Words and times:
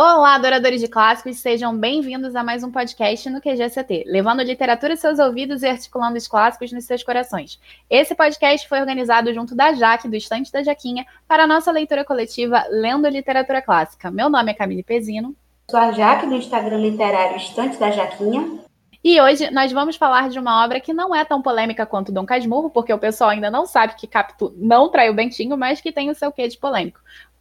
Olá, 0.00 0.36
adoradores 0.36 0.80
de 0.80 0.86
clássicos, 0.86 1.38
sejam 1.38 1.76
bem-vindos 1.76 2.36
a 2.36 2.44
mais 2.44 2.62
um 2.62 2.70
podcast 2.70 3.28
no 3.28 3.40
QGCT, 3.40 4.04
levando 4.06 4.44
literatura 4.44 4.92
aos 4.92 5.00
seus 5.00 5.18
ouvidos 5.18 5.64
e 5.64 5.66
articulando 5.66 6.16
os 6.16 6.28
clássicos 6.28 6.70
nos 6.70 6.84
seus 6.84 7.02
corações. 7.02 7.58
Esse 7.90 8.14
podcast 8.14 8.68
foi 8.68 8.78
organizado 8.78 9.34
junto 9.34 9.56
da 9.56 9.72
Jaque, 9.72 10.08
do 10.08 10.14
Estante 10.14 10.52
da 10.52 10.62
Jaquinha, 10.62 11.04
para 11.26 11.42
a 11.42 11.46
nossa 11.48 11.72
leitura 11.72 12.04
coletiva 12.04 12.64
Lendo 12.70 13.08
Literatura 13.08 13.60
Clássica. 13.60 14.08
Meu 14.08 14.30
nome 14.30 14.52
é 14.52 14.54
Camille 14.54 14.84
Pezino. 14.84 15.34
Sou 15.68 15.80
a 15.80 15.90
Jaque, 15.90 16.26
do 16.26 16.36
Instagram 16.36 16.78
literário 16.78 17.36
Estante 17.36 17.76
da 17.76 17.90
Jaquinha. 17.90 18.68
E 19.02 19.20
hoje 19.20 19.48
nós 19.52 19.70
vamos 19.70 19.96
falar 19.96 20.28
de 20.28 20.38
uma 20.38 20.64
obra 20.64 20.80
que 20.80 20.92
não 20.92 21.14
é 21.14 21.24
tão 21.24 21.40
polêmica 21.40 21.86
quanto 21.86 22.10
Dom 22.10 22.26
Casmurro, 22.26 22.68
porque 22.68 22.92
o 22.92 22.98
pessoal 22.98 23.30
ainda 23.30 23.50
não 23.50 23.64
sabe 23.64 23.94
que 23.94 24.08
Capitu 24.08 24.52
não 24.56 24.90
traiu 24.90 25.14
Bentinho, 25.14 25.56
mas 25.56 25.80
que 25.80 25.92
tem 25.92 26.10
o 26.10 26.14
seu 26.14 26.32
quê 26.32 26.48
de 26.48 26.58
polêmico. 26.58 27.00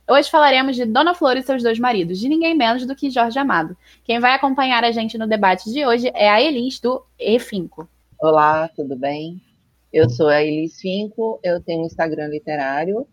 Hoje 0.10 0.32
falaremos 0.32 0.78
de 0.78 0.86
Dona 0.86 1.14
Flor 1.14 1.36
e 1.36 1.44
seus 1.44 1.62
dois 1.62 1.78
maridos, 1.78 2.18
de 2.18 2.30
ninguém 2.30 2.56
menos 2.56 2.86
do 2.86 2.96
que 2.96 3.10
Jorge 3.10 3.38
Amado. 3.38 3.76
Quem 4.06 4.22
vai 4.22 4.34
acompanhar 4.34 4.82
a 4.86 4.92
gente 4.92 5.18
no 5.18 5.28
debate 5.28 5.70
de 5.70 5.86
hoje 5.86 6.10
é 6.14 6.30
a 6.30 6.42
Elis, 6.42 6.80
do 6.80 7.04
E5. 7.20 7.86
Olá, 8.18 8.70
tudo 8.70 8.96
bem? 8.96 9.42
Eu 9.92 10.10
sou 10.10 10.30
a 10.30 10.42
Elis 10.42 10.80
Finco, 10.80 11.42
eu 11.44 11.62
tenho 11.62 11.82
um 11.82 11.86
Instagram 11.86 12.28
literário, 12.28 13.06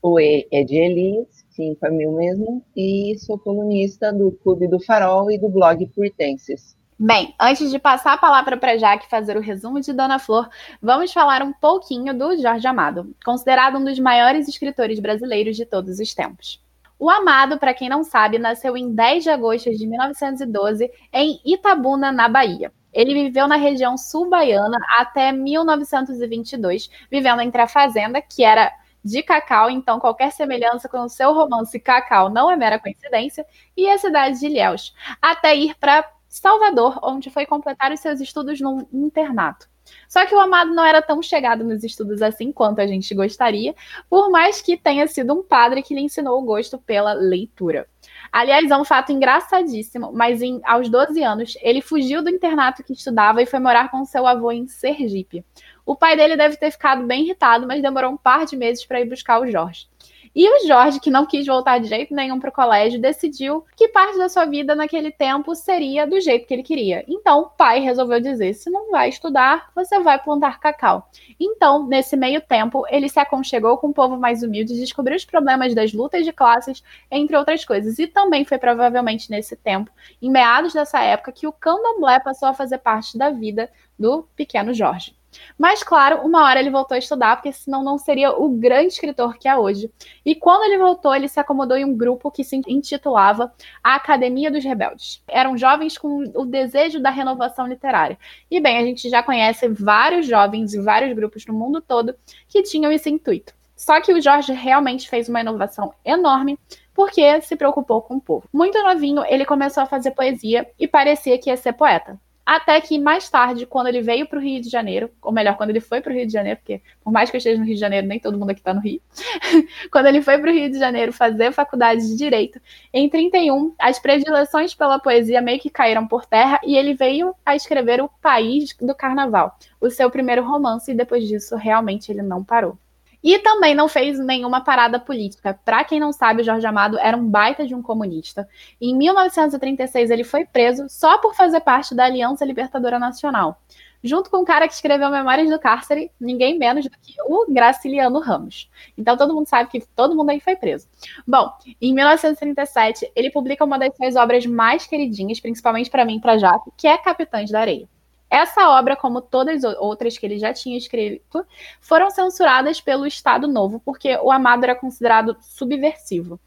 o 0.00 0.18
E 0.18 0.48
é 0.50 0.64
de 0.64 0.74
Elis, 0.74 1.44
Finco 1.54 1.84
é 1.84 1.90
meu 1.90 2.12
mesmo, 2.12 2.64
e 2.74 3.14
sou 3.18 3.38
colunista 3.38 4.10
do 4.10 4.32
Clube 4.32 4.66
do 4.66 4.82
Farol 4.82 5.30
e 5.30 5.36
do 5.36 5.50
blog 5.50 5.86
Purtenses. 5.88 6.74
Bem, 7.04 7.34
antes 7.40 7.68
de 7.68 7.80
passar 7.80 8.12
a 8.12 8.16
palavra 8.16 8.56
para 8.56 8.78
Jaque 8.78 9.10
fazer 9.10 9.36
o 9.36 9.40
resumo 9.40 9.80
de 9.80 9.92
Dona 9.92 10.20
Flor, 10.20 10.48
vamos 10.80 11.12
falar 11.12 11.42
um 11.42 11.52
pouquinho 11.52 12.16
do 12.16 12.40
Jorge 12.40 12.64
Amado, 12.64 13.12
considerado 13.24 13.76
um 13.76 13.84
dos 13.84 13.98
maiores 13.98 14.46
escritores 14.46 15.00
brasileiros 15.00 15.56
de 15.56 15.66
todos 15.66 15.98
os 15.98 16.14
tempos. 16.14 16.62
O 17.00 17.10
Amado, 17.10 17.58
para 17.58 17.74
quem 17.74 17.88
não 17.88 18.04
sabe, 18.04 18.38
nasceu 18.38 18.76
em 18.76 18.94
10 18.94 19.24
de 19.24 19.30
agosto 19.30 19.68
de 19.76 19.84
1912 19.84 20.88
em 21.12 21.40
Itabuna, 21.44 22.12
na 22.12 22.28
Bahia. 22.28 22.72
Ele 22.92 23.14
viveu 23.14 23.48
na 23.48 23.56
região 23.56 23.98
sul-baiana 23.98 24.78
até 24.96 25.32
1922, 25.32 26.88
vivendo 27.10 27.42
entre 27.42 27.62
a 27.62 27.66
fazenda, 27.66 28.22
que 28.22 28.44
era 28.44 28.72
de 29.04 29.24
Cacau, 29.24 29.68
então 29.68 29.98
qualquer 29.98 30.30
semelhança 30.30 30.88
com 30.88 31.00
o 31.00 31.08
seu 31.08 31.32
romance 31.34 31.80
Cacau 31.80 32.30
não 32.30 32.48
é 32.48 32.54
mera 32.54 32.78
coincidência, 32.78 33.44
e 33.76 33.90
a 33.90 33.98
cidade 33.98 34.38
de 34.38 34.46
Ilhéus, 34.46 34.94
até 35.20 35.56
ir 35.56 35.74
para 35.80 36.08
Salvador, 36.32 36.98
onde 37.02 37.28
foi 37.28 37.44
completar 37.44 37.92
os 37.92 38.00
seus 38.00 38.18
estudos 38.18 38.58
num 38.58 38.86
internato. 38.90 39.68
Só 40.08 40.24
que 40.24 40.34
o 40.34 40.40
Amado 40.40 40.72
não 40.72 40.82
era 40.82 41.02
tão 41.02 41.20
chegado 41.20 41.62
nos 41.62 41.84
estudos 41.84 42.22
assim 42.22 42.50
quanto 42.50 42.80
a 42.80 42.86
gente 42.86 43.14
gostaria, 43.14 43.74
por 44.08 44.30
mais 44.30 44.62
que 44.62 44.74
tenha 44.74 45.06
sido 45.06 45.34
um 45.34 45.42
padre 45.42 45.82
que 45.82 45.94
lhe 45.94 46.00
ensinou 46.00 46.40
o 46.40 46.44
gosto 46.44 46.78
pela 46.78 47.12
leitura. 47.12 47.86
Aliás, 48.32 48.70
é 48.70 48.76
um 48.78 48.84
fato 48.84 49.12
engraçadíssimo, 49.12 50.10
mas 50.10 50.40
em, 50.40 50.58
aos 50.64 50.88
12 50.88 51.22
anos, 51.22 51.54
ele 51.60 51.82
fugiu 51.82 52.22
do 52.22 52.30
internato 52.30 52.82
que 52.82 52.94
estudava 52.94 53.42
e 53.42 53.46
foi 53.46 53.58
morar 53.58 53.90
com 53.90 54.02
seu 54.06 54.26
avô 54.26 54.50
em 54.50 54.66
Sergipe. 54.66 55.44
O 55.84 55.94
pai 55.94 56.16
dele 56.16 56.34
deve 56.34 56.56
ter 56.56 56.70
ficado 56.70 57.06
bem 57.06 57.24
irritado, 57.24 57.66
mas 57.66 57.82
demorou 57.82 58.10
um 58.10 58.16
par 58.16 58.46
de 58.46 58.56
meses 58.56 58.86
para 58.86 59.02
ir 59.02 59.04
buscar 59.04 59.38
o 59.38 59.46
Jorge. 59.46 59.86
E 60.34 60.48
o 60.48 60.66
Jorge, 60.66 60.98
que 60.98 61.10
não 61.10 61.26
quis 61.26 61.46
voltar 61.46 61.78
de 61.78 61.88
jeito 61.88 62.14
nenhum 62.14 62.40
para 62.40 62.48
o 62.48 62.52
colégio, 62.52 62.98
decidiu 62.98 63.66
que 63.76 63.88
parte 63.88 64.16
da 64.16 64.30
sua 64.30 64.46
vida 64.46 64.74
naquele 64.74 65.10
tempo 65.10 65.54
seria 65.54 66.06
do 66.06 66.18
jeito 66.20 66.46
que 66.46 66.54
ele 66.54 66.62
queria. 66.62 67.04
Então, 67.06 67.40
o 67.40 67.50
pai 67.50 67.80
resolveu 67.80 68.18
dizer: 68.18 68.54
se 68.54 68.70
não 68.70 68.90
vai 68.90 69.10
estudar, 69.10 69.70
você 69.74 70.00
vai 70.00 70.18
plantar 70.18 70.58
cacau. 70.58 71.06
Então, 71.38 71.86
nesse 71.86 72.16
meio 72.16 72.40
tempo, 72.40 72.84
ele 72.88 73.10
se 73.10 73.20
aconchegou 73.20 73.76
com 73.76 73.88
o 73.88 73.94
povo 73.94 74.16
mais 74.16 74.42
humilde, 74.42 74.78
descobriu 74.78 75.16
os 75.16 75.24
problemas 75.24 75.74
das 75.74 75.92
lutas 75.92 76.24
de 76.24 76.32
classes, 76.32 76.82
entre 77.10 77.36
outras 77.36 77.64
coisas. 77.64 77.98
E 77.98 78.06
também 78.06 78.44
foi 78.44 78.56
provavelmente 78.56 79.30
nesse 79.30 79.54
tempo, 79.54 79.90
em 80.20 80.30
meados 80.30 80.72
dessa 80.72 81.00
época, 81.00 81.32
que 81.32 81.46
o 81.46 81.52
candomblé 81.52 82.18
passou 82.20 82.48
a 82.48 82.54
fazer 82.54 82.78
parte 82.78 83.18
da 83.18 83.28
vida 83.28 83.70
do 83.98 84.22
pequeno 84.34 84.72
Jorge. 84.72 85.14
Mas, 85.58 85.82
claro, 85.82 86.20
uma 86.26 86.44
hora 86.44 86.60
ele 86.60 86.70
voltou 86.70 86.94
a 86.94 86.98
estudar, 86.98 87.36
porque 87.36 87.52
senão 87.52 87.82
não 87.82 87.98
seria 87.98 88.32
o 88.32 88.48
grande 88.48 88.88
escritor 88.88 89.36
que 89.38 89.48
é 89.48 89.56
hoje. 89.56 89.90
E 90.24 90.34
quando 90.34 90.64
ele 90.64 90.78
voltou, 90.78 91.14
ele 91.14 91.28
se 91.28 91.40
acomodou 91.40 91.76
em 91.76 91.84
um 91.84 91.96
grupo 91.96 92.30
que 92.30 92.44
se 92.44 92.60
intitulava 92.66 93.52
a 93.82 93.94
Academia 93.94 94.50
dos 94.50 94.64
Rebeldes. 94.64 95.22
Eram 95.28 95.56
jovens 95.56 95.98
com 95.98 96.24
o 96.34 96.44
desejo 96.44 97.00
da 97.00 97.10
renovação 97.10 97.66
literária. 97.66 98.18
E, 98.50 98.60
bem, 98.60 98.78
a 98.78 98.82
gente 98.82 99.08
já 99.08 99.22
conhece 99.22 99.68
vários 99.68 100.26
jovens 100.26 100.74
e 100.74 100.80
vários 100.80 101.14
grupos 101.14 101.46
no 101.46 101.54
mundo 101.54 101.80
todo 101.80 102.14
que 102.48 102.62
tinham 102.62 102.92
esse 102.92 103.10
intuito. 103.10 103.54
Só 103.76 104.00
que 104.00 104.12
o 104.12 104.20
Jorge 104.20 104.52
realmente 104.52 105.08
fez 105.08 105.28
uma 105.28 105.40
inovação 105.40 105.92
enorme 106.04 106.56
porque 106.94 107.40
se 107.40 107.56
preocupou 107.56 108.02
com 108.02 108.16
o 108.16 108.20
povo. 108.20 108.48
Muito 108.52 108.80
novinho, 108.82 109.24
ele 109.26 109.44
começou 109.44 109.82
a 109.82 109.86
fazer 109.86 110.12
poesia 110.12 110.68
e 110.78 110.86
parecia 110.86 111.38
que 111.38 111.50
ia 111.50 111.56
ser 111.56 111.72
poeta. 111.72 112.16
Até 112.44 112.80
que 112.80 112.98
mais 112.98 113.30
tarde, 113.30 113.66
quando 113.66 113.86
ele 113.86 114.02
veio 114.02 114.26
para 114.26 114.38
o 114.38 114.42
Rio 114.42 114.60
de 114.60 114.68
Janeiro, 114.68 115.10
ou 115.22 115.32
melhor, 115.32 115.56
quando 115.56 115.70
ele 115.70 115.80
foi 115.80 116.00
para 116.00 116.12
o 116.12 116.14
Rio 116.14 116.26
de 116.26 116.32
Janeiro, 116.32 116.58
porque 116.58 116.82
por 117.02 117.12
mais 117.12 117.30
que 117.30 117.36
eu 117.36 117.38
esteja 117.38 117.58
no 117.58 117.64
Rio 117.64 117.74
de 117.74 117.80
Janeiro, 117.80 118.06
nem 118.06 118.18
todo 118.18 118.36
mundo 118.36 118.50
aqui 118.50 118.60
está 118.60 118.74
no 118.74 118.80
Rio. 118.80 119.00
quando 119.92 120.06
ele 120.06 120.20
foi 120.20 120.38
para 120.38 120.50
o 120.50 120.52
Rio 120.52 120.70
de 120.70 120.78
Janeiro 120.78 121.12
fazer 121.12 121.52
faculdade 121.52 122.06
de 122.06 122.16
Direito, 122.16 122.60
em 122.92 123.08
31, 123.08 123.74
as 123.78 123.98
predileções 123.98 124.74
pela 124.74 124.98
poesia 124.98 125.40
meio 125.40 125.60
que 125.60 125.70
caíram 125.70 126.06
por 126.06 126.26
terra 126.26 126.60
e 126.64 126.76
ele 126.76 126.94
veio 126.94 127.34
a 127.46 127.54
escrever 127.54 128.02
O 128.02 128.08
País 128.20 128.74
do 128.80 128.94
Carnaval, 128.94 129.56
o 129.80 129.88
seu 129.88 130.10
primeiro 130.10 130.44
romance, 130.44 130.90
e 130.90 130.94
depois 130.94 131.26
disso, 131.28 131.56
realmente, 131.56 132.10
ele 132.10 132.22
não 132.22 132.42
parou. 132.42 132.76
E 133.22 133.38
também 133.38 133.74
não 133.74 133.88
fez 133.88 134.18
nenhuma 134.18 134.62
parada 134.62 134.98
política. 134.98 135.58
Para 135.64 135.84
quem 135.84 136.00
não 136.00 136.12
sabe, 136.12 136.42
o 136.42 136.44
Jorge 136.44 136.66
Amado 136.66 136.98
era 136.98 137.16
um 137.16 137.28
baita 137.28 137.66
de 137.66 137.74
um 137.74 137.80
comunista. 137.80 138.48
Em 138.80 138.96
1936, 138.96 140.10
ele 140.10 140.24
foi 140.24 140.44
preso 140.44 140.86
só 140.88 141.18
por 141.18 141.34
fazer 141.34 141.60
parte 141.60 141.94
da 141.94 142.04
Aliança 142.04 142.44
Libertadora 142.44 142.98
Nacional, 142.98 143.60
junto 144.02 144.28
com 144.28 144.38
o 144.38 144.44
cara 144.44 144.66
que 144.66 144.74
escreveu 144.74 145.08
Memórias 145.10 145.48
do 145.48 145.58
Cárcere, 145.58 146.10
ninguém 146.20 146.58
menos 146.58 146.84
do 146.84 146.90
que 146.90 147.14
o 147.26 147.46
Graciliano 147.48 148.18
Ramos. 148.18 148.68
Então 148.98 149.16
todo 149.16 149.34
mundo 149.34 149.46
sabe 149.46 149.70
que 149.70 149.86
todo 149.94 150.16
mundo 150.16 150.30
aí 150.30 150.40
foi 150.40 150.56
preso. 150.56 150.88
Bom, 151.26 151.50
em 151.80 151.94
1937, 151.94 153.12
ele 153.14 153.30
publica 153.30 153.64
uma 153.64 153.78
das 153.78 153.94
suas 153.96 154.16
obras 154.16 154.44
mais 154.46 154.86
queridinhas, 154.86 155.38
principalmente 155.38 155.90
para 155.90 156.04
mim 156.04 156.16
e 156.16 156.20
para 156.20 156.38
Jaco, 156.38 156.72
que 156.76 156.88
é 156.88 156.98
Capitães 156.98 157.50
da 157.50 157.60
Areia. 157.60 157.88
Essa 158.32 158.70
obra, 158.70 158.96
como 158.96 159.20
todas 159.20 159.62
as 159.62 159.76
outras 159.76 160.16
que 160.16 160.24
ele 160.24 160.38
já 160.38 160.54
tinha 160.54 160.78
escrito, 160.78 161.44
foram 161.82 162.10
censuradas 162.10 162.80
pelo 162.80 163.06
Estado 163.06 163.46
Novo, 163.46 163.78
porque 163.84 164.16
o 164.22 164.32
Amado 164.32 164.64
era 164.64 164.74
considerado 164.74 165.36
subversivo. 165.42 166.40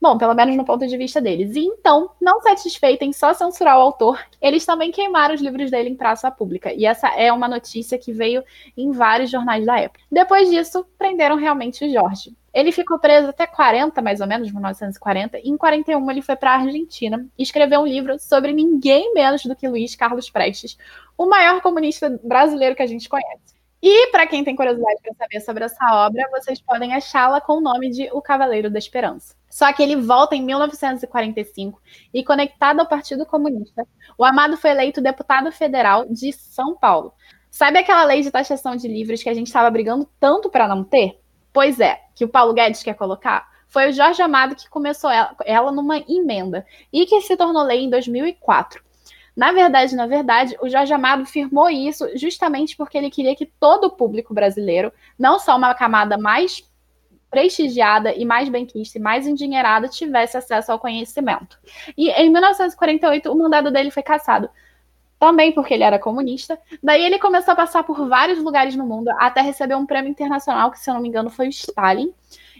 Bom, 0.00 0.16
pelo 0.16 0.34
menos 0.34 0.54
no 0.54 0.64
ponto 0.64 0.86
de 0.86 0.96
vista 0.96 1.20
deles. 1.20 1.56
E 1.56 1.64
então, 1.64 2.10
não 2.20 2.40
satisfeito 2.40 3.02
em 3.02 3.12
só 3.12 3.34
censurar 3.34 3.76
o 3.76 3.80
autor, 3.80 4.24
eles 4.40 4.64
também 4.64 4.92
queimaram 4.92 5.34
os 5.34 5.40
livros 5.40 5.68
dele 5.68 5.88
em 5.88 5.96
praça 5.96 6.30
pública. 6.30 6.72
E 6.72 6.86
essa 6.86 7.08
é 7.08 7.32
uma 7.32 7.48
notícia 7.48 7.98
que 7.98 8.12
veio 8.12 8.44
em 8.76 8.92
vários 8.92 9.28
jornais 9.28 9.66
da 9.66 9.80
época. 9.80 10.04
Depois 10.08 10.48
disso, 10.48 10.86
prenderam 10.96 11.34
realmente 11.34 11.84
o 11.84 11.92
Jorge. 11.92 12.36
Ele 12.56 12.72
ficou 12.72 12.98
preso 12.98 13.28
até 13.28 13.46
40, 13.46 14.00
mais 14.00 14.22
ou 14.22 14.26
menos, 14.26 14.50
1940, 14.50 15.40
e 15.40 15.50
em 15.50 15.58
41 15.58 16.10
ele 16.10 16.22
foi 16.22 16.36
para 16.36 16.52
a 16.52 16.54
Argentina 16.54 17.28
e 17.38 17.42
escreveu 17.42 17.80
um 17.80 17.86
livro 17.86 18.18
sobre 18.18 18.50
ninguém 18.50 19.12
menos 19.12 19.44
do 19.44 19.54
que 19.54 19.68
Luiz 19.68 19.94
Carlos 19.94 20.30
Prestes, 20.30 20.78
o 21.18 21.26
maior 21.26 21.60
comunista 21.60 22.18
brasileiro 22.24 22.74
que 22.74 22.80
a 22.80 22.86
gente 22.86 23.10
conhece. 23.10 23.54
E 23.82 24.06
para 24.06 24.26
quem 24.26 24.42
tem 24.42 24.56
curiosidade 24.56 25.02
para 25.02 25.12
saber 25.12 25.40
sobre 25.42 25.64
essa 25.64 25.84
obra, 26.06 26.26
vocês 26.30 26.58
podem 26.58 26.94
achá-la 26.94 27.42
com 27.42 27.58
o 27.58 27.60
nome 27.60 27.90
de 27.90 28.08
O 28.10 28.22
Cavaleiro 28.22 28.70
da 28.70 28.78
Esperança. 28.78 29.34
Só 29.50 29.70
que 29.74 29.82
ele 29.82 29.96
volta 29.96 30.34
em 30.34 30.42
1945 30.42 31.78
e, 32.14 32.24
conectado 32.24 32.80
ao 32.80 32.88
Partido 32.88 33.26
Comunista, 33.26 33.86
o 34.16 34.24
Amado 34.24 34.56
foi 34.56 34.70
eleito 34.70 35.02
deputado 35.02 35.52
federal 35.52 36.06
de 36.06 36.32
São 36.32 36.74
Paulo. 36.74 37.12
Sabe 37.50 37.80
aquela 37.80 38.04
lei 38.04 38.22
de 38.22 38.30
taxação 38.30 38.76
de 38.76 38.88
livros 38.88 39.22
que 39.22 39.28
a 39.28 39.34
gente 39.34 39.48
estava 39.48 39.70
brigando 39.70 40.08
tanto 40.18 40.48
para 40.48 40.66
não 40.66 40.82
ter? 40.82 41.20
Pois 41.56 41.80
é, 41.80 42.02
que 42.14 42.22
o 42.22 42.28
Paulo 42.28 42.52
Guedes 42.52 42.82
quer 42.82 42.92
colocar, 42.92 43.48
foi 43.66 43.88
o 43.88 43.92
Jorge 43.94 44.20
Amado 44.20 44.54
que 44.54 44.68
começou 44.68 45.08
ela, 45.08 45.34
ela 45.42 45.72
numa 45.72 45.96
emenda 46.06 46.66
e 46.92 47.06
que 47.06 47.18
se 47.22 47.34
tornou 47.34 47.62
lei 47.62 47.82
em 47.82 47.88
2004. 47.88 48.84
Na 49.34 49.52
verdade, 49.52 49.96
na 49.96 50.06
verdade, 50.06 50.54
o 50.60 50.68
Jorge 50.68 50.92
Amado 50.92 51.24
firmou 51.24 51.70
isso 51.70 52.06
justamente 52.14 52.76
porque 52.76 52.98
ele 52.98 53.08
queria 53.08 53.34
que 53.34 53.46
todo 53.46 53.86
o 53.86 53.90
público 53.90 54.34
brasileiro, 54.34 54.92
não 55.18 55.38
só 55.38 55.56
uma 55.56 55.72
camada 55.72 56.18
mais 56.18 56.62
prestigiada 57.30 58.14
e 58.14 58.26
mais 58.26 58.50
benquista 58.50 58.98
e 58.98 59.00
mais 59.00 59.26
endinheirada, 59.26 59.88
tivesse 59.88 60.36
acesso 60.36 60.70
ao 60.70 60.78
conhecimento. 60.78 61.58
E 61.96 62.10
em 62.10 62.28
1948, 62.28 63.32
o 63.32 63.34
mandado 63.34 63.70
dele 63.70 63.90
foi 63.90 64.02
cassado 64.02 64.50
também 65.18 65.52
porque 65.52 65.74
ele 65.74 65.84
era 65.84 65.98
comunista. 65.98 66.58
Daí 66.82 67.04
ele 67.04 67.18
começou 67.18 67.52
a 67.52 67.56
passar 67.56 67.82
por 67.82 68.08
vários 68.08 68.42
lugares 68.42 68.76
no 68.76 68.86
mundo 68.86 69.08
até 69.18 69.40
receber 69.40 69.74
um 69.74 69.86
prêmio 69.86 70.10
internacional, 70.10 70.70
que 70.70 70.78
se 70.78 70.90
eu 70.90 70.94
não 70.94 71.00
me 71.00 71.08
engano 71.08 71.30
foi 71.30 71.46
o 71.46 71.50
Stalin. 71.50 72.12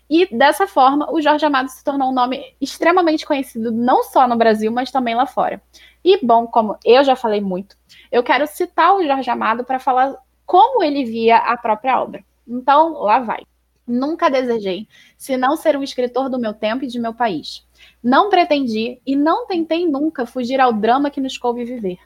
E 0.08 0.26
dessa 0.36 0.66
forma, 0.66 1.12
o 1.12 1.20
Jorge 1.20 1.44
Amado 1.44 1.68
se 1.68 1.82
tornou 1.82 2.10
um 2.10 2.14
nome 2.14 2.54
extremamente 2.60 3.26
conhecido 3.26 3.72
não 3.72 4.04
só 4.04 4.26
no 4.28 4.36
Brasil, 4.36 4.70
mas 4.70 4.90
também 4.90 5.16
lá 5.16 5.26
fora. 5.26 5.60
E 6.04 6.24
bom, 6.24 6.46
como 6.46 6.78
eu 6.84 7.02
já 7.02 7.16
falei 7.16 7.40
muito, 7.40 7.76
eu 8.12 8.22
quero 8.22 8.46
citar 8.46 8.94
o 8.94 9.04
Jorge 9.04 9.28
Amado 9.28 9.64
para 9.64 9.80
falar 9.80 10.16
como 10.46 10.82
ele 10.82 11.04
via 11.04 11.38
a 11.38 11.56
própria 11.56 12.00
obra. 12.00 12.24
Então, 12.46 12.92
lá 13.02 13.18
vai. 13.18 13.42
Nunca 13.84 14.28
desejei, 14.28 14.88
se 15.16 15.36
não 15.36 15.56
ser 15.56 15.76
um 15.76 15.82
escritor 15.82 16.28
do 16.28 16.38
meu 16.38 16.54
tempo 16.54 16.84
e 16.84 16.88
de 16.88 16.98
meu 16.98 17.14
país. 17.14 17.66
Não 18.02 18.30
pretendi 18.30 19.00
e 19.04 19.14
não 19.14 19.46
tentei 19.46 19.86
nunca 19.88 20.26
fugir 20.26 20.60
ao 20.60 20.72
drama 20.72 21.10
que 21.10 21.20
nos 21.20 21.36
coube 21.38 21.64
viver, 21.64 21.98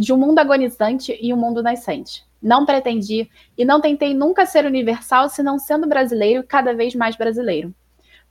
de 0.00 0.14
um 0.14 0.16
mundo 0.16 0.38
agonizante 0.38 1.14
e 1.20 1.30
um 1.34 1.36
mundo 1.36 1.62
nascente. 1.62 2.24
Não 2.40 2.64
pretendi 2.64 3.28
e 3.56 3.66
não 3.66 3.82
tentei 3.82 4.14
nunca 4.14 4.46
ser 4.46 4.64
universal, 4.64 5.28
senão 5.28 5.58
sendo 5.58 5.86
brasileiro, 5.86 6.42
cada 6.42 6.72
vez 6.72 6.94
mais 6.94 7.16
brasileiro. 7.16 7.74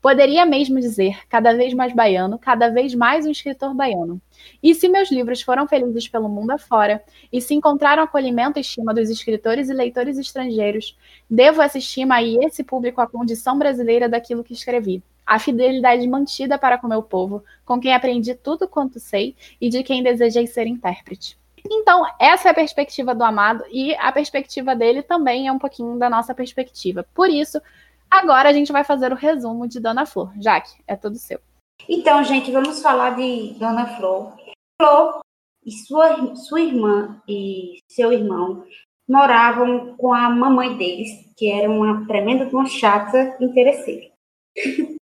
Poderia 0.01 0.47
mesmo 0.47 0.79
dizer, 0.79 1.19
cada 1.29 1.53
vez 1.53 1.71
mais 1.75 1.93
baiano, 1.93 2.39
cada 2.39 2.69
vez 2.69 2.95
mais 2.95 3.27
um 3.27 3.29
escritor 3.29 3.75
baiano. 3.75 4.19
E 4.63 4.73
se 4.73 4.89
meus 4.89 5.11
livros 5.11 5.43
foram 5.43 5.67
felizes 5.67 6.07
pelo 6.07 6.27
mundo 6.27 6.49
afora, 6.49 7.03
e 7.31 7.39
se 7.39 7.53
encontraram 7.53 8.01
acolhimento 8.01 8.57
e 8.57 8.61
estima 8.61 8.91
dos 8.91 9.07
escritores 9.07 9.69
e 9.69 9.73
leitores 9.73 10.17
estrangeiros, 10.17 10.97
devo 11.29 11.61
essa 11.61 11.77
estima 11.77 12.15
a 12.15 12.23
esse 12.23 12.63
público 12.63 12.99
à 12.99 13.05
condição 13.05 13.59
brasileira 13.59 14.09
daquilo 14.09 14.43
que 14.43 14.53
escrevi, 14.53 15.03
a 15.23 15.37
fidelidade 15.37 16.07
mantida 16.07 16.57
para 16.57 16.79
com 16.79 16.87
meu 16.87 17.03
povo, 17.03 17.43
com 17.63 17.79
quem 17.79 17.93
aprendi 17.93 18.33
tudo 18.33 18.67
quanto 18.67 18.99
sei 18.99 19.35
e 19.61 19.69
de 19.69 19.83
quem 19.83 20.01
desejei 20.01 20.47
ser 20.47 20.65
intérprete. 20.65 21.37
Então, 21.65 22.05
essa 22.19 22.49
é 22.49 22.51
a 22.51 22.55
perspectiva 22.55 23.15
do 23.15 23.23
amado 23.23 23.63
e 23.71 23.95
a 23.95 24.11
perspectiva 24.11 24.75
dele 24.75 25.01
também 25.01 25.47
é 25.47 25.51
um 25.51 25.59
pouquinho 25.59 25.97
da 25.97 26.09
nossa 26.09 26.33
perspectiva. 26.33 27.05
Por 27.13 27.29
isso, 27.29 27.61
Agora 28.09 28.49
a 28.49 28.53
gente 28.53 28.71
vai 28.71 28.83
fazer 28.83 29.11
o 29.13 29.15
resumo 29.15 29.67
de 29.67 29.79
Dona 29.79 30.05
Flor. 30.05 30.33
Jaque, 30.41 30.81
é 30.87 30.95
tudo 30.95 31.17
seu. 31.17 31.39
Então, 31.87 32.23
gente, 32.23 32.51
vamos 32.51 32.81
falar 32.81 33.11
de 33.11 33.53
Dona 33.59 33.85
Flor. 33.97 34.35
Flor 34.81 35.19
e 35.63 35.71
sua, 35.71 36.35
sua 36.35 36.61
irmã 36.61 37.21
e 37.27 37.77
seu 37.87 38.11
irmão 38.11 38.65
moravam 39.07 39.95
com 39.95 40.13
a 40.13 40.29
mamãe 40.29 40.75
deles, 40.75 41.09
que 41.37 41.51
era 41.51 41.69
uma 41.69 42.05
tremenda 42.07 42.49
uma 42.51 42.65
chata 42.65 43.37
interesseira. 43.39 44.11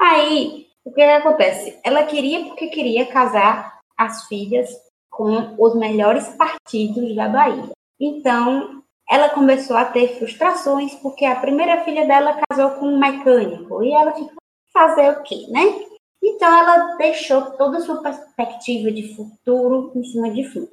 Aí, 0.00 0.66
o 0.84 0.90
que, 0.90 0.96
que 0.96 1.02
acontece? 1.02 1.78
Ela 1.84 2.04
queria 2.04 2.44
porque 2.44 2.68
queria 2.68 3.06
casar 3.06 3.80
as 3.96 4.26
filhas 4.26 4.68
com 5.12 5.54
os 5.58 5.76
melhores 5.76 6.26
partidos 6.30 7.14
da 7.14 7.28
Bahia. 7.28 7.70
Então, 8.00 8.82
ela 9.08 9.28
começou 9.28 9.76
a 9.76 9.84
ter 9.84 10.18
frustrações 10.18 10.94
porque 10.96 11.26
a 11.26 11.38
primeira 11.38 11.84
filha 11.84 12.06
dela 12.06 12.40
casou 12.48 12.70
com 12.70 12.86
um 12.86 12.98
mecânico 12.98 13.84
e 13.84 13.92
ela 13.92 14.12
ficou 14.12 14.42
fazer 14.72 15.10
o 15.10 15.22
quê, 15.22 15.46
né? 15.50 15.84
Então 16.24 16.48
ela 16.48 16.96
deixou 16.96 17.42
toda 17.52 17.78
a 17.78 17.80
sua 17.80 18.00
perspectiva 18.00 18.90
de 18.90 19.14
futuro 19.14 19.92
em 19.94 20.02
cima 20.02 20.30
de 20.30 20.44
Flo. 20.44 20.68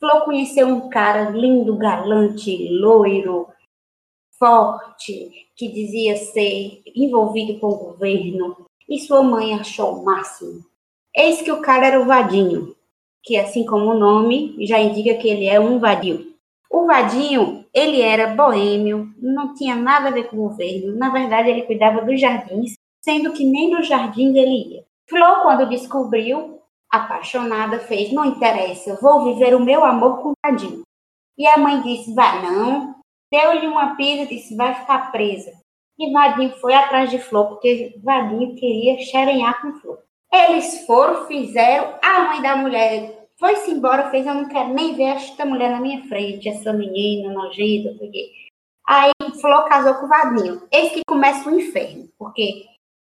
Flo 0.00 0.24
conheceu 0.24 0.66
um 0.66 0.88
cara 0.88 1.30
lindo, 1.30 1.76
galante, 1.76 2.68
loiro, 2.70 3.48
forte, 4.38 5.30
que 5.54 5.68
dizia 5.68 6.16
ser 6.16 6.82
envolvido 6.96 7.60
com 7.60 7.68
o 7.68 7.76
governo, 7.76 8.66
e 8.88 8.98
sua 9.00 9.22
mãe 9.22 9.54
achou 9.54 9.96
o 9.96 10.04
máximo. 10.04 10.64
Eis 11.14 11.42
que 11.42 11.52
o 11.52 11.60
cara 11.60 11.88
era 11.88 12.00
o 12.00 12.06
Vadinho, 12.06 12.74
que 13.22 13.36
assim 13.36 13.64
como 13.64 13.90
o 13.90 13.98
nome 13.98 14.56
já 14.66 14.78
indica 14.78 15.14
que 15.14 15.28
ele 15.28 15.46
é 15.46 15.60
um 15.60 15.78
vadio. 15.78 16.32
O 16.70 16.86
Vadinho 16.86 17.66
ele 17.74 18.00
era 18.00 18.34
boêmio, 18.34 19.12
não 19.18 19.54
tinha 19.54 19.76
nada 19.76 20.08
a 20.08 20.10
ver 20.10 20.24
com 20.24 20.36
o 20.36 20.48
governo. 20.48 20.96
Na 20.96 21.10
verdade, 21.10 21.50
ele 21.50 21.62
cuidava 21.62 22.02
dos 22.02 22.20
jardins, 22.20 22.74
sendo 23.04 23.32
que 23.32 23.44
nem 23.44 23.70
nos 23.70 23.86
jardins 23.86 24.34
ele 24.34 24.74
ia. 24.74 24.84
Flor, 25.08 25.42
quando 25.42 25.68
descobriu, 25.68 26.60
apaixonada, 26.90 27.78
fez: 27.78 28.12
Não 28.12 28.24
interessa, 28.24 28.98
vou 29.00 29.24
viver 29.24 29.54
o 29.54 29.60
meu 29.60 29.84
amor 29.84 30.22
com 30.22 30.30
o 30.30 30.32
Vadinho. 30.44 30.82
E 31.36 31.46
a 31.46 31.58
mãe 31.58 31.80
disse: 31.82 32.14
Vai 32.14 32.42
não. 32.42 32.94
Deu-lhe 33.30 33.66
uma 33.66 33.94
pisa 33.94 34.22
e 34.22 34.26
disse: 34.26 34.56
Vai 34.56 34.74
ficar 34.74 35.12
presa. 35.12 35.52
E 35.98 36.10
Vadinho 36.10 36.56
foi 36.58 36.74
atrás 36.74 37.10
de 37.10 37.18
Flor, 37.18 37.48
porque 37.48 37.98
Vadinho 38.02 38.54
queria 38.54 38.98
xerenhar 38.98 39.60
com 39.60 39.74
Flor. 39.74 39.98
Eles 40.32 40.86
foram, 40.86 41.26
fizeram. 41.26 41.98
A 42.02 42.20
mãe 42.24 42.40
da 42.40 42.56
mulher 42.56 43.28
foi-se 43.38 43.70
embora, 43.70 44.10
fez, 44.10 44.26
eu 44.26 44.34
não 44.34 44.48
quero 44.48 44.72
nem 44.72 44.94
ver 44.94 45.16
esta 45.16 45.44
mulher 45.44 45.70
na 45.70 45.80
minha 45.80 46.02
frente, 46.04 46.48
essa 46.48 46.72
menina 46.72 47.32
nojenta, 47.32 47.94
porque... 47.98 48.30
Aí 48.86 49.10
Flor 49.40 49.68
casou 49.68 49.94
com 49.94 50.06
o 50.06 50.08
Vadinho. 50.08 50.62
Eis 50.72 50.92
que 50.92 51.02
começa 51.06 51.48
o 51.48 51.60
inferno, 51.60 52.08
porque 52.18 52.64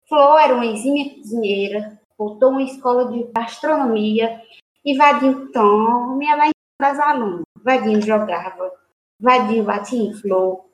Flor 0.09 0.39
era 0.39 0.55
uma 0.55 0.67
exímia 0.67 1.15
cozinheira, 1.15 2.01
voltou 2.19 2.51
uma 2.51 2.63
escola 2.63 3.11
de 3.11 3.25
gastronomia, 3.33 4.43
e 4.85 4.97
Vadinho, 4.97 5.51
tome, 5.53 6.27
vai 6.37 6.51
das 6.81 6.99
alunas. 6.99 7.43
Vadinho 7.63 8.03
jogava, 8.03 8.73
Vadinho 9.19 9.65
batia 9.65 9.99
em 9.99 10.13
Flor. 10.13 10.67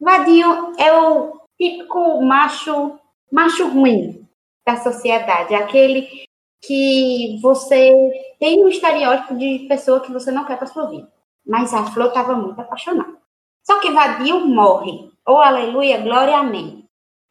Vadinho 0.00 0.72
é 0.78 0.92
o 0.92 1.40
típico 1.58 2.20
macho, 2.22 2.98
macho 3.32 3.68
ruim 3.68 4.25
da 4.66 4.76
sociedade, 4.76 5.54
aquele 5.54 6.26
que 6.60 7.38
você 7.40 7.92
tem 8.40 8.64
um 8.64 8.68
estereótipo 8.68 9.36
de 9.36 9.66
pessoa 9.68 10.00
que 10.00 10.12
você 10.12 10.32
não 10.32 10.44
quer 10.44 10.58
para 10.58 10.66
sua 10.66 10.86
vida. 10.90 11.10
Mas 11.46 11.72
a 11.72 11.84
Flor 11.92 12.08
estava 12.08 12.34
muito 12.34 12.60
apaixonada. 12.60 13.16
Só 13.64 13.80
que 13.80 13.92
Vadio 13.92 14.46
morre. 14.46 15.10
Oh, 15.26 15.38
aleluia, 15.38 15.98
glória, 15.98 16.36
amém. 16.36 16.84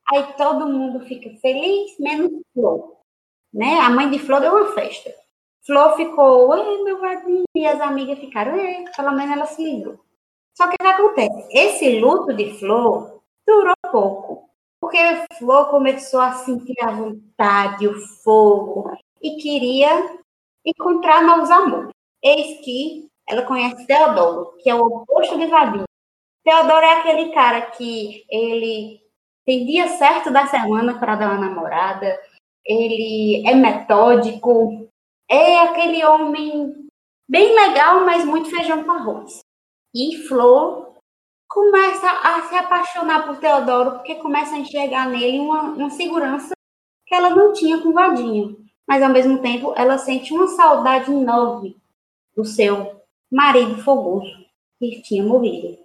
Aí 0.10 0.24
todo 0.38 0.68
mundo 0.68 1.02
fica 1.06 1.30
feliz, 1.42 1.98
menos 2.00 2.32
Flor. 2.54 2.96
Né? 3.54 3.80
A 3.80 3.90
mãe 3.90 4.10
de 4.10 4.20
Flor 4.20 4.40
deu 4.40 4.52
uma 4.54 4.74
festa. 4.74 5.14
Flor 5.66 5.96
ficou, 5.98 6.56
ei, 6.56 6.84
meu 6.84 7.02
Vadinho. 7.02 7.44
E 7.56 7.66
as 7.66 7.81
amigas 7.81 8.20
ficaram, 8.20 8.56
ei, 8.56 8.86
pelo 8.96 9.12
menos 9.12 9.36
ela 9.36 9.46
se 9.46 9.64
livrou. 9.64 10.00
Só 10.56 10.68
que 10.68 10.76
o 10.76 10.78
que 10.78 10.88
acontece? 10.88 11.48
Esse 11.52 12.00
luto 12.00 12.34
de 12.34 12.58
Flor 12.60 13.22
durou 13.46 13.76
pouco. 13.92 14.44
Porque 14.86 15.00
Flor 15.40 15.72
começou 15.72 16.22
a 16.22 16.34
sentir 16.34 16.76
a 16.80 16.92
vontade, 16.92 17.88
o 17.88 18.00
fogo, 18.24 18.96
e 19.20 19.36
queria 19.38 20.16
encontrar 20.64 21.24
novos 21.24 21.50
amores. 21.50 21.90
Eis 22.24 22.64
que 22.64 23.08
ela 23.28 23.42
conhece 23.42 23.88
Teodoro, 23.88 24.56
que 24.60 24.70
é 24.70 24.76
o 24.76 24.86
oposto 24.86 25.40
de 25.40 25.48
Vadinho. 25.48 25.86
Teodoro 26.44 26.86
é 26.86 27.00
aquele 27.00 27.34
cara 27.34 27.62
que 27.72 28.28
ele 28.30 29.02
tem 29.44 29.66
dia 29.66 29.88
certo 29.88 30.30
da 30.30 30.46
semana 30.46 31.00
para 31.00 31.16
dar 31.16 31.31
uma 31.31 31.48
namorada, 31.48 32.22
ele 32.64 33.42
é 33.48 33.56
metódico, 33.56 34.88
é 35.28 35.62
aquele 35.62 36.06
homem 36.06 36.88
bem 37.28 37.56
legal, 37.56 38.06
mas 38.06 38.24
muito 38.24 38.52
feijão 38.52 38.84
com 38.84 38.92
arroz. 38.92 39.40
E 39.96 40.28
Flor 40.28 40.94
começa 41.56 42.09
a 42.09 42.42
se 42.50 42.56
apaixonar 42.56 43.26
por 43.26 43.38
Teodoro 43.38 43.92
porque 43.92 44.16
começa 44.16 44.56
a 44.56 44.59
enxergar 44.59 45.07
nele 45.07 45.40
uma, 45.40 45.62
uma 45.62 45.90
segurança 45.90 46.54
que 47.07 47.16
ela 47.16 47.30
não 47.30 47.54
tinha 47.54 47.81
com 47.81 47.94
Vadinho 47.94 48.57
mas 48.85 49.02
ao 49.02 49.09
mesmo 49.09 49.42
tempo 49.42 49.74
ela 49.78 49.97
sente 49.97 50.33
uma 50.33 50.47
saudade 50.50 51.09
enorme 51.09 51.78
do 52.35 52.44
seu 52.44 53.02
marido 53.31 53.81
fogoso 53.81 54.45
que 54.78 55.02
tinha 55.02 55.24
morrido. 55.24 55.78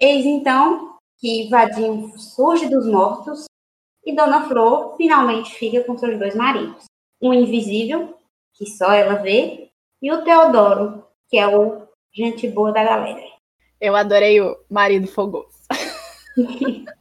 Eis 0.00 0.24
então 0.24 0.96
que 1.18 1.48
Vadinho 1.48 2.16
surge 2.16 2.68
dos 2.68 2.86
mortos 2.86 3.46
e 4.06 4.14
Dona 4.14 4.46
Flor 4.46 4.96
finalmente 4.96 5.52
fica 5.52 5.82
com 5.82 5.98
seus 5.98 6.16
dois 6.16 6.36
maridos. 6.36 6.84
Um 7.20 7.34
invisível, 7.34 8.16
que 8.54 8.66
só 8.66 8.92
ela 8.92 9.16
vê, 9.16 9.68
e 10.00 10.12
o 10.12 10.22
Teodoro, 10.22 11.04
que 11.28 11.36
é 11.36 11.48
o 11.48 11.82
gente 12.14 12.48
boa 12.48 12.72
da 12.72 12.84
galera. 12.84 13.37
Eu 13.80 13.94
adorei 13.94 14.40
o 14.40 14.56
marido 14.68 15.06
fogoso. 15.06 15.58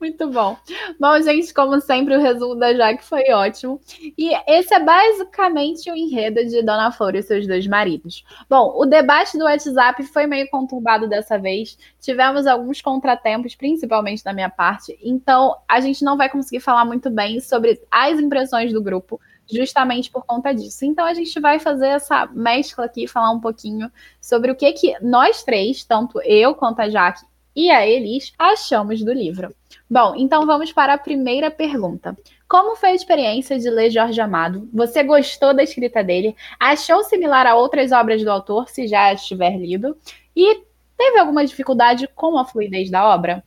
Muito 0.00 0.28
bom. 0.30 0.56
Bom, 1.00 1.20
gente, 1.22 1.52
como 1.52 1.80
sempre, 1.80 2.16
o 2.16 2.20
resumo 2.20 2.54
da 2.54 2.74
Jaque 2.74 3.04
foi 3.04 3.30
ótimo. 3.32 3.80
E 4.16 4.30
esse 4.46 4.74
é 4.74 4.80
basicamente 4.80 5.90
o 5.90 5.96
enredo 5.96 6.44
de 6.44 6.62
Dona 6.62 6.92
Flor 6.92 7.14
e 7.14 7.22
seus 7.22 7.46
dois 7.46 7.66
maridos. 7.66 8.24
Bom, 8.48 8.74
o 8.76 8.84
debate 8.84 9.38
do 9.38 9.44
WhatsApp 9.44 10.02
foi 10.04 10.26
meio 10.26 10.48
conturbado 10.50 11.08
dessa 11.08 11.38
vez. 11.38 11.78
Tivemos 12.00 12.46
alguns 12.46 12.80
contratempos, 12.80 13.54
principalmente 13.54 14.22
da 14.22 14.32
minha 14.32 14.50
parte. 14.50 14.98
Então, 15.02 15.56
a 15.68 15.80
gente 15.80 16.04
não 16.04 16.16
vai 16.16 16.28
conseguir 16.28 16.60
falar 16.60 16.84
muito 16.84 17.10
bem 17.10 17.40
sobre 17.40 17.80
as 17.90 18.18
impressões 18.20 18.72
do 18.72 18.82
grupo 18.82 19.20
justamente 19.50 20.10
por 20.10 20.24
conta 20.24 20.52
disso. 20.52 20.84
Então 20.84 21.04
a 21.04 21.14
gente 21.14 21.38
vai 21.40 21.58
fazer 21.58 21.88
essa 21.88 22.26
mescla 22.26 22.86
aqui, 22.86 23.06
falar 23.06 23.30
um 23.30 23.40
pouquinho 23.40 23.90
sobre 24.20 24.50
o 24.50 24.56
que 24.56 24.72
que 24.72 24.96
nós 25.00 25.42
três, 25.42 25.84
tanto 25.84 26.20
eu 26.22 26.54
quanto 26.54 26.80
a 26.80 26.88
Jaque 26.88 27.24
e 27.54 27.70
a 27.70 27.86
Elis 27.86 28.32
achamos 28.38 29.02
do 29.02 29.12
livro. 29.12 29.54
Bom, 29.88 30.14
então 30.16 30.44
vamos 30.44 30.72
para 30.72 30.94
a 30.94 30.98
primeira 30.98 31.50
pergunta. 31.50 32.16
Como 32.48 32.76
foi 32.76 32.90
a 32.90 32.94
experiência 32.94 33.58
de 33.58 33.70
ler 33.70 33.90
Jorge 33.90 34.20
Amado? 34.20 34.68
Você 34.72 35.02
gostou 35.02 35.54
da 35.54 35.62
escrita 35.62 36.04
dele? 36.04 36.36
Achou 36.60 37.02
similar 37.04 37.46
a 37.46 37.56
outras 37.56 37.92
obras 37.92 38.22
do 38.22 38.30
autor, 38.30 38.68
se 38.68 38.86
já 38.86 39.12
estiver 39.12 39.56
lido? 39.56 39.96
E 40.34 40.62
teve 40.96 41.18
alguma 41.18 41.44
dificuldade 41.44 42.06
com 42.14 42.38
a 42.38 42.44
fluidez 42.44 42.90
da 42.90 43.08
obra? 43.14 43.42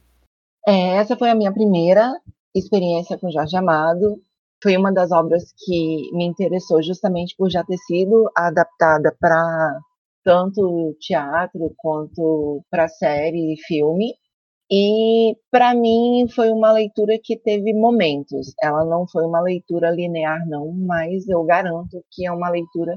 É, 0.67 0.97
essa 0.97 1.15
foi 1.15 1.29
a 1.29 1.35
minha 1.35 1.53
primeira 1.53 2.11
experiência 2.53 3.17
com 3.17 3.31
Jorge 3.31 3.55
Amado. 3.55 4.21
Foi 4.61 4.75
uma 4.75 4.91
das 4.91 5.11
obras 5.11 5.53
que 5.57 6.09
me 6.13 6.25
interessou 6.25 6.81
justamente 6.81 7.35
por 7.37 7.49
já 7.49 7.63
ter 7.63 7.77
sido 7.77 8.29
adaptada 8.35 9.15
para 9.19 9.79
tanto 10.23 10.95
teatro 10.99 11.73
quanto 11.77 12.61
para 12.69 12.87
série 12.87 13.53
e 13.53 13.61
filme. 13.65 14.13
E 14.71 15.35
para 15.49 15.73
mim 15.73 16.27
foi 16.35 16.51
uma 16.51 16.71
leitura 16.71 17.17
que 17.21 17.37
teve 17.37 17.73
momentos. 17.73 18.53
Ela 18.61 18.85
não 18.85 19.07
foi 19.07 19.25
uma 19.25 19.41
leitura 19.41 19.89
linear, 19.89 20.47
não, 20.47 20.71
mas 20.71 21.27
eu 21.27 21.43
garanto 21.43 22.03
que 22.11 22.27
é 22.27 22.31
uma 22.31 22.49
leitura 22.49 22.95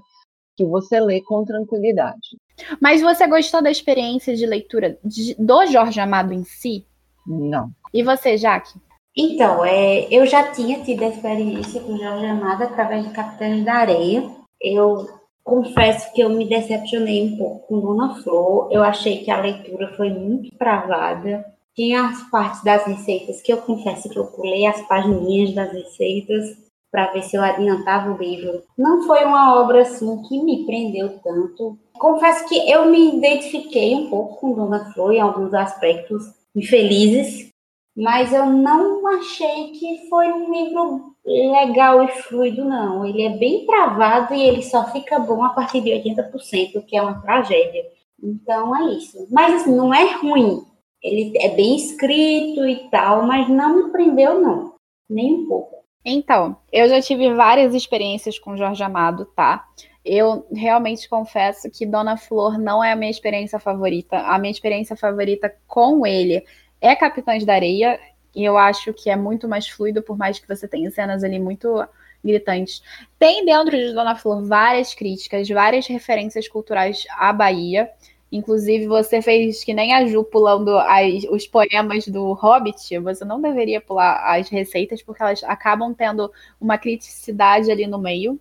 que 0.55 0.67
você 0.67 1.01
lê 1.01 1.23
com 1.23 1.45
tranquilidade. 1.45 2.37
Mas 2.81 3.01
você 3.01 3.27
gostou 3.27 3.63
da 3.63 3.71
experiência 3.71 4.37
de 4.37 4.45
leitura 4.45 4.99
de, 5.03 5.35
do 5.39 5.67
Jorge 5.67 5.99
Amado 5.99 6.35
em 6.35 6.45
si? 6.45 6.87
Não. 7.27 7.71
E 7.95 8.03
você, 8.03 8.37
Jaque? 8.37 8.79
Então, 9.17 9.65
é, 9.65 10.07
eu 10.11 10.25
já 10.27 10.51
tinha 10.53 10.83
tido 10.83 11.03
a 11.05 11.09
experiência 11.09 11.81
com 11.81 11.99
Jorge 11.99 12.27
Amado 12.27 12.65
através 12.65 13.07
de 13.07 13.13
Capitães 13.13 13.65
da 13.65 13.75
Areia. 13.75 14.31
Eu 14.61 15.07
confesso 15.45 16.13
que 16.15 16.23
eu 16.23 16.31
me 16.31 16.49
decepcionei 16.49 17.23
um 17.23 17.37
pouco 17.37 17.67
com 17.67 17.81
Dona 17.81 18.15
Flor. 18.23 18.69
Eu 18.71 18.83
achei 18.83 19.19
que 19.23 19.31
a 19.31 19.41
leitura 19.41 19.93
foi 19.97 20.11
muito 20.11 20.57
travada. 20.57 21.45
Tinha 21.75 22.07
as 22.07 22.23
partes 22.31 22.63
das 22.65 22.85
receitas 22.85 23.43
que 23.43 23.53
eu 23.53 23.59
confesso 23.59 24.09
que 24.09 24.19
eu 24.19 24.27
pulei 24.27 24.67
as 24.67 24.81
páginas 24.83 25.55
das 25.55 25.73
receitas 25.73 26.57
para 26.91 27.11
ver 27.13 27.23
se 27.23 27.37
eu 27.37 27.43
adiantava 27.43 28.13
o 28.13 28.19
livro. 28.19 28.63
Não 28.77 29.03
foi 29.07 29.25
uma 29.25 29.59
obra 29.61 29.81
assim 29.81 30.23
que 30.23 30.43
me 30.43 30.67
prendeu 30.67 31.19
tanto. 31.25 31.79
Confesso 31.95 32.47
que 32.47 32.71
eu 32.71 32.87
me 32.87 33.17
identifiquei 33.17 33.95
um 33.95 34.11
pouco 34.11 34.37
com 34.37 34.53
Dona 34.53 34.93
Flor 34.93 35.13
em 35.13 35.21
alguns 35.21 35.55
aspectos 35.55 36.23
infelizes, 36.55 37.52
mas 37.97 38.33
eu 38.33 38.47
não 38.47 39.07
achei 39.07 39.71
que 39.73 40.09
foi 40.09 40.33
um 40.33 40.53
livro 40.53 41.15
legal 41.25 42.03
e 42.03 42.09
fluido, 42.09 42.65
não. 42.65 43.07
Ele 43.07 43.23
é 43.23 43.37
bem 43.37 43.67
travado 43.67 44.35
e 44.35 44.43
ele 44.43 44.63
só 44.63 44.91
fica 44.91 45.19
bom 45.19 45.45
a 45.45 45.51
partir 45.51 45.81
de 45.83 45.91
80%, 45.91 46.77
o 46.77 46.83
que 46.83 46.97
é 46.97 47.03
uma 47.03 47.21
tragédia. 47.21 47.85
Então 48.23 48.75
é 48.77 48.95
isso. 48.95 49.27
Mas 49.31 49.67
não 49.67 49.93
é 49.93 50.11
ruim. 50.15 50.63
Ele 51.03 51.37
é 51.39 51.49
bem 51.49 51.77
escrito 51.77 52.67
e 52.67 52.89
tal, 52.89 53.27
mas 53.27 53.49
não 53.49 53.77
me 53.77 53.93
prendeu, 53.93 54.41
não. 54.41 54.75
Nem 55.11 55.35
um 55.35 55.47
pouco. 55.47 55.83
Então, 56.05 56.57
eu 56.73 56.89
já 56.89 57.01
tive 57.01 57.33
várias 57.35 57.75
experiências 57.75 58.39
com 58.39 58.57
Jorge 58.57 58.83
Amado, 58.83 59.27
tá? 59.37 59.65
Eu 60.05 60.47
realmente 60.51 61.09
confesso 61.09 61.71
que 61.71 61.87
Dona 61.87 62.17
Flor 62.17 62.59
não 62.59 62.83
é 62.83 62.93
a 62.93 62.97
minha 62.97 63.11
experiência 63.11 63.59
favorita. 63.59 64.19
A 64.19 64.39
minha 64.39 64.51
experiência 64.51 64.97
favorita 64.97 65.55
com 65.67 66.05
ele 66.07 66.45
é 66.83 66.95
Capitães 66.97 67.47
da 67.47 67.55
Areia. 67.55 67.99
E 68.35 68.45
eu 68.45 68.59
acho 68.59 68.93
que 68.93 69.09
é 69.09 69.17
muito 69.17 69.47
mais 69.47 69.69
fluido, 69.69 70.03
por 70.03 70.19
mais 70.19 70.39
que 70.39 70.49
você 70.49 70.67
tenha 70.67 70.91
cenas 70.91 71.23
ali 71.23 71.39
muito 71.39 71.87
gritantes. 72.25 72.83
Tem 73.19 73.45
dentro 73.45 73.77
de 73.77 73.93
Dona 73.93 74.17
Flor 74.17 74.45
várias 74.45 74.95
críticas, 74.95 75.49
várias 75.49 75.87
referências 75.87 76.49
culturais 76.49 77.05
à 77.19 77.33
Bahia. 77.33 77.91
Inclusive, 78.31 78.87
você 78.87 79.21
fez 79.21 79.63
que 79.63 79.75
nem 79.75 79.93
a 79.93 80.07
Ju 80.07 80.25
pulando 80.25 80.77
as, 80.79 81.25
os 81.31 81.47
poemas 81.47 82.09
do 82.09 82.33
Hobbit. 82.33 82.99
Você 83.01 83.25
não 83.25 83.41
deveria 83.41 83.81
pular 83.81 84.35
as 84.35 84.49
receitas, 84.49 85.03
porque 85.03 85.23
elas 85.23 85.45
acabam 85.45 85.93
tendo 85.93 86.33
uma 86.61 86.79
criticidade 86.79 87.71
ali 87.71 87.87
no 87.87 87.99
meio. 87.99 88.41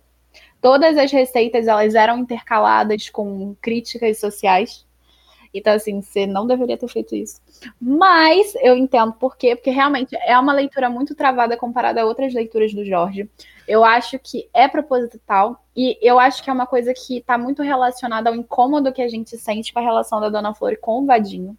Todas 0.62 0.96
as 0.96 1.12
receitas 1.12 1.66
elas 1.66 1.94
eram 1.94 2.18
intercaladas 2.18 3.10
com 3.10 3.54
críticas 3.60 4.18
sociais. 4.18 4.86
Então, 5.52 5.74
assim, 5.74 6.00
você 6.00 6.26
não 6.26 6.46
deveria 6.46 6.78
ter 6.78 6.88
feito 6.88 7.14
isso. 7.14 7.40
Mas 7.80 8.54
eu 8.56 8.76
entendo 8.76 9.12
por 9.12 9.36
quê, 9.36 9.54
porque 9.54 9.70
realmente 9.70 10.16
é 10.16 10.38
uma 10.38 10.52
leitura 10.52 10.88
muito 10.88 11.14
travada 11.14 11.56
comparada 11.56 12.00
a 12.00 12.04
outras 12.04 12.32
leituras 12.32 12.72
do 12.72 12.84
Jorge. 12.84 13.28
Eu 13.68 13.84
acho 13.84 14.18
que 14.18 14.48
é 14.52 14.66
proposital 14.66 15.64
e 15.76 15.98
eu 16.02 16.18
acho 16.18 16.42
que 16.42 16.50
é 16.50 16.52
uma 16.52 16.66
coisa 16.66 16.92
que 16.94 17.18
está 17.18 17.36
muito 17.38 17.62
relacionada 17.62 18.30
ao 18.30 18.36
incômodo 18.36 18.92
que 18.92 19.02
a 19.02 19.08
gente 19.08 19.36
sente 19.36 19.72
com 19.72 19.78
a 19.78 19.82
relação 19.82 20.20
da 20.20 20.28
Dona 20.28 20.54
Flor 20.54 20.76
com 20.80 21.02
o 21.02 21.06
Vadinho. 21.06 21.56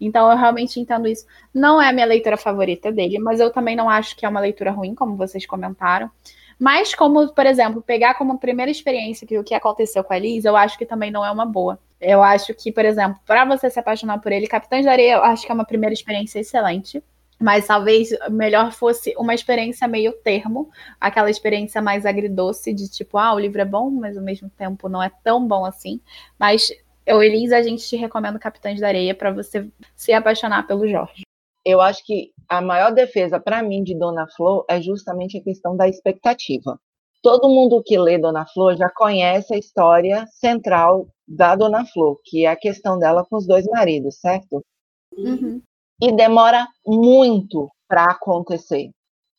Então 0.00 0.30
eu 0.30 0.36
realmente 0.36 0.78
entendo 0.78 1.06
isso. 1.08 1.26
Não 1.54 1.80
é 1.80 1.88
a 1.88 1.92
minha 1.92 2.06
leitura 2.06 2.36
favorita 2.36 2.92
dele, 2.92 3.18
mas 3.18 3.40
eu 3.40 3.50
também 3.50 3.76
não 3.76 3.88
acho 3.88 4.16
que 4.16 4.26
é 4.26 4.28
uma 4.28 4.40
leitura 4.40 4.70
ruim, 4.70 4.94
como 4.94 5.16
vocês 5.16 5.46
comentaram. 5.46 6.10
Mas 6.58 6.94
como, 6.94 7.28
por 7.32 7.46
exemplo, 7.46 7.82
pegar 7.82 8.14
como 8.14 8.38
primeira 8.38 8.70
experiência 8.70 9.26
que 9.26 9.38
o 9.38 9.44
que 9.44 9.54
aconteceu 9.54 10.02
com 10.02 10.12
a 10.12 10.18
Liz, 10.18 10.44
eu 10.44 10.56
acho 10.56 10.78
que 10.78 10.86
também 10.86 11.10
não 11.10 11.24
é 11.24 11.30
uma 11.30 11.44
boa. 11.44 11.78
Eu 12.00 12.22
acho 12.22 12.54
que, 12.54 12.72
por 12.72 12.84
exemplo, 12.84 13.18
para 13.26 13.44
você 13.44 13.68
se 13.70 13.78
apaixonar 13.78 14.18
por 14.20 14.32
ele, 14.32 14.46
Capitães 14.46 14.84
da 14.84 14.92
Areia, 14.92 15.14
eu 15.14 15.24
acho 15.24 15.44
que 15.44 15.52
é 15.52 15.54
uma 15.54 15.64
primeira 15.64 15.92
experiência 15.92 16.40
excelente. 16.40 17.02
Mas 17.38 17.66
talvez 17.66 18.10
melhor 18.30 18.72
fosse 18.72 19.14
uma 19.18 19.34
experiência 19.34 19.86
meio 19.86 20.12
termo, 20.12 20.70
aquela 20.98 21.28
experiência 21.28 21.82
mais 21.82 22.06
agridoce, 22.06 22.72
de 22.72 22.88
tipo, 22.88 23.18
ah, 23.18 23.34
o 23.34 23.38
livro 23.38 23.60
é 23.60 23.64
bom, 23.64 23.90
mas 23.90 24.16
ao 24.16 24.24
mesmo 24.24 24.48
tempo 24.48 24.88
não 24.88 25.02
é 25.02 25.10
tão 25.22 25.46
bom 25.46 25.66
assim. 25.66 26.00
Mas 26.38 26.72
eu, 27.04 27.22
Elisa, 27.22 27.58
a 27.58 27.62
gente 27.62 27.86
te 27.86 27.94
recomenda 27.96 28.38
Capitães 28.38 28.80
da 28.80 28.88
Areia 28.88 29.14
para 29.14 29.30
você 29.30 29.68
se 29.94 30.14
apaixonar 30.14 30.66
pelo 30.66 30.88
Jorge 30.88 31.25
eu 31.66 31.80
acho 31.80 32.06
que 32.06 32.30
a 32.48 32.60
maior 32.60 32.94
defesa 32.94 33.40
para 33.40 33.60
mim 33.60 33.82
de 33.82 33.98
Dona 33.98 34.24
Flor 34.36 34.64
é 34.70 34.80
justamente 34.80 35.36
a 35.36 35.42
questão 35.42 35.76
da 35.76 35.88
expectativa. 35.88 36.78
Todo 37.20 37.48
mundo 37.48 37.82
que 37.84 37.98
lê 37.98 38.16
Dona 38.18 38.46
Flor 38.46 38.76
já 38.76 38.88
conhece 38.88 39.52
a 39.52 39.58
história 39.58 40.24
central 40.28 41.08
da 41.26 41.56
Dona 41.56 41.84
Flor, 41.84 42.20
que 42.24 42.46
é 42.46 42.50
a 42.50 42.56
questão 42.56 43.00
dela 43.00 43.26
com 43.28 43.36
os 43.36 43.48
dois 43.48 43.66
maridos, 43.66 44.20
certo? 44.20 44.64
Uhum. 45.12 45.60
E 46.00 46.12
demora 46.12 46.68
muito 46.86 47.68
para 47.88 48.04
acontecer. 48.04 48.90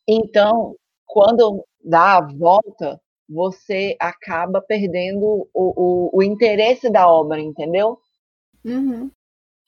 Então, 0.05 0.75
quando 1.05 1.63
dá 1.81 2.17
a 2.17 2.27
volta, 2.33 2.99
você 3.29 3.95
acaba 4.01 4.61
perdendo 4.61 5.23
o, 5.23 5.49
o, 5.53 6.09
o 6.17 6.23
interesse 6.23 6.89
da 6.89 7.09
obra, 7.09 7.39
entendeu? 7.39 7.97
Uhum 8.65 9.09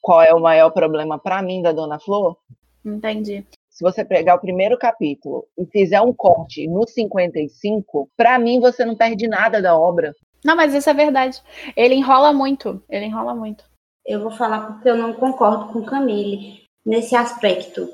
qual 0.02 0.22
é 0.22 0.34
o 0.34 0.42
maior 0.42 0.70
problema 0.72 1.20
para 1.20 1.42
mim 1.42 1.62
da 1.62 1.72
Dona 1.72 2.00
Flor? 2.00 2.38
Entendi. 2.86 3.46
Se 3.70 3.84
você 3.84 4.04
pegar 4.04 4.36
o 4.36 4.42
primeiro 4.42 4.78
capítulo 4.78 5.48
e 5.58 5.66
fizer 5.66 6.02
um 6.02 6.14
corte 6.14 6.68
no 6.68 6.88
55, 6.88 8.10
para 8.18 8.38
mim 8.38 8.60
você 8.60 8.84
não 8.84 8.96
perde 8.96 9.28
nada 9.28 9.62
da 9.62 9.78
obra. 9.78 10.14
Não, 10.44 10.56
mas 10.56 10.74
isso 10.74 10.90
é 10.90 10.94
verdade. 10.94 11.42
Ele 11.76 11.96
enrola 11.96 12.34
muito. 12.34 12.82
Ele 12.90 13.06
enrola 13.06 13.36
muito. 13.36 13.64
Eu 14.06 14.22
vou 14.22 14.32
falar 14.32 14.68
porque 14.68 14.90
eu 14.90 14.98
não 14.98 15.14
concordo 15.14 15.72
com 15.72 15.84
Camille 15.84 16.64
nesse 16.86 17.16
aspecto. 17.16 17.90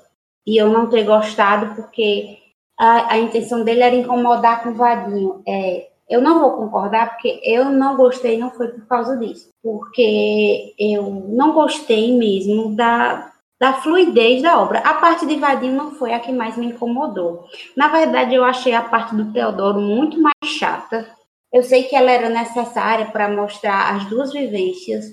E 0.48 0.60
eu 0.60 0.70
não 0.70 0.90
ter 0.90 1.04
gostado 1.04 1.76
porque 1.76 2.38
a, 2.80 3.14
a 3.14 3.18
intenção 3.20 3.64
dele 3.64 3.82
era 3.82 3.96
incomodar 3.96 4.64
com 4.64 4.70
o 4.70 4.76
Vadinho. 4.76 5.44
É, 5.48 5.90
eu 6.10 6.22
não 6.22 6.40
vou 6.40 6.52
concordar 6.52 7.12
porque 7.12 7.40
eu 7.44 7.66
não 7.66 7.98
gostei, 7.98 8.38
não 8.38 8.52
foi 8.52 8.68
por 8.68 8.86
causa 8.88 9.18
disso. 9.18 9.50
Porque 9.64 10.74
eu 10.78 11.04
não 11.30 11.54
gostei 11.54 12.16
mesmo 12.18 12.76
da, 12.76 13.32
da 13.60 13.74
fluidez 13.74 14.42
da 14.42 14.62
obra. 14.62 14.80
A 14.80 14.96
parte 14.96 15.26
de 15.26 15.36
Vadinho 15.36 15.76
não 15.76 15.92
foi 15.92 16.14
a 16.14 16.20
que 16.20 16.32
mais 16.32 16.58
me 16.58 16.68
incomodou. 16.68 17.46
Na 17.76 17.88
verdade, 17.88 18.36
eu 18.36 18.44
achei 18.44 18.74
a 18.74 18.84
parte 18.84 19.16
do 19.16 19.32
Teodoro 19.32 19.80
muito 19.80 20.22
mais 20.22 20.36
chata. 20.44 21.08
Eu 21.52 21.64
sei 21.64 21.84
que 21.84 21.96
ela 21.96 22.12
era 22.12 22.30
necessária 22.30 23.06
para 23.08 23.30
mostrar 23.30 23.96
as 23.96 24.06
duas 24.06 24.32
vivências, 24.32 25.06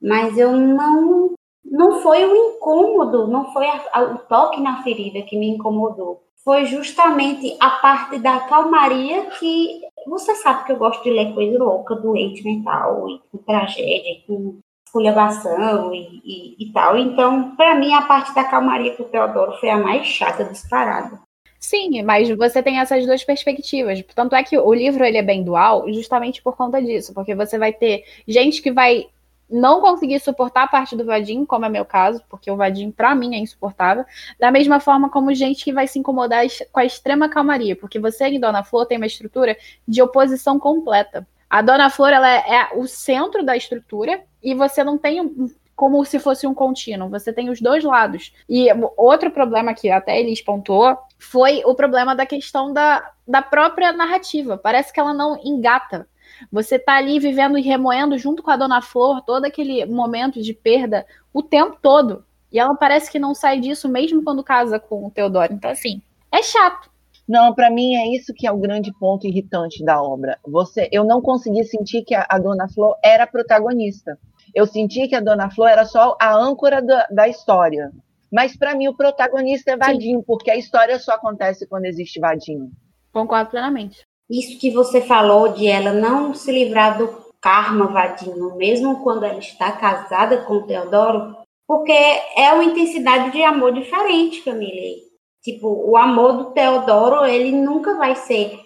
mas 0.00 0.36
eu 0.38 0.52
não 0.52 1.34
não 1.64 2.00
foi 2.02 2.24
o 2.24 2.34
incômodo, 2.34 3.28
não 3.28 3.52
foi 3.52 3.66
a, 3.66 3.84
a, 3.92 4.02
o 4.02 4.18
toque 4.18 4.60
na 4.60 4.82
ferida 4.82 5.22
que 5.22 5.38
me 5.38 5.48
incomodou. 5.48 6.22
Foi 6.44 6.64
justamente 6.64 7.56
a 7.60 7.70
parte 7.70 8.18
da 8.18 8.40
calmaria 8.40 9.26
que 9.38 9.80
você 10.10 10.34
sabe 10.34 10.64
que 10.64 10.72
eu 10.72 10.76
gosto 10.76 11.02
de 11.02 11.10
ler 11.10 11.32
coisa 11.32 11.58
louca, 11.58 11.94
doente 11.94 12.44
mental, 12.44 13.08
e 13.08 13.20
com 13.30 13.38
tragédia, 13.38 14.20
com 14.26 14.58
esculhambação 14.84 15.94
e, 15.94 16.20
e, 16.24 16.56
e 16.58 16.72
tal. 16.72 16.98
Então, 16.98 17.54
para 17.54 17.76
mim, 17.76 17.94
a 17.94 18.02
parte 18.02 18.34
da 18.34 18.44
calmaria 18.44 18.94
com 18.96 19.04
o 19.04 19.06
Teodoro 19.06 19.52
foi 19.58 19.70
a 19.70 19.78
mais 19.78 20.06
chata 20.06 20.44
disparada. 20.44 21.20
Sim, 21.60 22.02
mas 22.02 22.28
você 22.30 22.62
tem 22.62 22.80
essas 22.80 23.06
duas 23.06 23.22
perspectivas. 23.22 24.02
Tanto 24.14 24.34
é 24.34 24.42
que 24.42 24.58
o 24.58 24.74
livro 24.74 25.04
ele 25.04 25.18
é 25.18 25.22
bem 25.22 25.44
dual, 25.44 25.90
justamente 25.92 26.42
por 26.42 26.56
conta 26.56 26.82
disso, 26.82 27.14
porque 27.14 27.34
você 27.34 27.58
vai 27.58 27.72
ter 27.72 28.04
gente 28.26 28.60
que 28.62 28.72
vai 28.72 29.06
não 29.50 29.80
conseguir 29.80 30.20
suportar 30.20 30.64
a 30.64 30.68
parte 30.68 30.96
do 30.96 31.04
Vadim, 31.04 31.44
como 31.44 31.64
é 31.64 31.68
meu 31.68 31.84
caso, 31.84 32.22
porque 32.28 32.50
o 32.50 32.56
Vadim, 32.56 32.90
para 32.90 33.14
mim, 33.14 33.34
é 33.34 33.38
insuportável, 33.38 34.04
da 34.38 34.50
mesma 34.50 34.80
forma 34.80 35.10
como 35.10 35.34
gente 35.34 35.64
que 35.64 35.72
vai 35.72 35.86
se 35.86 35.98
incomodar 35.98 36.44
com 36.70 36.80
a 36.80 36.84
extrema 36.84 37.28
calmaria, 37.28 37.74
porque 37.74 37.98
você 37.98 38.26
em 38.26 38.40
Dona 38.40 38.62
Flor 38.62 38.86
tem 38.86 38.96
uma 38.96 39.06
estrutura 39.06 39.56
de 39.86 40.00
oposição 40.00 40.58
completa. 40.58 41.26
A 41.48 41.62
Dona 41.62 41.90
Flor 41.90 42.12
ela 42.12 42.30
é, 42.30 42.44
é 42.54 42.68
o 42.76 42.86
centro 42.86 43.44
da 43.44 43.56
estrutura 43.56 44.22
e 44.42 44.54
você 44.54 44.84
não 44.84 44.96
tem 44.96 45.50
como 45.80 46.04
se 46.04 46.18
fosse 46.18 46.46
um 46.46 46.52
contínuo, 46.52 47.08
você 47.08 47.32
tem 47.32 47.48
os 47.48 47.58
dois 47.58 47.82
lados. 47.82 48.34
E 48.46 48.66
outro 48.98 49.30
problema 49.30 49.72
que 49.72 49.90
até 49.90 50.20
ele 50.20 50.34
pontuou 50.44 50.94
foi 51.18 51.62
o 51.64 51.74
problema 51.74 52.14
da 52.14 52.26
questão 52.26 52.70
da, 52.70 53.10
da 53.26 53.40
própria 53.40 53.90
narrativa. 53.90 54.58
Parece 54.58 54.92
que 54.92 55.00
ela 55.00 55.14
não 55.14 55.40
engata. 55.42 56.06
Você 56.50 56.78
tá 56.78 56.96
ali 56.96 57.18
vivendo 57.18 57.58
e 57.58 57.62
remoendo 57.62 58.16
junto 58.18 58.42
com 58.42 58.50
a 58.50 58.56
Dona 58.56 58.80
Flor 58.80 59.22
todo 59.22 59.44
aquele 59.44 59.84
momento 59.86 60.40
de 60.40 60.54
perda 60.54 61.06
o 61.32 61.42
tempo 61.42 61.78
todo. 61.80 62.24
E 62.52 62.58
ela 62.58 62.74
parece 62.74 63.10
que 63.10 63.18
não 63.18 63.34
sai 63.34 63.60
disso 63.60 63.88
mesmo 63.88 64.22
quando 64.22 64.42
casa 64.42 64.78
com 64.78 65.06
o 65.06 65.10
Teodoro. 65.10 65.52
Então, 65.52 65.70
assim, 65.70 66.02
é 66.32 66.42
chato. 66.42 66.90
Não, 67.28 67.54
para 67.54 67.70
mim 67.70 67.94
é 67.94 68.08
isso 68.08 68.34
que 68.34 68.46
é 68.46 68.50
o 68.50 68.58
grande 68.58 68.92
ponto 68.98 69.26
irritante 69.26 69.84
da 69.84 70.02
obra. 70.02 70.36
Você, 70.44 70.88
eu 70.90 71.04
não 71.04 71.22
consegui 71.22 71.62
sentir 71.62 72.02
que 72.02 72.14
a, 72.14 72.26
a 72.28 72.38
Dona 72.38 72.68
Flor 72.68 72.96
era 73.04 73.24
protagonista. 73.26 74.18
Eu 74.52 74.66
senti 74.66 75.06
que 75.06 75.14
a 75.14 75.20
Dona 75.20 75.48
Flor 75.48 75.68
era 75.68 75.84
só 75.84 76.16
a 76.20 76.34
âncora 76.34 76.82
da, 76.82 77.06
da 77.08 77.28
história. 77.28 77.92
Mas 78.32 78.56
para 78.56 78.74
mim 78.74 78.88
o 78.88 78.96
protagonista 78.96 79.72
é 79.72 79.76
Vadinho, 79.76 80.20
Sim. 80.20 80.24
porque 80.26 80.50
a 80.50 80.56
história 80.56 80.98
só 80.98 81.12
acontece 81.12 81.68
quando 81.68 81.84
existe 81.84 82.18
Vadinho. 82.18 82.70
Concordo 83.12 83.50
plenamente. 83.50 84.04
Isso 84.30 84.60
que 84.60 84.70
você 84.70 85.00
falou 85.00 85.48
de 85.48 85.66
ela 85.66 85.92
não 85.92 86.32
se 86.32 86.52
livrar 86.52 86.96
do 86.96 87.08
karma 87.40 87.88
Vadinho, 87.88 88.54
mesmo 88.56 89.02
quando 89.02 89.24
ela 89.24 89.38
está 89.40 89.72
casada 89.72 90.44
com 90.44 90.58
o 90.58 90.66
Teodoro, 90.66 91.36
porque 91.66 91.92
é 91.92 92.52
uma 92.52 92.64
intensidade 92.64 93.32
de 93.32 93.42
amor 93.42 93.72
diferente, 93.72 94.42
Camille. 94.42 95.02
Tipo, 95.42 95.68
o 95.68 95.96
amor 95.96 96.34
do 96.34 96.44
Teodoro, 96.52 97.24
ele 97.24 97.50
nunca 97.50 97.96
vai 97.96 98.14
ser 98.14 98.60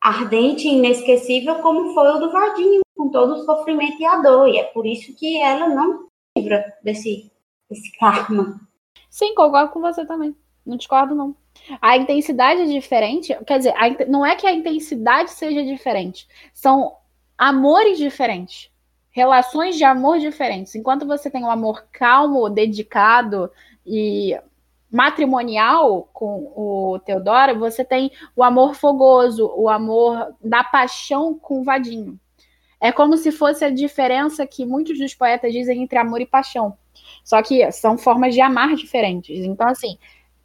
ardente 0.00 0.68
e 0.68 0.74
inesquecível 0.74 1.56
como 1.56 1.94
foi 1.94 2.08
o 2.12 2.18
do 2.18 2.30
Vadinho, 2.30 2.80
com 2.96 3.08
todo 3.08 3.34
o 3.34 3.44
sofrimento 3.44 4.00
e 4.00 4.04
a 4.04 4.16
dor. 4.16 4.48
E 4.48 4.58
é 4.58 4.64
por 4.64 4.86
isso 4.86 5.14
que 5.16 5.40
ela 5.40 5.68
não 5.68 6.06
livra 6.36 6.64
desse, 6.82 7.32
desse 7.68 7.90
karma. 7.98 8.60
Sim, 9.10 9.34
concordo 9.34 9.72
com 9.72 9.80
você 9.80 10.04
também. 10.04 10.36
Não 10.64 10.76
discordo, 10.76 11.14
não. 11.14 11.34
A 11.80 11.96
intensidade 11.96 12.62
é 12.62 12.64
diferente. 12.64 13.36
Quer 13.46 13.58
dizer, 13.58 13.74
a, 13.76 14.06
não 14.06 14.24
é 14.24 14.34
que 14.36 14.46
a 14.46 14.52
intensidade 14.52 15.30
seja 15.30 15.62
diferente. 15.64 16.26
São 16.52 16.96
amores 17.36 17.98
diferentes. 17.98 18.70
Relações 19.10 19.76
de 19.76 19.84
amor 19.84 20.18
diferentes. 20.18 20.74
Enquanto 20.74 21.06
você 21.06 21.30
tem 21.30 21.42
um 21.42 21.50
amor 21.50 21.86
calmo, 21.92 22.48
dedicado 22.48 23.50
e 23.84 24.38
matrimonial 24.90 26.08
com 26.12 26.52
o 26.56 26.98
Teodoro, 27.00 27.58
você 27.58 27.84
tem 27.84 28.10
o 28.34 28.42
amor 28.42 28.74
fogoso, 28.74 29.52
o 29.56 29.68
amor 29.68 30.34
da 30.42 30.64
paixão 30.64 31.38
com 31.38 31.60
o 31.60 31.64
Vadinho. 31.64 32.18
É 32.80 32.92
como 32.92 33.16
se 33.16 33.32
fosse 33.32 33.64
a 33.64 33.70
diferença 33.70 34.46
que 34.46 34.64
muitos 34.64 34.98
dos 34.98 35.14
poetas 35.14 35.52
dizem 35.52 35.82
entre 35.82 35.98
amor 35.98 36.20
e 36.20 36.26
paixão. 36.26 36.76
Só 37.24 37.42
que 37.42 37.70
são 37.72 37.98
formas 37.98 38.34
de 38.34 38.40
amar 38.40 38.74
diferentes. 38.74 39.44
Então, 39.44 39.68
assim, 39.68 39.98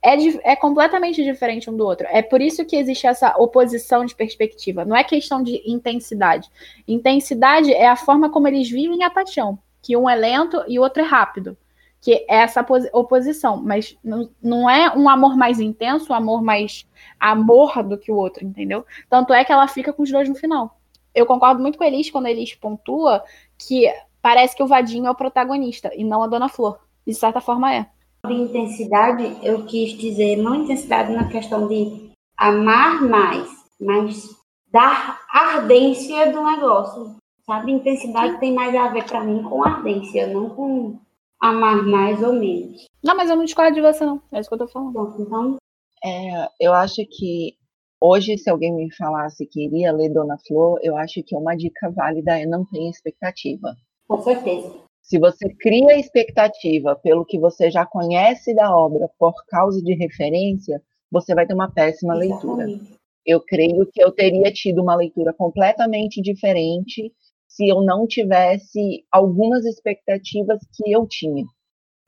é, 0.03 0.51
é 0.51 0.55
completamente 0.55 1.24
diferente 1.24 1.69
um 1.69 1.77
do 1.77 1.86
outro. 1.86 2.05
É 2.10 2.22
por 2.22 2.41
isso 2.41 2.65
que 2.65 2.75
existe 2.75 3.07
essa 3.07 3.36
oposição 3.38 4.05
de 4.05 4.15
perspectiva. 4.15 4.83
Não 4.83 4.95
é 4.95 5.03
questão 5.03 5.41
de 5.41 5.62
intensidade. 5.65 6.50
Intensidade 6.88 7.74
é 7.74 7.88
a 7.88 7.95
forma 7.95 8.29
como 8.29 8.48
eles 8.48 8.69
vivem 8.69 9.03
a 9.03 9.10
paixão. 9.10 9.57
Que 9.81 9.95
um 9.95 10.10
é 10.10 10.15
lento 10.15 10.63
e 10.67 10.77
o 10.77 10.81
outro 10.81 11.01
é 11.01 11.05
rápido 11.05 11.57
que 12.03 12.25
é 12.27 12.36
essa 12.36 12.65
oposição, 12.91 13.55
mas 13.55 13.98
não, 14.03 14.29
não 14.41 14.69
é 14.69 14.93
um 14.93 15.07
amor 15.07 15.38
mais 15.38 15.62
intenso, 15.62 16.12
um 16.12 16.15
amor 16.15 16.43
mais 16.43 16.86
amor 17.17 17.81
do 17.81 17.98
que 17.98 18.12
o 18.12 18.15
outro, 18.17 18.45
entendeu? 18.45 18.86
Tanto 19.10 19.33
é 19.33 19.45
que 19.45 19.53
ela 19.53 19.69
fica 19.69 19.93
com 19.93 20.03
os 20.03 20.12
dois 20.12 20.27
no 20.27 20.36
final. 20.36 20.77
Eu 21.15 21.25
concordo 21.25 21.62
muito 21.62 21.77
com 21.77 21.83
Elis 21.86 22.12
quando 22.12 22.27
Elis 22.27 22.53
pontua 22.55 23.24
que 23.57 23.89
parece 24.22 24.53
que 24.53 24.62
o 24.62 24.67
Vadinho 24.67 25.07
é 25.07 25.12
o 25.12 25.15
protagonista 25.15 25.91
e 25.95 26.03
não 26.03 26.22
a 26.22 26.27
Dona 26.27 26.50
Flor. 26.50 26.77
De 27.07 27.13
certa 27.13 27.39
forma 27.39 27.74
é. 27.74 27.86
De 28.25 28.33
intensidade, 28.33 29.37
eu 29.45 29.65
quis 29.65 29.97
dizer 29.97 30.37
não 30.37 30.55
intensidade 30.55 31.11
na 31.11 31.27
questão 31.27 31.67
de 31.67 32.09
amar 32.37 33.01
mais, 33.01 33.49
mas 33.77 34.29
dar 34.71 35.19
ardência 35.29 36.31
do 36.31 36.41
negócio. 36.41 37.17
Sabe? 37.45 37.73
Intensidade 37.73 38.39
tem 38.39 38.53
mais 38.53 38.73
a 38.73 38.87
ver 38.87 39.03
para 39.03 39.25
mim 39.25 39.43
com 39.43 39.61
ardência, 39.61 40.27
não 40.27 40.49
com 40.49 40.97
amar 41.41 41.83
mais 41.83 42.23
ou 42.23 42.31
menos. 42.31 42.85
Não, 43.03 43.17
mas 43.17 43.29
eu 43.29 43.35
não 43.35 43.43
discordo 43.43 43.75
de 43.75 43.81
você, 43.81 44.05
não. 44.05 44.21
É 44.31 44.39
isso 44.39 44.47
que 44.47 44.55
eu 44.55 44.59
tô 44.59 44.67
falando. 44.69 44.93
Bom, 44.93 45.15
então. 45.19 45.57
É, 46.01 46.47
eu 46.61 46.73
acho 46.73 47.05
que 47.05 47.57
hoje, 47.99 48.37
se 48.37 48.49
alguém 48.49 48.73
me 48.73 48.93
falasse 48.95 49.45
que 49.45 49.65
iria 49.65 49.91
ler 49.91 50.13
Dona 50.13 50.37
Flor, 50.47 50.79
eu 50.81 50.95
acho 50.95 51.21
que 51.23 51.35
uma 51.35 51.55
dica 51.55 51.91
válida 51.91 52.39
é 52.39 52.45
não 52.45 52.65
ter 52.65 52.89
expectativa. 52.89 53.75
Com 54.07 54.21
certeza. 54.21 54.82
Se 55.03 55.19
você 55.19 55.53
cria 55.53 56.00
expectativa 56.00 56.95
pelo 56.95 57.25
que 57.25 57.38
você 57.38 57.69
já 57.69 57.86
conhece 57.86 58.55
da 58.55 58.75
obra 58.75 59.10
por 59.19 59.34
causa 59.49 59.82
de 59.82 59.93
referência, 59.93 60.82
você 61.12 61.36
vai 61.36 61.45
ter 61.45 61.54
uma 61.54 61.69
péssima 61.69 62.15
Exatamente. 62.15 62.69
leitura. 62.71 62.97
Eu 63.25 63.41
creio 63.41 63.86
que 63.91 64.01
eu 64.01 64.12
teria 64.12 64.51
tido 64.51 64.82
uma 64.82 64.95
leitura 64.95 65.34
completamente 65.34 66.21
diferente 66.21 67.12
se 67.47 67.67
eu 67.67 67.82
não 67.82 68.08
tivesse 68.08 69.06
algumas 69.12 69.65
expectativas 69.65 70.60
que 70.73 70.91
eu 70.91 71.06
tinha. 71.06 71.45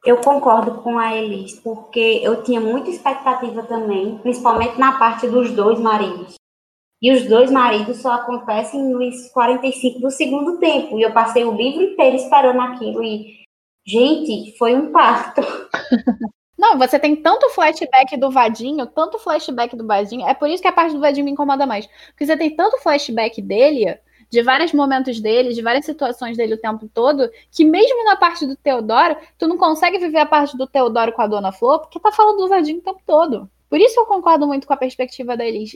Eu 0.06 0.22
concordo 0.22 0.82
com 0.82 0.98
a 0.98 1.16
Elis, 1.16 1.60
porque 1.60 2.22
eu 2.24 2.44
tinha 2.44 2.62
muita 2.62 2.90
expectativa 2.90 3.64
também, 3.64 4.18
principalmente 4.20 4.80
na 4.80 4.98
parte 4.98 5.28
dos 5.28 5.52
dois 5.52 5.80
maridos. 5.80 6.36
E 7.06 7.12
os 7.12 7.24
dois 7.28 7.52
maridos 7.52 7.98
só 7.98 8.14
acontecem 8.14 8.82
nos 8.82 9.30
45 9.30 10.00
do 10.00 10.10
segundo 10.10 10.58
tempo. 10.58 10.98
E 10.98 11.04
eu 11.04 11.14
passei 11.14 11.44
o 11.44 11.52
livro 11.52 11.84
inteiro 11.84 12.16
esperando 12.16 12.60
aquilo. 12.60 13.04
E, 13.04 13.44
gente, 13.86 14.58
foi 14.58 14.74
um 14.74 14.92
parto. 14.92 15.40
Não, 16.58 16.80
você 16.80 16.98
tem 16.98 17.16
tanto 17.16 17.48
flashback 17.52 18.18
do 18.18 18.32
Vadinho, 18.32 18.88
tanto 18.88 19.20
flashback 19.20 19.76
do 19.76 19.86
Vadinho. 19.86 20.28
É 20.28 20.34
por 20.34 20.50
isso 20.50 20.64
que 20.64 20.68
a 20.68 20.72
parte 20.72 20.96
do 20.96 21.00
Vadinho 21.00 21.26
me 21.26 21.32
incomoda 21.32 21.68
mais. 21.68 21.88
Porque 22.08 22.26
você 22.26 22.36
tem 22.36 22.56
tanto 22.56 22.80
flashback 22.80 23.40
dele 23.40 24.00
de 24.32 24.42
vários 24.42 24.74
momentos 24.74 25.22
dele, 25.22 25.54
de 25.54 25.62
várias 25.62 25.86
situações 25.86 26.36
dele 26.36 26.56
o 26.56 26.60
tempo 26.60 26.90
todo, 26.92 27.30
que 27.52 27.64
mesmo 27.64 28.04
na 28.04 28.16
parte 28.16 28.48
do 28.48 28.56
Teodoro, 28.56 29.16
tu 29.38 29.48
não 29.48 29.60
consegue 29.60 30.00
viver 30.00 30.22
a 30.22 30.26
parte 30.26 30.58
do 30.58 30.66
Teodoro 30.66 31.14
com 31.14 31.22
a 31.22 31.28
Dona 31.28 31.52
Flor, 31.52 31.82
porque 31.82 32.00
tá 32.00 32.12
falando 32.12 32.38
do 32.38 32.50
Vadinho 32.50 32.80
o 32.80 32.84
tempo 32.84 33.02
todo. 33.06 33.48
Por 33.70 33.80
isso 33.80 34.00
eu 34.00 34.08
concordo 34.08 34.48
muito 34.48 34.66
com 34.66 34.74
a 34.74 34.78
perspectiva 34.78 35.38
da 35.38 35.46
Elis. 35.46 35.72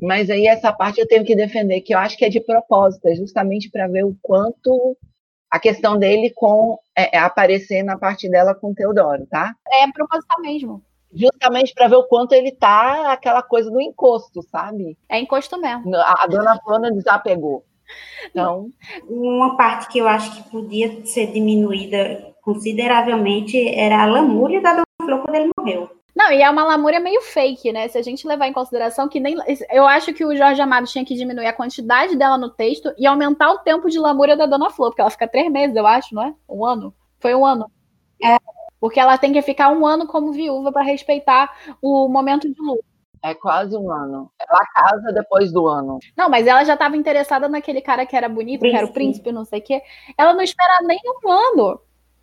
Mas 0.00 0.30
aí 0.30 0.46
essa 0.46 0.72
parte 0.72 1.00
eu 1.00 1.06
tenho 1.06 1.24
que 1.24 1.36
defender, 1.36 1.80
que 1.82 1.94
eu 1.94 1.98
acho 1.98 2.16
que 2.16 2.24
é 2.24 2.28
de 2.28 2.40
propósito, 2.40 3.06
é 3.06 3.14
justamente 3.14 3.70
para 3.70 3.88
ver 3.88 4.04
o 4.04 4.16
quanto 4.22 4.96
a 5.50 5.58
questão 5.58 5.98
dele 5.98 6.32
com 6.34 6.78
é, 6.96 7.16
é 7.16 7.18
aparecer 7.18 7.82
na 7.82 7.98
parte 7.98 8.28
dela 8.30 8.54
com 8.54 8.70
o 8.70 8.74
Teodoro, 8.74 9.26
tá? 9.26 9.54
É 9.72 9.90
proposital 9.92 10.40
mesmo. 10.40 10.82
Justamente 11.12 11.74
para 11.74 11.88
ver 11.88 11.96
o 11.96 12.04
quanto 12.04 12.32
ele 12.32 12.52
tá 12.52 13.12
aquela 13.12 13.42
coisa 13.42 13.68
do 13.68 13.80
encosto, 13.80 14.42
sabe? 14.42 14.96
É 15.08 15.18
encosto 15.18 15.60
mesmo. 15.60 15.94
A, 15.96 16.24
a 16.24 16.26
dona 16.28 16.56
Flona 16.62 16.92
desapegou. 16.92 17.64
Então, 18.30 18.70
uma 19.08 19.56
parte 19.56 19.88
que 19.88 19.98
eu 19.98 20.06
acho 20.06 20.36
que 20.36 20.50
podia 20.50 21.04
ser 21.04 21.32
diminuída 21.32 22.32
consideravelmente 22.40 23.68
era 23.74 24.02
a 24.02 24.06
lamúria 24.06 24.60
da 24.60 24.72
Dona 24.72 24.84
Flor 25.02 25.22
quando 25.22 25.34
ele 25.34 25.50
morreu. 25.58 25.90
Não, 26.20 26.30
e 26.30 26.42
é 26.42 26.50
uma 26.50 26.64
lamúria 26.64 27.00
meio 27.00 27.22
fake, 27.22 27.72
né? 27.72 27.88
Se 27.88 27.96
a 27.96 28.02
gente 28.02 28.28
levar 28.28 28.46
em 28.46 28.52
consideração 28.52 29.08
que 29.08 29.18
nem. 29.18 29.36
Eu 29.70 29.86
acho 29.86 30.12
que 30.12 30.22
o 30.22 30.36
Jorge 30.36 30.60
Amado 30.60 30.86
tinha 30.86 31.02
que 31.02 31.14
diminuir 31.14 31.46
a 31.46 31.52
quantidade 31.52 32.14
dela 32.14 32.36
no 32.36 32.50
texto 32.50 32.92
e 32.98 33.06
aumentar 33.06 33.50
o 33.50 33.60
tempo 33.60 33.88
de 33.88 33.98
lamúria 33.98 34.36
da 34.36 34.44
Dona 34.44 34.68
Flor, 34.68 34.90
porque 34.90 35.00
ela 35.00 35.08
fica 35.08 35.26
três 35.26 35.50
meses, 35.50 35.74
eu 35.74 35.86
acho, 35.86 36.14
não 36.14 36.22
é? 36.22 36.34
Um 36.46 36.62
ano? 36.62 36.94
Foi 37.18 37.34
um 37.34 37.46
ano. 37.46 37.70
É. 38.22 38.36
Porque 38.78 39.00
ela 39.00 39.16
tem 39.16 39.32
que 39.32 39.40
ficar 39.40 39.70
um 39.70 39.86
ano 39.86 40.06
como 40.06 40.30
viúva 40.30 40.70
para 40.70 40.82
respeitar 40.82 41.50
o 41.80 42.06
momento 42.06 42.52
de 42.52 42.60
luto. 42.60 42.84
É 43.22 43.34
quase 43.34 43.74
um 43.74 43.90
ano. 43.90 44.30
Ela 44.38 44.66
casa 44.74 45.12
depois 45.14 45.50
do 45.50 45.66
ano. 45.68 45.98
Não, 46.14 46.28
mas 46.28 46.46
ela 46.46 46.64
já 46.64 46.74
estava 46.74 46.98
interessada 46.98 47.48
naquele 47.48 47.80
cara 47.80 48.04
que 48.04 48.14
era 48.14 48.28
bonito, 48.28 48.60
príncipe. 48.60 48.70
que 48.70 48.76
era 48.76 48.86
o 48.86 48.92
príncipe, 48.92 49.32
não 49.32 49.46
sei 49.46 49.60
o 49.60 49.62
quê. 49.62 49.82
Ela 50.18 50.34
não 50.34 50.42
espera 50.42 50.80
nem 50.82 50.98
um 51.24 51.30
ano. 51.30 51.80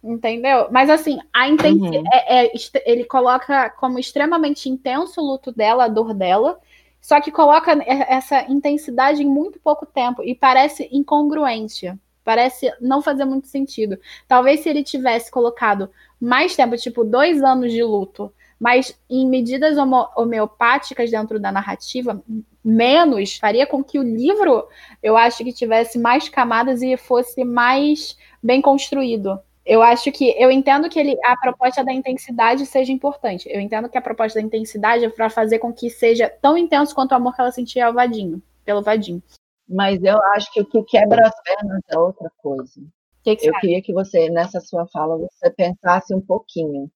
Entendeu? 0.07 0.67
Mas 0.71 0.89
assim, 0.89 1.19
a 1.33 1.49
intensidade. 1.49 1.97
Uhum. 1.97 2.03
É, 2.13 2.45
é, 2.45 2.51
ele 2.85 3.03
coloca 3.03 3.69
como 3.71 3.99
extremamente 3.99 4.69
intenso 4.69 5.19
o 5.19 5.25
luto 5.25 5.51
dela, 5.51 5.83
a 5.83 5.89
dor 5.89 6.13
dela. 6.13 6.57
Só 7.01 7.19
que 7.19 7.29
coloca 7.29 7.77
essa 7.85 8.49
intensidade 8.49 9.21
em 9.21 9.25
muito 9.25 9.59
pouco 9.59 9.85
tempo. 9.85 10.23
E 10.23 10.33
parece 10.33 10.87
incongruente. 10.91 11.93
Parece 12.23 12.71
não 12.79 13.01
fazer 13.01 13.25
muito 13.25 13.47
sentido. 13.47 13.99
Talvez 14.27 14.61
se 14.61 14.69
ele 14.69 14.83
tivesse 14.83 15.29
colocado 15.29 15.89
mais 16.19 16.55
tempo, 16.55 16.77
tipo 16.77 17.03
dois 17.03 17.43
anos 17.43 17.71
de 17.71 17.83
luto, 17.83 18.33
mas 18.59 18.97
em 19.09 19.27
medidas 19.27 19.77
homeopáticas 20.15 21.11
dentro 21.11 21.39
da 21.39 21.51
narrativa, 21.51 22.21
menos 22.63 23.37
faria 23.37 23.67
com 23.67 23.83
que 23.83 23.99
o 23.99 24.03
livro, 24.03 24.67
eu 25.01 25.15
acho 25.15 25.43
que 25.43 25.53
tivesse 25.53 25.99
mais 25.99 26.27
camadas 26.27 26.81
e 26.81 26.97
fosse 26.97 27.43
mais 27.43 28.17
bem 28.41 28.61
construído. 28.61 29.39
Eu 29.67 29.83
acho 29.83 30.13
que 30.13 30.33
eu 30.41 30.49
entendo 30.49 30.87
que 30.87 30.97
ele, 30.97 31.17
a 31.25 31.35
proposta 31.35 31.83
da 31.83 31.91
intensidade 31.91 32.65
seja 32.65 32.89
importante. 32.89 33.49
Eu 33.51 33.59
entendo 33.59 33.89
que 33.89 33.97
a 33.97 34.01
proposta 34.01 34.39
da 34.39 34.45
intensidade 34.45 35.03
é 35.03 35.09
para 35.09 35.29
fazer 35.29 35.59
com 35.59 35.73
que 35.73 35.89
seja 35.89 36.29
tão 36.41 36.57
intenso 36.57 36.95
quanto 36.95 37.11
o 37.11 37.15
amor 37.15 37.35
que 37.35 37.41
ela 37.41 37.51
sentia 37.51 37.85
ao 37.85 37.93
Vadinho, 37.93 38.41
pelo 38.63 38.81
Vadinho. 38.81 39.21
Mas 39.67 40.01
eu 40.01 40.17
acho 40.35 40.49
que 40.53 40.61
o 40.61 40.65
que 40.65 40.81
quebra 40.83 41.27
as 41.27 41.41
pernas 41.43 41.81
é 41.89 41.99
outra 41.99 42.31
coisa. 42.37 42.81
Que 43.25 43.35
que 43.35 43.49
eu 43.49 43.53
queria 43.59 43.81
que 43.81 43.91
você, 43.91 44.29
nessa 44.29 44.61
sua 44.61 44.87
fala, 44.87 45.17
você 45.17 45.49
pensasse 45.49 46.15
um 46.15 46.21
pouquinho. 46.21 46.89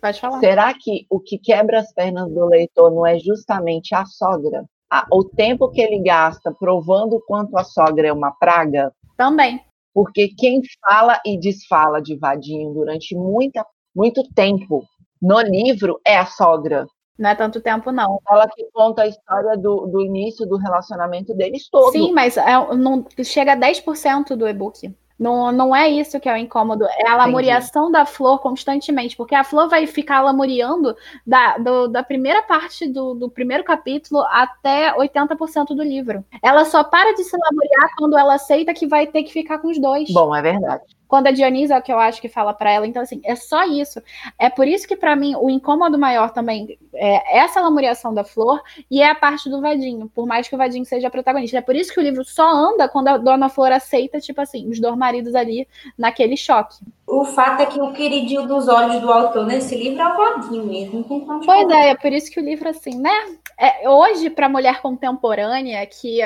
Pode 0.00 0.18
falar. 0.18 0.40
Será 0.40 0.72
que 0.72 1.06
o 1.10 1.20
que 1.20 1.36
quebra 1.36 1.80
as 1.80 1.92
pernas 1.92 2.32
do 2.32 2.46
leitor 2.46 2.90
não 2.90 3.06
é 3.06 3.18
justamente 3.18 3.94
a 3.94 4.06
sogra? 4.06 4.64
o 5.12 5.22
tempo 5.22 5.70
que 5.70 5.82
ele 5.82 6.02
gasta 6.02 6.50
provando 6.50 7.16
o 7.16 7.20
quanto 7.20 7.58
a 7.58 7.64
sogra 7.64 8.08
é 8.08 8.12
uma 8.12 8.30
praga? 8.30 8.90
Também. 9.18 9.62
Porque 9.98 10.28
quem 10.28 10.62
fala 10.80 11.20
e 11.26 11.36
desfala 11.36 12.00
de 12.00 12.16
Vadinho 12.16 12.72
durante 12.72 13.16
muita, 13.16 13.66
muito 13.92 14.22
tempo 14.32 14.84
no 15.20 15.40
livro 15.40 16.00
é 16.06 16.16
a 16.16 16.24
sogra. 16.24 16.86
Não 17.18 17.30
é 17.30 17.34
tanto 17.34 17.60
tempo, 17.60 17.90
não. 17.90 18.20
Ela 18.30 18.46
que 18.46 18.64
conta 18.72 19.02
a 19.02 19.08
história 19.08 19.56
do, 19.56 19.88
do 19.88 20.00
início 20.00 20.46
do 20.46 20.56
relacionamento 20.56 21.34
deles 21.34 21.68
todo. 21.68 21.90
Sim, 21.90 22.12
mas 22.12 22.36
é, 22.36 22.76
não, 22.76 23.04
chega 23.24 23.54
a 23.54 23.56
10% 23.56 24.36
do 24.36 24.46
e-book. 24.46 24.94
Não, 25.18 25.50
não 25.50 25.74
é 25.74 25.88
isso 25.88 26.20
que 26.20 26.28
é 26.28 26.32
o 26.32 26.36
incômodo, 26.36 26.84
é 26.84 27.08
a 27.08 27.16
lamuriação 27.16 27.90
da 27.90 28.06
flor 28.06 28.38
constantemente, 28.38 29.16
porque 29.16 29.34
a 29.34 29.42
flor 29.42 29.68
vai 29.68 29.86
ficar 29.86 30.20
lamuriando 30.20 30.96
da, 31.26 31.58
do, 31.58 31.88
da 31.88 32.02
primeira 32.02 32.42
parte 32.42 32.86
do, 32.86 33.14
do 33.14 33.28
primeiro 33.28 33.64
capítulo 33.64 34.22
até 34.30 34.94
80% 34.94 35.74
do 35.74 35.82
livro. 35.82 36.24
Ela 36.42 36.64
só 36.64 36.84
para 36.84 37.14
de 37.14 37.24
se 37.24 37.36
lamuriar 37.36 37.90
quando 37.96 38.16
ela 38.16 38.34
aceita 38.34 38.72
que 38.72 38.86
vai 38.86 39.06
ter 39.06 39.24
que 39.24 39.32
ficar 39.32 39.58
com 39.58 39.68
os 39.68 39.80
dois. 39.80 40.08
Bom, 40.10 40.34
é 40.34 40.40
verdade. 40.40 40.97
Quando 41.08 41.28
a 41.28 41.30
Dionisa 41.30 41.74
é 41.74 41.78
o 41.78 41.82
que 41.82 41.92
eu 41.92 41.98
acho 41.98 42.20
que 42.20 42.28
fala 42.28 42.52
para 42.52 42.70
ela. 42.70 42.86
Então, 42.86 43.02
assim, 43.02 43.20
é 43.24 43.34
só 43.34 43.64
isso. 43.64 44.00
É 44.38 44.50
por 44.50 44.68
isso 44.68 44.86
que, 44.86 44.94
para 44.94 45.16
mim, 45.16 45.34
o 45.36 45.48
incômodo 45.48 45.98
maior 45.98 46.30
também 46.30 46.78
é 46.94 47.38
essa 47.38 47.60
lamuriação 47.60 48.12
da 48.12 48.22
flor 48.24 48.62
e 48.90 49.00
é 49.00 49.10
a 49.10 49.14
parte 49.14 49.48
do 49.48 49.60
Vadinho, 49.60 50.10
por 50.14 50.26
mais 50.26 50.46
que 50.46 50.54
o 50.54 50.58
Vadinho 50.58 50.84
seja 50.84 51.10
protagonista. 51.10 51.58
É 51.58 51.62
por 51.62 51.74
isso 51.74 51.92
que 51.92 51.98
o 51.98 52.02
livro 52.02 52.24
só 52.24 52.48
anda 52.48 52.88
quando 52.88 53.08
a 53.08 53.16
Dona 53.16 53.48
Flor 53.48 53.72
aceita, 53.72 54.20
tipo 54.20 54.40
assim, 54.40 54.68
os 54.68 54.78
dois 54.78 54.96
maridos 54.96 55.34
ali 55.34 55.66
naquele 55.96 56.36
choque. 56.36 56.76
O 57.06 57.24
fato 57.24 57.62
é 57.62 57.66
que 57.66 57.80
o 57.80 57.92
queridinho 57.92 58.46
dos 58.46 58.68
olhos 58.68 59.00
do 59.00 59.10
autor 59.10 59.46
nesse 59.46 59.74
livro 59.74 60.02
é 60.02 60.06
o 60.06 60.16
Vadinho 60.16 60.66
mesmo. 60.66 61.04
Pois 61.44 61.68
é, 61.70 61.90
é 61.90 61.96
por 61.96 62.12
isso 62.12 62.30
que 62.30 62.38
o 62.38 62.44
livro, 62.44 62.68
assim, 62.68 62.98
né? 62.98 63.38
É, 63.58 63.88
hoje, 63.88 64.30
para 64.30 64.48
mulher 64.48 64.80
contemporânea 64.80 65.84
que 65.86 66.20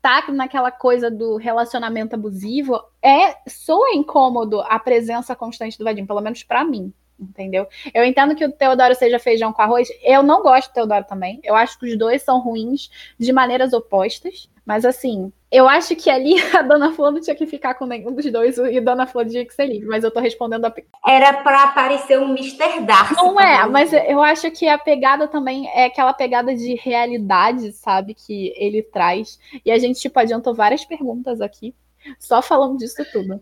tá 0.00 0.24
naquela 0.30 0.70
coisa 0.70 1.10
do 1.10 1.36
relacionamento 1.36 2.14
abusivo, 2.14 2.80
é 3.02 3.36
soa 3.48 3.90
incômodo 3.92 4.60
a 4.60 4.78
presença 4.78 5.34
constante 5.34 5.76
do 5.76 5.84
Vadinho, 5.84 6.06
pelo 6.06 6.20
menos 6.20 6.42
para 6.44 6.64
mim 6.64 6.92
entendeu? 7.18 7.66
Eu 7.94 8.04
entendo 8.04 8.34
que 8.34 8.44
o 8.44 8.52
Teodoro 8.52 8.94
seja 8.94 9.18
feijão 9.18 9.52
com 9.52 9.62
arroz. 9.62 9.88
Eu 10.02 10.22
não 10.22 10.42
gosto 10.42 10.68
do 10.70 10.74
Teodoro 10.74 11.04
também. 11.04 11.40
Eu 11.42 11.54
acho 11.54 11.78
que 11.78 11.86
os 11.86 11.96
dois 11.96 12.22
são 12.22 12.40
ruins 12.40 12.90
de 13.18 13.32
maneiras 13.32 13.72
opostas. 13.72 14.50
Mas 14.64 14.84
assim, 14.84 15.32
eu 15.56 15.68
acho 15.68 15.96
que 15.96 16.10
ali 16.10 16.34
a 16.54 16.62
Dona 16.62 16.92
Flor 16.92 17.10
não 17.10 17.20
tinha 17.20 17.34
que 17.34 17.46
ficar 17.46 17.74
com 17.74 17.86
nenhum 17.86 18.12
dos 18.12 18.30
dois 18.30 18.58
e 18.58 18.78
a 18.78 18.80
Dona 18.80 19.06
Flor 19.06 19.26
tinha 19.26 19.44
que 19.44 19.54
ser 19.54 19.66
livre, 19.66 19.88
mas 19.88 20.04
eu 20.04 20.10
tô 20.10 20.20
respondendo 20.20 20.64
a. 20.64 20.74
Era 21.06 21.32
para 21.32 21.64
aparecer 21.64 22.18
um 22.18 22.30
Mr. 22.36 22.82
Darcy. 22.82 23.14
Não 23.14 23.40
é, 23.40 23.66
mas 23.66 23.92
eu 23.92 24.22
acho 24.22 24.50
que 24.50 24.68
a 24.68 24.78
pegada 24.78 25.26
também 25.26 25.68
é 25.68 25.86
aquela 25.86 26.12
pegada 26.12 26.54
de 26.54 26.74
realidade, 26.74 27.72
sabe? 27.72 28.14
Que 28.14 28.52
ele 28.56 28.82
traz. 28.82 29.38
E 29.64 29.70
a 29.70 29.78
gente, 29.78 30.00
tipo, 30.00 30.18
adiantou 30.18 30.54
várias 30.54 30.84
perguntas 30.84 31.40
aqui, 31.40 31.74
só 32.18 32.42
falando 32.42 32.76
disso 32.76 33.02
tudo. 33.10 33.40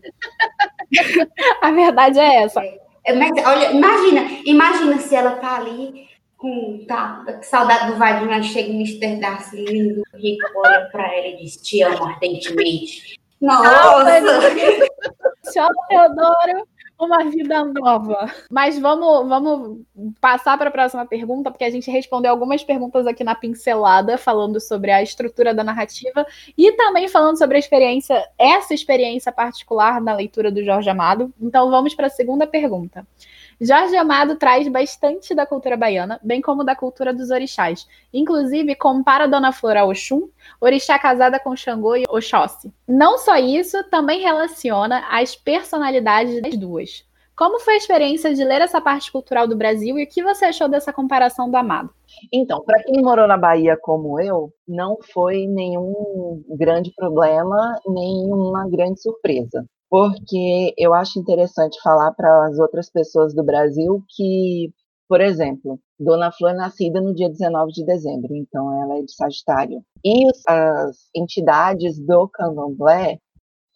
a 1.61 1.71
verdade 1.71 2.19
é 2.19 2.43
essa. 2.43 2.61
É, 3.03 3.13
mas, 3.13 3.31
olha, 3.45 3.71
imagina, 3.71 4.21
imagina 4.45 4.97
se 4.99 5.15
ela 5.15 5.31
tá 5.35 5.57
ali 5.57 6.07
com 6.37 6.83
tá, 6.87 7.39
saudade 7.41 7.91
do 7.91 7.97
Vadinho, 7.97 8.31
aí 8.31 8.43
chega 8.43 8.69
o 8.69 8.75
Mr. 8.75 9.19
Darcy 9.19 9.63
lindo, 9.63 10.03
rico, 10.13 10.51
olha 10.55 10.89
pra 10.91 11.13
ela 11.15 11.27
e 11.27 11.37
diz, 11.37 11.57
te 11.57 11.81
amo 11.81 12.03
ardentemente. 12.03 13.19
Nossa! 13.41 14.21
Tchau, 15.51 15.69
Teodoro! 15.87 16.67
uma 16.99 17.23
vida 17.29 17.63
nova. 17.65 18.31
Mas 18.49 18.79
vamos, 18.79 19.27
vamos 19.27 19.81
passar 20.19 20.57
para 20.57 20.69
a 20.69 20.71
próxima 20.71 21.05
pergunta, 21.05 21.51
porque 21.51 21.63
a 21.63 21.69
gente 21.69 21.91
respondeu 21.91 22.31
algumas 22.31 22.63
perguntas 22.63 23.05
aqui 23.05 23.23
na 23.23 23.35
pincelada, 23.35 24.17
falando 24.17 24.59
sobre 24.59 24.91
a 24.91 25.03
estrutura 25.03 25.53
da 25.53 25.63
narrativa 25.63 26.25
e 26.57 26.71
também 26.73 27.07
falando 27.07 27.37
sobre 27.37 27.57
a 27.57 27.59
experiência, 27.59 28.23
essa 28.37 28.73
experiência 28.73 29.31
particular 29.31 30.01
na 30.01 30.13
leitura 30.13 30.51
do 30.51 30.63
Jorge 30.63 30.89
Amado. 30.89 31.33
Então 31.39 31.69
vamos 31.69 31.93
para 31.93 32.07
a 32.07 32.09
segunda 32.09 32.47
pergunta. 32.47 33.05
Jorge 33.59 33.95
Amado 33.95 34.35
traz 34.35 34.67
bastante 34.67 35.33
da 35.33 35.45
cultura 35.45 35.77
baiana, 35.77 36.19
bem 36.21 36.41
como 36.41 36.63
da 36.63 36.75
cultura 36.75 37.13
dos 37.13 37.31
orixás. 37.31 37.87
Inclusive, 38.13 38.75
compara 38.75 39.27
Dona 39.27 39.53
Flor 39.53 39.77
a 39.77 39.85
Oxum, 39.85 40.29
orixá 40.59 40.99
casada 40.99 41.39
com 41.39 41.55
Xangô 41.55 41.95
e 41.95 42.03
Oxóssi. 42.09 42.73
Não 42.87 43.17
só 43.17 43.37
isso, 43.37 43.81
também 43.89 44.19
relaciona 44.19 45.05
as 45.09 45.35
personalidades 45.35 46.41
das 46.41 46.57
duas. 46.57 47.05
Como 47.37 47.59
foi 47.59 47.73
a 47.73 47.77
experiência 47.77 48.33
de 48.33 48.43
ler 48.43 48.61
essa 48.61 48.79
parte 48.79 49.11
cultural 49.11 49.47
do 49.47 49.57
Brasil 49.57 49.99
e 49.99 50.03
o 50.03 50.07
que 50.07 50.23
você 50.23 50.45
achou 50.45 50.69
dessa 50.69 50.93
comparação 50.93 51.49
do 51.49 51.57
Amado? 51.57 51.89
Então, 52.31 52.63
para 52.63 52.81
quem 52.83 53.01
morou 53.01 53.27
na 53.27 53.37
Bahia 53.37 53.77
como 53.81 54.19
eu, 54.21 54.53
não 54.65 54.97
foi 55.13 55.45
nenhum 55.45 56.43
grande 56.49 56.93
problema, 56.95 57.77
nenhuma 57.85 58.69
grande 58.69 59.01
surpresa 59.01 59.65
porque 59.89 60.73
eu 60.77 60.93
acho 60.93 61.19
interessante 61.19 61.81
falar 61.81 62.11
para 62.13 62.47
as 62.47 62.59
outras 62.59 62.89
pessoas 62.89 63.33
do 63.33 63.43
Brasil 63.43 64.03
que, 64.09 64.73
por 65.07 65.21
exemplo, 65.21 65.79
Dona 65.99 66.31
Flor 66.31 66.51
é 66.51 66.55
nascida 66.55 66.99
no 66.99 67.13
dia 67.13 67.29
19 67.29 67.71
de 67.71 67.85
dezembro, 67.85 68.35
então 68.35 68.81
ela 68.81 68.97
é 68.97 69.01
de 69.01 69.13
Sagitário. 69.13 69.83
E 70.03 70.25
as 70.47 71.09
entidades 71.15 71.99
do 71.99 72.27
candomblé, 72.27 73.19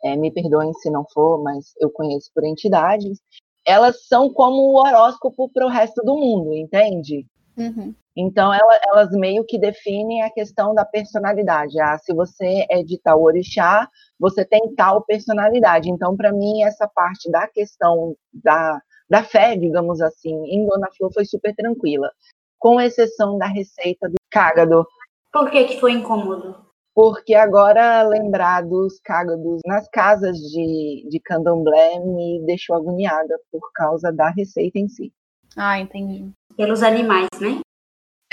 é, 0.03 0.15
me 0.15 0.31
perdoem 0.31 0.73
se 0.73 0.89
não 0.89 1.05
for, 1.13 1.41
mas 1.43 1.73
eu 1.79 1.89
conheço 1.89 2.29
por 2.33 2.43
entidades, 2.43 3.19
elas 3.65 4.07
são 4.07 4.31
como 4.31 4.61
o 4.61 4.79
horóscopo 4.79 5.49
para 5.49 5.65
o 5.65 5.69
resto 5.69 6.01
do 6.03 6.15
mundo, 6.15 6.53
entende? 6.53 7.25
Uhum. 7.57 7.93
Então, 8.21 8.53
ela, 8.53 8.79
elas 8.83 9.11
meio 9.11 9.45
que 9.45 9.57
definem 9.57 10.23
a 10.23 10.29
questão 10.29 10.75
da 10.75 10.83
personalidade. 10.83 11.79
Ah, 11.79 11.97
se 11.97 12.13
você 12.13 12.65
é 12.69 12.83
de 12.83 12.99
tal 12.99 13.23
orixá, 13.23 13.87
você 14.19 14.43
tem 14.43 14.75
tal 14.75 15.05
personalidade. 15.05 15.89
Então, 15.89 16.17
para 16.17 16.33
mim, 16.33 16.61
essa 16.63 16.85
parte 16.85 17.31
da 17.31 17.47
questão 17.47 18.13
da, 18.33 18.77
da 19.09 19.23
fé, 19.23 19.55
digamos 19.55 20.01
assim, 20.01 20.35
em 20.47 20.65
Dona 20.65 20.89
Flor 20.97 21.13
foi 21.13 21.23
super 21.23 21.55
tranquila, 21.55 22.11
com 22.57 22.81
exceção 22.81 23.37
da 23.37 23.47
receita 23.47 24.09
do 24.09 24.15
cágado. 24.29 24.85
Por 25.31 25.49
que, 25.49 25.63
que 25.63 25.79
foi 25.79 25.93
incômodo? 25.93 26.57
Porque 26.93 27.33
agora 27.33 28.03
lembrar 28.03 28.63
dos 28.63 28.99
cágados 28.99 29.61
nas 29.65 29.87
casas 29.87 30.35
de, 30.35 31.07
de 31.09 31.21
candomblé 31.21 31.99
me 31.99 32.43
deixou 32.45 32.75
agoniada 32.75 33.39
por 33.49 33.71
causa 33.73 34.11
da 34.11 34.29
receita 34.31 34.77
em 34.77 34.89
si. 34.89 35.13
Ah, 35.55 35.79
entendi. 35.79 36.29
Pelos 36.57 36.83
animais, 36.83 37.29
né? 37.39 37.61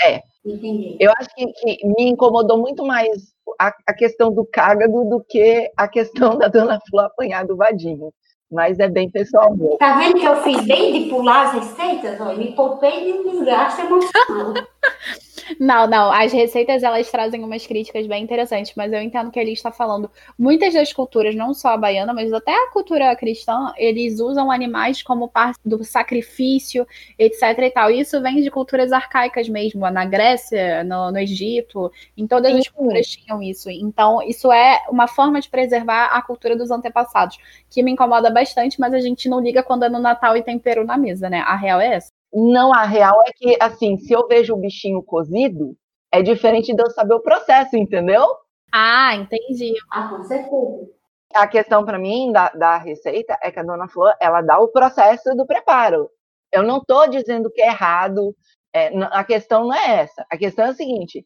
É. 0.01 0.21
Entendi. 0.45 0.95
Eu 0.99 1.11
acho 1.17 1.29
que, 1.35 1.45
que 1.47 1.87
me 1.87 2.09
incomodou 2.09 2.57
muito 2.57 2.85
mais 2.85 3.33
a, 3.59 3.73
a, 3.85 3.93
questão 3.93 4.31
do 4.31 4.45
cágado 4.45 5.03
do 5.05 5.19
que 5.27 5.69
a 5.75 5.87
questão 5.87 6.37
da 6.37 6.47
dona 6.47 6.79
Flor 6.89 7.05
apanhar 7.05 7.45
do 7.45 7.57
vadinho. 7.57 8.13
Mas 8.49 8.79
é 8.79 8.87
bem 8.87 9.09
pessoal 9.09 9.53
mesmo. 9.55 9.77
Tá 9.77 9.97
vendo 9.97 10.19
que 10.19 10.25
eu 10.25 10.41
fiz 10.41 10.65
bem 10.65 10.93
de 10.93 11.09
pular 11.09 11.47
as 11.47 11.53
receitas? 11.53 12.21
Olha, 12.21 12.37
me 12.37 12.53
poupei 12.53 13.03
de 13.03 13.19
um 13.19 13.31
desgaste 13.31 13.81
emocional. 13.81 14.53
Não, 15.59 15.87
não. 15.87 16.11
As 16.11 16.31
receitas 16.33 16.83
elas 16.83 17.09
trazem 17.09 17.43
umas 17.43 17.65
críticas 17.65 18.05
bem 18.07 18.23
interessantes, 18.23 18.73
mas 18.75 18.91
eu 18.91 19.01
entendo 19.01 19.31
que 19.31 19.39
ele 19.39 19.51
está 19.51 19.71
falando. 19.71 20.09
Muitas 20.37 20.73
das 20.73 20.91
culturas, 20.91 21.35
não 21.35 21.53
só 21.53 21.69
a 21.69 21.77
baiana, 21.77 22.13
mas 22.13 22.31
até 22.33 22.51
a 22.51 22.71
cultura 22.71 23.15
cristã, 23.15 23.73
eles 23.77 24.19
usam 24.19 24.51
animais 24.51 25.01
como 25.01 25.29
parte 25.29 25.59
do 25.65 25.83
sacrifício, 25.83 26.87
etc. 27.17 27.43
e 27.59 27.71
tal. 27.71 27.89
Isso 27.89 28.21
vem 28.21 28.41
de 28.41 28.51
culturas 28.51 28.91
arcaicas 28.91 29.47
mesmo, 29.47 29.89
na 29.89 30.05
Grécia, 30.05 30.83
no, 30.83 31.11
no 31.11 31.19
Egito, 31.19 31.91
em 32.17 32.27
todas 32.27 32.51
Sim. 32.51 32.59
as 32.59 32.67
culturas 32.67 33.07
tinham 33.07 33.41
isso. 33.41 33.69
Então, 33.69 34.21
isso 34.21 34.51
é 34.51 34.83
uma 34.89 35.07
forma 35.07 35.39
de 35.39 35.49
preservar 35.49 36.07
a 36.07 36.21
cultura 36.21 36.55
dos 36.55 36.71
antepassados, 36.71 37.37
que 37.69 37.83
me 37.83 37.91
incomoda 37.91 38.29
bastante, 38.29 38.79
mas 38.79 38.93
a 38.93 38.99
gente 38.99 39.29
não 39.29 39.39
liga 39.39 39.63
quando 39.63 39.83
é 39.83 39.89
no 39.89 39.99
Natal 39.99 40.35
e 40.35 40.43
tem 40.43 40.59
peru 40.59 40.85
na 40.85 40.97
mesa, 40.97 41.29
né? 41.29 41.39
A 41.39 41.55
real 41.55 41.79
é 41.79 41.95
essa. 41.95 42.16
Não, 42.33 42.73
a 42.73 42.83
real 42.83 43.23
é 43.25 43.31
que, 43.31 43.57
assim, 43.61 43.97
se 43.97 44.13
eu 44.13 44.27
vejo 44.27 44.53
o 44.53 44.57
bichinho 44.57 45.01
cozido, 45.01 45.75
é 46.11 46.21
diferente 46.21 46.73
de 46.73 46.81
eu 46.81 46.89
saber 46.91 47.13
o 47.13 47.21
processo, 47.21 47.75
entendeu? 47.77 48.25
Ah, 48.71 49.15
entendi. 49.15 49.73
Ah, 49.91 50.09
com 50.09 50.23
certeza. 50.23 50.89
A 51.33 51.47
questão 51.47 51.85
para 51.85 51.99
mim 51.99 52.31
da, 52.31 52.49
da 52.49 52.77
receita 52.77 53.37
é 53.41 53.51
que 53.51 53.59
a 53.59 53.63
dona 53.63 53.87
Flor, 53.87 54.13
ela 54.19 54.41
dá 54.41 54.59
o 54.59 54.69
processo 54.69 55.35
do 55.35 55.45
preparo. 55.45 56.09
Eu 56.51 56.63
não 56.63 56.77
estou 56.77 57.07
dizendo 57.09 57.51
que 57.51 57.61
é 57.61 57.67
errado, 57.67 58.35
é, 58.73 58.91
a 59.11 59.23
questão 59.23 59.65
não 59.65 59.73
é 59.73 60.01
essa. 60.01 60.25
A 60.29 60.37
questão 60.37 60.65
é 60.65 60.69
a 60.69 60.73
seguinte, 60.73 61.25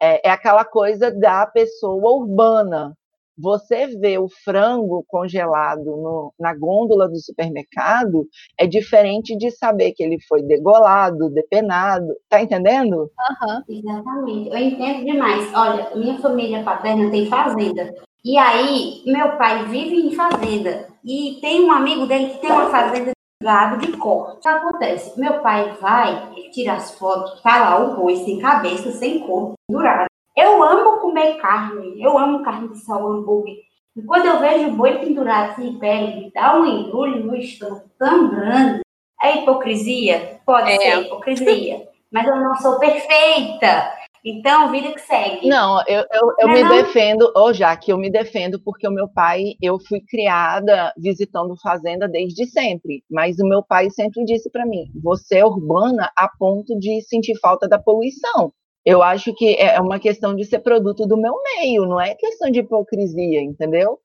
é, 0.00 0.28
é 0.28 0.30
aquela 0.30 0.64
coisa 0.64 1.10
da 1.10 1.46
pessoa 1.46 2.12
urbana, 2.12 2.96
você 3.38 3.86
vê 3.86 4.18
o 4.18 4.28
frango 4.28 5.04
congelado 5.06 5.84
no, 5.84 6.34
na 6.38 6.54
gôndola 6.54 7.08
do 7.08 7.16
supermercado 7.16 8.26
é 8.58 8.66
diferente 8.66 9.36
de 9.36 9.50
saber 9.50 9.92
que 9.92 10.02
ele 10.02 10.18
foi 10.28 10.42
degolado, 10.42 11.30
depenado. 11.30 12.14
Tá 12.28 12.42
entendendo? 12.42 12.96
Uhum. 13.02 13.62
Exatamente. 13.68 14.48
Eu 14.50 14.58
entendo 14.58 15.04
demais. 15.04 15.54
Olha, 15.54 15.94
minha 15.94 16.18
família 16.18 16.62
paterna 16.64 17.10
tem 17.10 17.26
fazenda. 17.26 17.94
E 18.24 18.36
aí, 18.36 19.02
meu 19.06 19.36
pai 19.36 19.64
vive 19.66 19.94
em 19.94 20.14
fazenda. 20.14 20.88
E 21.04 21.38
tem 21.40 21.64
um 21.64 21.70
amigo 21.70 22.06
dele 22.06 22.30
que 22.30 22.40
tem 22.40 22.50
uma 22.50 22.70
fazenda 22.70 23.12
de 23.12 23.44
gado 23.46 23.78
de 23.78 23.96
corte. 23.96 24.38
O 24.38 24.40
que 24.40 24.48
acontece? 24.48 25.18
Meu 25.18 25.40
pai 25.40 25.76
vai, 25.80 26.32
ele 26.36 26.50
tira 26.50 26.74
as 26.74 26.98
fotos, 26.98 27.40
tá 27.40 27.58
lá 27.58 27.78
o 27.78 27.96
boi 27.96 28.16
sem 28.16 28.40
cabeça, 28.40 28.90
sem 28.90 29.20
corpo, 29.20 29.54
pendurado. 29.68 30.07
Eu 30.38 30.62
amo 30.62 31.00
comer 31.00 31.34
carne, 31.38 32.00
eu 32.00 32.16
amo 32.16 32.44
carne 32.44 32.68
de 32.68 32.78
sol, 32.78 33.10
hambúrguer. 33.10 33.56
E 33.96 34.02
quando 34.02 34.26
eu 34.26 34.38
vejo 34.38 34.68
o 34.68 34.76
boi 34.76 34.96
pendurado 35.00 35.56
sem 35.56 35.76
pele, 35.80 36.20
me 36.20 36.30
dá 36.30 36.56
um 36.56 36.64
embrulho 36.64 37.24
no 37.24 37.34
estômago 37.34 37.90
tão 37.98 38.30
grande. 38.30 38.82
É 39.20 39.38
hipocrisia? 39.38 40.38
Pode 40.46 40.70
é. 40.70 40.76
ser 40.76 41.02
hipocrisia. 41.02 41.88
Mas 42.12 42.28
eu 42.28 42.36
não 42.36 42.54
sou 42.54 42.78
perfeita. 42.78 43.92
Então, 44.24 44.70
vida 44.70 44.92
que 44.92 45.00
segue. 45.00 45.48
Não, 45.48 45.82
eu, 45.88 46.04
eu, 46.12 46.34
eu 46.38 46.48
me 46.48 46.62
não? 46.62 46.70
defendo, 46.70 47.32
ou 47.34 47.52
já 47.52 47.76
que 47.76 47.92
eu 47.92 47.98
me 47.98 48.08
defendo 48.08 48.60
porque 48.62 48.86
o 48.86 48.92
meu 48.92 49.08
pai, 49.08 49.54
eu 49.60 49.76
fui 49.80 50.00
criada 50.00 50.92
visitando 50.96 51.56
fazenda 51.60 52.08
desde 52.08 52.46
sempre, 52.46 53.02
mas 53.10 53.40
o 53.40 53.48
meu 53.48 53.62
pai 53.62 53.90
sempre 53.90 54.24
disse 54.24 54.48
para 54.50 54.66
mim: 54.66 54.84
você 55.02 55.38
é 55.38 55.44
urbana 55.44 56.12
a 56.16 56.28
ponto 56.28 56.78
de 56.78 57.02
sentir 57.02 57.36
falta 57.40 57.68
da 57.68 57.78
poluição. 57.78 58.52
Eu 58.88 59.02
acho 59.02 59.34
que 59.34 59.54
é 59.56 59.78
uma 59.78 60.00
questão 60.00 60.34
de 60.34 60.46
ser 60.46 60.60
produto 60.60 61.06
do 61.06 61.14
meu 61.14 61.34
meio, 61.42 61.84
não 61.84 62.00
é 62.00 62.14
questão 62.14 62.50
de 62.50 62.60
hipocrisia, 62.60 63.42
entendeu? 63.42 64.00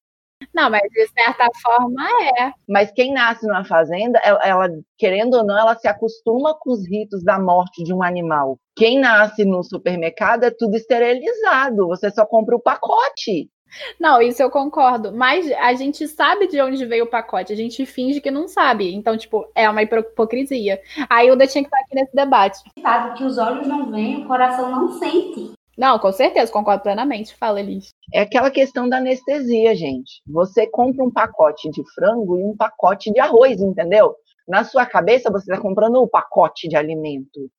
Não, 0.53 0.69
mas 0.69 0.81
de 0.91 1.07
certa 1.07 1.47
forma 1.61 2.03
é. 2.37 2.51
Mas 2.67 2.91
quem 2.91 3.13
nasce 3.13 3.47
numa 3.47 3.63
fazenda, 3.63 4.19
ela, 4.21 4.41
ela, 4.43 4.69
querendo 4.97 5.35
ou 5.35 5.45
não, 5.45 5.57
ela 5.57 5.73
se 5.77 5.87
acostuma 5.87 6.53
com 6.59 6.73
os 6.73 6.85
ritos 6.85 7.23
da 7.23 7.39
morte 7.39 7.81
de 7.81 7.93
um 7.93 8.03
animal. 8.03 8.59
Quem 8.75 8.99
nasce 8.99 9.45
no 9.45 9.63
supermercado 9.63 10.43
é 10.43 10.51
tudo 10.51 10.75
esterilizado, 10.75 11.87
você 11.87 12.11
só 12.11 12.25
compra 12.25 12.57
o 12.57 12.61
pacote. 12.61 13.49
Não, 13.99 14.21
isso 14.21 14.41
eu 14.41 14.49
concordo. 14.49 15.11
Mas 15.11 15.51
a 15.51 15.73
gente 15.73 16.07
sabe 16.07 16.47
de 16.47 16.61
onde 16.61 16.85
veio 16.85 17.05
o 17.05 17.09
pacote, 17.09 17.53
a 17.53 17.55
gente 17.55 17.85
finge 17.85 18.21
que 18.21 18.31
não 18.31 18.47
sabe. 18.47 18.93
Então, 18.93 19.17
tipo, 19.17 19.47
é 19.55 19.69
uma 19.69 19.83
hipocrisia. 19.83 20.81
A 21.09 21.23
Hilda 21.23 21.47
tinha 21.47 21.63
que 21.63 21.67
estar 21.67 21.79
aqui 21.79 21.95
nesse 21.95 22.15
debate. 22.15 22.59
Sabe 22.81 23.17
que 23.17 23.23
os 23.23 23.37
olhos 23.37 23.67
não 23.67 23.91
veem, 23.91 24.23
o 24.23 24.27
coração 24.27 24.69
não 24.71 24.91
sente. 24.99 25.53
Não, 25.77 25.97
com 25.97 26.11
certeza, 26.11 26.51
concordo 26.51 26.83
plenamente. 26.83 27.35
Fala, 27.35 27.59
Elis. 27.59 27.89
É 28.13 28.21
aquela 28.21 28.51
questão 28.51 28.87
da 28.87 28.97
anestesia, 28.97 29.75
gente. 29.75 30.21
Você 30.27 30.67
compra 30.67 31.03
um 31.03 31.11
pacote 31.11 31.69
de 31.71 31.81
frango 31.93 32.37
e 32.37 32.43
um 32.43 32.55
pacote 32.55 33.11
de 33.11 33.19
arroz, 33.19 33.59
entendeu? 33.59 34.15
Na 34.47 34.63
sua 34.63 34.85
cabeça, 34.85 35.31
você 35.31 35.51
está 35.51 35.61
comprando 35.61 35.95
o 35.95 36.03
um 36.03 36.07
pacote 36.07 36.67
de 36.67 36.75
alimento. 36.75 37.49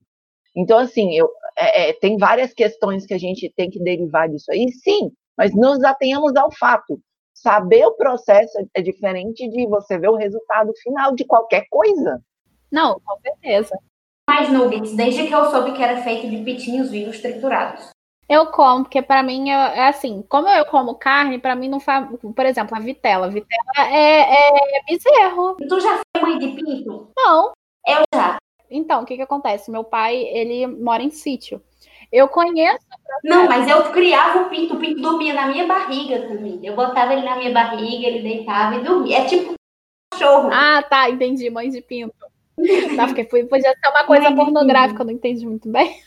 Então, 0.57 0.79
assim, 0.79 1.13
eu, 1.15 1.29
é, 1.59 1.89
é, 1.89 1.93
tem 1.93 2.17
várias 2.17 2.55
questões 2.55 3.05
que 3.05 3.15
a 3.15 3.19
gente 3.19 3.53
tem 3.57 3.69
que 3.69 3.83
derivar 3.83 4.29
disso 4.29 4.53
aí, 4.53 4.71
sim, 4.71 5.11
mas 5.37 5.55
nos 5.55 5.83
atenhamos 5.83 6.35
ao 6.37 6.51
fato. 6.53 7.01
Saber 7.33 7.85
o 7.87 7.97
processo 7.97 8.59
é 8.75 8.81
diferente 8.81 9.49
de 9.49 9.67
você 9.67 9.99
ver 9.99 10.09
o 10.09 10.17
resultado 10.17 10.73
final 10.83 11.15
de 11.15 11.25
qualquer 11.25 11.67
coisa. 11.69 12.23
Não, 12.71 13.01
com 13.05 13.21
certeza. 13.21 13.77
Mais 14.29 14.51
nuggets, 14.51 14.97
desde 14.97 15.27
que 15.27 15.35
eu 15.35 15.51
soube 15.51 15.73
que 15.73 15.83
era 15.83 16.03
feito 16.03 16.29
de 16.29 16.39
pitinhos 16.43 16.91
vivos 16.91 17.21
triturados. 17.21 17.91
Eu 18.29 18.47
como, 18.47 18.85
porque 18.85 19.03
para 19.03 19.23
mim 19.23 19.51
é, 19.51 19.87
assim, 19.87 20.23
como 20.23 20.49
eu 20.49 20.65
como 20.67 20.95
carne, 20.95 21.39
para 21.39 21.55
mim 21.55 21.69
não 21.69 21.79
faz. 21.79 22.09
Por 22.35 22.47
exemplo, 22.47 22.77
a 22.77 22.81
vitela. 22.81 23.29
Vitela 23.29 23.91
é, 23.91 24.79
é 24.79 24.83
bezerro. 24.89 25.57
Tu 25.57 25.81
já 25.81 26.01
foi 26.17 26.23
mãe 26.23 26.39
de 26.39 26.49
pinto? 26.49 27.11
Não. 27.17 27.53
Eu 27.87 28.03
já. 28.15 28.39
Então, 28.71 29.03
o 29.03 29.07
que 29.07 29.17
que 29.17 29.23
acontece? 29.23 29.71
Meu 29.71 29.85
pai, 29.85 30.17
ele 30.17 30.67
mora 30.67 31.03
em 31.03 31.11
sítio. 31.11 31.63
Eu 32.15 32.29
conheço. 32.29 32.87
Não, 33.25 33.49
mas 33.49 33.69
eu 33.69 33.91
criava 33.91 34.43
o 34.43 34.49
pinto, 34.49 34.75
o 34.75 34.79
pinto 34.79 35.03
dormia 35.03 35.35
na 35.35 35.49
minha 35.49 35.67
barriga 35.67 36.29
também. 36.29 36.61
Eu 36.63 36.77
botava 36.77 37.13
ele 37.13 37.23
na 37.23 37.35
minha 37.35 37.53
barriga, 37.53 38.07
ele 38.07 38.23
deitava 38.23 38.77
e 38.77 38.85
dormia. 38.85 39.19
É 39.19 39.25
tipo 39.25 39.55
cachorro. 40.13 40.49
Ah, 40.53 40.81
tá, 40.81 41.11
entendi, 41.11 41.51
mãe 41.51 41.69
de 41.69 41.81
pinto. 41.81 42.15
tá, 42.95 43.07
porque 43.09 43.25
podia 43.25 43.73
ser 43.73 43.89
uma 43.89 44.05
coisa 44.05 44.31
mãe 44.31 44.37
pornográfica, 44.37 45.03
eu 45.03 45.07
não 45.07 45.13
entendi 45.13 45.45
muito 45.45 45.69
bem. 45.69 45.99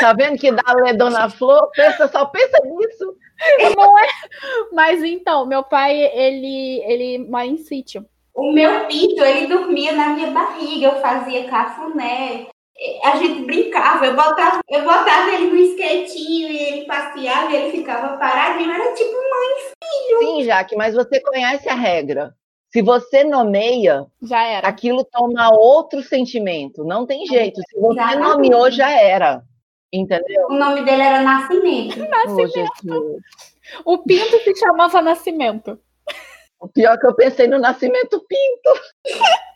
Tá 0.00 0.12
vendo 0.12 0.38
que 0.38 0.52
dá 0.52 0.62
é 0.86 0.92
Dona 0.92 1.30
Flor? 1.30 1.70
Pensa, 1.74 2.08
só 2.08 2.26
pensa 2.26 2.58
nisso. 2.62 3.16
Não 3.74 3.98
é? 3.98 4.06
Mas 4.72 5.02
então, 5.02 5.46
meu 5.46 5.62
pai, 5.62 5.96
ele, 5.96 6.82
ele 6.84 7.18
mora 7.26 7.46
em 7.46 7.56
sítio. 7.56 8.04
O 8.34 8.52
meu 8.52 8.86
pinto, 8.86 9.22
ele 9.22 9.46
dormia 9.46 9.92
na 9.92 10.10
minha 10.10 10.30
barriga, 10.30 10.86
eu 10.86 11.00
fazia 11.00 11.48
cafuné. 11.48 12.46
A 13.04 13.16
gente 13.16 13.42
brincava, 13.42 14.06
eu 14.06 14.16
botava, 14.16 14.60
eu 14.68 14.82
botava 14.84 15.30
ele 15.34 15.50
no 15.50 15.56
skatinho 15.56 16.48
e 16.48 16.56
ele 16.56 16.86
passeava 16.86 17.52
e 17.52 17.56
ele 17.56 17.72
ficava 17.72 18.16
paradinho. 18.16 18.70
Era 18.72 18.94
tipo 18.94 19.12
mãe 19.12 19.48
e 19.56 19.74
filho. 19.84 20.18
Sim, 20.20 20.44
Jaque, 20.44 20.76
mas 20.76 20.94
você 20.94 21.20
conhece 21.20 21.68
a 21.68 21.74
regra. 21.74 22.34
Se 22.70 22.80
você 22.80 23.24
nomeia, 23.24 24.06
já 24.22 24.44
era. 24.44 24.68
aquilo 24.68 25.04
toma 25.04 25.52
outro 25.52 26.02
sentimento. 26.02 26.84
Não 26.84 27.04
tem 27.04 27.26
jeito. 27.26 27.60
Se 27.68 27.80
você 27.80 28.14
nomeou, 28.16 28.70
já 28.70 28.90
era. 28.90 29.42
Entendeu? 29.92 30.46
O 30.48 30.54
nome 30.54 30.84
dele 30.84 31.02
era 31.02 31.20
Nascimento. 31.20 31.98
Nascimento. 31.98 33.20
Oh, 33.84 33.94
o 33.94 33.98
Pinto 33.98 34.38
se 34.38 34.54
chamava 34.54 35.02
Nascimento. 35.02 35.78
O 36.60 36.68
pior 36.68 36.94
é 36.94 36.98
que 36.98 37.06
eu 37.06 37.14
pensei 37.14 37.46
no 37.46 37.58
Nascimento 37.58 38.24
Pinto. 38.28 38.80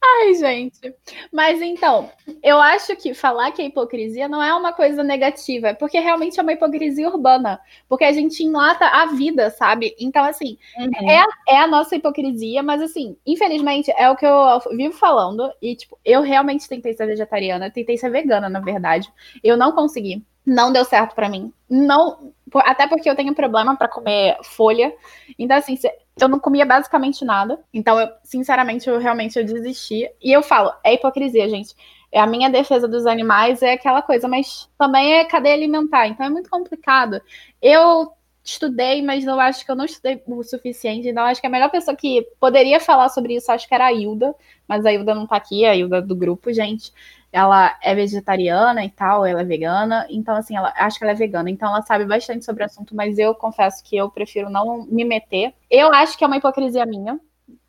Ai, 0.00 0.34
gente. 0.34 0.94
Mas 1.32 1.60
então, 1.60 2.10
eu 2.42 2.58
acho 2.58 2.94
que 2.96 3.12
falar 3.14 3.50
que 3.50 3.60
é 3.60 3.66
hipocrisia 3.66 4.28
não 4.28 4.42
é 4.42 4.54
uma 4.54 4.72
coisa 4.72 5.02
negativa, 5.02 5.74
porque 5.74 5.98
realmente 5.98 6.38
é 6.38 6.42
uma 6.42 6.52
hipocrisia 6.52 7.08
urbana. 7.08 7.60
Porque 7.88 8.04
a 8.04 8.12
gente 8.12 8.42
enlata 8.44 8.86
a 8.86 9.06
vida, 9.06 9.50
sabe? 9.50 9.96
Então, 9.98 10.24
assim, 10.24 10.56
uhum. 10.76 11.10
é, 11.10 11.24
é 11.48 11.58
a 11.58 11.66
nossa 11.66 11.96
hipocrisia, 11.96 12.62
mas 12.62 12.80
assim, 12.80 13.16
infelizmente, 13.26 13.92
é 13.96 14.08
o 14.08 14.16
que 14.16 14.26
eu 14.26 14.60
vivo 14.70 14.94
falando. 14.94 15.50
E, 15.60 15.74
tipo, 15.74 15.98
eu 16.04 16.22
realmente 16.22 16.68
tentei 16.68 16.94
ser 16.94 17.06
vegetariana, 17.06 17.70
tentei 17.70 17.96
ser 17.96 18.10
vegana, 18.10 18.48
na 18.48 18.60
verdade. 18.60 19.12
Eu 19.42 19.56
não 19.56 19.72
consegui. 19.72 20.24
Não 20.46 20.72
deu 20.72 20.84
certo 20.84 21.14
para 21.14 21.28
mim. 21.28 21.52
Não, 21.68 22.32
até 22.54 22.86
porque 22.86 23.10
eu 23.10 23.14
tenho 23.14 23.34
problema 23.34 23.76
para 23.76 23.86
comer 23.86 24.38
folha. 24.42 24.94
Então, 25.38 25.56
assim, 25.56 25.76
eu 26.24 26.28
não 26.28 26.38
comia 26.38 26.66
basicamente 26.66 27.24
nada. 27.24 27.58
Então, 27.72 27.98
eu, 28.00 28.08
sinceramente, 28.22 28.88
eu 28.88 28.98
realmente 28.98 29.38
eu 29.38 29.44
desisti. 29.44 30.10
E 30.22 30.32
eu 30.32 30.42
falo, 30.42 30.72
é 30.84 30.94
hipocrisia, 30.94 31.48
gente. 31.48 31.74
É 32.10 32.20
a 32.20 32.26
minha 32.26 32.48
defesa 32.48 32.88
dos 32.88 33.06
animais 33.06 33.62
é 33.62 33.72
aquela 33.72 34.00
coisa, 34.00 34.26
mas 34.26 34.68
também 34.78 35.14
é 35.14 35.24
cadeia 35.24 35.54
alimentar, 35.54 36.06
então 36.08 36.24
é 36.24 36.30
muito 36.30 36.48
complicado. 36.48 37.20
Eu 37.60 38.12
estudei, 38.42 39.02
mas 39.02 39.26
eu 39.26 39.38
acho 39.38 39.62
que 39.64 39.70
eu 39.70 39.76
não 39.76 39.84
estudei 39.84 40.22
o 40.26 40.42
suficiente, 40.42 41.06
então 41.06 41.22
acho 41.24 41.38
que 41.38 41.46
a 41.46 41.50
melhor 41.50 41.70
pessoa 41.70 41.94
que 41.94 42.26
poderia 42.40 42.80
falar 42.80 43.10
sobre 43.10 43.36
isso, 43.36 43.52
acho 43.52 43.68
que 43.68 43.74
era 43.74 43.86
a 43.86 43.92
Hilda, 43.92 44.34
mas 44.66 44.86
a 44.86 44.92
Hilda 44.92 45.14
não 45.14 45.26
tá 45.26 45.36
aqui, 45.36 45.66
a 45.66 45.76
Hilda 45.76 46.00
do 46.00 46.16
grupo, 46.16 46.50
gente 46.50 46.90
ela 47.32 47.76
é 47.82 47.94
vegetariana 47.94 48.84
e 48.84 48.90
tal, 48.90 49.24
ela 49.24 49.42
é 49.42 49.44
vegana, 49.44 50.06
então 50.08 50.34
assim, 50.34 50.56
ela 50.56 50.72
acho 50.76 50.98
que 50.98 51.04
ela 51.04 51.12
é 51.12 51.16
vegana, 51.16 51.50
então 51.50 51.68
ela 51.68 51.82
sabe 51.82 52.04
bastante 52.04 52.44
sobre 52.44 52.62
o 52.62 52.66
assunto, 52.66 52.96
mas 52.96 53.18
eu 53.18 53.34
confesso 53.34 53.84
que 53.84 53.96
eu 53.96 54.10
prefiro 54.10 54.48
não 54.48 54.86
me 54.86 55.04
meter. 55.04 55.52
Eu 55.70 55.92
acho 55.92 56.16
que 56.16 56.24
é 56.24 56.26
uma 56.26 56.36
hipocrisia 56.36 56.86
minha. 56.86 57.20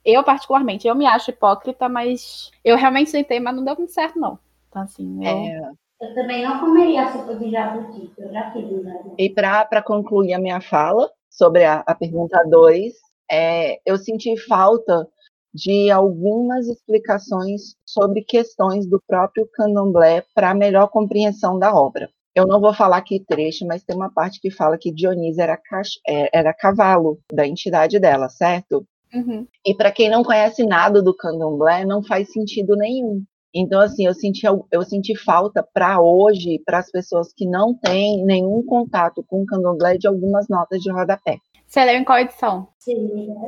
Eu 0.04 0.24
particularmente, 0.24 0.88
eu 0.88 0.96
me 0.96 1.06
acho 1.06 1.30
hipócrita, 1.30 1.90
mas 1.90 2.52
eu 2.64 2.78
realmente 2.78 3.12
tentei, 3.12 3.40
mas 3.40 3.56
não 3.56 3.64
deu 3.64 3.76
muito 3.76 3.92
certo 3.92 4.18
não. 4.18 4.40
Então 4.70 4.82
assim, 4.82 5.26
eu... 5.26 5.32
É... 5.32 5.72
Eu 6.02 6.16
também 6.16 6.46
não 6.46 6.62
comeria 6.62 7.04
a 7.04 7.12
sopa 7.12 7.36
de 7.36 7.52
jabuti, 7.52 8.10
eu 8.18 8.32
já 8.32 8.52
fiz, 8.52 8.72
né? 8.84 9.04
E 9.18 9.30
para 9.30 9.84
concluir 9.84 10.34
a 10.34 10.40
minha 10.40 10.62
fala 10.62 11.12
sobre 11.30 11.66
a, 11.66 11.84
a 11.86 11.94
pergunta 11.94 12.42
2, 12.50 12.94
é, 13.30 13.80
eu 13.86 13.98
senti 13.98 14.38
falta 14.48 15.06
de 15.54 15.90
algumas 15.90 16.68
explicações 16.68 17.76
sobre 17.86 18.24
questões 18.24 18.88
do 18.88 19.02
próprio 19.08 19.48
candomblé 19.54 20.24
para 20.34 20.54
melhor 20.54 20.88
compreensão 20.90 21.58
da 21.58 21.74
obra. 21.74 22.10
Eu 22.36 22.46
não 22.46 22.62
vou 22.62 22.74
falar 22.74 22.98
aqui 22.98 23.24
trecho, 23.28 23.66
mas 23.66 23.84
tem 23.84 23.96
uma 23.96 24.14
parte 24.14 24.40
que 24.40 24.52
fala 24.52 24.78
que 24.78 24.94
Dionísio 24.94 25.42
era, 25.42 25.60
é, 26.08 26.38
era 26.38 26.54
cavalo 26.54 27.20
da 27.32 27.46
entidade 27.46 28.00
dela, 28.00 28.30
certo? 28.30 28.86
Uhum. 29.14 29.48
E 29.66 29.76
para 29.76 29.92
quem 29.92 30.10
não 30.10 30.24
conhece 30.24 30.64
nada 30.64 31.02
do 31.02 31.16
candomblé, 31.16 31.84
não 31.84 32.04
faz 32.04 32.32
sentido 32.32 32.76
nenhum. 32.76 33.24
Então, 33.54 33.82
assim, 33.82 34.06
eu 34.06 34.14
senti, 34.14 34.46
eu 34.46 34.84
senti 34.84 35.18
falta 35.18 35.68
para 35.74 36.00
hoje, 36.00 36.62
para 36.64 36.78
as 36.78 36.92
pessoas 36.92 37.34
que 37.34 37.48
não 37.48 37.74
têm 37.74 38.24
nenhum 38.24 38.64
contato 38.64 39.24
com 39.28 39.42
o 39.42 39.46
candomblé, 39.46 39.98
de 39.98 40.08
algumas 40.08 40.48
notas 40.48 40.80
de 40.82 40.92
rodapé. 40.92 41.38
Você 41.66 41.84
leu 41.84 41.96
em 41.96 42.04
qual 42.04 42.20
edição? 42.20 42.68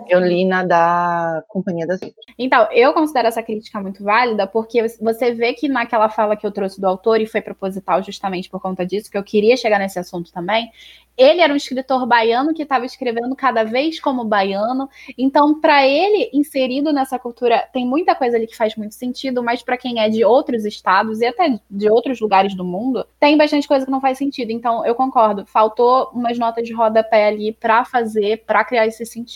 Eu 0.07 0.19
li 0.19 0.45
na 0.45 0.63
da 0.63 1.43
Companhia 1.47 1.87
das 1.87 2.01
Letras. 2.01 2.25
Então, 2.37 2.67
eu 2.71 2.93
considero 2.93 3.27
essa 3.27 3.43
crítica 3.43 3.79
muito 3.79 4.03
válida, 4.03 4.47
porque 4.47 4.85
você 4.99 5.33
vê 5.33 5.53
que 5.53 5.67
naquela 5.67 6.09
fala 6.09 6.35
que 6.35 6.45
eu 6.45 6.51
trouxe 6.51 6.79
do 6.79 6.87
autor, 6.87 7.21
e 7.21 7.25
foi 7.25 7.41
proposital 7.41 8.01
justamente 8.03 8.49
por 8.49 8.61
conta 8.61 8.85
disso, 8.85 9.09
que 9.09 9.17
eu 9.17 9.23
queria 9.23 9.57
chegar 9.57 9.79
nesse 9.79 9.99
assunto 9.99 10.31
também, 10.31 10.71
ele 11.17 11.41
era 11.41 11.51
um 11.51 11.55
escritor 11.55 12.05
baiano 12.05 12.53
que 12.53 12.63
estava 12.63 12.85
escrevendo 12.85 13.35
cada 13.35 13.63
vez 13.63 13.99
como 13.99 14.23
baiano. 14.23 14.89
Então, 15.17 15.59
para 15.59 15.85
ele, 15.85 16.29
inserido 16.33 16.91
nessa 16.91 17.19
cultura, 17.19 17.67
tem 17.71 17.85
muita 17.85 18.15
coisa 18.15 18.37
ali 18.37 18.47
que 18.47 18.55
faz 18.55 18.75
muito 18.75 18.95
sentido, 18.95 19.43
mas 19.43 19.61
para 19.61 19.77
quem 19.77 19.99
é 19.99 20.09
de 20.09 20.23
outros 20.23 20.65
estados 20.65 21.19
e 21.19 21.25
até 21.25 21.59
de 21.69 21.89
outros 21.89 22.19
lugares 22.19 22.55
do 22.55 22.63
mundo, 22.63 23.05
tem 23.19 23.37
bastante 23.37 23.67
coisa 23.67 23.85
que 23.85 23.91
não 23.91 24.01
faz 24.01 24.17
sentido. 24.17 24.51
Então, 24.51 24.85
eu 24.85 24.95
concordo. 24.95 25.45
Faltou 25.45 26.09
umas 26.13 26.39
notas 26.39 26.65
de 26.65 26.73
rodapé 26.73 27.27
ali 27.27 27.51
para 27.51 27.85
fazer, 27.85 28.43
para 28.45 28.63
criar 28.63 28.87
esse 28.87 29.05
sentido. 29.05 29.30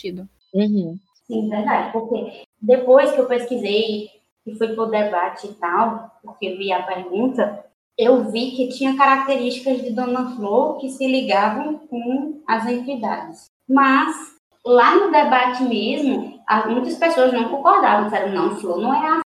Uhum. 0.54 0.98
Sim, 1.26 1.48
verdade. 1.48 1.92
Porque 1.92 2.44
depois 2.60 3.12
que 3.12 3.20
eu 3.20 3.26
pesquisei 3.26 4.08
e 4.46 4.54
fui 4.56 4.68
pro 4.68 4.86
debate 4.86 5.48
e 5.48 5.54
tal, 5.54 6.10
porque 6.22 6.54
vi 6.54 6.72
a 6.72 6.82
pergunta, 6.82 7.64
eu 7.98 8.30
vi 8.30 8.52
que 8.52 8.68
tinha 8.68 8.96
características 8.96 9.82
de 9.82 9.90
Dona 9.90 10.36
Flor 10.36 10.78
que 10.78 10.88
se 10.88 11.06
ligavam 11.06 11.78
com 11.78 12.42
as 12.46 12.66
entidades. 12.66 13.46
Mas, 13.68 14.36
lá 14.64 14.94
no 14.94 15.10
debate 15.10 15.62
mesmo, 15.64 16.40
muitas 16.66 16.96
pessoas 16.96 17.32
não 17.32 17.48
concordavam, 17.48 18.04
disseram, 18.04 18.32
não, 18.32 18.56
Flor 18.56 18.78
não 18.78 18.94
é 18.94 19.08
assim, 19.08 19.20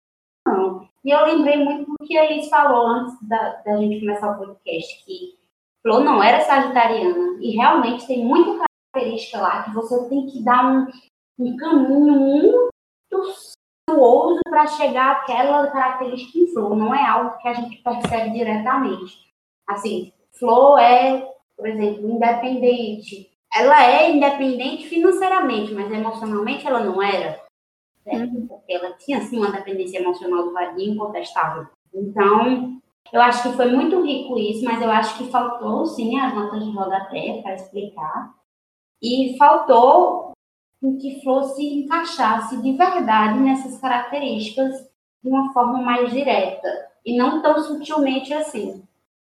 não. 0.47 0.89
E 1.05 1.11
eu 1.11 1.25
lembrei 1.27 1.63
muito 1.63 1.91
do 1.91 2.07
que 2.07 2.17
a 2.17 2.31
Elis 2.31 2.49
falou 2.49 2.87
antes 2.87 3.15
da, 3.29 3.61
da 3.65 3.77
gente 3.77 4.01
começar 4.01 4.31
o 4.31 4.39
podcast, 4.39 5.05
que 5.05 5.39
Flor 5.83 6.05
não 6.05 6.23
era 6.23 6.41
sagitariana. 6.41 7.39
E 7.41 7.51
realmente 7.57 8.07
tem 8.07 8.25
muita 8.25 8.65
característica 8.93 9.41
lá 9.41 9.63
que 9.63 9.75
você 9.75 10.09
tem 10.09 10.27
que 10.27 10.43
dar 10.43 10.67
um, 10.67 10.87
um 11.39 11.57
caminho 11.57 12.13
muito 12.13 13.35
sinuoso 13.89 14.41
para 14.49 14.67
chegar 14.67 15.13
àquela 15.13 15.67
característica 15.69 16.39
em 16.39 16.53
Flor. 16.53 16.77
Não 16.77 16.95
é 16.95 17.05
algo 17.07 17.39
que 17.39 17.49
a 17.49 17.55
gente 17.55 17.77
percebe 17.79 18.31
diretamente. 18.31 19.31
Assim, 19.67 20.13
Flor 20.39 20.79
é, 20.79 21.27
por 21.57 21.67
exemplo, 21.67 22.11
independente. 22.11 23.31
Ela 23.53 23.85
é 23.85 24.13
independente 24.13 24.89
financeiramente, 24.89 25.73
mas 25.73 25.91
emocionalmente 25.91 26.67
ela 26.67 26.81
não 26.81 27.03
era. 27.03 27.41
Uhum. 28.07 28.47
Porque 28.47 28.73
ela 28.73 28.93
tinha, 28.95 29.21
sim, 29.23 29.39
uma 29.39 29.51
dependência 29.51 29.99
emocional 29.99 30.45
do 30.45 30.53
Vadim 30.53 30.93
incontestável. 30.93 31.67
Então, 31.93 32.81
eu 33.13 33.21
acho 33.21 33.43
que 33.43 33.57
foi 33.57 33.67
muito 33.67 34.01
rico 34.05 34.39
isso, 34.39 34.65
mas 34.65 34.81
eu 34.81 34.91
acho 34.91 35.19
que 35.19 35.31
faltou, 35.31 35.85
sim, 35.87 36.19
as 36.19 36.33
notas 36.33 36.65
de 36.65 36.71
rodapé 36.71 37.41
para 37.43 37.55
explicar. 37.55 38.40
E 39.03 39.37
faltou 39.39 40.33
que 41.01 41.23
fosse 41.23 41.63
encaixasse 41.63 42.61
de 42.63 42.73
verdade 42.73 43.39
nessas 43.39 43.79
características 43.79 44.89
de 45.23 45.29
uma 45.29 45.53
forma 45.53 45.83
mais 45.83 46.11
direta 46.11 46.89
e 47.05 47.17
não 47.17 47.43
tão 47.43 47.63
sutilmente 47.63 48.33
assim, 48.33 48.83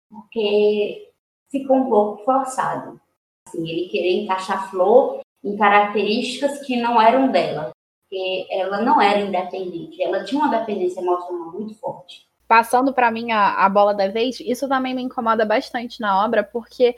porque 0.09 1.11
ficou 1.49 1.77
um 1.77 1.89
pouco 1.89 2.23
forçado. 2.23 2.99
Assim, 3.47 3.67
ele 3.67 3.89
querer 3.89 4.23
encaixar 4.23 4.69
Flor 4.69 5.21
em 5.43 5.57
características 5.57 6.65
que 6.65 6.79
não 6.79 7.01
eram 7.01 7.31
dela, 7.31 7.71
porque 8.03 8.47
ela 8.51 8.81
não 8.81 9.01
era 9.01 9.21
independente, 9.21 10.01
ela 10.01 10.23
tinha 10.23 10.41
uma 10.41 10.55
dependência 10.55 10.99
emocional 10.99 11.51
muito 11.51 11.73
forte 11.75 12.27
passando 12.47 12.93
para 12.93 13.11
mim 13.11 13.31
a, 13.31 13.65
a, 13.65 13.69
bola 13.69 13.93
da 13.93 14.07
vez, 14.07 14.39
isso 14.39 14.69
também 14.69 14.95
me 14.95 15.01
incomoda 15.01 15.45
bastante 15.45 15.99
na 15.99 16.23
obra, 16.23 16.43
porque 16.43 16.95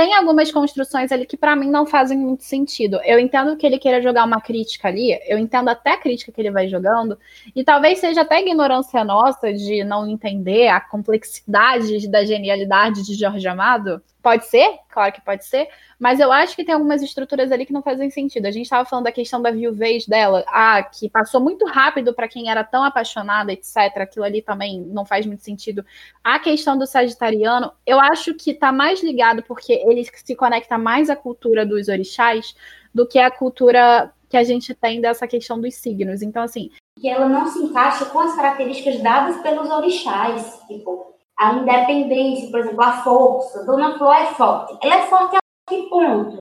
tem 0.00 0.14
algumas 0.14 0.50
construções 0.50 1.12
ali 1.12 1.26
que 1.26 1.36
para 1.36 1.54
mim 1.54 1.68
não 1.68 1.84
fazem 1.84 2.16
muito 2.16 2.42
sentido. 2.42 2.98
Eu 3.04 3.18
entendo 3.18 3.54
que 3.58 3.66
ele 3.66 3.78
queira 3.78 4.00
jogar 4.00 4.24
uma 4.24 4.40
crítica 4.40 4.88
ali, 4.88 5.20
eu 5.28 5.36
entendo 5.36 5.68
até 5.68 5.90
a 5.92 5.98
crítica 5.98 6.32
que 6.32 6.40
ele 6.40 6.50
vai 6.50 6.68
jogando, 6.68 7.18
e 7.54 7.62
talvez 7.62 7.98
seja 7.98 8.22
até 8.22 8.40
ignorância 8.40 9.04
nossa 9.04 9.52
de 9.52 9.84
não 9.84 10.08
entender 10.08 10.68
a 10.68 10.80
complexidade 10.80 12.08
da 12.08 12.24
genialidade 12.24 13.04
de 13.04 13.12
Jorge 13.12 13.46
Amado, 13.46 14.00
Pode 14.22 14.46
ser, 14.46 14.78
claro 14.90 15.12
que 15.12 15.20
pode 15.22 15.46
ser, 15.46 15.66
mas 15.98 16.20
eu 16.20 16.30
acho 16.30 16.54
que 16.54 16.62
tem 16.62 16.74
algumas 16.74 17.02
estruturas 17.02 17.50
ali 17.50 17.64
que 17.64 17.72
não 17.72 17.82
fazem 17.82 18.10
sentido. 18.10 18.44
A 18.44 18.50
gente 18.50 18.64
estava 18.64 18.84
falando 18.84 19.04
da 19.04 19.12
questão 19.12 19.40
da 19.40 19.50
viuvez 19.50 20.06
dela, 20.06 20.44
ah, 20.48 20.82
que 20.82 21.08
passou 21.08 21.40
muito 21.40 21.64
rápido 21.64 22.12
para 22.12 22.28
quem 22.28 22.50
era 22.50 22.62
tão 22.62 22.84
apaixonada, 22.84 23.50
etc. 23.50 23.76
Aquilo 23.96 24.24
ali 24.24 24.42
também 24.42 24.80
não 24.80 25.06
faz 25.06 25.24
muito 25.24 25.42
sentido. 25.42 25.84
A 26.22 26.38
questão 26.38 26.76
do 26.76 26.86
sagitariano, 26.86 27.72
eu 27.86 27.98
acho 27.98 28.34
que 28.34 28.50
está 28.50 28.70
mais 28.70 29.02
ligado 29.02 29.42
porque 29.42 29.72
ele 29.72 30.04
se 30.04 30.36
conecta 30.36 30.76
mais 30.76 31.08
à 31.08 31.16
cultura 31.16 31.64
dos 31.64 31.88
orixás 31.88 32.54
do 32.94 33.06
que 33.06 33.18
à 33.18 33.30
cultura 33.30 34.12
que 34.28 34.36
a 34.36 34.44
gente 34.44 34.74
tem 34.74 35.00
dessa 35.00 35.26
questão 35.26 35.60
dos 35.60 35.74
signos. 35.74 36.22
Então, 36.22 36.42
assim. 36.42 36.70
Que 37.00 37.08
ela 37.08 37.28
não 37.28 37.46
se 37.46 37.58
encaixa 37.58 38.04
com 38.06 38.20
as 38.20 38.36
características 38.36 39.00
dadas 39.00 39.40
pelos 39.42 39.68
orixás. 39.70 40.60
Tipo, 40.68 41.09
a 41.40 41.54
independência, 41.54 42.50
por 42.50 42.60
exemplo, 42.60 42.82
a 42.84 43.02
força. 43.02 43.64
Dona 43.64 43.96
Flor 43.96 44.14
é 44.14 44.26
forte. 44.34 44.76
Ela 44.82 44.96
é 44.96 45.02
forte 45.06 45.36
a 45.36 45.40
que 45.66 45.88
ponto? 45.88 46.36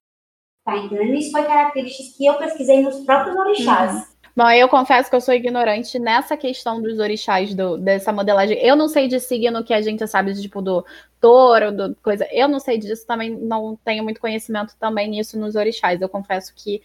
Tá 0.65 0.75
entendendo? 0.75 1.13
Isso 1.13 1.31
foi 1.31 1.43
características 1.45 2.17
que 2.17 2.25
eu 2.25 2.33
pesquisei 2.33 2.81
nos 2.81 2.99
próprios 3.05 3.37
orixás. 3.37 3.93
Uhum. 3.93 4.19
Bom, 4.35 4.49
eu 4.51 4.67
confesso 4.67 5.09
que 5.09 5.15
eu 5.15 5.21
sou 5.21 5.33
ignorante 5.33 5.97
nessa 5.97 6.35
questão 6.35 6.81
dos 6.81 6.99
orixás, 6.99 7.53
do, 7.53 7.77
dessa 7.77 8.11
modelagem. 8.11 8.57
Eu 8.57 8.75
não 8.75 8.89
sei 8.89 9.07
de 9.07 9.21
signo 9.21 9.63
que 9.63 9.73
a 9.73 9.81
gente 9.81 10.05
sabe, 10.05 10.33
tipo, 10.39 10.61
do 10.61 10.85
touro, 11.19 11.71
do 11.71 11.95
coisa. 12.03 12.27
Eu 12.29 12.49
não 12.49 12.59
sei 12.59 12.77
disso, 12.77 13.07
também 13.07 13.31
não 13.31 13.77
tenho 13.83 14.03
muito 14.03 14.19
conhecimento 14.19 14.75
também 14.77 15.09
nisso 15.09 15.39
nos 15.39 15.55
orixás. 15.55 16.01
Eu 16.01 16.09
confesso 16.09 16.53
que 16.53 16.81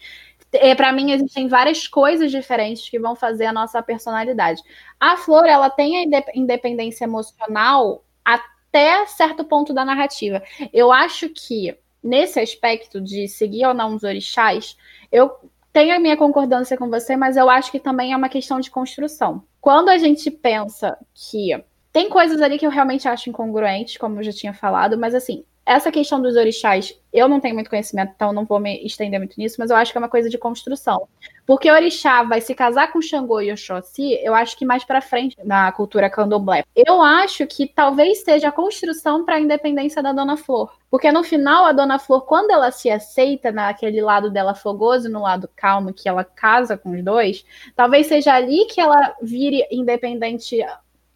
é, 0.53 0.73
para 0.73 0.93
mim 0.93 1.11
existem 1.11 1.49
várias 1.49 1.85
coisas 1.85 2.31
diferentes 2.31 2.89
que 2.89 2.99
vão 2.99 3.15
fazer 3.15 3.45
a 3.45 3.53
nossa 3.53 3.83
personalidade. 3.83 4.61
A 4.99 5.17
flor, 5.17 5.45
ela 5.45 5.69
tem 5.69 5.97
a 5.97 6.23
independência 6.33 7.03
emocional 7.03 8.04
até 8.25 9.05
certo 9.05 9.45
ponto 9.45 9.73
da 9.73 9.85
narrativa. 9.85 10.41
Eu 10.73 10.91
acho 10.91 11.29
que 11.29 11.77
nesse 12.03 12.39
aspecto 12.39 12.99
de 12.99 13.27
seguir 13.27 13.65
ou 13.65 13.73
não 13.73 13.95
os 13.95 14.03
orixás, 14.03 14.75
eu 15.11 15.31
tenho 15.71 15.95
a 15.95 15.99
minha 15.99 16.17
concordância 16.17 16.77
com 16.77 16.89
você, 16.89 17.15
mas 17.15 17.37
eu 17.37 17.49
acho 17.49 17.71
que 17.71 17.79
também 17.79 18.13
é 18.13 18.17
uma 18.17 18.29
questão 18.29 18.59
de 18.59 18.71
construção. 18.71 19.43
Quando 19.59 19.89
a 19.89 19.97
gente 19.97 20.29
pensa 20.31 20.97
que 21.13 21.63
tem 21.91 22.09
coisas 22.09 22.41
ali 22.41 22.57
que 22.57 22.65
eu 22.65 22.69
realmente 22.69 23.07
acho 23.07 23.29
incongruentes, 23.29 23.97
como 23.97 24.19
eu 24.19 24.23
já 24.23 24.31
tinha 24.31 24.53
falado, 24.53 24.97
mas 24.97 25.15
assim, 25.15 25.45
essa 25.65 25.91
questão 25.91 26.21
dos 26.21 26.35
orixás, 26.35 26.93
eu 27.11 27.27
não 27.27 27.39
tenho 27.39 27.55
muito 27.55 27.69
conhecimento, 27.69 28.11
então 28.15 28.31
não 28.31 28.45
vou 28.45 28.59
me 28.59 28.85
estender 28.85 29.19
muito 29.19 29.35
nisso, 29.37 29.55
mas 29.57 29.71
eu 29.71 29.75
acho 29.75 29.91
que 29.91 29.97
é 29.97 29.99
uma 29.99 30.09
coisa 30.09 30.29
de 30.29 30.37
construção. 30.37 31.07
Porque 31.43 31.71
orixá 31.71 32.21
vai 32.21 32.39
se 32.39 32.53
casar 32.53 32.91
com 32.91 33.01
Xangô 33.01 33.41
e 33.41 33.51
Oxóssi, 33.51 34.13
eu 34.21 34.35
acho 34.35 34.55
que 34.55 34.63
mais 34.63 34.83
para 34.83 35.01
frente 35.01 35.35
na 35.43 35.71
cultura 35.71 36.09
candomblé. 36.09 36.63
Eu 36.75 37.01
acho 37.01 37.47
que 37.47 37.65
talvez 37.67 38.23
seja 38.23 38.49
a 38.49 38.51
construção 38.51 39.25
para 39.25 39.35
a 39.35 39.39
independência 39.39 40.03
da 40.03 40.13
Dona 40.13 40.37
Flor. 40.37 40.71
Porque 40.89 41.11
no 41.11 41.23
final, 41.23 41.65
a 41.65 41.71
Dona 41.71 41.97
Flor, 41.97 42.21
quando 42.25 42.51
ela 42.51 42.69
se 42.69 42.89
aceita 42.91 43.51
naquele 43.51 44.01
lado 44.01 44.29
dela 44.29 44.53
fogoso, 44.53 45.09
no 45.09 45.21
lado 45.21 45.49
calmo, 45.55 45.93
que 45.93 46.07
ela 46.07 46.23
casa 46.23 46.77
com 46.77 46.91
os 46.91 47.03
dois, 47.03 47.43
talvez 47.75 48.05
seja 48.05 48.33
ali 48.33 48.65
que 48.65 48.79
ela 48.79 49.15
vire 49.21 49.67
independente 49.71 50.57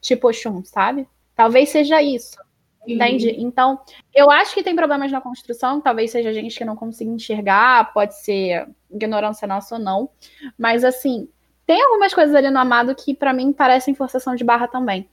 tipo 0.01 0.27
Oxum, 0.27 0.63
sabe? 0.65 1.07
Talvez 1.35 1.69
seja 1.69 2.01
isso. 2.01 2.35
Entende? 2.87 3.29
Uhum. 3.29 3.35
Então, 3.39 3.79
eu 4.13 4.31
acho 4.31 4.53
que 4.53 4.63
tem 4.63 4.75
problemas 4.75 5.11
na 5.11 5.21
construção, 5.21 5.81
talvez 5.81 6.11
seja 6.11 6.33
gente 6.33 6.57
que 6.57 6.65
não 6.65 6.75
consiga 6.75 7.11
enxergar, 7.11 7.93
pode 7.93 8.17
ser 8.17 8.67
ignorância 8.89 9.47
nossa 9.47 9.75
ou 9.75 9.81
não. 9.81 10.09
Mas, 10.57 10.83
assim, 10.83 11.27
tem 11.65 11.81
algumas 11.81 12.13
coisas 12.13 12.33
ali 12.33 12.49
no 12.49 12.59
Amado 12.59 12.95
que, 12.95 13.13
para 13.13 13.33
mim, 13.33 13.53
parecem 13.53 13.93
forçação 13.93 14.35
de 14.35 14.43
barra 14.43 14.67
também. 14.67 15.07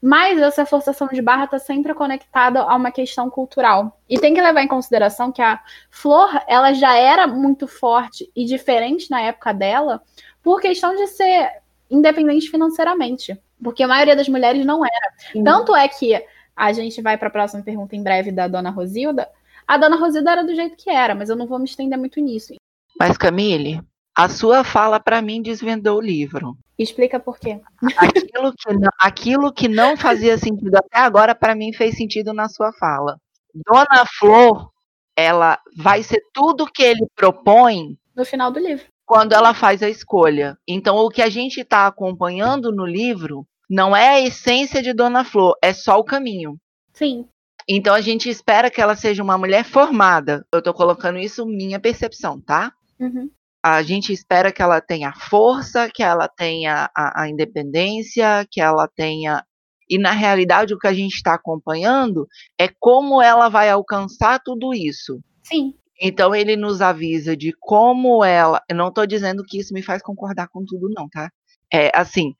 Mas 0.00 0.40
essa 0.40 0.64
forçação 0.64 1.08
de 1.08 1.20
barra 1.20 1.44
está 1.44 1.58
sempre 1.58 1.92
conectada 1.92 2.62
a 2.62 2.76
uma 2.76 2.92
questão 2.92 3.28
cultural. 3.28 4.00
E 4.08 4.18
tem 4.18 4.32
que 4.32 4.40
levar 4.40 4.62
em 4.62 4.68
consideração 4.68 5.32
que 5.32 5.42
a 5.42 5.60
Flor, 5.90 6.40
ela 6.46 6.72
já 6.72 6.96
era 6.96 7.26
muito 7.26 7.66
forte 7.66 8.30
e 8.34 8.44
diferente 8.44 9.10
na 9.10 9.20
época 9.20 9.52
dela, 9.52 10.00
por 10.42 10.60
questão 10.60 10.94
de 10.94 11.08
ser 11.08 11.50
independente 11.90 12.48
financeiramente. 12.48 13.38
Porque 13.62 13.82
a 13.82 13.88
maioria 13.88 14.14
das 14.14 14.28
mulheres 14.28 14.64
não 14.64 14.84
era. 14.84 15.12
Sim. 15.32 15.42
Tanto 15.42 15.74
é 15.74 15.88
que 15.88 16.24
a 16.58 16.72
gente 16.72 17.00
vai 17.00 17.16
para 17.16 17.28
a 17.28 17.30
próxima 17.30 17.62
pergunta 17.62 17.94
em 17.94 18.02
breve 18.02 18.32
da 18.32 18.48
dona 18.48 18.70
Rosilda. 18.70 19.28
A 19.64 19.78
dona 19.78 19.96
Rosilda 19.96 20.32
era 20.32 20.44
do 20.44 20.54
jeito 20.56 20.76
que 20.76 20.90
era, 20.90 21.14
mas 21.14 21.30
eu 21.30 21.36
não 21.36 21.46
vou 21.46 21.58
me 21.58 21.66
estender 21.66 21.96
muito 21.96 22.20
nisso. 22.20 22.54
Mas, 22.98 23.16
Camille, 23.16 23.80
a 24.12 24.28
sua 24.28 24.64
fala 24.64 24.98
para 24.98 25.22
mim 25.22 25.40
desvendou 25.40 25.98
o 25.98 26.00
livro. 26.00 26.58
Explica 26.76 27.20
por 27.20 27.38
quê. 27.38 27.60
Aquilo 27.96 28.52
que 28.52 28.72
não, 28.72 28.88
aquilo 28.98 29.52
que 29.52 29.68
não 29.68 29.96
fazia 29.96 30.36
sentido 30.36 30.74
até 30.74 30.98
agora, 30.98 31.32
para 31.32 31.54
mim, 31.54 31.72
fez 31.72 31.96
sentido 31.96 32.32
na 32.32 32.48
sua 32.48 32.72
fala. 32.72 33.20
Dona 33.54 34.04
Flor, 34.18 34.72
ela 35.16 35.60
vai 35.76 36.02
ser 36.02 36.20
tudo 36.32 36.66
que 36.66 36.82
ele 36.82 37.06
propõe. 37.14 37.96
No 38.16 38.24
final 38.24 38.50
do 38.50 38.58
livro. 38.58 38.84
Quando 39.06 39.32
ela 39.32 39.54
faz 39.54 39.80
a 39.80 39.88
escolha. 39.88 40.58
Então, 40.66 40.96
o 40.96 41.08
que 41.08 41.22
a 41.22 41.28
gente 41.28 41.60
está 41.60 41.86
acompanhando 41.86 42.72
no 42.72 42.84
livro 42.84 43.46
não 43.68 43.94
é 43.94 44.08
a 44.08 44.20
essência 44.20 44.82
de 44.82 44.92
Dona 44.92 45.24
Flor, 45.24 45.54
é 45.62 45.72
só 45.72 45.98
o 45.98 46.04
caminho. 46.04 46.58
Sim. 46.92 47.26
Então 47.68 47.94
a 47.94 48.00
gente 48.00 48.30
espera 48.30 48.70
que 48.70 48.80
ela 48.80 48.96
seja 48.96 49.22
uma 49.22 49.36
mulher 49.36 49.64
formada. 49.64 50.46
Eu 50.50 50.60
estou 50.60 50.72
colocando 50.72 51.18
isso 51.18 51.44
minha 51.44 51.78
percepção, 51.78 52.40
tá? 52.40 52.72
Uhum. 52.98 53.30
A 53.62 53.82
gente 53.82 54.12
espera 54.12 54.50
que 54.50 54.62
ela 54.62 54.80
tenha 54.80 55.12
força, 55.12 55.90
que 55.92 56.02
ela 56.02 56.28
tenha 56.28 56.90
a, 56.96 57.22
a 57.22 57.28
independência, 57.28 58.46
que 58.50 58.60
ela 58.60 58.88
tenha. 58.88 59.44
E 59.90 59.98
na 59.98 60.12
realidade 60.12 60.72
o 60.72 60.78
que 60.78 60.86
a 60.86 60.94
gente 60.94 61.14
está 61.14 61.34
acompanhando 61.34 62.26
é 62.58 62.68
como 62.80 63.20
ela 63.20 63.48
vai 63.50 63.68
alcançar 63.68 64.40
tudo 64.42 64.72
isso. 64.72 65.20
Sim. 65.42 65.74
Então 66.00 66.34
ele 66.34 66.56
nos 66.56 66.80
avisa 66.80 67.36
de 67.36 67.52
como 67.60 68.24
ela. 68.24 68.62
Eu 68.68 68.76
não 68.76 68.88
estou 68.88 69.06
dizendo 69.06 69.44
que 69.44 69.58
isso 69.58 69.74
me 69.74 69.82
faz 69.82 70.00
concordar 70.00 70.48
com 70.48 70.64
tudo, 70.64 70.88
não, 70.88 71.08
tá? 71.08 71.30
É 71.72 71.90
assim, 71.94 72.34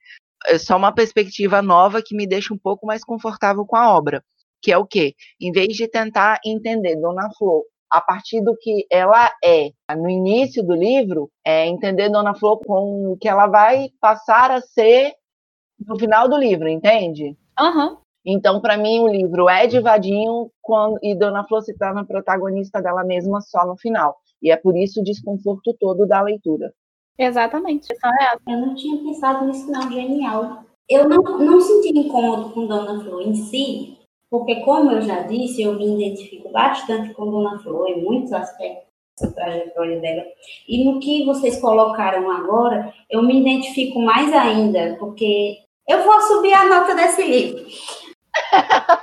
é 0.47 0.57
só 0.57 0.77
uma 0.77 0.91
perspectiva 0.91 1.61
nova 1.61 2.01
que 2.01 2.15
me 2.15 2.27
deixa 2.27 2.53
um 2.53 2.57
pouco 2.57 2.85
mais 2.85 3.03
confortável 3.03 3.65
com 3.65 3.75
a 3.75 3.95
obra, 3.95 4.23
que 4.61 4.71
é 4.71 4.77
o 4.77 4.85
quê? 4.85 5.13
Em 5.39 5.51
vez 5.51 5.75
de 5.75 5.87
tentar 5.87 6.39
entender 6.45 6.95
Dona 6.95 7.29
Flor 7.37 7.63
a 7.91 7.99
partir 7.99 8.41
do 8.41 8.55
que 8.55 8.85
ela 8.91 9.31
é 9.43 9.71
no 9.97 10.09
início 10.09 10.63
do 10.63 10.75
livro, 10.75 11.29
é 11.43 11.65
entender 11.65 12.09
Dona 12.09 12.35
Flor 12.35 12.59
com 12.59 13.13
o 13.13 13.17
que 13.17 13.27
ela 13.27 13.47
vai 13.47 13.89
passar 13.99 14.51
a 14.51 14.61
ser 14.61 15.13
no 15.79 15.97
final 15.97 16.29
do 16.29 16.37
livro, 16.37 16.67
entende? 16.67 17.35
Uhum. 17.59 17.97
Então, 18.25 18.61
para 18.61 18.77
mim, 18.77 18.99
o 18.99 19.07
livro 19.07 19.49
é 19.49 19.65
de 19.65 19.79
Vadinho 19.79 20.51
quando, 20.61 20.99
e 21.01 21.15
Dona 21.15 21.45
Flor 21.47 21.63
se 21.63 21.75
torna 21.77 22.05
protagonista 22.05 22.81
dela 22.81 23.03
mesma 23.03 23.41
só 23.41 23.65
no 23.65 23.77
final. 23.77 24.17
E 24.41 24.51
é 24.51 24.57
por 24.57 24.77
isso 24.77 25.01
o 25.01 25.03
desconforto 25.03 25.75
todo 25.79 26.05
da 26.05 26.21
leitura. 26.21 26.71
Exatamente. 27.19 27.87
É 27.91 28.51
Eu 28.53 28.57
não 28.57 28.75
tinha 28.75 28.97
pensado 29.03 29.45
nisso, 29.45 29.69
não. 29.69 29.91
Genial. 29.91 30.63
eu 30.89 31.07
não, 31.07 31.21
não 31.37 31.59
senti 31.59 31.89
incômodo 31.89 32.51
com 32.51 32.65
Dona 32.65 33.03
Flor 33.03 33.21
em 33.21 33.35
si, 33.35 33.97
porque, 34.31 34.61
como 34.61 34.91
eu 34.91 35.01
já 35.01 35.23
disse, 35.23 35.61
eu 35.61 35.73
me 35.73 35.95
identifico 35.95 36.49
bastante 36.49 37.13
com 37.13 37.29
Dona 37.29 37.59
Flor 37.59 37.89
em 37.89 38.01
muitos 38.01 38.31
aspectos 38.31 38.87
da 39.21 39.31
trajetória 39.31 39.99
dela. 39.99 40.23
E 40.65 40.85
no 40.85 41.01
que 41.01 41.25
vocês 41.25 41.59
colocaram 41.59 42.31
agora, 42.31 42.93
eu 43.09 43.21
me 43.21 43.41
identifico 43.41 43.99
mais 43.99 44.31
ainda, 44.31 44.95
porque 44.97 45.57
eu 45.89 46.03
vou 46.03 46.21
subir 46.21 46.53
a 46.53 46.65
nota 46.65 46.95
desse 46.95 47.21
livro. 47.21 47.65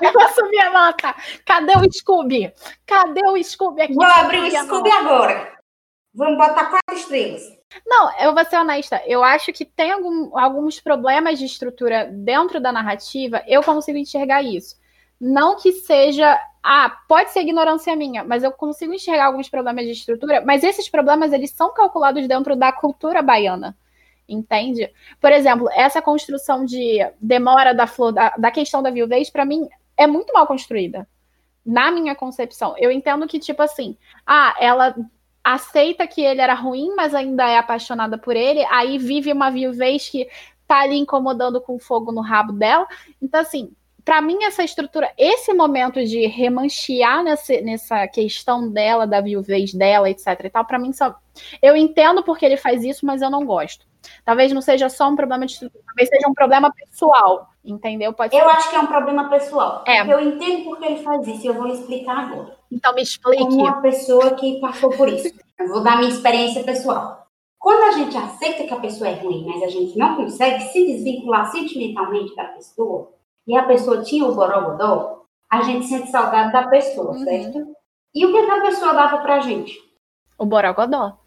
eu 0.00 0.12
vou 0.12 0.28
subir 0.30 0.58
a 0.60 0.70
nota. 0.70 1.14
Cadê 1.44 1.72
o 1.76 1.92
Scooby? 1.92 2.50
Cadê 2.86 3.20
o 3.28 3.42
Scooby 3.42 3.82
aqui? 3.82 3.94
Vou 3.94 4.04
abrir 4.04 4.40
o 4.40 4.50
Scooby 4.50 4.90
agora. 4.90 5.58
Vamos 6.14 6.38
botar 6.38 6.70
quatro 6.70 6.94
estrelas. 6.94 7.55
Não, 7.84 8.10
eu 8.18 8.34
vou 8.34 8.44
ser 8.44 8.56
honesta. 8.56 9.02
Eu 9.06 9.22
acho 9.22 9.52
que 9.52 9.64
tem 9.64 9.90
algum, 9.90 10.38
alguns 10.38 10.80
problemas 10.80 11.38
de 11.38 11.44
estrutura 11.44 12.06
dentro 12.06 12.60
da 12.60 12.72
narrativa. 12.72 13.42
Eu 13.46 13.62
consigo 13.62 13.98
enxergar 13.98 14.42
isso. 14.42 14.76
Não 15.20 15.56
que 15.56 15.72
seja. 15.72 16.38
Ah, 16.62 16.90
pode 17.08 17.30
ser 17.30 17.40
ignorância 17.40 17.94
minha, 17.96 18.24
mas 18.24 18.42
eu 18.42 18.52
consigo 18.52 18.92
enxergar 18.92 19.26
alguns 19.26 19.48
problemas 19.48 19.84
de 19.84 19.92
estrutura. 19.92 20.42
Mas 20.44 20.64
esses 20.64 20.88
problemas, 20.88 21.32
eles 21.32 21.50
são 21.52 21.72
calculados 21.72 22.26
dentro 22.26 22.56
da 22.56 22.72
cultura 22.72 23.22
baiana. 23.22 23.76
Entende? 24.28 24.90
Por 25.20 25.30
exemplo, 25.30 25.68
essa 25.72 26.02
construção 26.02 26.64
de 26.64 26.98
demora 27.20 27.72
da 27.72 27.86
flor, 27.86 28.12
da, 28.12 28.30
da 28.36 28.50
questão 28.50 28.82
da 28.82 28.90
viuvez, 28.90 29.30
para 29.30 29.44
mim, 29.44 29.68
é 29.96 30.06
muito 30.06 30.32
mal 30.32 30.46
construída. 30.46 31.08
Na 31.64 31.90
minha 31.90 32.14
concepção. 32.14 32.74
Eu 32.78 32.90
entendo 32.90 33.26
que, 33.26 33.38
tipo 33.38 33.62
assim, 33.62 33.96
ah, 34.26 34.54
ela 34.60 34.94
aceita 35.47 36.09
que 36.09 36.20
ele 36.20 36.40
era 36.40 36.55
ruim, 36.55 36.92
mas 36.97 37.14
ainda 37.14 37.49
é 37.49 37.57
apaixonada 37.57 38.18
por 38.18 38.34
ele, 38.34 38.64
aí 38.64 38.99
vive 38.99 39.32
uma 39.32 39.49
viuvez 39.49 40.09
que 40.09 40.28
tá 40.66 40.80
ali 40.80 40.97
incomodando 40.97 41.61
com 41.61 41.78
fogo 41.78 42.11
no 42.11 42.20
rabo 42.20 42.53
dela. 42.53 42.84
Então, 43.22 43.40
assim, 43.40 43.70
para 44.05 44.20
mim, 44.20 44.42
essa 44.42 44.64
estrutura, 44.64 45.12
esse 45.16 45.55
momento 45.55 46.05
de 46.05 46.26
remanchear 46.26 47.22
nessa, 47.22 47.61
nessa 47.61 48.09
questão 48.09 48.68
dela, 48.68 49.07
da 49.07 49.20
viuvez 49.20 49.72
dela, 49.72 50.11
etc 50.11 50.26
e 50.44 50.51
tal, 50.51 50.64
para 50.64 50.80
mim 50.80 50.92
só. 50.92 51.14
Eu 51.62 51.76
entendo 51.76 52.24
porque 52.24 52.44
ele 52.44 52.57
faz 52.57 52.82
isso, 52.82 53.07
mas 53.07 53.22
eu 53.22 53.30
não 53.30 53.47
gosto. 53.47 53.86
Talvez 54.24 54.53
não 54.53 54.61
seja 54.61 54.88
só 54.88 55.09
um 55.09 55.14
problema 55.14 55.47
de 55.47 55.53
estrutura, 55.53 55.84
talvez 55.86 56.09
seja 56.09 56.28
um 56.28 56.34
problema 56.34 56.72
pessoal, 56.72 57.51
entendeu? 57.64 58.12
Pode 58.12 58.36
eu 58.36 58.42
ser. 58.44 58.57
acho 58.57 58.70
que 58.70 58.76
é 58.76 58.80
um 58.80 58.86
problema 58.86 59.28
pessoal. 59.28 59.84
É. 59.86 60.01
Eu 60.01 60.20
entendo 60.20 60.64
porque 60.64 60.86
ele 60.86 61.03
faz 61.05 61.26
isso 61.28 61.44
e 61.44 61.47
eu 61.47 61.55
vou 61.55 61.68
explicar 61.68 62.18
agora. 62.18 62.55
Então 62.70 62.94
me 62.94 63.02
explique. 63.02 63.42
Como 63.42 63.56
uma 63.56 63.80
pessoa 63.80 64.34
que 64.34 64.60
passou 64.60 64.90
por 64.90 65.08
isso. 65.08 65.32
Eu 65.58 65.68
vou 65.68 65.82
dar 65.82 65.98
minha 65.98 66.10
experiência 66.10 66.62
pessoal. 66.64 67.26
Quando 67.58 67.82
a 67.82 67.92
gente 67.92 68.16
aceita 68.16 68.64
que 68.64 68.74
a 68.74 68.80
pessoa 68.80 69.10
é 69.10 69.14
ruim, 69.14 69.44
mas 69.46 69.62
a 69.62 69.68
gente 69.68 69.98
não 69.98 70.14
consegue 70.14 70.62
se 70.64 70.86
desvincular 70.86 71.50
sentimentalmente 71.50 72.34
da 72.36 72.44
pessoa, 72.44 73.12
e 73.46 73.56
a 73.56 73.64
pessoa 73.64 74.02
tinha 74.02 74.24
o 74.24 74.34
borogodó, 74.34 75.24
a 75.50 75.62
gente 75.62 75.86
sente 75.86 76.10
saudade 76.10 76.52
da 76.52 76.68
pessoa, 76.68 77.12
uhum. 77.12 77.24
certo? 77.24 77.76
E 78.14 78.24
o 78.24 78.32
que, 78.32 78.50
a 78.50 78.60
pessoa 78.60 78.92
dava 78.92 79.18
pra 79.18 79.40
gente? 79.40 79.78
O 80.38 80.46
borogodó. 80.46 81.18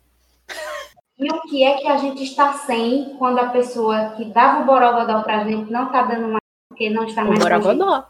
E 1.18 1.30
o 1.30 1.42
que 1.42 1.64
é 1.64 1.78
que 1.78 1.88
a 1.88 1.98
gente 1.98 2.24
está 2.24 2.54
sem 2.54 3.16
quando 3.18 3.40
a 3.40 3.50
pessoa 3.50 4.12
que 4.12 4.26
dava 4.26 4.62
o 4.62 4.66
borogodó 4.66 5.22
pra 5.22 5.44
gente 5.44 5.72
não 5.72 5.88
está 5.88 6.04
dando 6.04 6.30
mais, 6.30 6.44
porque 6.70 6.90
não 6.90 7.04
está 7.04 7.24
mais. 7.24 7.38
O 7.38 7.44
borogodó. 7.44 8.06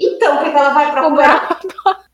Então, 0.00 0.36
o 0.36 0.38
que, 0.40 0.46
é 0.46 0.50
que 0.50 0.56
ela 0.56 0.70
vai 0.70 0.92
procurar? 0.92 1.44
O 1.44 1.68
borogodó. 1.68 2.09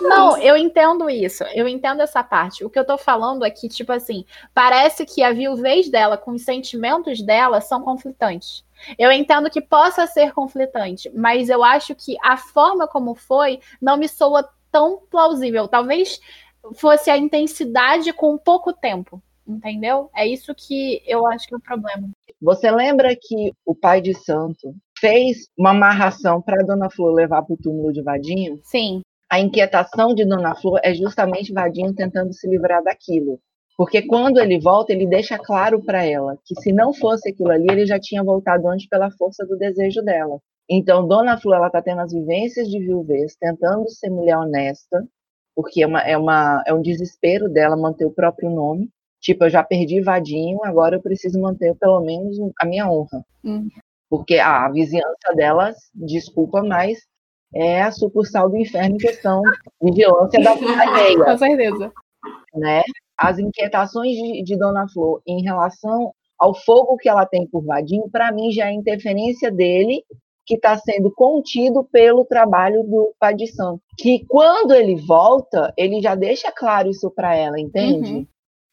Não, 0.00 0.36
eu 0.38 0.56
entendo 0.56 1.08
isso. 1.08 1.44
Eu 1.54 1.66
entendo 1.68 2.02
essa 2.02 2.22
parte. 2.22 2.64
O 2.64 2.70
que 2.70 2.78
eu 2.78 2.84
tô 2.84 2.98
falando 2.98 3.44
é 3.44 3.50
que, 3.50 3.68
tipo 3.68 3.92
assim, 3.92 4.24
parece 4.54 5.04
que 5.06 5.22
a 5.22 5.32
viuvez 5.32 5.88
dela 5.88 6.16
com 6.16 6.32
os 6.32 6.42
sentimentos 6.42 7.22
dela 7.22 7.60
são 7.60 7.82
conflitantes. 7.82 8.64
Eu 8.98 9.12
entendo 9.12 9.50
que 9.50 9.60
possa 9.60 10.06
ser 10.06 10.32
conflitante, 10.32 11.10
mas 11.14 11.48
eu 11.48 11.62
acho 11.62 11.94
que 11.94 12.16
a 12.22 12.36
forma 12.36 12.88
como 12.88 13.14
foi 13.14 13.60
não 13.80 13.96
me 13.96 14.08
soa 14.08 14.48
tão 14.70 15.00
plausível. 15.10 15.68
Talvez 15.68 16.20
fosse 16.74 17.10
a 17.10 17.16
intensidade 17.16 18.12
com 18.12 18.36
pouco 18.36 18.72
tempo, 18.72 19.22
entendeu? 19.46 20.10
É 20.14 20.26
isso 20.26 20.54
que 20.54 21.02
eu 21.06 21.26
acho 21.26 21.46
que 21.46 21.54
é 21.54 21.56
o 21.56 21.60
problema. 21.60 22.10
Você 22.40 22.70
lembra 22.70 23.14
que 23.14 23.52
o 23.64 23.74
pai 23.74 24.00
de 24.00 24.14
santo 24.14 24.74
fez 24.98 25.48
uma 25.56 25.70
amarração 25.70 26.42
para 26.42 26.64
Dona 26.64 26.90
Flor 26.90 27.12
levar 27.12 27.42
para 27.42 27.54
o 27.54 27.56
túmulo 27.56 27.92
de 27.92 28.02
Vadinho? 28.02 28.58
Sim 28.64 29.00
a 29.32 29.40
inquietação 29.40 30.14
de 30.14 30.26
Dona 30.26 30.54
Flor 30.54 30.78
é 30.84 30.92
justamente 30.92 31.54
Vadinho 31.54 31.94
tentando 31.94 32.34
se 32.34 32.46
livrar 32.46 32.84
daquilo. 32.84 33.40
Porque 33.78 34.02
quando 34.02 34.38
ele 34.38 34.60
volta, 34.60 34.92
ele 34.92 35.06
deixa 35.06 35.38
claro 35.38 35.82
para 35.82 36.04
ela 36.04 36.36
que 36.44 36.54
se 36.60 36.70
não 36.70 36.92
fosse 36.92 37.30
aquilo 37.30 37.50
ali, 37.50 37.66
ele 37.70 37.86
já 37.86 37.98
tinha 37.98 38.22
voltado 38.22 38.68
antes 38.68 38.86
pela 38.86 39.10
força 39.12 39.46
do 39.46 39.56
desejo 39.56 40.02
dela. 40.02 40.38
Então, 40.68 41.08
Dona 41.08 41.40
Flor, 41.40 41.56
ela 41.56 41.68
está 41.68 41.80
tendo 41.80 42.02
as 42.02 42.12
vivências 42.12 42.68
de 42.68 42.78
viuvez, 42.78 43.34
tentando 43.34 43.88
ser 43.88 44.10
mulher 44.10 44.36
honesta, 44.36 45.02
porque 45.56 45.82
é, 45.82 45.86
uma, 45.86 46.00
é, 46.02 46.14
uma, 46.14 46.62
é 46.66 46.74
um 46.74 46.82
desespero 46.82 47.48
dela 47.48 47.74
manter 47.74 48.04
o 48.04 48.12
próprio 48.12 48.50
nome. 48.50 48.90
Tipo, 49.18 49.44
eu 49.44 49.50
já 49.50 49.64
perdi 49.64 50.02
Vadinho, 50.02 50.58
agora 50.62 50.96
eu 50.96 51.00
preciso 51.00 51.40
manter 51.40 51.74
pelo 51.76 52.02
menos 52.02 52.36
a 52.60 52.66
minha 52.66 52.86
honra. 52.86 53.24
Hum. 53.42 53.66
Porque 54.10 54.38
a 54.38 54.68
vizinhança 54.68 55.34
delas, 55.34 55.76
desculpa, 55.94 56.62
mas 56.62 56.98
é 57.54 57.82
a 57.82 57.90
sucursal 57.90 58.48
do 58.48 58.56
inferno 58.56 58.96
em 58.96 58.98
questão 58.98 59.42
vigilância 59.80 60.42
da 60.42 60.52
alheia. 60.52 61.24
Com 61.24 61.38
certeza. 61.38 61.92
Né? 62.54 62.82
As 63.16 63.38
inquietações 63.38 64.14
de, 64.14 64.42
de, 64.42 64.56
Dona 64.56 64.88
Flor 64.88 65.20
em 65.26 65.42
relação 65.42 66.12
ao 66.38 66.54
fogo 66.54 66.96
que 66.96 67.08
ela 67.08 67.26
tem 67.26 67.46
por 67.46 67.64
Vadinho, 67.64 68.10
para 68.10 68.32
mim 68.32 68.50
já 68.50 68.68
é 68.68 68.72
interferência 68.72 69.50
dele 69.50 70.02
que 70.44 70.54
está 70.54 70.76
sendo 70.76 71.10
contido 71.12 71.84
pelo 71.84 72.24
trabalho 72.24 72.82
do 72.82 73.14
Pai 73.18 73.34
de 73.34 73.46
Santo. 73.46 73.80
Que 73.96 74.24
quando 74.26 74.74
ele 74.74 74.96
volta, 74.96 75.72
ele 75.76 76.00
já 76.00 76.14
deixa 76.14 76.50
claro 76.50 76.90
isso 76.90 77.10
para 77.10 77.34
ela, 77.36 77.60
entende? 77.60 78.12
Uhum. 78.12 78.26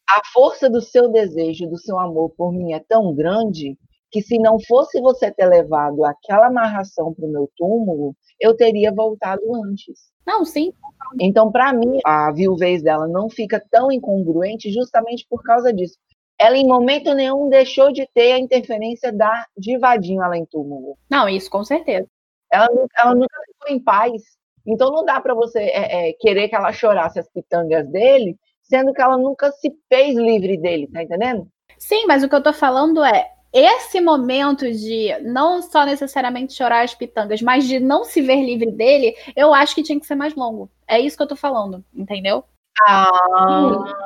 A 0.08 0.20
força 0.32 0.68
do 0.68 0.80
seu 0.80 1.08
desejo, 1.08 1.68
do 1.68 1.78
seu 1.78 1.96
amor 1.98 2.30
por 2.30 2.52
mim 2.52 2.72
é 2.72 2.80
tão 2.80 3.14
grande 3.14 3.78
que 4.10 4.20
se 4.20 4.36
não 4.38 4.58
fosse 4.58 5.00
você 5.00 5.30
ter 5.30 5.46
levado 5.46 6.04
aquela 6.04 6.48
amarração 6.48 7.14
para 7.14 7.24
o 7.24 7.30
meu 7.30 7.48
túmulo, 7.56 8.16
eu 8.40 8.56
teria 8.56 8.92
voltado 8.92 9.42
antes. 9.64 10.10
Não, 10.26 10.44
sim. 10.44 10.72
Então, 11.20 11.50
para 11.50 11.72
mim, 11.72 11.98
a 12.04 12.32
viuvez 12.32 12.82
dela 12.82 13.06
não 13.08 13.28
fica 13.28 13.62
tão 13.70 13.90
incongruente 13.90 14.70
justamente 14.72 15.26
por 15.28 15.42
causa 15.42 15.72
disso. 15.72 15.98
Ela, 16.38 16.56
em 16.56 16.66
momento 16.66 17.12
nenhum, 17.14 17.48
deixou 17.48 17.92
de 17.92 18.08
ter 18.14 18.32
a 18.32 18.38
interferência 18.38 19.12
da 19.12 19.44
divadinho 19.56 20.22
além 20.22 20.46
túmulo. 20.46 20.96
Não, 21.10 21.28
isso 21.28 21.50
com 21.50 21.62
certeza. 21.62 22.08
Ela, 22.50 22.68
ela 22.96 23.14
nunca 23.14 23.38
ficou 23.46 23.76
em 23.76 23.82
paz. 23.82 24.22
Então, 24.66 24.90
não 24.90 25.04
dá 25.04 25.20
para 25.20 25.34
você 25.34 25.58
é, 25.58 26.10
é, 26.10 26.12
querer 26.14 26.48
que 26.48 26.54
ela 26.54 26.72
chorasse 26.72 27.18
as 27.18 27.28
pitangas 27.28 27.86
dele, 27.88 28.38
sendo 28.62 28.92
que 28.92 29.02
ela 29.02 29.18
nunca 29.18 29.50
se 29.52 29.70
fez 29.88 30.16
livre 30.16 30.56
dele, 30.56 30.88
tá 30.88 31.02
entendendo? 31.02 31.46
Sim, 31.78 32.06
mas 32.06 32.22
o 32.22 32.28
que 32.28 32.34
eu 32.34 32.42
tô 32.42 32.52
falando 32.52 33.02
é, 33.02 33.30
esse 33.52 34.00
momento 34.00 34.70
de 34.70 35.16
não 35.22 35.60
só 35.60 35.84
necessariamente 35.84 36.54
chorar 36.54 36.84
as 36.84 36.94
pitangas, 36.94 37.42
mas 37.42 37.66
de 37.66 37.80
não 37.80 38.04
se 38.04 38.22
ver 38.22 38.44
livre 38.44 38.70
dele, 38.70 39.14
eu 39.36 39.52
acho 39.52 39.74
que 39.74 39.82
tinha 39.82 39.98
que 39.98 40.06
ser 40.06 40.14
mais 40.14 40.34
longo. 40.34 40.70
É 40.86 41.00
isso 41.00 41.16
que 41.16 41.22
eu 41.22 41.28
tô 41.28 41.36
falando, 41.36 41.84
entendeu? 41.94 42.44
Ah, 42.86 43.10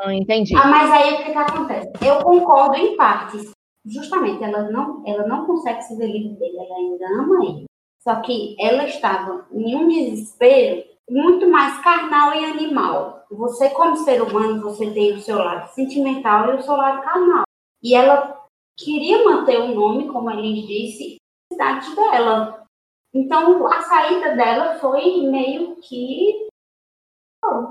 entendi. 0.09 0.57
Ah, 0.57 0.67
mas 0.67 0.91
aí 0.91 1.15
o 1.15 1.17
que, 1.19 1.33
que 1.33 1.39
acontece? 1.39 1.91
Eu 2.03 2.19
concordo 2.23 2.77
em 2.77 2.97
partes. 2.97 3.51
Justamente, 3.87 4.43
ela 4.43 4.71
não, 4.71 5.03
ela 5.07 5.27
não 5.27 5.45
consegue 5.45 5.83
se 5.83 5.95
ver 5.97 6.07
livre 6.07 6.37
dele, 6.37 6.57
ela 6.57 6.77
ainda 6.77 7.07
ama 7.07 7.45
ele. 7.45 7.65
Só 8.03 8.17
que 8.17 8.57
ela 8.59 8.85
estava 8.87 9.47
em 9.53 9.77
um 9.77 9.89
desespero 9.89 10.83
muito 11.09 11.49
mais 11.51 11.79
carnal 11.83 12.35
e 12.35 12.45
animal. 12.45 13.25
Você, 13.31 13.69
como 13.71 13.97
ser 13.97 14.23
humano, 14.23 14.63
você 14.63 14.91
tem 14.91 15.15
o 15.15 15.21
seu 15.21 15.39
lado 15.39 15.69
sentimental 15.75 16.51
e 16.51 16.57
o 16.57 16.63
seu 16.63 16.77
lado 16.77 17.03
carnal. 17.03 17.45
E 17.83 17.95
ela 17.95 18.44
queria 18.77 19.25
manter 19.25 19.61
o 19.61 19.75
nome, 19.75 20.09
como 20.09 20.31
a 20.31 20.37
gente 20.37 20.67
disse, 20.67 21.17
cidade 21.53 21.95
dela. 21.95 22.67
Então, 23.13 23.67
a 23.67 23.81
saída 23.83 24.35
dela 24.35 24.79
foi 24.79 25.23
meio 25.23 25.77
que 25.77 26.49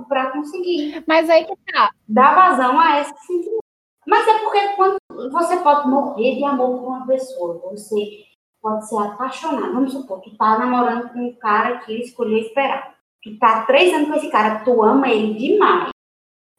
para 0.07 0.31
conseguir. 0.31 1.03
Mas 1.07 1.29
aí 1.29 1.45
que 1.45 1.55
tá. 1.71 1.91
Dar 2.07 2.35
vazão 2.35 2.79
a 2.79 3.01
esse 3.01 3.17
sentimento. 3.25 3.63
Mas 4.05 4.27
é 4.27 4.39
porque 4.39 4.67
quando 4.75 4.97
você 5.31 5.57
pode 5.57 5.87
morrer 5.87 6.35
de 6.35 6.45
amor 6.45 6.79
por 6.79 6.87
uma 6.87 7.07
pessoa, 7.07 7.59
você 7.71 8.25
pode 8.61 8.87
ser 8.87 8.97
apaixonado. 8.97 9.73
Vamos 9.73 9.93
supor, 9.93 10.21
tu 10.21 10.35
tá 10.37 10.59
namorando 10.59 11.11
com 11.11 11.19
um 11.19 11.35
cara 11.35 11.79
que 11.79 11.91
ele 11.91 12.03
escolheu 12.03 12.37
esperar. 12.37 12.95
Tu 13.21 13.37
tá 13.39 13.65
três 13.65 13.93
anos 13.93 14.09
com 14.09 14.15
esse 14.15 14.29
cara, 14.29 14.63
tu 14.63 14.83
ama 14.83 15.09
ele 15.09 15.33
demais. 15.35 15.89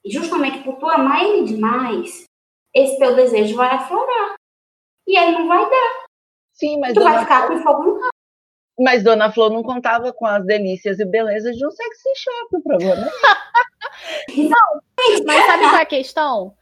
E 0.05 0.11
justamente 0.11 0.63
por 0.65 0.77
tu 0.77 0.89
amar 0.89 1.23
ele 1.23 1.45
demais, 1.45 2.25
esse 2.75 2.99
teu 2.99 3.15
desejo 3.15 3.57
vai 3.57 3.69
aflorar. 3.69 4.35
E 5.07 5.17
aí 5.17 5.33
não 5.33 5.47
vai 5.47 5.69
dar. 5.69 6.05
Sim, 6.53 6.81
mas 6.81 6.95
tu 6.95 7.03
vai 7.03 7.19
ficar 7.21 7.47
com 7.47 7.59
fogo 7.59 7.83
no 7.85 8.01
carro. 8.01 8.11
Mas 8.79 9.05
Dona 9.05 9.31
Flor 9.31 9.51
não 9.51 9.63
contava 9.63 10.13
com 10.13 10.27
as 10.27 10.45
delícias 10.45 10.99
e 10.99 11.05
belezas 11.05 11.57
de 11.57 11.65
um 11.65 11.71
sexy 11.71 12.09
shop, 12.17 12.57
o 12.57 12.63
problema 12.63 13.07
é 13.07 13.11
Não, 14.37 14.81
mas 15.25 15.47
sabe 15.47 15.63
qual 15.63 15.77
é 15.77 15.83
a 15.83 15.87
questão? 15.87 16.55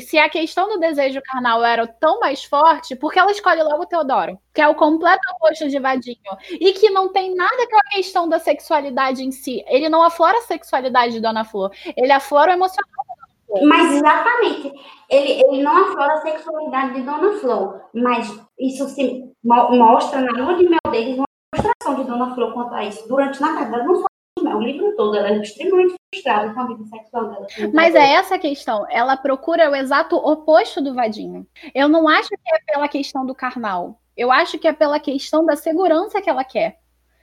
Se 0.00 0.18
a 0.18 0.28
questão 0.30 0.68
do 0.68 0.78
desejo 0.78 1.20
carnal 1.22 1.62
era 1.62 1.86
tão 1.86 2.20
mais 2.20 2.44
forte, 2.44 2.96
por 2.96 3.12
que 3.12 3.18
ela 3.18 3.30
escolhe 3.30 3.62
logo 3.62 3.82
o 3.82 3.86
Teodoro? 3.86 4.38
Que 4.54 4.62
é 4.62 4.68
o 4.68 4.74
completo 4.74 5.20
oposto 5.34 5.68
de 5.68 5.78
Vadinho. 5.78 6.16
E 6.50 6.72
que 6.72 6.88
não 6.90 7.12
tem 7.12 7.34
nada 7.34 7.68
com 7.68 7.76
a 7.76 7.90
questão 7.90 8.28
da 8.28 8.38
sexualidade 8.38 9.22
em 9.22 9.30
si. 9.30 9.62
Ele 9.66 9.88
não 9.88 10.02
aflora 10.02 10.38
a 10.38 10.42
sexualidade 10.42 11.14
de 11.14 11.20
Dona 11.20 11.44
Flor. 11.44 11.70
Ele 11.96 12.12
aflora 12.12 12.52
o 12.52 12.54
emocional 12.54 13.05
mas 13.64 13.94
exatamente, 13.94 14.72
ele, 15.08 15.32
ele 15.42 15.62
não 15.62 15.84
aflora 15.84 16.14
a 16.14 16.20
sexualidade 16.22 16.94
de 16.94 17.02
Dona 17.02 17.32
Flor, 17.34 17.80
mas 17.94 18.40
isso 18.58 18.88
se 18.88 19.24
mostra 19.42 20.20
na 20.20 20.32
lua 20.32 20.56
de 20.56 20.68
mel 20.68 20.78
deles 20.90 21.16
uma 21.16 21.26
frustração 21.54 21.94
de 22.02 22.10
Dona 22.10 22.34
Flor 22.34 22.52
quanto 22.52 22.74
a 22.74 22.84
isso. 22.84 23.06
Durante, 23.08 23.40
na 23.40 23.58
verdade, 23.58 23.86
não 23.86 23.96
só 23.96 24.06
o 24.38 24.60
livro 24.60 24.94
todo, 24.96 25.16
ela 25.16 25.28
é 25.28 25.38
extremamente 25.38 25.94
frustrada 26.12 26.52
com 26.52 26.60
a 26.60 26.66
vida 26.66 26.84
sexual 26.84 27.30
dela. 27.30 27.46
Mas 27.72 27.94
é 27.94 28.12
essa 28.12 28.34
a 28.34 28.38
questão. 28.38 28.86
Ela 28.90 29.16
procura 29.16 29.70
o 29.70 29.74
exato 29.74 30.16
oposto 30.16 30.80
do 30.82 30.94
vadinho. 30.94 31.46
Eu 31.74 31.88
não 31.88 32.08
acho 32.08 32.28
que 32.28 32.54
é 32.54 32.72
pela 32.72 32.88
questão 32.88 33.24
do 33.24 33.34
carnal. 33.34 34.00
Eu 34.16 34.30
acho 34.32 34.58
que 34.58 34.68
é 34.68 34.72
pela 34.72 34.98
questão 34.98 35.44
da 35.44 35.56
segurança 35.56 36.20
que 36.20 36.30
ela 36.30 36.44
quer. 36.44 36.78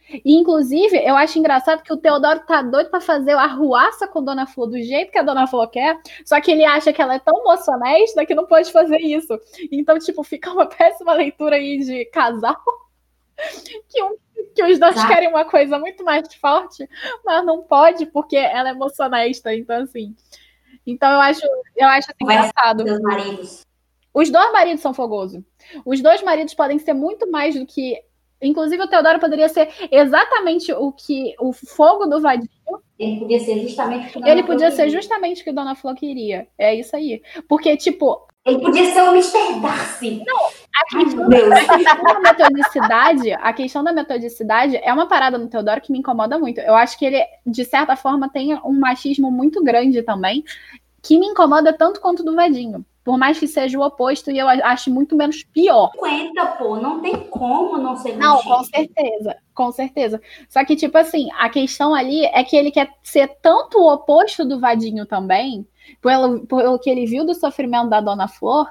E, 0.10 0.34
inclusive, 0.34 0.98
eu 0.98 1.16
acho 1.16 1.40
engraçado 1.40 1.82
que 1.82 1.94
o 1.94 1.98
Teodoro 1.98 2.42
tá 2.42 2.62
doido 2.62 2.90
para 2.90 3.00
fazer 3.00 3.32
a 3.32 3.44
arruaça 3.44 4.08
com 4.08 4.24
Dona 4.24 4.46
Flor 4.46 4.68
do 4.68 4.82
jeito 4.82 5.12
que 5.12 5.18
a 5.18 5.24
Dona 5.24 5.48
Flor 5.48 5.68
quer, 5.70 6.00
só 6.26 6.40
que 6.42 6.52
ele 6.52 6.66
acha 6.66 6.92
que 6.92 7.02
ela 7.02 7.16
é 7.16 7.20
tão 7.20 7.44
moça 7.44 7.72
honesta 7.72 8.26
que 8.26 8.36
não 8.36 8.46
pode 8.46 8.72
fazer 8.72 9.00
isso. 9.00 9.40
Então, 9.72 9.98
tipo, 9.98 10.24
fica 10.24 10.52
uma 10.52 10.66
péssima 10.68 11.14
leitura 11.14 11.56
aí 11.56 11.80
de 11.80 12.06
casal. 12.06 12.58
Que, 13.90 14.02
um, 14.04 14.16
que 14.56 14.64
os 14.64 14.80
dois 14.80 14.94
tá. 14.94 15.08
querem 15.08 15.28
uma 15.28 15.44
coisa 15.44 15.80
muito 15.80 16.04
mais 16.06 16.34
forte, 16.36 16.88
mas 17.26 17.44
não 17.44 17.64
pode 17.64 18.06
porque 18.06 18.38
ela 18.38 18.70
é 18.70 18.74
moça 18.74 19.08
honesta. 19.08 19.54
Então, 19.54 19.82
assim. 19.82 20.16
Então, 20.86 21.12
eu 21.12 21.20
acho, 21.20 21.42
eu 21.76 21.88
acho 21.88 22.12
assim, 22.12 22.24
engraçado. 22.24 22.84
Os 24.14 24.30
dois 24.30 24.52
maridos 24.52 24.82
são 24.82 24.94
fogosos. 24.94 25.42
Os 25.84 26.00
dois 26.00 26.22
maridos 26.22 26.54
podem 26.54 26.78
ser 26.78 26.94
muito 26.94 27.30
mais 27.30 27.56
do 27.56 27.66
que 27.66 28.00
Inclusive, 28.44 28.84
o 28.84 28.88
Teodoro 28.88 29.20
poderia 29.20 29.50
ser 29.50 29.70
exatamente 29.92 30.72
o 30.74 30.92
que 30.92 31.34
o 31.40 31.54
fogo 31.54 32.06
do 32.06 32.22
Vadinho. 32.22 32.50
Ele 33.00 33.20
podia 33.20 33.40
ser 33.40 33.60
justamente 33.60 34.08
o 34.08 34.12
que 34.12 34.20
Dona 34.20 34.32
Ele 34.32 34.44
podia 34.44 34.72
ser 34.72 34.90
justamente 34.90 35.42
o 35.42 35.44
que 35.44 35.52
Dona 35.52 35.76
Flor 35.76 35.96
queria. 35.96 36.48
É 36.58 36.76
isso 36.76 36.96
aí. 36.96 37.22
Porque, 37.48 37.76
tipo. 37.76 38.28
Ele 38.46 38.60
podia 38.60 38.92
ser 38.92 39.02
o 39.02 39.12
Mr. 39.12 39.60
Darcy. 39.62 40.24
Não, 40.26 40.38
a 40.76 41.00
questão, 41.00 41.26
a 41.26 41.78
questão 41.78 42.04
da 42.04 42.20
metodicidade, 42.20 43.32
a 43.32 43.54
questão 43.54 43.84
da 43.84 43.94
metodicidade 43.94 44.78
é 44.78 44.92
uma 44.92 45.08
parada 45.08 45.38
no 45.38 45.48
Teodoro 45.48 45.80
que 45.80 45.92
me 45.92 46.00
incomoda 46.00 46.38
muito. 46.38 46.60
Eu 46.60 46.76
acho 46.76 47.00
que 47.00 47.06
ele, 47.06 47.24
de 47.46 47.64
certa 47.64 47.96
forma, 47.96 48.30
tem 48.30 48.54
um 48.66 48.78
machismo 48.78 49.32
muito 49.32 49.64
grande 49.64 50.04
também, 50.04 50.44
que 51.02 51.18
me 51.18 51.28
incomoda 51.28 51.72
tanto 51.72 52.02
quanto 52.02 52.24
do 52.24 52.36
Vadinho. 52.36 52.86
Por 53.04 53.18
mais 53.18 53.38
que 53.38 53.48
seja 53.48 53.78
o 53.78 53.86
oposto, 53.86 54.32
e 54.32 54.38
eu 54.38 54.48
acho 54.48 54.90
muito 54.90 55.16
menos 55.16 55.44
pior. 55.44 55.92
50, 55.94 56.46
pô, 56.58 56.78
não 56.78 57.02
tem 57.02 57.28
como 57.28 57.78
não 57.78 57.98
ser 57.98 58.16
Não, 58.16 58.42
com 58.42 58.64
certeza, 58.64 59.36
com 59.54 59.72
certeza. 59.72 60.22
Só 60.48 60.64
que, 60.64 60.76
tipo 60.76 60.98
assim, 60.98 61.30
a 61.38 61.50
questão 61.50 61.94
ali 61.94 62.26
é 62.26 62.44
que 62.44 62.56
ele 62.56 62.72
quer 62.72 62.90
ser 63.04 63.28
tanto 63.42 63.78
o 63.78 63.92
oposto 63.94 64.46
do 64.46 64.60
Vadinho 64.60 65.06
também, 65.06 65.68
pelo, 66.02 66.48
pelo 66.48 66.80
que 66.80 66.90
ele 66.90 67.06
viu 67.06 67.26
do 67.26 67.34
sofrimento 67.34 67.90
da 67.90 68.00
Dona 68.00 68.30
Flor, 68.30 68.70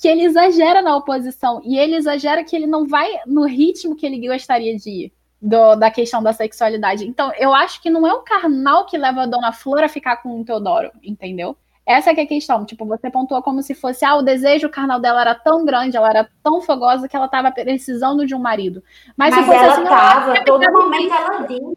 que 0.00 0.08
ele 0.08 0.24
exagera 0.24 0.80
na 0.80 0.96
oposição. 0.96 1.60
E 1.62 1.78
ele 1.78 1.96
exagera 1.96 2.42
que 2.42 2.56
ele 2.56 2.66
não 2.66 2.86
vai 2.86 3.08
no 3.26 3.44
ritmo 3.44 3.94
que 3.96 4.06
ele 4.06 4.26
gostaria 4.26 4.76
de 4.76 4.90
ir. 4.90 5.12
Do, 5.42 5.76
da 5.76 5.90
questão 5.90 6.22
da 6.22 6.32
sexualidade. 6.32 7.06
Então, 7.06 7.30
eu 7.36 7.52
acho 7.52 7.82
que 7.82 7.90
não 7.90 8.06
é 8.06 8.14
o 8.14 8.22
carnal 8.22 8.86
que 8.86 8.96
leva 8.96 9.24
a 9.24 9.26
Dona 9.26 9.52
Flor 9.52 9.84
a 9.84 9.90
ficar 9.90 10.16
com 10.22 10.40
o 10.40 10.42
Teodoro, 10.42 10.90
entendeu? 11.02 11.54
Essa 11.86 12.10
é, 12.10 12.14
é 12.14 12.22
a 12.22 12.26
questão. 12.26 12.64
Tipo, 12.64 12.86
você 12.86 13.10
pontua 13.10 13.42
como 13.42 13.62
se 13.62 13.74
fosse, 13.74 14.04
ah, 14.04 14.16
o 14.16 14.22
desejo 14.22 14.68
carnal 14.70 14.98
dela 14.98 15.20
era 15.20 15.34
tão 15.34 15.64
grande, 15.64 15.96
ela 15.96 16.08
era 16.08 16.28
tão 16.42 16.60
fogosa 16.62 17.08
que 17.08 17.14
ela 17.14 17.26
estava 17.26 17.52
precisando 17.52 18.26
de 18.26 18.34
um 18.34 18.38
marido. 18.38 18.82
Mas, 19.16 19.34
Mas 19.34 19.44
se 19.44 19.50
fosse 19.50 19.64
ela 19.64 19.72
assim, 19.74 19.84
tava, 19.84 20.44
todo 20.44 20.72
momento 20.72 21.12
ela 21.12 21.46
disse 21.46 21.76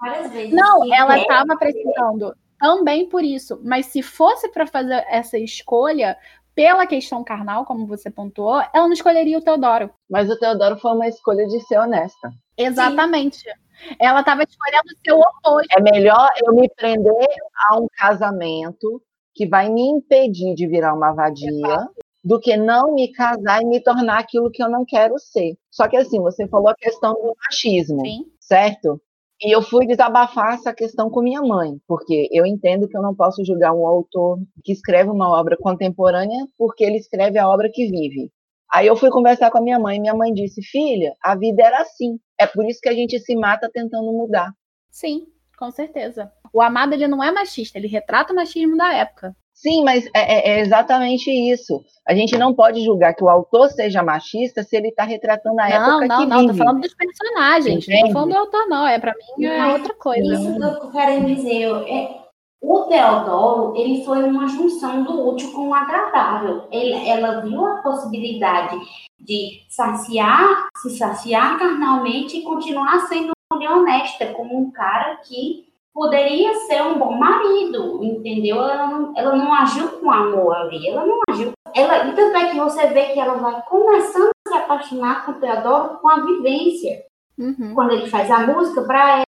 várias 0.00 0.32
vezes. 0.32 0.54
Não, 0.54 0.94
ela 0.94 1.18
estava 1.18 1.56
precisando 1.56 2.34
também 2.58 3.08
por 3.08 3.24
isso. 3.24 3.60
Mas 3.64 3.86
se 3.86 4.02
fosse 4.02 4.48
para 4.50 4.66
fazer 4.66 5.04
essa 5.08 5.38
escolha 5.38 6.16
pela 6.54 6.86
questão 6.86 7.22
carnal, 7.22 7.64
como 7.64 7.86
você 7.86 8.10
pontuou, 8.10 8.60
ela 8.74 8.86
não 8.86 8.92
escolheria 8.92 9.38
o 9.38 9.42
Teodoro. 9.42 9.90
Mas 10.10 10.28
o 10.30 10.38
Teodoro 10.38 10.76
foi 10.76 10.92
uma 10.92 11.06
escolha 11.06 11.46
de 11.46 11.60
ser 11.60 11.78
honesta. 11.78 12.32
Exatamente. 12.56 13.38
Sim. 13.38 13.94
Ela 14.00 14.20
estava 14.20 14.42
escolhendo 14.42 14.88
o 15.12 15.20
oposto. 15.20 15.68
É 15.76 15.80
melhor 15.80 16.28
eu 16.44 16.52
me 16.52 16.68
prender 16.74 17.28
a 17.68 17.78
um 17.78 17.86
casamento 17.96 19.00
que 19.38 19.46
vai 19.46 19.68
me 19.70 19.82
impedir 19.82 20.52
de 20.56 20.66
virar 20.66 20.92
uma 20.92 21.12
vadia 21.12 21.88
do 22.24 22.40
que 22.40 22.56
não 22.56 22.92
me 22.92 23.12
casar 23.12 23.62
e 23.62 23.64
me 23.64 23.78
tornar 23.80 24.18
aquilo 24.18 24.50
que 24.50 24.60
eu 24.60 24.68
não 24.68 24.84
quero 24.84 25.16
ser. 25.16 25.56
Só 25.70 25.86
que 25.86 25.96
assim, 25.96 26.18
você 26.18 26.48
falou 26.48 26.70
a 26.70 26.74
questão 26.74 27.14
do 27.14 27.36
machismo, 27.46 28.00
Sim. 28.00 28.24
certo? 28.40 29.00
E 29.40 29.54
eu 29.54 29.62
fui 29.62 29.86
desabafar 29.86 30.54
essa 30.54 30.74
questão 30.74 31.08
com 31.08 31.22
minha 31.22 31.40
mãe, 31.40 31.78
porque 31.86 32.28
eu 32.32 32.44
entendo 32.44 32.88
que 32.88 32.98
eu 32.98 33.00
não 33.00 33.14
posso 33.14 33.44
julgar 33.44 33.72
um 33.72 33.86
autor 33.86 34.40
que 34.64 34.72
escreve 34.72 35.08
uma 35.08 35.30
obra 35.30 35.56
contemporânea 35.56 36.44
porque 36.58 36.82
ele 36.82 36.96
escreve 36.96 37.38
a 37.38 37.48
obra 37.48 37.70
que 37.72 37.86
vive. 37.86 38.32
Aí 38.72 38.88
eu 38.88 38.96
fui 38.96 39.08
conversar 39.08 39.52
com 39.52 39.58
a 39.58 39.62
minha 39.62 39.78
mãe, 39.78 39.98
e 39.98 40.00
minha 40.00 40.14
mãe 40.16 40.34
disse: 40.34 40.60
"Filha, 40.62 41.14
a 41.22 41.36
vida 41.36 41.62
era 41.62 41.80
assim. 41.80 42.18
É 42.40 42.44
por 42.44 42.66
isso 42.68 42.80
que 42.82 42.88
a 42.88 42.92
gente 42.92 43.20
se 43.20 43.36
mata 43.36 43.70
tentando 43.72 44.12
mudar". 44.12 44.52
Sim, 44.90 45.28
com 45.58 45.70
certeza. 45.70 46.30
O 46.52 46.62
Amado 46.62 46.92
ele 46.92 47.08
não 47.08 47.22
é 47.22 47.32
machista, 47.32 47.78
ele 47.78 47.88
retrata 47.88 48.32
o 48.32 48.36
machismo 48.36 48.76
da 48.76 48.92
época. 48.94 49.34
Sim, 49.52 49.82
mas 49.82 50.06
é, 50.14 50.52
é, 50.54 50.58
é 50.58 50.60
exatamente 50.60 51.28
isso. 51.30 51.82
A 52.06 52.14
gente 52.14 52.38
não 52.38 52.54
pode 52.54 52.80
julgar 52.84 53.12
que 53.12 53.24
o 53.24 53.28
autor 53.28 53.68
seja 53.70 54.04
machista 54.04 54.62
se 54.62 54.76
ele 54.76 54.88
está 54.88 55.02
retratando 55.02 55.60
a 55.60 55.68
não, 55.68 55.74
época 55.74 55.90
não, 55.90 55.98
que 55.98 56.06
Não, 56.06 56.26
não, 56.26 56.42
não, 56.42 56.46
tô 56.46 56.54
falando 56.54 56.80
dos 56.80 56.94
personagens, 56.94 57.88
Entende? 57.88 58.00
não 58.02 58.06
tô 58.06 58.12
falando 58.12 58.30
do 58.30 58.38
autor, 58.38 58.68
não. 58.68 58.86
É 58.86 59.00
para 59.00 59.12
mim 59.36 59.44
é 59.46 59.58
mas, 59.58 59.72
outra 59.80 59.94
coisa. 59.96 60.32
Isso 60.32 60.54
que 60.54 60.62
eu 60.62 60.90
quero 60.92 61.26
dizer, 61.26 61.64
é, 61.88 62.20
o 62.62 62.84
Teodoro, 62.84 63.76
ele 63.76 64.04
foi 64.04 64.22
uma 64.22 64.46
junção 64.46 65.02
do 65.02 65.28
útil 65.28 65.50
com 65.52 65.70
o 65.70 65.74
agradável. 65.74 66.68
Ele, 66.70 67.08
ela 67.08 67.40
viu 67.40 67.66
a 67.66 67.82
possibilidade 67.82 68.78
de 69.18 69.64
saciar, 69.68 70.68
se 70.76 70.96
saciar 70.96 71.58
carnalmente 71.58 72.38
e 72.38 72.42
continuar 72.42 73.08
sendo 73.08 73.32
honesta, 73.52 74.32
como 74.34 74.58
um 74.58 74.70
cara 74.70 75.16
que 75.16 75.68
poderia 75.92 76.54
ser 76.66 76.82
um 76.82 76.98
bom 76.98 77.12
marido, 77.12 78.04
entendeu? 78.04 78.56
Ela 78.56 78.86
não, 78.86 79.12
ela 79.16 79.36
não 79.36 79.52
agiu 79.52 79.88
com 79.98 80.10
amor 80.10 80.54
ali, 80.54 80.88
ela 80.88 81.04
não 81.04 81.18
agiu. 81.28 81.52
Ela, 81.74 82.06
e 82.06 82.14
tanto 82.14 82.36
é 82.36 82.50
que 82.50 82.56
você 82.56 82.86
vê 82.88 83.06
que 83.06 83.20
ela 83.20 83.34
vai 83.34 83.60
começando 83.62 84.30
a 84.46 84.50
se 84.50 84.56
apaixonar 84.56 85.26
com 85.26 85.32
o 85.32 85.40
Teodoro 85.40 85.98
com 85.98 86.08
a 86.08 86.20
vivência. 86.20 87.04
Uhum. 87.36 87.74
Quando 87.74 87.92
ele 87.92 88.08
faz 88.08 88.30
a 88.30 88.46
música 88.46 88.82
para 88.82 89.16
ela, 89.16 89.24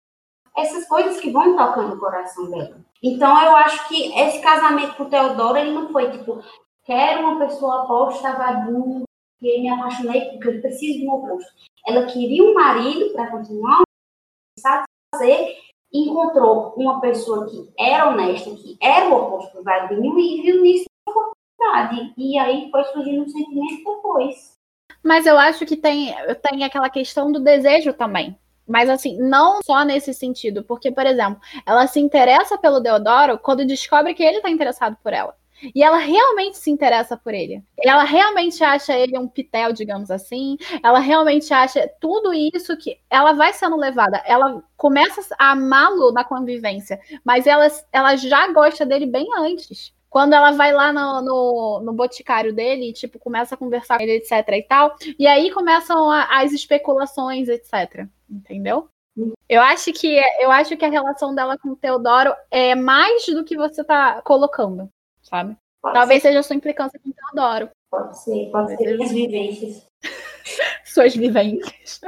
essas 0.57 0.87
coisas 0.87 1.21
que 1.21 1.31
vão 1.31 1.57
tocando 1.57 1.95
o 1.95 1.99
coração 1.99 2.51
dela. 2.51 2.77
Então 3.03 3.43
eu 3.43 3.57
acho 3.57 3.87
que 3.89 4.19
esse 4.19 4.41
casamento 4.41 4.95
com 4.95 5.05
o 5.05 5.11
Teodoro, 5.11 5.59
ele 5.59 5.73
não 5.73 5.89
foi 5.91 6.11
tipo, 6.11 6.43
quero 6.85 7.23
uma 7.23 7.47
pessoa 7.47 7.83
oposta 7.83 8.29
a 8.29 8.37
Vadinho, 8.37 9.03
que 9.39 9.61
me 9.61 9.69
apaixonei 9.69 10.31
porque 10.31 10.49
eu 10.49 10.61
preciso 10.61 11.01
de 11.01 11.07
um 11.07 11.13
oposto. 11.13 11.53
Ela 11.87 12.07
queria 12.07 12.43
um 12.43 12.55
marido 12.55 13.13
para 13.13 13.31
continuar 13.31 13.84
satisfazer 14.65 15.57
encontrou 15.93 16.75
uma 16.77 17.01
pessoa 17.01 17.47
que 17.47 17.71
era 17.79 18.09
honesta, 18.09 18.51
que 18.51 18.77
era 18.81 19.09
o 19.09 19.15
oposto 19.15 19.59
do 19.59 19.63
Vadinho, 19.63 20.19
e 20.19 20.43
viu 20.43 20.63
nisso 20.63 20.87
uma 21.07 21.29
oportunidade. 21.29 22.15
E 22.17 22.39
aí 22.39 22.69
foi 22.71 22.85
surgindo 22.85 23.23
um 23.23 23.29
sentimento 23.29 23.85
depois. 23.85 24.55
Mas 25.03 25.27
eu 25.27 25.39
acho 25.39 25.65
que 25.67 25.77
tem, 25.77 26.13
tem 26.43 26.65
aquela 26.65 26.89
questão 26.89 27.31
do 27.31 27.39
desejo 27.39 27.93
também. 27.93 28.37
Mas 28.67 28.89
assim, 28.89 29.19
não 29.19 29.61
só 29.63 29.85
nesse 29.85 30.15
sentido, 30.15 30.65
porque, 30.65 30.91
por 30.91 31.05
exemplo, 31.05 31.41
ela 31.67 31.87
se 31.87 32.01
interessa 32.01 32.57
pelo 32.57 32.81
Deodoro 32.81 33.39
quando 33.39 33.67
descobre 33.67 34.15
que 34.15 34.23
ele 34.23 34.39
está 34.39 34.49
interessado 34.49 34.97
por 35.03 35.13
ela. 35.13 35.37
E 35.75 35.83
ela 35.83 35.99
realmente 35.99 36.57
se 36.57 36.71
interessa 36.71 37.17
por 37.17 37.33
ele. 37.33 37.63
Ela 37.83 38.05
realmente 38.05 38.63
acha 38.65 38.97
ele 38.99 39.19
um 39.19 39.29
pitel, 39.29 39.73
digamos 39.73 40.11
assim. 40.11 40.57
Ela 40.83 40.99
realmente 40.99 41.53
acha 41.53 41.89
tudo 42.01 42.33
isso 42.33 42.77
que 42.77 42.99
ela 43.09 43.33
vai 43.33 43.53
sendo 43.53 43.77
levada. 43.77 44.23
Ela 44.27 44.63
começa 44.77 45.35
a 45.39 45.53
amá-lo 45.53 46.13
na 46.13 46.25
convivência, 46.25 46.99
mas 47.25 47.47
ela, 47.47 47.69
ela 47.93 48.17
já 48.17 48.49
gosta 48.53 48.85
dele 48.85 49.07
bem 49.07 49.27
antes. 49.37 49.93
Quando 50.11 50.33
ela 50.33 50.53
vai 50.53 50.73
lá 50.73 50.93
no, 50.93 51.23
no, 51.23 51.81
no 51.81 51.93
boticário 51.93 52.55
dele, 52.55 52.93
tipo, 52.93 53.19
começa 53.19 53.57
a 53.57 53.59
conversar 53.59 53.97
com 53.97 54.05
ele, 54.05 54.19
etc 54.19 54.31
e 54.49 54.63
tal. 54.63 54.95
E 55.19 55.27
aí 55.27 55.51
começam 55.51 56.09
a, 56.09 56.41
as 56.41 56.53
especulações, 56.53 57.49
etc. 57.49 58.07
Entendeu? 58.31 58.89
Eu 59.49 59.61
acho 59.61 59.93
que 59.93 60.21
eu 60.41 60.51
acho 60.51 60.77
que 60.77 60.85
a 60.85 60.91
relação 60.91 61.35
dela 61.35 61.57
com 61.59 61.71
o 61.71 61.77
Teodoro 61.77 62.33
é 62.51 62.75
mais 62.75 63.27
do 63.27 63.45
que 63.45 63.57
você 63.57 63.85
tá 63.85 64.21
colocando 64.23 64.89
sabe? 65.25 65.57
Pode 65.83 65.95
Talvez 65.95 66.23
ser. 66.23 66.29
seja 66.29 66.41
a 66.41 66.43
sua 66.43 66.57
implicância 66.57 67.01
com 67.03 67.11
o 67.11 67.13
Teodoro. 67.13 67.71
Pode 67.91 68.19
ser, 68.23 68.51
pode 68.51 68.77
Talvez 68.77 68.79
ser. 68.79 68.97
Suas 68.97 69.13
vivências. 69.13 69.87
Suas 70.85 71.17
vivências. 71.17 72.01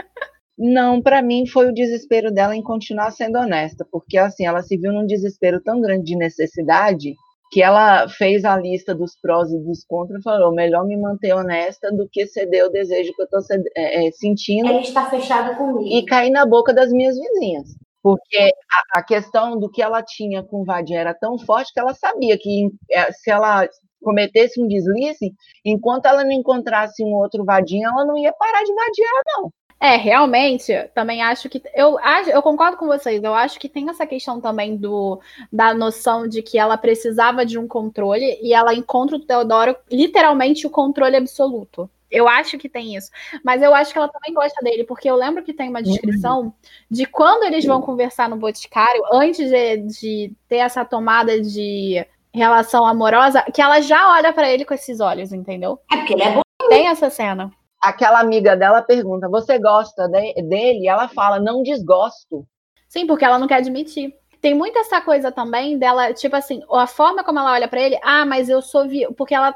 Não, 0.58 1.02
para 1.02 1.20
mim 1.20 1.46
foi 1.46 1.68
o 1.68 1.74
desespero 1.74 2.32
dela 2.32 2.56
em 2.56 2.62
continuar 2.62 3.10
sendo 3.10 3.38
honesta, 3.38 3.86
porque 3.90 4.16
assim, 4.16 4.46
ela 4.46 4.62
se 4.62 4.76
viu 4.76 4.92
num 4.92 5.06
desespero 5.06 5.60
tão 5.60 5.80
grande 5.80 6.04
de 6.04 6.16
necessidade 6.16 7.14
que 7.50 7.62
ela 7.62 8.08
fez 8.08 8.44
a 8.44 8.56
lista 8.56 8.94
dos 8.94 9.14
prós 9.20 9.52
e 9.52 9.58
dos 9.58 9.84
contras 9.84 10.20
e 10.20 10.22
falou: 10.22 10.54
melhor 10.54 10.86
me 10.86 10.96
manter 10.96 11.34
honesta 11.34 11.92
do 11.92 12.08
que 12.08 12.26
ceder 12.26 12.64
o 12.64 12.70
desejo 12.70 13.12
que 13.14 13.22
eu 13.22 13.24
estou 13.24 13.40
é, 13.76 14.06
é, 14.06 14.12
sentindo. 14.12 14.68
Ela 14.68 14.80
está 14.80 15.08
fechada 15.10 15.54
comigo. 15.54 15.84
E 15.84 16.04
cair 16.06 16.30
na 16.30 16.46
boca 16.46 16.72
das 16.72 16.90
minhas 16.90 17.18
vizinhas. 17.18 17.76
Porque 18.06 18.52
a, 18.94 19.00
a 19.00 19.02
questão 19.02 19.58
do 19.58 19.68
que 19.68 19.82
ela 19.82 20.00
tinha 20.00 20.40
com 20.40 20.60
o 20.60 20.64
Vadia 20.64 21.00
era 21.00 21.12
tão 21.12 21.36
forte 21.36 21.72
que 21.74 21.80
ela 21.80 21.92
sabia 21.92 22.38
que 22.38 22.70
é, 22.88 23.10
se 23.10 23.32
ela 23.32 23.68
cometesse 24.00 24.62
um 24.62 24.68
deslize, 24.68 25.34
enquanto 25.64 26.06
ela 26.06 26.22
não 26.22 26.30
encontrasse 26.30 27.02
um 27.02 27.12
outro 27.14 27.44
vadinho, 27.44 27.88
ela 27.88 28.04
não 28.04 28.16
ia 28.16 28.32
parar 28.32 28.62
de 28.62 28.72
vadiar, 28.72 29.22
não. 29.26 29.52
É, 29.80 29.96
realmente, 29.96 30.72
também 30.94 31.20
acho 31.20 31.48
que. 31.48 31.60
Eu, 31.74 31.98
eu 32.32 32.40
concordo 32.42 32.76
com 32.76 32.86
vocês, 32.86 33.20
eu 33.24 33.34
acho 33.34 33.58
que 33.58 33.68
tem 33.68 33.90
essa 33.90 34.06
questão 34.06 34.40
também 34.40 34.76
do 34.76 35.20
da 35.52 35.74
noção 35.74 36.28
de 36.28 36.42
que 36.42 36.60
ela 36.60 36.78
precisava 36.78 37.44
de 37.44 37.58
um 37.58 37.66
controle 37.66 38.38
e 38.40 38.54
ela 38.54 38.72
encontra 38.72 39.16
o 39.16 39.20
Teodoro 39.20 39.76
literalmente 39.90 40.64
o 40.64 40.70
controle 40.70 41.16
absoluto. 41.16 41.90
Eu 42.10 42.28
acho 42.28 42.58
que 42.58 42.68
tem 42.68 42.96
isso. 42.96 43.10
Mas 43.44 43.62
eu 43.62 43.74
acho 43.74 43.92
que 43.92 43.98
ela 43.98 44.08
também 44.08 44.32
gosta 44.32 44.62
dele, 44.62 44.84
porque 44.84 45.10
eu 45.10 45.16
lembro 45.16 45.42
que 45.42 45.52
tem 45.52 45.68
uma 45.68 45.82
descrição 45.82 46.40
uhum. 46.40 46.52
de 46.90 47.06
quando 47.06 47.44
eles 47.44 47.64
vão 47.64 47.80
conversar 47.80 48.28
no 48.28 48.36
Boticário, 48.36 49.02
antes 49.12 49.50
de, 49.50 49.76
de 49.78 50.32
ter 50.48 50.56
essa 50.56 50.84
tomada 50.84 51.40
de 51.40 52.06
relação 52.32 52.86
amorosa, 52.86 53.42
que 53.52 53.62
ela 53.62 53.80
já 53.80 54.12
olha 54.12 54.32
para 54.32 54.50
ele 54.50 54.64
com 54.64 54.74
esses 54.74 55.00
olhos, 55.00 55.32
entendeu? 55.32 55.80
É 55.90 55.96
porque 55.96 56.12
ele 56.12 56.22
é 56.22 56.32
bom. 56.32 56.42
Tem 56.68 56.88
essa 56.88 57.08
cena 57.10 57.52
aquela 57.80 58.20
amiga 58.20 58.56
dela 58.56 58.82
pergunta: 58.82 59.28
Você 59.28 59.58
gosta 59.58 60.08
de, 60.08 60.34
dele? 60.42 60.88
Ela 60.88 61.08
fala: 61.08 61.38
Não 61.38 61.62
desgosto. 61.62 62.46
Sim, 62.88 63.06
porque 63.06 63.24
ela 63.24 63.38
não 63.38 63.46
quer 63.46 63.56
admitir. 63.56 64.14
Tem 64.40 64.54
muita 64.54 64.80
essa 64.80 65.00
coisa 65.00 65.32
também 65.32 65.78
dela, 65.78 66.12
tipo 66.12 66.36
assim, 66.36 66.62
a 66.70 66.86
forma 66.86 67.24
como 67.24 67.38
ela 67.38 67.52
olha 67.52 67.68
para 67.68 67.80
ele, 67.80 67.98
ah, 68.02 68.24
mas 68.24 68.48
eu 68.48 68.62
sou 68.62 68.86
vi... 68.86 69.06
porque 69.16 69.34
ela 69.34 69.54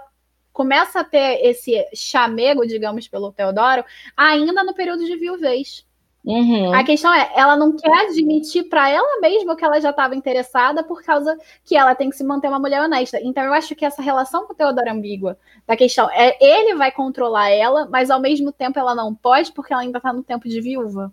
começa 0.53 1.01
a 1.01 1.05
ter 1.05 1.40
esse 1.46 1.84
chamego, 1.94 2.66
digamos, 2.66 3.09
pelo 3.09 3.32
Teodoro, 3.32 3.84
ainda 4.16 4.62
no 4.64 4.74
período 4.74 5.05
de 5.05 5.16
viuvez. 5.16 5.84
Uhum. 6.24 6.74
A 6.74 6.84
questão 6.84 7.12
é, 7.12 7.30
ela 7.34 7.57
não 7.57 7.74
quer 7.74 8.07
admitir 8.07 8.64
para 8.64 8.90
ela 8.90 9.20
mesma 9.20 9.57
que 9.57 9.64
ela 9.64 9.80
já 9.80 9.88
estava 9.88 10.14
interessada 10.14 10.84
por 10.84 11.03
causa 11.03 11.36
que 11.64 11.76
ela 11.76 11.94
tem 11.94 12.11
que 12.11 12.16
se 12.16 12.24
manter 12.24 12.48
uma 12.48 12.59
mulher 12.59 12.82
honesta. 12.82 13.18
Então 13.22 13.42
eu 13.42 13.55
acho 13.55 13.74
que 13.74 13.84
essa 13.84 14.03
relação 14.03 14.46
com 14.46 14.53
o 14.53 14.57
Teodoro 14.57 14.86
é 14.86 14.90
ambígua. 14.90 15.38
Da 15.66 15.76
questão 15.76 16.11
é, 16.11 16.36
ele 16.40 16.74
vai 16.74 16.92
controlar 16.92 17.48
ela, 17.51 17.88
mas 17.90 18.11
ao 18.11 18.20
mesmo 18.20 18.53
tempo 18.53 18.78
ela 18.78 18.94
não 18.94 19.14
pode 19.14 19.53
porque 19.53 19.72
ela 19.72 19.82
ainda 19.82 19.98
está 19.98 20.12
no 20.12 20.22
tempo 20.22 20.48
de 20.48 20.61
viúva. 20.61 21.11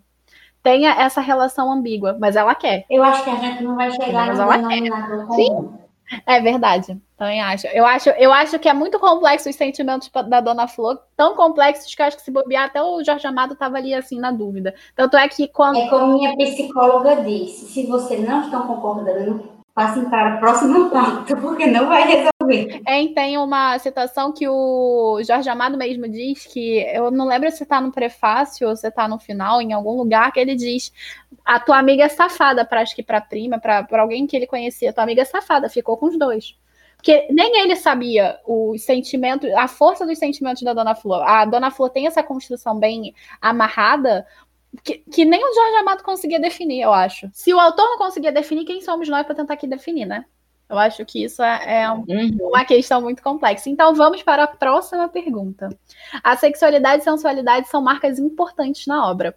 Tenha 0.62 0.90
essa 0.90 1.20
relação 1.20 1.72
ambígua, 1.72 2.16
mas 2.20 2.36
ela 2.36 2.54
quer. 2.54 2.84
Eu 2.90 3.02
acho 3.02 3.24
que 3.24 3.30
a 3.30 3.36
gente 3.36 3.62
não 3.62 3.76
vai 3.76 3.90
chegar 3.90 4.26
mas 4.26 4.38
no 4.38 4.68
denominador 4.68 5.26
comum. 5.26 5.36
Sim. 5.36 5.87
É 6.26 6.40
verdade, 6.40 6.98
também 7.16 7.40
acho. 7.42 7.66
Eu 7.68 7.84
acho, 7.84 8.08
eu 8.10 8.32
acho 8.32 8.58
que 8.58 8.68
é 8.68 8.72
muito 8.72 8.98
complexo 8.98 9.48
os 9.48 9.56
sentimentos 9.56 10.10
da 10.28 10.40
Dona 10.40 10.66
Flor, 10.66 10.98
tão 11.16 11.34
complexos 11.34 11.94
que 11.94 12.02
acho 12.02 12.16
que 12.16 12.22
se 12.22 12.30
bobear 12.30 12.66
até 12.66 12.82
o 12.82 13.02
Jorge 13.02 13.26
Amado 13.26 13.52
estava 13.52 13.76
ali 13.76 13.92
assim 13.92 14.18
na 14.18 14.30
dúvida. 14.30 14.74
Tanto 14.94 15.16
é 15.16 15.28
que 15.28 15.48
quando 15.48 15.78
É 15.78 15.88
como 15.88 16.14
minha 16.14 16.36
psicóloga 16.36 17.16
disse, 17.16 17.66
se 17.66 17.86
você 17.86 18.16
não 18.16 18.42
estão 18.42 18.66
concordando, 18.66 19.48
passem 19.74 20.04
para 20.06 20.34
a 20.34 20.36
próxima 20.38 20.88
pauta, 20.90 21.36
porque 21.36 21.66
não 21.66 21.88
vai 21.88 22.02
resolver. 22.02 22.37
É, 22.86 23.06
tem 23.14 23.38
uma 23.38 23.78
citação 23.78 24.32
que 24.32 24.48
o 24.48 25.20
Jorge 25.22 25.48
Amado 25.48 25.76
mesmo 25.76 26.08
diz 26.08 26.46
que, 26.46 26.78
eu 26.92 27.10
não 27.10 27.26
lembro 27.26 27.50
se 27.50 27.62
está 27.62 27.80
no 27.80 27.92
prefácio 27.92 28.68
ou 28.68 28.76
se 28.76 28.88
está 28.88 29.06
no 29.08 29.18
final, 29.18 29.60
em 29.60 29.72
algum 29.72 29.96
lugar, 29.96 30.32
que 30.32 30.40
ele 30.40 30.54
diz: 30.54 30.92
a 31.44 31.58
tua 31.60 31.78
amiga 31.78 32.04
é 32.04 32.08
safada, 32.08 32.64
para 32.64 32.80
acho 32.80 32.94
que 32.94 33.02
para 33.02 33.20
prima, 33.20 33.58
para 33.58 33.86
alguém 33.92 34.26
que 34.26 34.36
ele 34.36 34.46
conhecia, 34.46 34.92
tua 34.92 35.04
amiga 35.04 35.22
é 35.22 35.24
safada, 35.24 35.68
ficou 35.68 35.96
com 35.96 36.06
os 36.06 36.18
dois. 36.18 36.56
Porque 36.96 37.28
nem 37.30 37.60
ele 37.60 37.76
sabia 37.76 38.40
o 38.44 38.76
sentimento, 38.76 39.46
a 39.56 39.68
força 39.68 40.04
dos 40.04 40.18
sentimentos 40.18 40.62
da 40.62 40.74
Dona 40.74 40.96
Flor. 40.96 41.22
A 41.22 41.44
Dona 41.44 41.70
Flor 41.70 41.90
tem 41.90 42.08
essa 42.08 42.24
construção 42.24 42.76
bem 42.76 43.14
amarrada, 43.40 44.26
que, 44.82 44.98
que, 44.98 45.24
nem 45.24 45.40
o 45.40 45.54
Jorge 45.54 45.76
Amado 45.76 46.02
conseguia 46.02 46.40
definir, 46.40 46.82
eu 46.82 46.92
acho. 46.92 47.30
Se 47.32 47.54
o 47.54 47.60
autor 47.60 47.84
não 47.84 47.98
conseguia 47.98 48.32
definir, 48.32 48.64
quem 48.64 48.80
somos 48.80 49.08
nós 49.08 49.24
para 49.24 49.34
tentar 49.34 49.54
aqui 49.54 49.66
definir, 49.66 50.06
né? 50.06 50.24
Eu 50.68 50.78
acho 50.78 51.04
que 51.06 51.24
isso 51.24 51.42
é, 51.42 51.82
é 51.82 51.90
um, 51.90 52.04
uhum. 52.08 52.36
uma 52.40 52.64
questão 52.64 53.00
muito 53.00 53.22
complexa. 53.22 53.70
Então, 53.70 53.94
vamos 53.94 54.22
para 54.22 54.44
a 54.44 54.46
próxima 54.46 55.08
pergunta. 55.08 55.68
A 56.22 56.36
sexualidade 56.36 57.02
e 57.02 57.04
sensualidade 57.04 57.68
são 57.68 57.80
marcas 57.80 58.18
importantes 58.18 58.86
na 58.86 59.08
obra. 59.08 59.34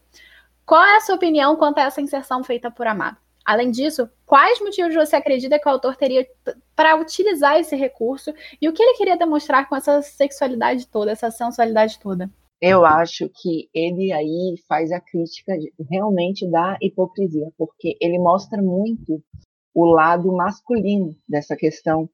Qual 0.65 0.83
é 0.83 0.97
a 0.97 1.01
sua 1.01 1.15
opinião 1.15 1.55
quanto 1.55 1.77
a 1.77 1.83
essa 1.83 2.01
inserção 2.01 2.43
feita 2.43 2.69
por 2.69 2.85
Amado? 2.85 3.17
Além 3.45 3.71
disso, 3.71 4.09
quais 4.25 4.59
motivos 4.59 4.93
você 4.93 5.15
acredita 5.15 5.57
que 5.57 5.67
o 5.67 5.71
autor 5.71 5.95
teria 5.95 6.27
para 6.75 6.95
utilizar 6.95 7.57
esse 7.57 7.75
recurso 7.75 8.31
e 8.61 8.69
o 8.69 8.73
que 8.73 8.83
ele 8.83 8.97
queria 8.97 9.17
demonstrar 9.17 9.67
com 9.67 9.75
essa 9.75 10.01
sexualidade 10.01 10.87
toda, 10.87 11.11
essa 11.11 11.31
sensualidade 11.31 11.99
toda? 11.99 12.29
eu 12.61 12.85
acho 12.85 13.27
que 13.41 13.67
ele 13.73 14.11
aí 14.11 14.55
faz 14.67 14.91
a 14.91 14.99
crítica 14.99 15.53
realmente 15.89 16.47
da 16.47 16.77
hipocrisia, 16.79 17.47
porque 17.57 17.97
ele 17.99 18.19
mostra 18.19 18.61
muito 18.61 19.19
o 19.73 19.85
lado 19.85 20.31
masculino 20.31 21.15
dessa 21.27 21.55
questão, 21.55 22.09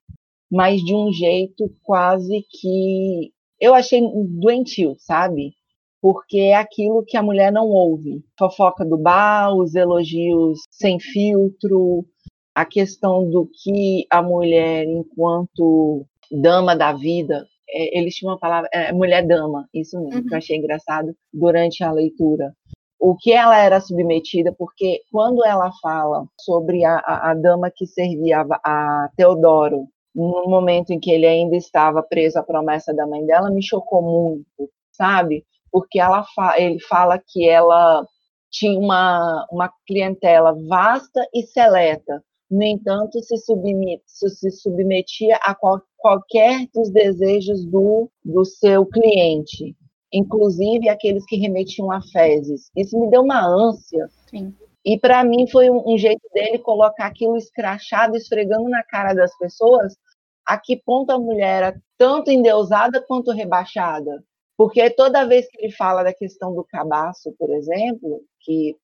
mas 0.52 0.82
de 0.82 0.94
um 0.94 1.12
jeito 1.12 1.74
quase 1.84 2.46
que 2.50 3.32
eu 3.60 3.74
achei 3.74 4.02
doentio, 4.40 4.96
sabe? 5.00 5.54
Porque 6.02 6.38
é 6.38 6.56
aquilo 6.56 7.04
que 7.04 7.18
a 7.18 7.24
mulher 7.24 7.52
não 7.52 7.68
ouve. 7.68 8.24
Fofoca 8.38 8.86
do 8.86 8.98
bar, 8.98 9.54
os 9.56 9.74
elogios 9.74 10.60
sem 10.70 11.00
filtro, 11.00 12.06
a 12.54 12.66
questão 12.66 13.30
do 13.30 13.48
que 13.48 14.06
a 14.10 14.22
mulher, 14.22 14.86
enquanto 14.86 16.06
dama 16.32 16.76
da 16.76 16.94
vida, 16.94 17.46
é, 17.70 17.98
eles 17.98 18.16
tinham 18.16 18.32
uma 18.34 18.40
palavra, 18.40 18.70
é, 18.74 18.92
mulher 18.92 19.26
dama, 19.26 19.68
isso 19.74 20.00
mesmo, 20.00 20.16
uhum. 20.16 20.22
que 20.22 20.30
eu 20.30 20.32
uhum. 20.32 20.38
achei 20.38 20.58
engraçado 20.58 21.16
durante 21.34 21.84
a 21.84 21.92
leitura. 21.92 22.54
O 23.00 23.16
que 23.16 23.32
ela 23.32 23.58
era 23.58 23.80
submetida, 23.80 24.52
porque 24.52 25.02
quando 25.12 25.46
ela 25.46 25.72
fala 25.82 26.26
sobre 26.40 26.84
a, 26.84 26.98
a, 26.98 27.32
a 27.32 27.34
dama 27.36 27.72
que 27.74 27.86
servia 27.86 28.42
a, 28.42 29.04
a 29.06 29.10
Teodoro, 29.16 29.88
no 30.16 30.46
momento 30.48 30.92
em 30.92 31.00
que 31.00 31.12
ele 31.12 31.28
ainda 31.28 31.56
estava 31.56 32.02
preso 32.02 32.40
à 32.40 32.44
promessa 32.44 32.94
da 32.94 33.06
mãe 33.06 33.24
dela, 33.26 33.52
me 33.52 33.62
chocou 33.62 34.02
muito, 34.02 34.72
sabe? 34.92 35.46
Porque 35.72 36.00
ela 36.00 36.24
fa 36.36 36.60
ele 36.60 36.80
fala 36.80 37.20
que 37.20 37.48
ela 37.48 38.04
tinha 38.50 38.80
uma, 38.80 39.46
uma 39.52 39.72
clientela 39.86 40.56
vasta 40.68 41.22
e 41.34 41.44
seleta, 41.44 42.24
no 42.50 42.64
entanto, 42.64 43.22
se, 43.22 43.36
se 43.36 44.52
submetia 44.52 45.36
a 45.44 45.54
qual, 45.54 45.82
qualquer 45.98 46.66
dos 46.74 46.90
desejos 46.90 47.66
do, 47.66 48.10
do 48.24 48.46
seu 48.46 48.86
cliente, 48.86 49.76
inclusive 50.12 50.90
aqueles 50.90 51.26
que 51.26 51.38
remetiam 51.38 51.92
a 51.92 52.02
fezes. 52.02 52.70
Isso 52.76 53.00
me 53.00 53.10
deu 53.10 53.22
uma 53.22 53.46
ânsia. 53.46 54.08
Sim. 54.30 54.56
E 54.86 54.98
para 54.98 55.24
mim 55.24 55.48
foi 55.48 55.70
um, 55.70 55.84
um, 55.86 55.98
jeito 55.98 56.22
dele 56.34 56.60
colocar 56.60 57.08
aquilo 57.08 57.36
escrachado, 57.36 58.16
esfregando 58.16 58.70
na 58.70 58.84
cara 58.84 59.14
das 59.14 59.38
pessoas, 59.38 59.98
a 60.46 60.58
que 60.58 60.78
ponto 60.78 61.12
a 61.12 61.20
mulher 61.20 61.64
era 61.64 61.82
tanto 61.98 62.32
endeusada 62.32 63.04
quanto 63.06 63.32
rebaixada. 63.32 64.24
Porque 64.58 64.90
toda 64.90 65.28
vez 65.28 65.48
que 65.50 65.62
ele 65.62 65.74
fala 65.74 66.04
da 66.04 66.14
questão 66.14 66.56
do 66.56 66.64
cabaço, 66.64 67.34
por 67.38 67.50
exemplo, 67.50 68.22
que 68.40 68.76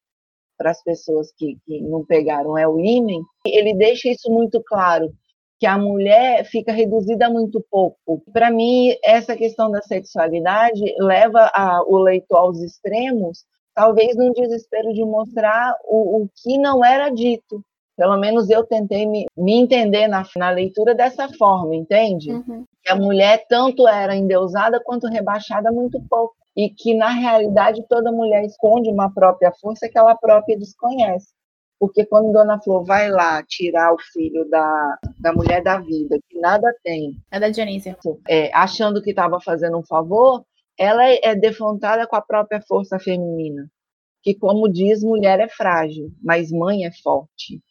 para 0.58 0.72
as 0.72 0.84
pessoas 0.84 1.32
que, 1.36 1.58
que 1.66 1.82
não 1.82 2.06
pegaram 2.06 2.58
é 2.58 2.68
o 2.68 2.80
ímen, 2.80 3.24
ele 3.46 3.74
deixa 3.74 4.10
isso 4.10 4.30
muito 4.30 4.62
claro, 4.64 5.12
que 5.64 5.68
a 5.68 5.78
mulher 5.78 6.44
fica 6.44 6.74
reduzida 6.74 7.30
muito 7.30 7.66
pouco. 7.72 8.22
Para 8.34 8.52
mim, 8.52 8.98
essa 9.02 9.34
questão 9.34 9.72
da 9.72 9.82
sexualidade 9.82 10.84
leva 11.00 11.50
a, 11.56 11.82
o 11.88 12.00
leitor 12.00 12.36
aos 12.36 12.62
extremos, 12.62 13.46
talvez 13.74 14.14
num 14.18 14.34
desespero 14.34 14.92
de 14.92 15.06
mostrar 15.06 15.74
o, 15.86 16.24
o 16.24 16.30
que 16.36 16.58
não 16.58 16.84
era 16.84 17.08
dito. 17.08 17.64
Pelo 17.96 18.18
menos 18.18 18.50
eu 18.50 18.66
tentei 18.66 19.06
me, 19.06 19.26
me 19.38 19.54
entender 19.54 20.10
na, 20.10 20.26
na, 20.36 20.50
leitura 20.50 20.94
dessa 20.94 21.30
forma, 21.30 21.74
entende? 21.74 22.34
Uhum. 22.34 22.66
Que 22.84 22.92
a 22.92 22.98
mulher 22.98 23.46
tanto 23.48 23.88
era 23.88 24.18
endeusada 24.18 24.82
quanto 24.84 25.08
rebaixada 25.08 25.72
muito 25.72 25.98
pouco 26.10 26.36
e 26.58 26.70
que 26.70 26.94
na 26.94 27.12
realidade 27.12 27.86
toda 27.88 28.12
mulher 28.12 28.44
esconde 28.44 28.90
uma 28.90 29.10
própria 29.14 29.54
força 29.62 29.88
que 29.88 29.98
ela 29.98 30.14
própria 30.14 30.60
desconhece. 30.60 31.30
Porque 31.84 32.06
quando 32.06 32.32
Dona 32.32 32.62
Flor 32.62 32.86
vai 32.86 33.10
lá 33.10 33.44
tirar 33.44 33.94
o 33.94 33.98
filho 34.00 34.48
da, 34.50 34.98
da 35.20 35.34
mulher 35.34 35.62
da 35.62 35.82
vida, 35.82 36.18
que 36.30 36.40
nada 36.40 36.74
tem. 36.82 37.12
É 37.30 37.38
da 37.38 37.50
Dionísia. 37.50 37.98
É, 38.26 38.50
achando 38.56 39.02
que 39.02 39.10
estava 39.10 39.38
fazendo 39.42 39.78
um 39.78 39.84
favor, 39.84 40.46
ela 40.80 41.04
é 41.06 41.36
defrontada 41.36 42.08
com 42.08 42.16
a 42.16 42.22
própria 42.22 42.62
força 42.62 42.98
feminina. 42.98 43.70
Que, 44.22 44.34
como 44.34 44.72
diz, 44.72 45.04
mulher 45.04 45.42
é 45.42 45.50
frágil, 45.50 46.10
mas 46.24 46.54
mãe 46.54 46.86
é 46.86 46.92
forte. 47.04 47.62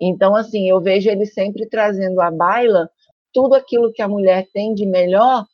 Então, 0.00 0.34
assim, 0.34 0.66
eu 0.66 0.80
vejo 0.80 1.10
ele 1.10 1.26
sempre 1.26 1.68
trazendo 1.68 2.18
à 2.22 2.30
baila 2.30 2.88
tudo 3.30 3.54
aquilo 3.54 3.92
que 3.92 4.00
a 4.00 4.08
mulher 4.08 4.48
tem 4.54 4.72
de 4.72 4.86
melhor 4.86 5.44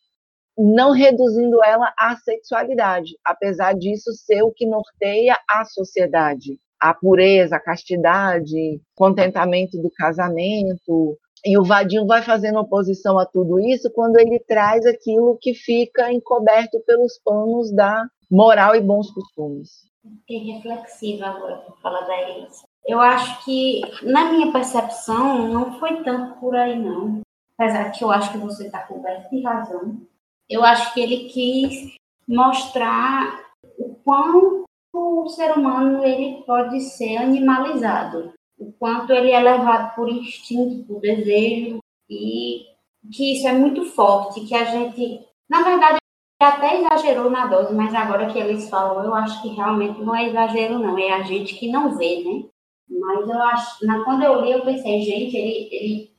não 0.57 0.93
reduzindo 0.93 1.63
ela 1.65 1.93
à 1.99 2.15
sexualidade, 2.19 3.19
apesar 3.25 3.75
disso 3.75 4.13
ser 4.13 4.45
o 4.45 4.53
que 4.53 4.65
norteia 4.65 5.37
a 5.51 5.65
sociedade. 5.65 6.57
A 6.81 6.95
pureza, 6.95 7.57
a 7.57 7.61
castidade, 7.61 8.81
contentamento 8.95 9.81
do 9.81 9.91
casamento. 9.91 11.19
E 11.45 11.57
o 11.59 11.65
Vadinho 11.65 12.07
vai 12.07 12.23
fazendo 12.23 12.59
oposição 12.59 13.19
a 13.19 13.27
tudo 13.27 13.59
isso 13.61 13.91
quando 13.93 14.19
ele 14.19 14.39
traz 14.41 14.85
aquilo 14.85 15.39
que 15.41 15.55
fica 15.55 16.13
encoberto 16.13 16.81
pelos 16.87 17.21
panos 17.25 17.73
da 17.73 18.07
moral 18.31 18.75
e 18.75 18.81
bons 18.81 19.11
costumes. 19.11 19.87
Fiquei 20.21 20.53
reflexiva 20.53 21.27
agora 21.27 21.57
por 21.59 21.79
falar 21.81 22.01
da 22.01 22.21
Elisa. 22.23 22.63
Eu 22.87 23.01
acho 23.01 23.45
que, 23.45 23.81
na 24.03 24.31
minha 24.31 24.53
percepção, 24.53 25.49
não 25.49 25.79
foi 25.79 26.05
tanto 26.05 26.39
por 26.39 26.55
aí, 26.55 26.79
não. 26.79 27.21
Apesar 27.59 27.91
que 27.91 28.05
eu 28.05 28.11
acho 28.11 28.31
que 28.31 28.39
você 28.39 28.67
está 28.67 28.81
coberto 28.81 29.29
de 29.31 29.43
razão. 29.43 30.01
Eu 30.49 30.65
acho 30.65 30.95
que 30.95 31.01
ele 31.01 31.29
quis 31.29 31.95
mostrar 32.29 33.45
o 33.79 33.95
quão 34.05 34.65
o 34.97 35.29
ser 35.29 35.53
humano 35.53 36.05
ele 36.05 36.43
pode 36.45 36.81
ser 36.81 37.17
animalizado, 37.19 38.33
o 38.59 38.73
quanto 38.73 39.13
ele 39.13 39.31
é 39.31 39.41
levado 39.41 39.95
por 39.95 40.09
instinto, 40.09 40.87
por 40.87 41.01
desejo, 41.01 41.79
e 42.09 42.65
que 43.13 43.35
isso 43.35 43.47
é 43.47 43.53
muito 43.53 43.85
forte, 43.85 44.47
que 44.47 44.55
a 44.55 44.65
gente, 44.65 45.21
na 45.49 45.63
verdade, 45.63 45.99
até 46.41 46.81
exagerou 46.81 47.31
na 47.31 47.47
dose, 47.47 47.75
mas 47.75 47.95
agora 47.95 48.31
que 48.31 48.39
eles 48.39 48.69
falam, 48.69 49.05
eu 49.05 49.15
acho 49.15 49.41
que 49.43 49.49
realmente 49.49 50.01
não 50.01 50.15
é 50.15 50.29
exagero, 50.29 50.79
não, 50.79 50.99
é 50.99 51.13
a 51.13 51.23
gente 51.23 51.55
que 51.55 51.71
não 51.71 51.97
vê, 51.97 52.23
né? 52.23 52.49
Mas 52.89 53.29
eu 53.29 53.43
acho, 53.43 53.87
na, 53.87 54.05
quando 54.05 54.23
eu 54.23 54.43
li, 54.43 54.53
eu 54.53 54.65
pensei, 54.65 55.03
gente, 55.03 55.37
ele, 55.37 55.69
ele 55.73 56.17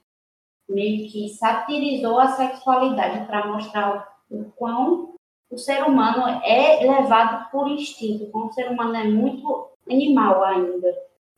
meio 0.69 1.09
que 1.09 1.29
satirizou 1.29 2.19
a 2.19 2.29
sexualidade 2.29 3.25
para 3.25 3.47
mostrar 3.47 4.07
o, 4.29 4.45
quão 4.55 5.16
o 5.49 5.57
ser 5.57 5.83
humano 5.83 6.41
é 6.43 6.79
levado 6.85 7.49
por 7.51 7.69
instinto, 7.69 8.29
como 8.31 8.47
o 8.47 8.53
ser 8.53 8.69
humano 8.69 8.95
é 8.95 9.03
muito 9.03 9.69
animal 9.89 10.43
ainda. 10.43 10.93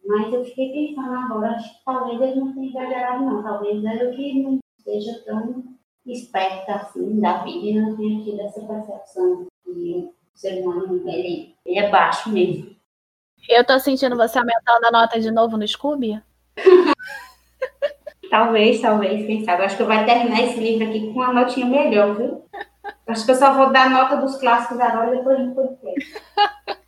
Mas 0.06 0.34
eu 0.34 0.44
fiquei 0.44 0.72
pensando 0.72 1.14
agora, 1.14 1.52
acho 1.52 1.78
que 1.78 1.86
talvez 1.86 2.20
ele 2.22 2.40
não 2.40 2.54
tenha 2.54 2.70
exagerado, 2.70 3.24
não. 3.24 3.44
Talvez 3.44 3.84
ele 3.84 4.16
que 4.16 4.42
não 4.42 4.60
seja 4.84 5.24
tão 5.26 5.64
esperta 6.06 6.76
assim 6.76 7.20
da 7.20 7.44
vida 7.44 7.68
e 7.68 7.80
não 7.80 7.96
tenha 7.96 8.24
tido 8.24 8.42
essa 8.42 8.62
percepção 8.62 9.46
que 9.64 9.70
o 9.70 10.14
ser 10.34 10.64
humano 10.64 11.08
ele, 11.08 11.54
ele 11.66 11.80
é 11.80 11.90
baixo 11.90 12.30
mesmo. 12.30 12.76
Eu 13.48 13.64
tô 13.64 13.80
sentindo 13.80 14.16
você 14.16 14.40
aumentando 14.40 14.86
a 14.86 14.92
nota 14.92 15.20
de 15.20 15.30
novo 15.32 15.58
no 15.58 15.68
Scooby? 15.68 16.22
talvez, 18.30 18.82
talvez, 18.82 19.26
quem 19.26 19.44
sabe. 19.44 19.64
Acho 19.64 19.78
que 19.78 19.84
eu 19.84 19.88
vou 19.88 20.06
terminar 20.06 20.42
esse 20.42 20.60
livro 20.60 20.88
aqui 20.88 21.08
com 21.08 21.20
uma 21.20 21.34
notinha 21.34 21.66
melhor, 21.66 22.16
viu? 22.16 22.46
Acho 23.10 23.26
que 23.26 23.32
eu 23.32 23.36
só 23.36 23.54
vou 23.54 23.72
dar 23.72 23.90
nota 23.90 24.18
dos 24.18 24.38
clássicos 24.38 24.80
agora 24.80 25.14
e 25.14 25.18
depois 25.18 25.54
podcast. 25.54 26.22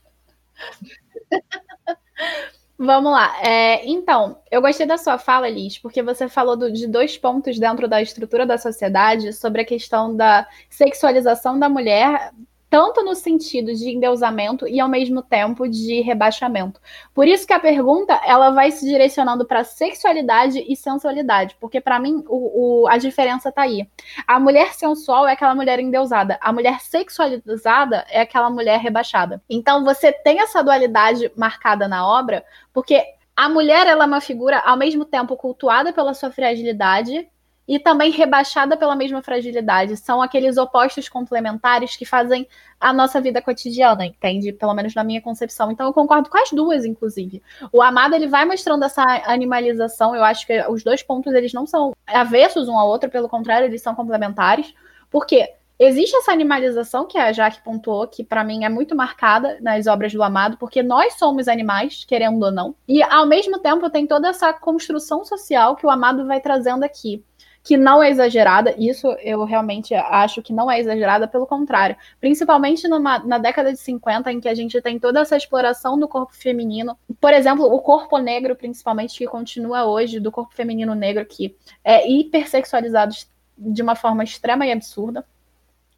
Vamos 2.77 3.11
lá. 3.11 3.39
É, 3.43 3.85
então, 3.87 4.39
eu 4.49 4.61
gostei 4.61 4.85
da 4.85 4.97
sua 4.97 5.17
fala, 5.17 5.49
Liz, 5.49 5.77
porque 5.77 6.01
você 6.01 6.27
falou 6.27 6.55
do, 6.55 6.71
de 6.71 6.87
dois 6.87 7.17
pontos 7.17 7.59
dentro 7.59 7.87
da 7.87 8.01
estrutura 8.01 8.45
da 8.45 8.57
sociedade 8.57 9.33
sobre 9.33 9.61
a 9.61 9.65
questão 9.65 10.15
da 10.15 10.47
sexualização 10.69 11.59
da 11.59 11.69
mulher 11.69 12.31
tanto 12.71 13.03
no 13.03 13.13
sentido 13.13 13.75
de 13.75 13.89
endeusamento 13.89 14.65
e 14.65 14.79
ao 14.79 14.87
mesmo 14.87 15.21
tempo 15.21 15.67
de 15.67 15.99
rebaixamento. 15.99 16.79
Por 17.13 17.27
isso 17.27 17.45
que 17.45 17.51
a 17.51 17.59
pergunta 17.59 18.13
ela 18.25 18.49
vai 18.51 18.71
se 18.71 18.85
direcionando 18.85 19.45
para 19.45 19.65
sexualidade 19.65 20.63
e 20.65 20.73
sensualidade, 20.73 21.57
porque 21.59 21.81
para 21.81 21.99
mim 21.99 22.23
o, 22.29 22.83
o, 22.83 22.87
a 22.87 22.97
diferença 22.97 23.49
está 23.49 23.63
aí. 23.63 23.85
A 24.25 24.39
mulher 24.39 24.73
sensual 24.73 25.27
é 25.27 25.33
aquela 25.33 25.53
mulher 25.53 25.81
endeusada, 25.81 26.39
a 26.41 26.53
mulher 26.53 26.79
sexualizada 26.79 28.05
é 28.09 28.21
aquela 28.21 28.49
mulher 28.49 28.79
rebaixada. 28.79 29.43
Então 29.49 29.83
você 29.83 30.13
tem 30.13 30.39
essa 30.39 30.63
dualidade 30.63 31.29
marcada 31.35 31.89
na 31.89 32.07
obra, 32.07 32.41
porque 32.71 33.03
a 33.35 33.49
mulher 33.49 33.85
ela 33.85 34.05
é 34.05 34.07
uma 34.07 34.21
figura 34.21 34.59
ao 34.59 34.77
mesmo 34.77 35.03
tempo 35.03 35.35
cultuada 35.35 35.91
pela 35.91 36.13
sua 36.13 36.31
fragilidade 36.31 37.27
e 37.67 37.79
também 37.79 38.11
rebaixada 38.11 38.75
pela 38.75 38.95
mesma 38.95 39.21
fragilidade. 39.21 39.95
São 39.97 40.21
aqueles 40.21 40.57
opostos 40.57 41.07
complementares 41.07 41.95
que 41.95 42.05
fazem 42.05 42.47
a 42.79 42.91
nossa 42.91 43.21
vida 43.21 43.41
cotidiana, 43.41 44.05
entende? 44.05 44.51
Pelo 44.51 44.73
menos 44.73 44.95
na 44.95 45.03
minha 45.03 45.21
concepção. 45.21 45.71
Então 45.71 45.85
eu 45.85 45.93
concordo 45.93 46.29
com 46.29 46.37
as 46.37 46.51
duas, 46.51 46.85
inclusive. 46.85 47.41
O 47.71 47.81
Amado 47.81 48.15
ele 48.15 48.27
vai 48.27 48.45
mostrando 48.45 48.83
essa 48.83 49.03
animalização. 49.25 50.15
Eu 50.15 50.23
acho 50.23 50.45
que 50.45 50.61
os 50.67 50.83
dois 50.83 51.03
pontos 51.03 51.33
eles 51.33 51.53
não 51.53 51.65
são 51.65 51.95
avessos 52.07 52.67
um 52.67 52.77
ao 52.77 52.87
outro, 52.87 53.09
pelo 53.09 53.29
contrário, 53.29 53.67
eles 53.67 53.81
são 53.81 53.93
complementares. 53.95 54.73
Porque 55.09 55.53
existe 55.77 56.15
essa 56.15 56.31
animalização 56.31 57.05
que 57.05 57.17
a 57.17 57.31
Jaque 57.31 57.63
pontuou, 57.63 58.07
que 58.07 58.23
para 58.23 58.43
mim 58.43 58.63
é 58.63 58.69
muito 58.69 58.95
marcada 58.95 59.57
nas 59.61 59.87
obras 59.87 60.13
do 60.13 60.23
Amado, 60.23 60.57
porque 60.57 60.81
nós 60.81 61.13
somos 61.17 61.47
animais, 61.47 62.05
querendo 62.05 62.43
ou 62.43 62.51
não. 62.51 62.75
E 62.87 63.03
ao 63.03 63.25
mesmo 63.25 63.59
tempo 63.59 63.89
tem 63.89 64.07
toda 64.07 64.29
essa 64.29 64.51
construção 64.53 65.23
social 65.23 65.75
que 65.75 65.85
o 65.85 65.89
Amado 65.89 66.25
vai 66.25 66.39
trazendo 66.39 66.83
aqui 66.83 67.23
que 67.63 67.77
não 67.77 68.01
é 68.01 68.09
exagerada, 68.09 68.73
isso 68.77 69.07
eu 69.21 69.43
realmente 69.43 69.93
acho 69.93 70.41
que 70.41 70.51
não 70.51 70.69
é 70.69 70.79
exagerada, 70.79 71.27
pelo 71.27 71.45
contrário. 71.45 71.95
Principalmente 72.19 72.87
numa, 72.87 73.19
na 73.19 73.37
década 73.37 73.71
de 73.71 73.79
50, 73.79 74.31
em 74.31 74.39
que 74.39 74.49
a 74.49 74.55
gente 74.55 74.81
tem 74.81 74.97
toda 74.99 75.19
essa 75.19 75.37
exploração 75.37 75.99
do 75.99 76.07
corpo 76.07 76.35
feminino. 76.35 76.97
Por 77.19 77.33
exemplo, 77.33 77.65
o 77.65 77.79
corpo 77.79 78.17
negro, 78.17 78.55
principalmente, 78.55 79.17
que 79.17 79.27
continua 79.27 79.85
hoje, 79.85 80.19
do 80.19 80.31
corpo 80.31 80.55
feminino 80.55 80.95
negro, 80.95 81.25
que 81.25 81.55
é 81.83 82.09
hipersexualizado 82.09 83.15
de 83.57 83.81
uma 83.81 83.95
forma 83.95 84.23
extrema 84.23 84.65
e 84.65 84.71
absurda. 84.71 85.23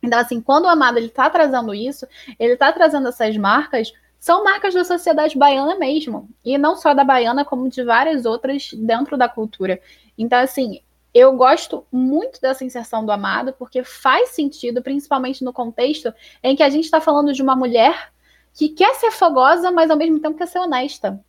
Então, 0.01 0.19
assim, 0.19 0.41
quando 0.41 0.65
o 0.65 0.69
Amado 0.69 0.97
ele 0.97 1.07
tá 1.07 1.29
trazendo 1.29 1.73
isso, 1.73 2.05
ele 2.37 2.57
tá 2.57 2.73
trazendo 2.73 3.07
essas 3.07 3.37
marcas 3.37 3.93
são 4.23 4.41
marcas 4.41 4.73
da 4.73 4.85
sociedade 4.85 5.37
baiana 5.37 5.75
mesmo. 5.75 6.29
E 6.45 6.57
não 6.57 6.77
só 6.77 6.93
da 6.93 7.03
baiana, 7.03 7.43
como 7.43 7.67
de 7.67 7.83
várias 7.83 8.23
outras 8.25 8.71
dentro 8.71 9.17
da 9.17 9.27
cultura. 9.27 9.81
Então, 10.17 10.39
assim, 10.39 10.79
eu 11.13 11.35
gosto 11.37 11.85
muito 11.91 12.41
dessa 12.41 12.65
inserção 12.65 13.05
do 13.05 13.11
amado, 13.11 13.53
porque 13.53 13.83
faz 13.83 14.29
sentido, 14.29 14.81
principalmente 14.81 15.43
no 15.43 15.53
contexto 15.53 16.13
em 16.41 16.55
que 16.55 16.63
a 16.63 16.69
gente 16.69 16.85
está 16.85 16.99
falando 16.99 17.33
de 17.33 17.41
uma 17.41 17.55
mulher 17.55 18.11
que 18.53 18.69
quer 18.69 18.95
ser 18.95 19.11
fogosa, 19.11 19.71
mas 19.71 19.89
ao 19.89 19.97
mesmo 19.97 20.19
tempo 20.19 20.37
quer 20.37 20.47
ser 20.47 20.59
honesta. 20.59 21.23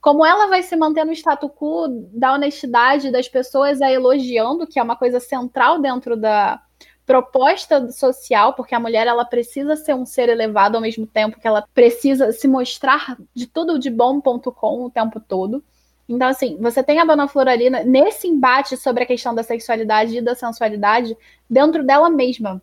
Como 0.00 0.24
ela 0.24 0.46
vai 0.46 0.62
se 0.62 0.76
manter 0.76 1.04
no 1.04 1.12
status 1.12 1.50
quo 1.50 1.88
da 2.12 2.34
honestidade 2.34 3.10
das 3.10 3.28
pessoas 3.28 3.80
a 3.80 3.90
elogiando, 3.90 4.66
que 4.66 4.78
é 4.78 4.82
uma 4.82 4.96
coisa 4.96 5.18
central 5.18 5.78
dentro 5.78 6.16
da 6.16 6.60
proposta 7.06 7.90
social, 7.90 8.54
porque 8.54 8.74
a 8.74 8.78
mulher 8.78 9.06
ela 9.06 9.24
precisa 9.24 9.74
ser 9.74 9.94
um 9.94 10.06
ser 10.06 10.28
elevado 10.28 10.76
ao 10.76 10.80
mesmo 10.80 11.06
tempo 11.06 11.40
que 11.40 11.48
ela 11.48 11.66
precisa 11.74 12.30
se 12.30 12.46
mostrar 12.46 13.16
de 13.34 13.46
tudo 13.46 13.78
de 13.78 13.90
bom.com 13.90 14.84
o 14.84 14.90
tempo 14.90 15.18
todo. 15.18 15.64
Então, 16.10 16.26
assim, 16.26 16.56
você 16.60 16.82
tem 16.82 16.98
a 16.98 17.04
Dona 17.04 17.28
Floralina 17.28 17.84
nesse 17.84 18.26
embate 18.26 18.76
sobre 18.76 19.04
a 19.04 19.06
questão 19.06 19.32
da 19.32 19.44
sexualidade 19.44 20.18
e 20.18 20.20
da 20.20 20.34
sensualidade 20.34 21.16
dentro 21.48 21.84
dela 21.84 22.10
mesma. 22.10 22.60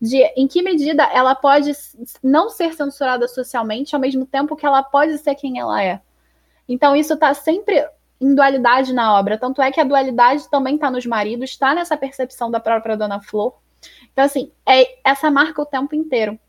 De 0.00 0.16
em 0.34 0.48
que 0.48 0.62
medida 0.62 1.02
ela 1.12 1.34
pode 1.34 1.72
não 2.22 2.48
ser 2.48 2.72
censurada 2.72 3.28
socialmente, 3.28 3.94
ao 3.94 4.00
mesmo 4.00 4.24
tempo 4.24 4.56
que 4.56 4.64
ela 4.64 4.82
pode 4.82 5.18
ser 5.18 5.34
quem 5.34 5.58
ela 5.58 5.84
é. 5.84 6.00
Então, 6.66 6.96
isso 6.96 7.12
está 7.12 7.34
sempre 7.34 7.86
em 8.18 8.34
dualidade 8.34 8.94
na 8.94 9.14
obra. 9.18 9.36
Tanto 9.36 9.60
é 9.60 9.70
que 9.70 9.80
a 9.80 9.84
dualidade 9.84 10.48
também 10.48 10.76
está 10.76 10.90
nos 10.90 11.04
maridos, 11.04 11.50
está 11.50 11.74
nessa 11.74 11.98
percepção 11.98 12.50
da 12.50 12.60
própria 12.60 12.96
Dona 12.96 13.20
Flor. 13.20 13.58
Então, 14.10 14.24
assim, 14.24 14.50
é 14.66 14.86
essa 15.04 15.30
marca 15.30 15.60
o 15.60 15.66
tempo 15.66 15.94
inteiro. 15.94 16.40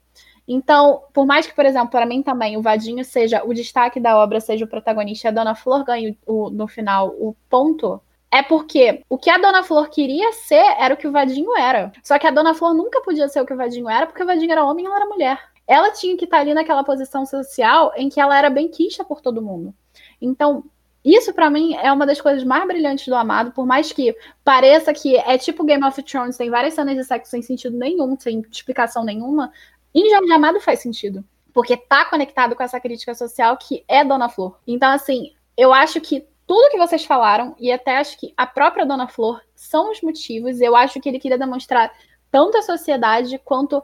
Então, 0.47 1.03
por 1.13 1.25
mais 1.25 1.45
que, 1.45 1.55
por 1.55 1.65
exemplo, 1.65 1.89
para 1.89 2.05
mim 2.05 2.21
também 2.21 2.57
o 2.57 2.61
Vadinho 2.61 3.03
seja 3.05 3.43
o 3.45 3.53
destaque 3.53 3.99
da 3.99 4.17
obra, 4.17 4.39
seja 4.39 4.65
o 4.65 4.67
protagonista 4.67 5.29
a 5.29 5.31
Dona 5.31 5.55
Flor 5.55 5.83
ganhe 5.85 6.17
o, 6.25 6.49
no 6.49 6.67
final 6.67 7.09
o 7.09 7.35
ponto, 7.49 8.01
é 8.31 8.41
porque 8.41 9.03
o 9.09 9.17
que 9.17 9.29
a 9.29 9.37
Dona 9.37 9.63
Flor 9.63 9.89
queria 9.89 10.31
ser 10.31 10.63
era 10.79 10.93
o 10.93 10.97
que 10.97 11.07
o 11.07 11.11
Vadinho 11.11 11.55
era. 11.57 11.91
Só 12.01 12.17
que 12.17 12.25
a 12.25 12.31
Dona 12.31 12.53
Flor 12.53 12.73
nunca 12.73 13.01
podia 13.01 13.27
ser 13.27 13.41
o 13.41 13.45
que 13.45 13.53
o 13.53 13.57
Vadinho 13.57 13.89
era, 13.89 14.07
porque 14.07 14.23
o 14.23 14.25
Vadinho 14.25 14.51
era 14.51 14.65
homem 14.65 14.85
e 14.85 14.87
ela 14.87 14.97
era 14.97 15.05
mulher. 15.05 15.39
Ela 15.67 15.91
tinha 15.91 16.17
que 16.17 16.25
estar 16.25 16.39
ali 16.39 16.53
naquela 16.53 16.83
posição 16.83 17.25
social 17.25 17.91
em 17.95 18.09
que 18.09 18.19
ela 18.19 18.37
era 18.37 18.49
bem 18.49 18.67
quista 18.69 19.03
por 19.03 19.21
todo 19.21 19.41
mundo. 19.41 19.73
Então, 20.21 20.63
isso 21.03 21.33
para 21.33 21.49
mim 21.49 21.73
é 21.75 21.91
uma 21.91 22.05
das 22.05 22.21
coisas 22.21 22.43
mais 22.43 22.65
brilhantes 22.67 23.07
do 23.07 23.15
Amado, 23.15 23.51
por 23.51 23.65
mais 23.65 23.91
que 23.91 24.15
pareça 24.43 24.93
que 24.93 25.17
é 25.17 25.37
tipo 25.37 25.63
Game 25.63 25.83
of 25.83 26.01
Thrones, 26.03 26.37
tem 26.37 26.49
várias 26.49 26.75
cenas 26.75 26.95
de 26.95 27.03
sexo 27.03 27.31
sem 27.31 27.41
sentido 27.41 27.75
nenhum, 27.75 28.17
sem 28.19 28.41
explicação 28.51 29.03
nenhuma, 29.03 29.51
em 29.93 30.09
Jorge 30.09 30.31
Amado 30.31 30.59
faz 30.59 30.79
sentido, 30.79 31.23
porque 31.53 31.75
tá 31.75 32.05
conectado 32.05 32.55
com 32.55 32.63
essa 32.63 32.79
crítica 32.79 33.13
social 33.13 33.57
que 33.57 33.83
é 33.87 34.03
Dona 34.03 34.29
Flor. 34.29 34.57
Então, 34.65 34.91
assim, 34.91 35.33
eu 35.57 35.73
acho 35.73 35.99
que 35.99 36.25
tudo 36.47 36.69
que 36.69 36.77
vocês 36.77 37.05
falaram, 37.05 37.55
e 37.59 37.71
até 37.71 37.97
acho 37.97 38.19
que 38.19 38.33
a 38.35 38.45
própria 38.45 38.85
Dona 38.85 39.07
Flor, 39.07 39.41
são 39.55 39.91
os 39.91 40.01
motivos. 40.01 40.59
Eu 40.59 40.75
acho 40.75 40.99
que 40.99 41.07
ele 41.07 41.19
queria 41.19 41.37
demonstrar 41.37 41.93
tanto 42.29 42.57
a 42.57 42.61
sociedade 42.61 43.37
quanto 43.37 43.81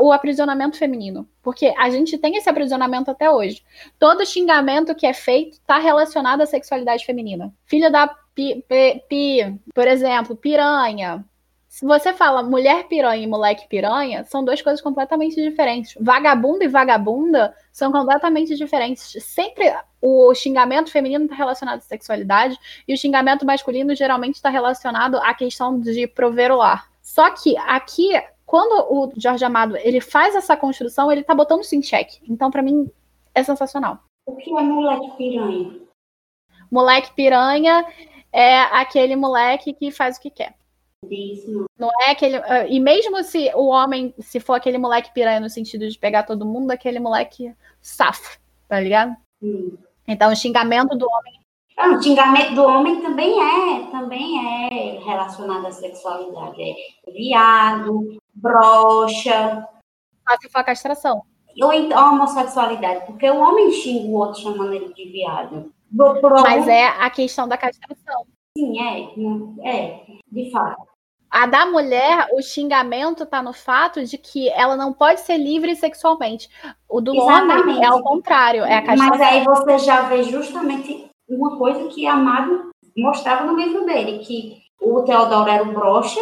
o 0.00 0.12
aprisionamento 0.12 0.78
feminino. 0.78 1.28
Porque 1.42 1.72
a 1.76 1.90
gente 1.90 2.16
tem 2.18 2.36
esse 2.36 2.48
aprisionamento 2.48 3.10
até 3.10 3.30
hoje. 3.30 3.62
Todo 3.98 4.26
xingamento 4.26 4.94
que 4.94 5.06
é 5.06 5.12
feito 5.12 5.52
está 5.52 5.78
relacionado 5.78 6.40
à 6.40 6.46
sexualidade 6.46 7.04
feminina. 7.04 7.52
Filha 7.66 7.90
da 7.90 8.08
pi, 8.34 8.64
pi, 8.68 9.04
pi, 9.08 9.60
por 9.74 9.86
exemplo, 9.86 10.34
piranha, 10.34 11.24
Se 11.78 11.86
você 11.86 12.12
fala 12.12 12.42
mulher 12.42 12.88
piranha 12.88 13.22
e 13.22 13.26
moleque 13.28 13.68
piranha, 13.68 14.24
são 14.24 14.44
duas 14.44 14.60
coisas 14.60 14.80
completamente 14.80 15.40
diferentes. 15.40 15.94
Vagabundo 16.00 16.64
e 16.64 16.66
vagabunda 16.66 17.54
são 17.70 17.92
completamente 17.92 18.56
diferentes. 18.56 19.16
Sempre 19.22 19.72
o 20.02 20.34
xingamento 20.34 20.90
feminino 20.90 21.26
está 21.26 21.36
relacionado 21.36 21.78
à 21.78 21.82
sexualidade 21.82 22.58
e 22.88 22.92
o 22.92 22.98
xingamento 22.98 23.46
masculino 23.46 23.94
geralmente 23.94 24.34
está 24.34 24.50
relacionado 24.50 25.18
à 25.18 25.32
questão 25.32 25.78
de 25.78 26.08
prover 26.08 26.50
o 26.50 26.56
lar. 26.56 26.90
Só 27.00 27.30
que 27.30 27.56
aqui, 27.58 28.10
quando 28.44 28.92
o 28.92 29.12
Jorge 29.16 29.44
Amado 29.44 29.76
ele 29.76 30.00
faz 30.00 30.34
essa 30.34 30.56
construção, 30.56 31.12
ele 31.12 31.20
está 31.20 31.32
botando 31.32 31.60
isso 31.60 31.76
em 31.76 31.82
xeque. 31.82 32.18
Então, 32.28 32.50
para 32.50 32.60
mim, 32.60 32.90
é 33.32 33.44
sensacional. 33.44 34.00
O 34.26 34.34
que 34.34 34.50
é 34.50 34.62
moleque 34.62 35.16
piranha? 35.16 35.78
Moleque 36.72 37.14
piranha 37.14 37.86
é 38.32 38.62
aquele 38.62 39.14
moleque 39.14 39.72
que 39.72 39.92
faz 39.92 40.16
o 40.16 40.20
que 40.20 40.30
quer. 40.30 40.57
Não 41.78 41.88
é 42.02 42.10
aquele. 42.10 42.36
Ah, 42.36 42.66
e 42.66 42.80
mesmo 42.80 43.22
se 43.22 43.50
o 43.54 43.68
homem, 43.68 44.14
se 44.18 44.40
for 44.40 44.54
aquele 44.54 44.78
moleque 44.78 45.12
piranha 45.12 45.40
no 45.40 45.48
sentido 45.48 45.88
de 45.88 45.98
pegar 45.98 46.24
todo 46.24 46.46
mundo, 46.46 46.70
aquele 46.70 46.98
moleque 46.98 47.54
safo, 47.80 48.38
tá 48.68 48.80
ligado? 48.80 49.14
Hum. 49.42 49.76
Então, 50.06 50.32
o 50.32 50.36
xingamento 50.36 50.96
do 50.96 51.06
homem. 51.06 51.40
Ah, 51.76 51.90
o 51.90 52.02
xingamento 52.02 52.54
do 52.54 52.64
homem 52.64 53.00
também 53.00 53.38
é, 53.40 53.90
também 53.90 54.38
é 54.38 54.98
relacionado 54.98 55.66
à 55.66 55.70
sexualidade. 55.70 56.62
É 57.06 57.10
viado, 57.12 58.18
brocha. 58.34 59.68
Só 60.28 60.36
se 60.40 60.48
for 60.48 60.58
a 60.58 60.64
castração. 60.64 61.22
Ou 61.62 61.72
então 61.72 61.98
a 61.98 62.10
homossexualidade, 62.10 63.06
porque 63.06 63.28
o 63.30 63.38
homem 63.38 63.70
xinga 63.72 64.08
o 64.08 64.14
outro 64.14 64.40
chamando 64.40 64.72
ele 64.72 64.92
de 64.92 65.04
viado. 65.08 65.72
Mas 66.42 66.68
é 66.68 66.86
a 66.86 67.10
questão 67.10 67.48
da 67.48 67.56
castração. 67.56 68.26
Sim, 68.58 68.80
é, 68.80 69.70
é, 69.70 70.00
de 70.32 70.50
fato. 70.50 70.82
A 71.30 71.46
da 71.46 71.66
mulher, 71.66 72.26
o 72.32 72.42
xingamento 72.42 73.22
está 73.22 73.40
no 73.40 73.52
fato 73.52 74.02
de 74.04 74.18
que 74.18 74.48
ela 74.48 74.76
não 74.76 74.92
pode 74.92 75.20
ser 75.20 75.36
livre 75.36 75.76
sexualmente. 75.76 76.48
O 76.88 77.00
do 77.00 77.14
Exatamente. 77.14 77.60
homem 77.60 77.84
é 77.84 77.90
o 77.92 78.02
contrário, 78.02 78.64
é 78.64 78.78
a 78.78 78.82
castração. 78.82 79.18
Mas 79.18 79.20
aí 79.20 79.44
você 79.44 79.78
já 79.78 80.02
vê 80.08 80.24
justamente 80.24 81.08
uma 81.28 81.56
coisa 81.56 81.86
que 81.88 82.04
Amado 82.04 82.70
mostrava 82.96 83.44
no 83.44 83.56
livro 83.56 83.84
dele, 83.84 84.18
que 84.20 84.62
o 84.80 85.02
Teodoro 85.02 85.48
era 85.48 85.62
o 85.62 85.72
brocha. 85.72 86.20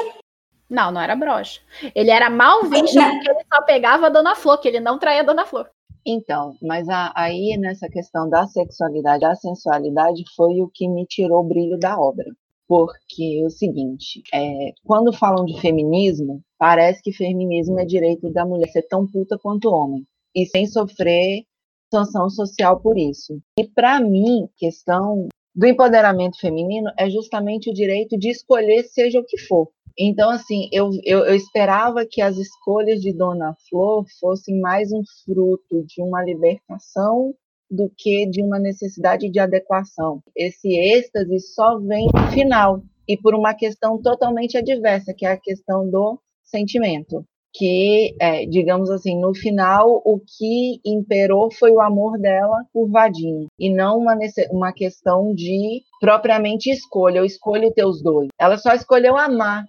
Não, 0.68 0.90
não 0.90 1.00
era 1.00 1.16
brocha. 1.16 1.62
Ele 1.94 2.10
era 2.10 2.28
mal 2.28 2.64
visto 2.64 3.00
porque 3.00 3.30
ele 3.30 3.44
só 3.50 3.62
pegava 3.62 4.06
a 4.06 4.10
Dona 4.10 4.34
Flor, 4.34 4.58
que 4.58 4.68
ele 4.68 4.80
não 4.80 4.98
traía 4.98 5.20
a 5.20 5.24
Dona 5.24 5.46
Flor. 5.46 5.70
Então, 6.06 6.54
mas 6.62 6.88
a, 6.88 7.12
aí 7.16 7.56
nessa 7.58 7.88
questão 7.88 8.28
da 8.28 8.46
sexualidade, 8.46 9.24
a 9.24 9.34
sensualidade 9.34 10.22
foi 10.36 10.60
o 10.62 10.70
que 10.72 10.88
me 10.88 11.04
tirou 11.04 11.40
o 11.40 11.48
brilho 11.48 11.78
da 11.78 11.98
obra 11.98 12.26
porque 12.68 13.40
é 13.42 13.46
o 13.46 13.50
seguinte, 13.50 14.22
é, 14.34 14.72
quando 14.84 15.12
falam 15.12 15.44
de 15.44 15.60
feminismo, 15.60 16.42
parece 16.58 17.00
que 17.02 17.12
feminismo 17.12 17.78
é 17.78 17.84
direito 17.84 18.30
da 18.32 18.44
mulher 18.44 18.68
ser 18.68 18.82
tão 18.82 19.06
puta 19.06 19.38
quanto 19.38 19.70
homem, 19.70 20.04
e 20.34 20.46
sem 20.46 20.66
sofrer 20.66 21.44
sanção 21.92 22.28
social 22.28 22.80
por 22.80 22.98
isso. 22.98 23.40
E 23.58 23.66
para 23.66 24.00
mim, 24.00 24.48
questão 24.56 25.28
do 25.54 25.66
empoderamento 25.66 26.38
feminino 26.38 26.90
é 26.98 27.08
justamente 27.08 27.70
o 27.70 27.74
direito 27.74 28.18
de 28.18 28.30
escolher 28.30 28.82
seja 28.84 29.20
o 29.20 29.24
que 29.24 29.38
for. 29.38 29.68
Então, 29.98 30.28
assim, 30.28 30.68
eu, 30.70 30.90
eu, 31.04 31.24
eu, 31.24 31.34
esperava 31.34 32.06
que 32.08 32.20
as 32.20 32.36
escolhas 32.36 33.00
de 33.00 33.14
Dona 33.14 33.54
Flor 33.68 34.04
fossem 34.20 34.60
mais 34.60 34.92
um 34.92 35.02
fruto 35.24 35.84
de 35.86 36.02
uma 36.02 36.22
libertação 36.22 37.34
do 37.70 37.90
que 37.96 38.26
de 38.26 38.42
uma 38.42 38.58
necessidade 38.58 39.30
de 39.30 39.40
adequação. 39.40 40.20
Esse 40.36 40.68
êxtase 40.68 41.40
só 41.40 41.78
vem 41.78 42.08
no 42.14 42.30
final 42.30 42.82
e 43.08 43.16
por 43.16 43.34
uma 43.34 43.54
questão 43.54 44.00
totalmente 44.00 44.58
adversa, 44.58 45.14
que 45.16 45.24
é 45.24 45.32
a 45.32 45.40
questão 45.40 45.88
do 45.88 46.20
sentimento. 46.44 47.24
Que, 47.54 48.14
é, 48.20 48.44
digamos 48.44 48.90
assim, 48.90 49.18
no 49.18 49.34
final, 49.34 50.02
o 50.04 50.20
que 50.20 50.78
imperou 50.84 51.50
foi 51.50 51.70
o 51.70 51.80
amor 51.80 52.18
dela 52.18 52.62
por 52.70 52.90
Vadinho, 52.90 53.46
e 53.58 53.72
não 53.72 53.96
uma, 53.98 54.14
uma 54.50 54.72
questão 54.74 55.32
de 55.34 55.80
propriamente 55.98 56.70
escolha, 56.70 57.20
eu 57.20 57.24
escolho 57.24 57.72
teus 57.72 58.02
dois. 58.02 58.28
Ela 58.38 58.58
só 58.58 58.74
escolheu 58.74 59.16
amar, 59.16 59.64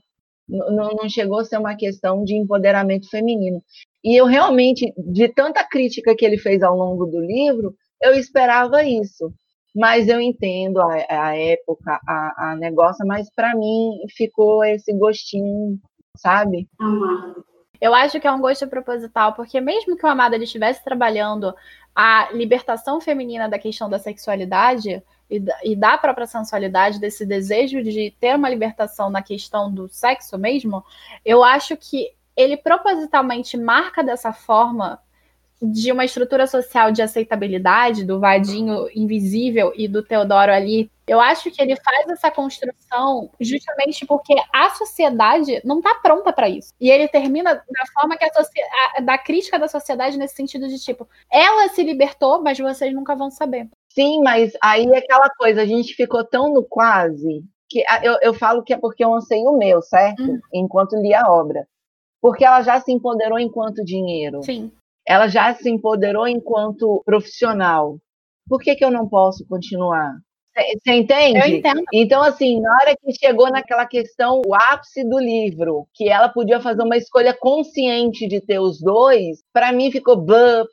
não, 0.48 0.91
não 0.91 1.10
chegou 1.10 1.39
a 1.39 1.45
ser 1.45 1.58
uma 1.58 1.76
questão 1.76 2.24
de 2.24 2.36
empoderamento 2.36 3.10
feminino. 3.10 3.62
E 4.04 4.16
eu 4.16 4.26
realmente, 4.26 4.93
de 4.98 5.28
tanta 5.28 5.64
crítica 5.64 6.16
que 6.16 6.26
ele 6.26 6.38
fez 6.38 6.64
ao 6.64 6.76
longo 6.76 7.06
do 7.06 7.20
livro, 7.20 7.76
eu 8.02 8.14
esperava 8.14 8.84
isso. 8.84 9.34
Mas 9.76 10.08
eu 10.08 10.20
entendo 10.20 10.80
a, 10.82 10.93
a 11.10 11.38
época, 11.38 12.00
a, 12.08 12.52
a 12.52 12.56
negócio, 12.56 13.06
mas 13.06 13.30
para 13.30 13.56
mim 13.56 14.00
ficou 14.16 14.64
esse 14.64 14.91
gostinho, 14.93 15.78
sabe? 16.16 16.68
Eu 17.80 17.93
acho 17.93 18.20
que 18.20 18.26
é 18.26 18.32
um 18.32 18.41
gosto 18.41 18.68
proposital, 18.68 19.34
porque 19.34 19.62
mesmo 19.62 19.95
que 19.95 20.06
o 20.06 20.10
Amado 20.10 20.36
estivesse 20.36 20.84
trabalhando 20.84 21.54
a 21.95 22.30
libertação 22.32 23.00
feminina 23.00 23.48
da 23.48 23.60
questão 23.60 23.89
da 23.89 24.00
sexualidade 24.00 25.04
e 25.30 25.44
e 25.64 25.76
da 25.76 25.98
própria 25.98 26.26
sensualidade, 26.26 27.00
desse 27.00 27.26
desejo 27.26 27.82
de 27.84 28.16
ter 28.20 28.36
uma 28.36 28.50
libertação 28.50 29.10
na 29.10 29.22
questão 29.22 29.72
do 29.72 29.88
sexo 29.88 30.38
mesmo, 30.38 30.84
eu 31.26 31.44
acho 31.44 31.76
que 31.78 32.12
ele 32.36 32.56
propositalmente 32.56 33.58
marca 33.58 34.04
dessa 34.04 34.32
forma 34.32 35.00
de 35.62 35.92
uma 35.92 36.06
estrutura 36.06 36.46
social 36.46 36.92
de 36.92 37.02
aceitabilidade 37.02 38.06
do 38.06 38.20
Vadinho 38.20 38.88
invisível 38.94 39.74
e 39.76 39.88
do 39.88 40.04
Teodoro 40.04 40.52
ali. 40.52 40.92
Eu 41.08 41.20
acho 41.20 41.50
que 41.50 41.62
ele 41.62 41.76
faz 41.78 42.08
essa 42.10 42.30
construção 42.30 43.32
justamente 43.40 44.06
porque 44.06 44.36
a 44.54 44.70
sociedade 44.72 45.60
não 45.66 45.80
está 45.80 45.96
pronta 45.96 46.32
para 46.32 46.48
isso. 46.48 46.72
E 46.80 46.92
ele 46.92 47.08
termina 47.08 47.56
da 47.56 47.86
forma 47.94 48.18
que 48.18 48.26
a, 48.26 48.30
a 48.98 49.02
da 49.02 49.18
crítica 49.18 49.58
da 49.58 49.68
sociedade 49.68 50.18
nesse 50.18 50.36
sentido 50.36 50.68
de 50.68 50.78
tipo, 50.78 51.08
ela 51.32 51.70
se 51.70 51.82
libertou, 51.82 52.44
mas 52.44 52.60
vocês 52.60 52.94
nunca 52.94 53.16
vão 53.16 53.32
saber. 53.32 53.68
Sim, 54.02 54.22
mas 54.22 54.54
aí 54.62 54.86
é 54.86 54.98
aquela 54.98 55.30
coisa, 55.30 55.62
a 55.62 55.66
gente 55.66 55.93
ficou 55.93 56.24
tão 56.24 56.54
no 56.54 56.64
quase 56.64 57.43
que 57.70 57.84
eu, 58.04 58.18
eu 58.22 58.34
falo 58.34 58.64
que 58.64 58.74
é 58.74 58.78
porque 58.78 59.04
eu 59.04 59.14
anseio 59.14 59.58
meu, 59.58 59.82
certo? 59.82 60.22
Uhum. 60.22 60.39
Enquanto 60.54 60.95
li 60.95 61.14
a 61.14 61.30
obra. 61.30 61.68
Porque 62.22 62.45
ela 62.45 62.62
já 62.62 62.80
se 62.80 62.91
empoderou 62.91 63.39
enquanto 63.39 63.84
dinheiro. 63.84 64.41
Sim 64.43 64.72
ela 65.08 65.28
já 65.30 65.54
se 65.56 65.70
empoderou 65.70 66.28
enquanto 66.28 67.02
profissional. 67.06 67.98
Por 68.48 68.60
que, 68.60 68.76
que 68.76 68.84
eu 68.84 68.91
não 68.91 69.08
posso 69.08 69.48
continuar? 69.48 70.18
Você 70.54 70.91
entende? 70.91 71.39
Eu 71.39 71.48
entendo. 71.48 71.84
Então, 71.93 72.22
assim, 72.24 72.60
na 72.60 72.74
hora 72.74 72.95
que 72.98 73.14
chegou 73.14 73.50
naquela 73.50 73.86
questão, 73.86 74.41
o 74.45 74.56
ápice 74.56 75.08
do 75.08 75.20
livro, 75.20 75.88
que 75.93 76.10
ela 76.10 76.28
podia 76.28 76.60
fazer 76.60 76.82
uma 76.82 76.98
escolha 76.98 77.34
consciente 77.34 78.28
de 78.28 78.41
ter 78.41 78.60
os 78.60 78.82
dois, 78.82 79.43
para 79.54 79.72
mim 79.72 79.91
ficou, 79.91 80.26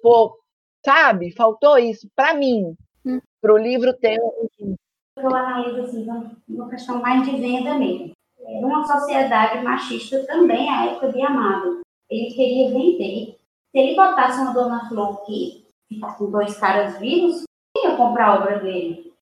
pô, 0.03 0.37
sabe? 0.85 1.33
Faltou 1.33 1.79
isso. 1.79 2.09
Para 2.17 2.35
mim, 2.35 2.75
hum. 3.05 3.21
para 3.41 3.55
o 3.55 3.59
livro 3.59 3.93
ter 3.95 4.21
um. 4.21 4.75
Eu 5.17 5.35
analiso 5.35 5.81
assim, 5.83 6.07
uma 6.49 6.69
questão 6.69 7.01
mais 7.01 7.25
de 7.25 7.37
venda 7.37 7.79
mesmo. 7.79 8.13
Era 8.47 8.67
uma 8.67 8.85
sociedade 8.85 9.63
machista 9.63 10.25
também, 10.27 10.69
a 10.69 10.87
época 10.87 11.13
de 11.13 11.23
Amado. 11.23 11.81
Ele 12.11 12.35
queria 12.35 12.71
vender 12.71 13.39
se 13.75 13.81
ele 13.81 13.97
botasse 13.97 14.41
uma 14.41 14.53
Dona 14.53 14.89
Flor 14.89 15.25
que 15.25 15.67
fica 15.89 16.13
com 16.13 16.31
dois 16.31 16.57
caras 16.57 16.97
vivos, 16.99 17.43
quem 17.75 17.91
ia 17.91 17.97
comprar 17.97 18.27
a 18.29 18.35
obra 18.37 18.61
dele? 18.61 19.13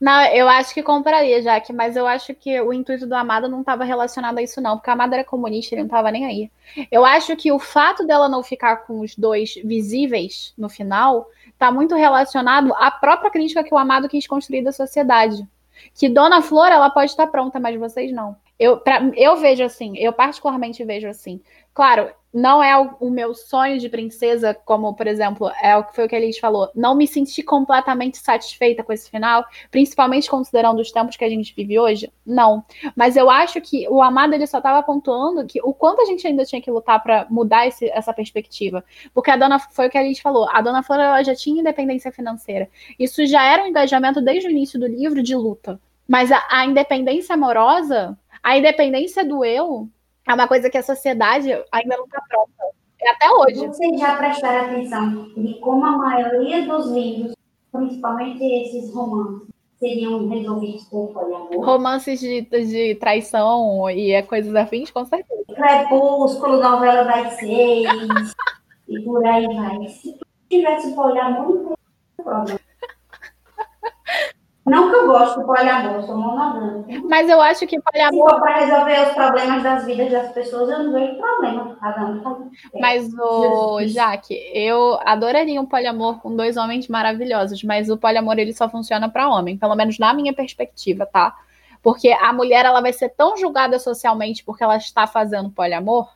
Não, 0.00 0.22
eu 0.26 0.48
acho 0.48 0.72
que 0.72 0.82
compraria, 0.82 1.42
Jaque, 1.42 1.72
mas 1.72 1.96
eu 1.96 2.06
acho 2.06 2.32
que 2.32 2.58
o 2.60 2.72
intuito 2.72 3.06
do 3.06 3.14
Amado 3.14 3.48
não 3.48 3.60
estava 3.60 3.84
relacionado 3.84 4.38
a 4.38 4.42
isso, 4.42 4.60
não, 4.60 4.76
porque 4.76 4.88
a 4.88 4.92
Amada 4.94 5.16
era 5.16 5.24
comunista, 5.24 5.74
ele 5.74 5.82
não 5.82 5.88
estava 5.88 6.10
nem 6.10 6.24
aí. 6.24 6.50
Eu 6.90 7.04
acho 7.04 7.36
que 7.36 7.50
o 7.50 7.58
fato 7.58 8.06
dela 8.06 8.28
não 8.28 8.42
ficar 8.42 8.76
com 8.86 9.00
os 9.00 9.14
dois 9.16 9.56
visíveis 9.56 10.54
no 10.56 10.70
final 10.70 11.28
está 11.60 11.70
muito 11.70 11.94
relacionado 11.94 12.72
à 12.74 12.90
própria 12.90 13.30
crítica 13.30 13.62
que 13.62 13.74
o 13.74 13.76
Amado 13.76 14.08
quis 14.08 14.26
construir 14.26 14.62
da 14.62 14.72
sociedade. 14.72 15.46
Que 15.94 16.08
Dona 16.08 16.40
Flor, 16.40 16.68
ela 16.68 16.88
pode 16.88 17.10
estar 17.10 17.26
pronta, 17.26 17.60
mas 17.60 17.78
vocês 17.78 18.10
não. 18.10 18.34
Eu, 18.58 18.78
pra, 18.78 19.10
eu 19.14 19.36
vejo 19.36 19.62
assim, 19.62 19.96
eu 19.98 20.10
particularmente 20.10 20.82
vejo 20.84 21.06
assim. 21.06 21.38
Claro, 21.74 22.10
não 22.32 22.62
é 22.62 22.76
o, 22.78 23.10
meu 23.10 23.34
sonho 23.34 23.78
de 23.78 23.88
princesa, 23.88 24.54
como, 24.54 24.94
por 24.94 25.06
exemplo, 25.06 25.50
é 25.60 25.76
o 25.76 25.84
que 25.84 25.94
foi 25.94 26.04
o 26.04 26.08
que 26.08 26.14
a 26.14 26.20
Liz 26.20 26.38
falou. 26.38 26.70
Não 26.74 26.94
me 26.94 27.06
senti 27.06 27.42
completamente 27.42 28.18
satisfeita 28.18 28.84
com 28.84 28.92
esse 28.92 29.10
final, 29.10 29.44
principalmente 29.70 30.30
considerando 30.30 30.80
os 30.80 30.92
tempos 30.92 31.16
que 31.16 31.24
a 31.24 31.28
gente 31.28 31.52
vive 31.54 31.78
hoje. 31.78 32.12
Não. 32.24 32.64
Mas 32.94 33.16
eu 33.16 33.28
acho 33.28 33.60
que 33.60 33.88
o 33.88 34.00
Amado 34.00 34.32
ele 34.32 34.46
só 34.46 34.58
estava 34.58 34.80
pontuando 34.82 35.44
que 35.44 35.60
o 35.62 35.74
quanto 35.74 36.02
a 36.02 36.04
gente 36.04 36.24
ainda 36.26 36.44
tinha 36.44 36.62
que 36.62 36.70
lutar 36.70 37.02
para 37.02 37.26
mudar 37.28 37.66
esse, 37.66 37.90
essa 37.90 38.12
perspectiva. 38.12 38.84
Porque 39.12 39.30
a 39.30 39.36
dona 39.36 39.58
foi 39.58 39.88
o 39.88 39.90
que 39.90 39.98
a 39.98 40.02
Liz 40.02 40.20
falou. 40.20 40.48
A 40.50 40.60
dona 40.60 40.84
Flora 40.84 41.02
ela 41.02 41.22
já 41.24 41.34
tinha 41.34 41.60
independência 41.60 42.12
financeira. 42.12 42.68
Isso 42.98 43.26
já 43.26 43.44
era 43.44 43.64
um 43.64 43.66
engajamento 43.66 44.20
desde 44.20 44.46
o 44.46 44.50
início 44.50 44.78
do 44.78 44.86
livro 44.86 45.20
de 45.20 45.34
luta. 45.34 45.80
Mas 46.06 46.30
a, 46.30 46.44
a 46.48 46.64
independência 46.64 47.34
amorosa, 47.34 48.16
a 48.42 48.56
independência 48.56 49.24
do 49.24 49.44
eu, 49.44 49.88
é 50.30 50.34
uma 50.34 50.46
coisa 50.46 50.70
que 50.70 50.78
a 50.78 50.82
sociedade 50.82 51.50
ainda 51.72 51.96
não 51.96 52.04
está 52.04 52.22
pronta. 52.28 52.52
É 53.02 53.10
até 53.10 53.30
hoje. 53.30 53.66
Vocês 53.66 53.98
já 53.98 54.16
prestaram 54.16 54.66
atenção 54.66 55.32
de 55.34 55.54
como 55.54 55.84
a 55.84 55.98
maioria 55.98 56.66
dos 56.66 56.90
livros, 56.90 57.34
principalmente 57.72 58.44
esses 58.44 58.92
romances, 58.94 59.48
seriam 59.78 60.28
resolvidos 60.28 60.84
por 60.84 61.08
poliamor. 61.08 61.64
Romances 61.64 62.20
de, 62.20 62.42
de 62.42 62.94
traição 62.96 63.90
e 63.90 64.12
é 64.12 64.22
coisas 64.22 64.54
afins, 64.54 64.90
com 64.90 65.04
certeza. 65.04 65.42
Crepúsculo, 65.54 66.62
novela 66.62 67.02
das 67.04 67.32
seis, 67.34 67.88
e 68.88 69.00
por 69.00 69.26
aí 69.26 69.46
vai. 69.46 69.88
Se 69.88 70.16
tivesse 70.48 70.94
poliamor, 70.94 71.48
não 71.48 71.62
teria 71.64 71.76
problema. 72.22 72.69
Não 74.70 74.88
que 74.88 74.94
eu 74.94 75.06
gosto 75.08 75.40
do 75.40 75.46
poliamor, 75.46 76.00
sou 76.04 76.16
monogâmica. 76.16 77.02
Mas 77.08 77.28
eu 77.28 77.40
acho 77.40 77.66
que 77.66 77.80
poliamor. 77.80 78.28
Se 78.28 78.34
for 78.34 78.40
para 78.40 78.58
resolver 78.60 79.08
os 79.08 79.14
problemas 79.14 79.62
das 79.64 79.84
vidas 79.84 80.12
das 80.12 80.32
pessoas, 80.32 80.70
eu 80.70 80.84
não 80.84 80.92
vejo 80.92 81.16
problema. 81.16 81.76
Cada 81.80 82.06
um 82.06 82.22
faz. 82.22 82.38
Mas, 82.78 83.12
o 83.18 83.80
Jaque, 83.82 84.34
eu 84.54 84.96
adoraria 85.04 85.60
um 85.60 85.66
poliamor 85.66 86.20
com 86.20 86.36
dois 86.36 86.56
homens 86.56 86.86
maravilhosos, 86.86 87.64
mas 87.64 87.90
o 87.90 87.98
poliamor 87.98 88.38
ele 88.38 88.52
só 88.52 88.68
funciona 88.68 89.08
para 89.08 89.28
homem, 89.28 89.58
pelo 89.58 89.74
menos 89.74 89.98
na 89.98 90.14
minha 90.14 90.32
perspectiva, 90.32 91.04
tá? 91.04 91.34
Porque 91.82 92.10
a 92.12 92.32
mulher 92.32 92.64
ela 92.64 92.80
vai 92.80 92.92
ser 92.92 93.08
tão 93.08 93.36
julgada 93.36 93.76
socialmente 93.78 94.44
porque 94.44 94.62
ela 94.62 94.76
está 94.76 95.04
fazendo 95.06 95.50
poliamor 95.50 96.08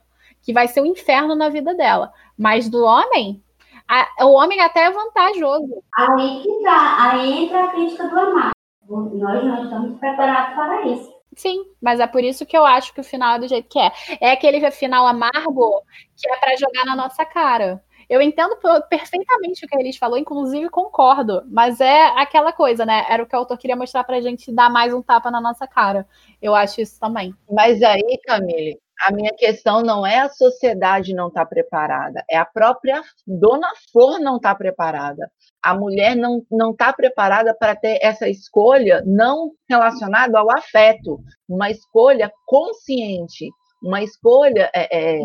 que 0.42 0.52
vai 0.52 0.68
ser 0.68 0.80
um 0.80 0.86
inferno 0.86 1.34
na 1.34 1.48
vida 1.48 1.74
dela. 1.74 2.12
Mas 2.38 2.68
do 2.68 2.84
homem, 2.84 3.42
a, 3.88 4.24
o 4.24 4.32
homem 4.32 4.60
até 4.60 4.84
é 4.84 4.90
vantajoso. 4.90 5.82
Aí 5.96 6.42
que 6.42 6.62
tá, 6.62 7.10
aí 7.10 7.44
entra 7.44 7.64
a 7.64 7.68
crítica 7.68 8.08
do 8.08 8.18
amar. 8.18 8.50
Nós 8.88 9.44
não 9.44 9.64
estamos 9.64 9.98
preparados 9.98 10.54
para 10.54 10.86
isso. 10.86 11.14
Sim, 11.36 11.64
mas 11.80 12.00
é 12.00 12.06
por 12.06 12.22
isso 12.22 12.46
que 12.46 12.56
eu 12.56 12.64
acho 12.64 12.94
que 12.94 13.00
o 13.00 13.04
final 13.04 13.36
é 13.36 13.38
do 13.40 13.48
jeito 13.48 13.68
que 13.68 13.78
é. 13.78 13.92
É 14.20 14.30
aquele 14.32 14.70
final 14.70 15.06
amargo 15.06 15.82
que 16.16 16.30
é 16.30 16.36
para 16.36 16.56
jogar 16.56 16.84
na 16.84 16.94
nossa 16.94 17.24
cara. 17.24 17.82
Eu 18.08 18.20
entendo 18.20 18.56
perfeitamente 18.88 19.64
o 19.64 19.68
que 19.68 19.76
eles 19.76 19.96
falou, 19.96 20.18
inclusive 20.18 20.68
concordo, 20.68 21.42
mas 21.48 21.80
é 21.80 22.06
aquela 22.18 22.52
coisa, 22.52 22.84
né? 22.84 23.04
Era 23.08 23.22
o 23.22 23.26
que 23.26 23.34
o 23.34 23.38
autor 23.38 23.56
queria 23.56 23.76
mostrar 23.76 24.04
pra 24.04 24.20
gente 24.20 24.52
dar 24.52 24.68
mais 24.68 24.92
um 24.92 25.02
tapa 25.02 25.30
na 25.30 25.40
nossa 25.40 25.66
cara. 25.66 26.06
Eu 26.40 26.54
acho 26.54 26.80
isso 26.82 27.00
também. 27.00 27.34
Mas 27.50 27.82
aí, 27.82 28.20
Camille, 28.24 28.78
a 29.02 29.12
minha 29.12 29.32
questão 29.34 29.82
não 29.82 30.06
é 30.06 30.20
a 30.20 30.28
sociedade 30.28 31.14
não 31.14 31.28
estar 31.28 31.44
tá 31.44 31.46
preparada, 31.46 32.24
é 32.30 32.36
a 32.36 32.44
própria 32.44 33.02
dona 33.26 33.68
Flor 33.92 34.18
não 34.20 34.36
estar 34.36 34.50
tá 34.50 34.54
preparada. 34.54 35.30
A 35.62 35.74
mulher 35.74 36.14
não 36.14 36.42
não 36.50 36.70
está 36.70 36.92
preparada 36.92 37.54
para 37.54 37.74
ter 37.74 37.98
essa 38.02 38.28
escolha 38.28 39.02
não 39.04 39.52
relacionada 39.68 40.38
ao 40.38 40.50
afeto, 40.50 41.20
uma 41.48 41.70
escolha 41.70 42.32
consciente, 42.46 43.48
uma 43.82 44.02
escolha 44.02 44.70
é, 44.74 45.16
é, 45.16 45.18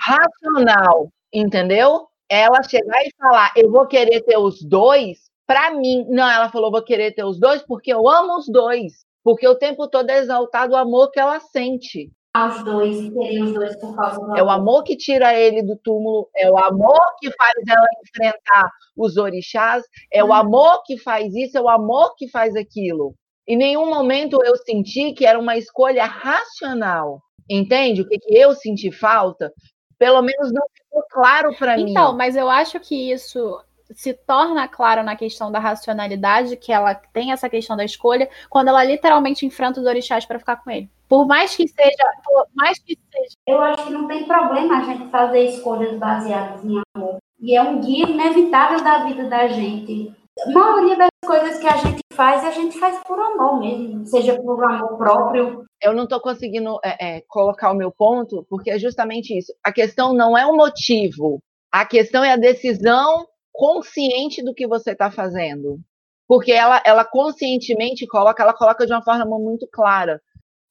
racional, 0.00 1.08
entendeu? 1.32 2.06
Ela 2.30 2.62
chegar 2.62 3.02
e 3.02 3.12
falar, 3.18 3.52
eu 3.56 3.70
vou 3.70 3.86
querer 3.86 4.22
ter 4.22 4.36
os 4.36 4.62
dois, 4.62 5.18
para 5.46 5.70
mim, 5.70 6.04
não, 6.08 6.28
ela 6.28 6.50
falou, 6.50 6.70
vou 6.70 6.82
querer 6.82 7.12
ter 7.12 7.24
os 7.24 7.40
dois 7.40 7.62
porque 7.62 7.92
eu 7.92 8.06
amo 8.06 8.36
os 8.36 8.46
dois 8.48 9.07
porque 9.22 9.46
o 9.46 9.56
tempo 9.56 9.88
todo 9.88 10.10
é 10.10 10.18
exaltado 10.18 10.72
o 10.74 10.76
amor 10.76 11.10
que 11.10 11.20
ela 11.20 11.40
sente. 11.40 12.10
Aos 12.34 12.62
dois, 12.62 12.96
e 12.96 13.42
os 13.42 13.52
dois 13.52 13.76
por 13.80 13.96
causa 13.96 14.18
do 14.18 14.24
amor. 14.24 14.38
É 14.38 14.42
o 14.42 14.50
amor 14.50 14.84
que 14.84 14.96
tira 14.96 15.34
ele 15.34 15.62
do 15.62 15.76
túmulo, 15.76 16.28
é 16.36 16.50
o 16.50 16.58
amor 16.58 17.00
que 17.18 17.30
faz 17.32 17.54
ela 17.68 17.88
enfrentar 18.04 18.70
os 18.96 19.16
orixás, 19.16 19.82
é 20.12 20.22
o 20.22 20.28
uhum. 20.28 20.34
amor 20.34 20.82
que 20.84 20.98
faz 20.98 21.34
isso, 21.34 21.56
é 21.56 21.60
o 21.60 21.68
amor 21.68 22.14
que 22.16 22.28
faz 22.28 22.54
aquilo. 22.54 23.14
Em 23.46 23.56
nenhum 23.56 23.88
momento 23.88 24.38
eu 24.44 24.56
senti 24.56 25.12
que 25.12 25.24
era 25.24 25.38
uma 25.38 25.56
escolha 25.56 26.04
racional. 26.04 27.22
Entende 27.48 28.02
o 28.02 28.08
que, 28.08 28.18
que 28.18 28.36
eu 28.36 28.52
senti 28.52 28.92
falta? 28.92 29.50
Pelo 29.98 30.20
menos 30.20 30.52
não 30.52 30.62
ficou 30.76 31.02
claro 31.10 31.56
para 31.56 31.76
mim. 31.76 31.90
Então, 31.90 32.14
mas 32.14 32.36
eu 32.36 32.48
acho 32.50 32.78
que 32.78 33.10
isso 33.10 33.58
se 33.94 34.12
torna 34.12 34.68
claro 34.68 35.02
na 35.02 35.16
questão 35.16 35.50
da 35.50 35.58
racionalidade, 35.58 36.56
que 36.56 36.72
ela 36.72 36.94
tem 36.94 37.32
essa 37.32 37.48
questão 37.48 37.76
da 37.76 37.84
escolha, 37.84 38.28
quando 38.48 38.68
ela 38.68 38.84
literalmente 38.84 39.46
enfrenta 39.46 39.80
os 39.80 39.86
orixás 39.86 40.24
para 40.24 40.38
ficar 40.38 40.56
com 40.56 40.70
ele. 40.70 40.90
Por 41.08 41.26
mais 41.26 41.56
que 41.56 41.66
seja, 41.66 42.12
por 42.24 42.46
mais 42.54 42.78
que 42.78 42.98
seja. 43.10 43.34
Eu 43.46 43.60
acho 43.62 43.86
que 43.86 43.92
não 43.92 44.06
tem 44.06 44.24
problema 44.24 44.78
a 44.78 44.82
gente 44.82 45.10
fazer 45.10 45.44
escolhas 45.44 45.96
baseadas 45.98 46.64
em 46.64 46.80
amor. 46.94 47.16
E 47.40 47.56
é 47.56 47.62
um 47.62 47.80
guia 47.80 48.06
inevitável 48.06 48.82
da 48.82 49.04
vida 49.04 49.24
da 49.24 49.48
gente. 49.48 50.12
A 50.46 50.50
maioria 50.50 50.96
das 50.96 51.08
coisas 51.24 51.58
que 51.58 51.66
a 51.66 51.76
gente 51.76 52.00
faz, 52.12 52.44
a 52.44 52.50
gente 52.50 52.78
faz 52.78 52.98
por 53.04 53.18
amor 53.18 53.60
mesmo, 53.60 54.06
seja 54.06 54.40
por 54.40 54.62
amor 54.64 54.98
próprio. 54.98 55.64
Eu 55.80 55.94
não 55.94 56.04
estou 56.04 56.20
conseguindo 56.20 56.78
é, 56.84 57.16
é, 57.16 57.22
colocar 57.28 57.70
o 57.70 57.76
meu 57.76 57.90
ponto, 57.90 58.44
porque 58.50 58.70
é 58.70 58.78
justamente 58.78 59.36
isso. 59.36 59.52
A 59.64 59.72
questão 59.72 60.12
não 60.12 60.36
é 60.36 60.44
o 60.44 60.56
motivo, 60.56 61.40
a 61.70 61.86
questão 61.86 62.24
é 62.24 62.32
a 62.32 62.36
decisão 62.36 63.26
consciente 63.58 64.40
do 64.40 64.54
que 64.54 64.68
você 64.68 64.92
está 64.92 65.10
fazendo. 65.10 65.80
Porque 66.28 66.52
ela, 66.52 66.80
ela 66.86 67.04
conscientemente 67.04 68.06
coloca, 68.06 68.40
ela 68.40 68.54
coloca 68.54 68.86
de 68.86 68.92
uma 68.92 69.02
forma 69.02 69.36
muito 69.36 69.66
clara. 69.66 70.22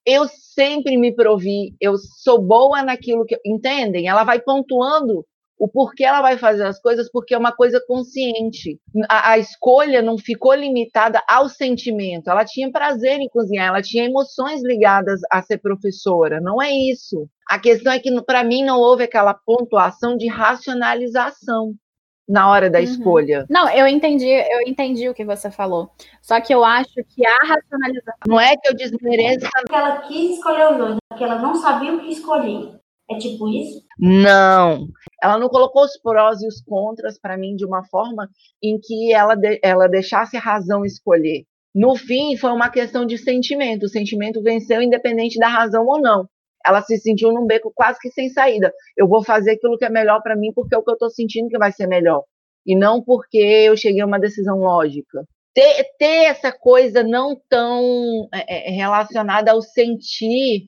Eu 0.05 0.25
sempre 0.29 0.95
me 0.95 1.13
provi, 1.13 1.75
eu 1.81 1.97
sou 1.97 2.41
boa 2.41 2.81
naquilo 2.81 3.25
que. 3.25 3.37
Entendem? 3.45 4.07
Ela 4.07 4.23
vai 4.23 4.39
pontuando 4.39 5.25
o 5.59 5.67
porquê 5.67 6.05
ela 6.05 6.21
vai 6.21 6.37
fazer 6.37 6.65
as 6.65 6.79
coisas, 6.79 7.11
porque 7.11 7.33
é 7.33 7.37
uma 7.37 7.51
coisa 7.51 7.83
consciente. 7.85 8.79
A, 9.09 9.31
a, 9.31 9.37
escolha 9.37 10.01
não 10.01 10.17
ficou 10.17 10.53
limitada 10.53 11.21
ao 11.27 11.49
sentimento. 11.49 12.29
Ela 12.29 12.45
tinha 12.45 12.71
prazer 12.71 13.19
em 13.19 13.27
cozinhar, 13.27 13.67
ela 13.67 13.81
tinha 13.81 14.05
emoções 14.05 14.63
ligadas 14.63 15.19
a 15.29 15.41
ser 15.41 15.57
professora. 15.57 16.39
Não 16.39 16.61
é 16.61 16.71
isso. 16.71 17.27
A 17.49 17.59
questão 17.59 17.91
é 17.91 17.99
que, 17.99 18.21
para 18.21 18.43
mim, 18.45 18.63
não 18.63 18.79
houve 18.79 19.03
aquela 19.03 19.33
pontuação 19.33 20.15
de 20.15 20.27
racionalização 20.27 21.75
na 22.27 22.49
hora 22.49 22.69
da 22.69 22.79
uhum. 22.79 22.83
escolha. 22.83 23.45
Não, 23.49 23.69
eu 23.69 23.87
entendi, 23.87 24.27
eu 24.27 24.61
entendi 24.67 25.07
o 25.07 25.13
que 25.13 25.23
você 25.23 25.49
falou. 25.49 25.89
Só 26.21 26.41
que 26.41 26.53
eu 26.53 26.63
acho 26.63 26.93
que 27.07 27.25
a 27.25 27.37
racionalização. 27.45 28.13
Não 28.27 28.39
é 28.39 28.55
que 28.57 28.67
eu 28.67 28.75
desmereça. 28.75 29.47
Porque 29.53 29.75
ela 29.75 30.01
quis 30.01 30.37
escolher 30.37 30.71
os 30.71 30.77
dois, 30.77 30.97
porque 31.09 31.23
ela 31.23 31.39
não 31.39 31.55
sabia 31.55 31.93
o 31.93 31.99
que 31.99 32.11
escolher. 32.11 32.77
É 33.09 33.17
tipo 33.17 33.47
isso? 33.47 33.81
Não. 33.97 34.87
Ela 35.23 35.39
não 35.39 35.47
colocou 35.47 35.83
os 35.83 35.97
prós 36.01 36.41
e 36.41 36.47
os 36.47 36.61
contras 36.61 37.17
para 37.17 37.37
mim 37.37 37.55
de 37.55 37.65
uma 37.65 37.85
forma 37.85 38.29
em 38.61 38.77
que 38.77 39.13
ela, 39.13 39.33
de, 39.33 39.59
ela 39.63 39.87
deixasse 39.87 40.35
a 40.35 40.41
razão 40.41 40.83
escolher. 40.83 41.45
No 41.73 41.95
fim, 41.95 42.35
foi 42.35 42.51
uma 42.51 42.69
questão 42.69 43.05
de 43.05 43.17
sentimento. 43.17 43.85
O 43.85 43.89
sentimento 43.89 44.41
venceu 44.41 44.81
independente 44.81 45.39
da 45.39 45.47
razão 45.47 45.85
ou 45.85 46.01
não 46.01 46.27
ela 46.67 46.81
se 46.81 46.97
sentiu 46.97 47.31
num 47.31 47.45
beco 47.45 47.71
quase 47.73 47.99
que 47.99 48.11
sem 48.11 48.29
saída. 48.29 48.73
Eu 48.95 49.07
vou 49.07 49.23
fazer 49.23 49.51
aquilo 49.51 49.77
que 49.77 49.85
é 49.85 49.89
melhor 49.89 50.21
para 50.21 50.35
mim 50.35 50.51
porque 50.53 50.75
é 50.75 50.77
o 50.77 50.83
que 50.83 50.91
eu 50.91 50.95
estou 50.95 51.09
sentindo 51.09 51.49
que 51.49 51.57
vai 51.57 51.71
ser 51.71 51.87
melhor. 51.87 52.23
E 52.65 52.75
não 52.75 53.01
porque 53.01 53.37
eu 53.37 53.77
cheguei 53.77 54.01
a 54.01 54.05
uma 54.05 54.19
decisão 54.19 54.59
lógica. 54.59 55.23
Ter, 55.53 55.85
ter 55.97 56.25
essa 56.25 56.51
coisa 56.51 57.01
não 57.01 57.39
tão 57.49 58.27
é, 58.33 58.69
é 58.69 58.71
relacionada 58.71 59.51
ao 59.51 59.61
sentir, 59.61 60.67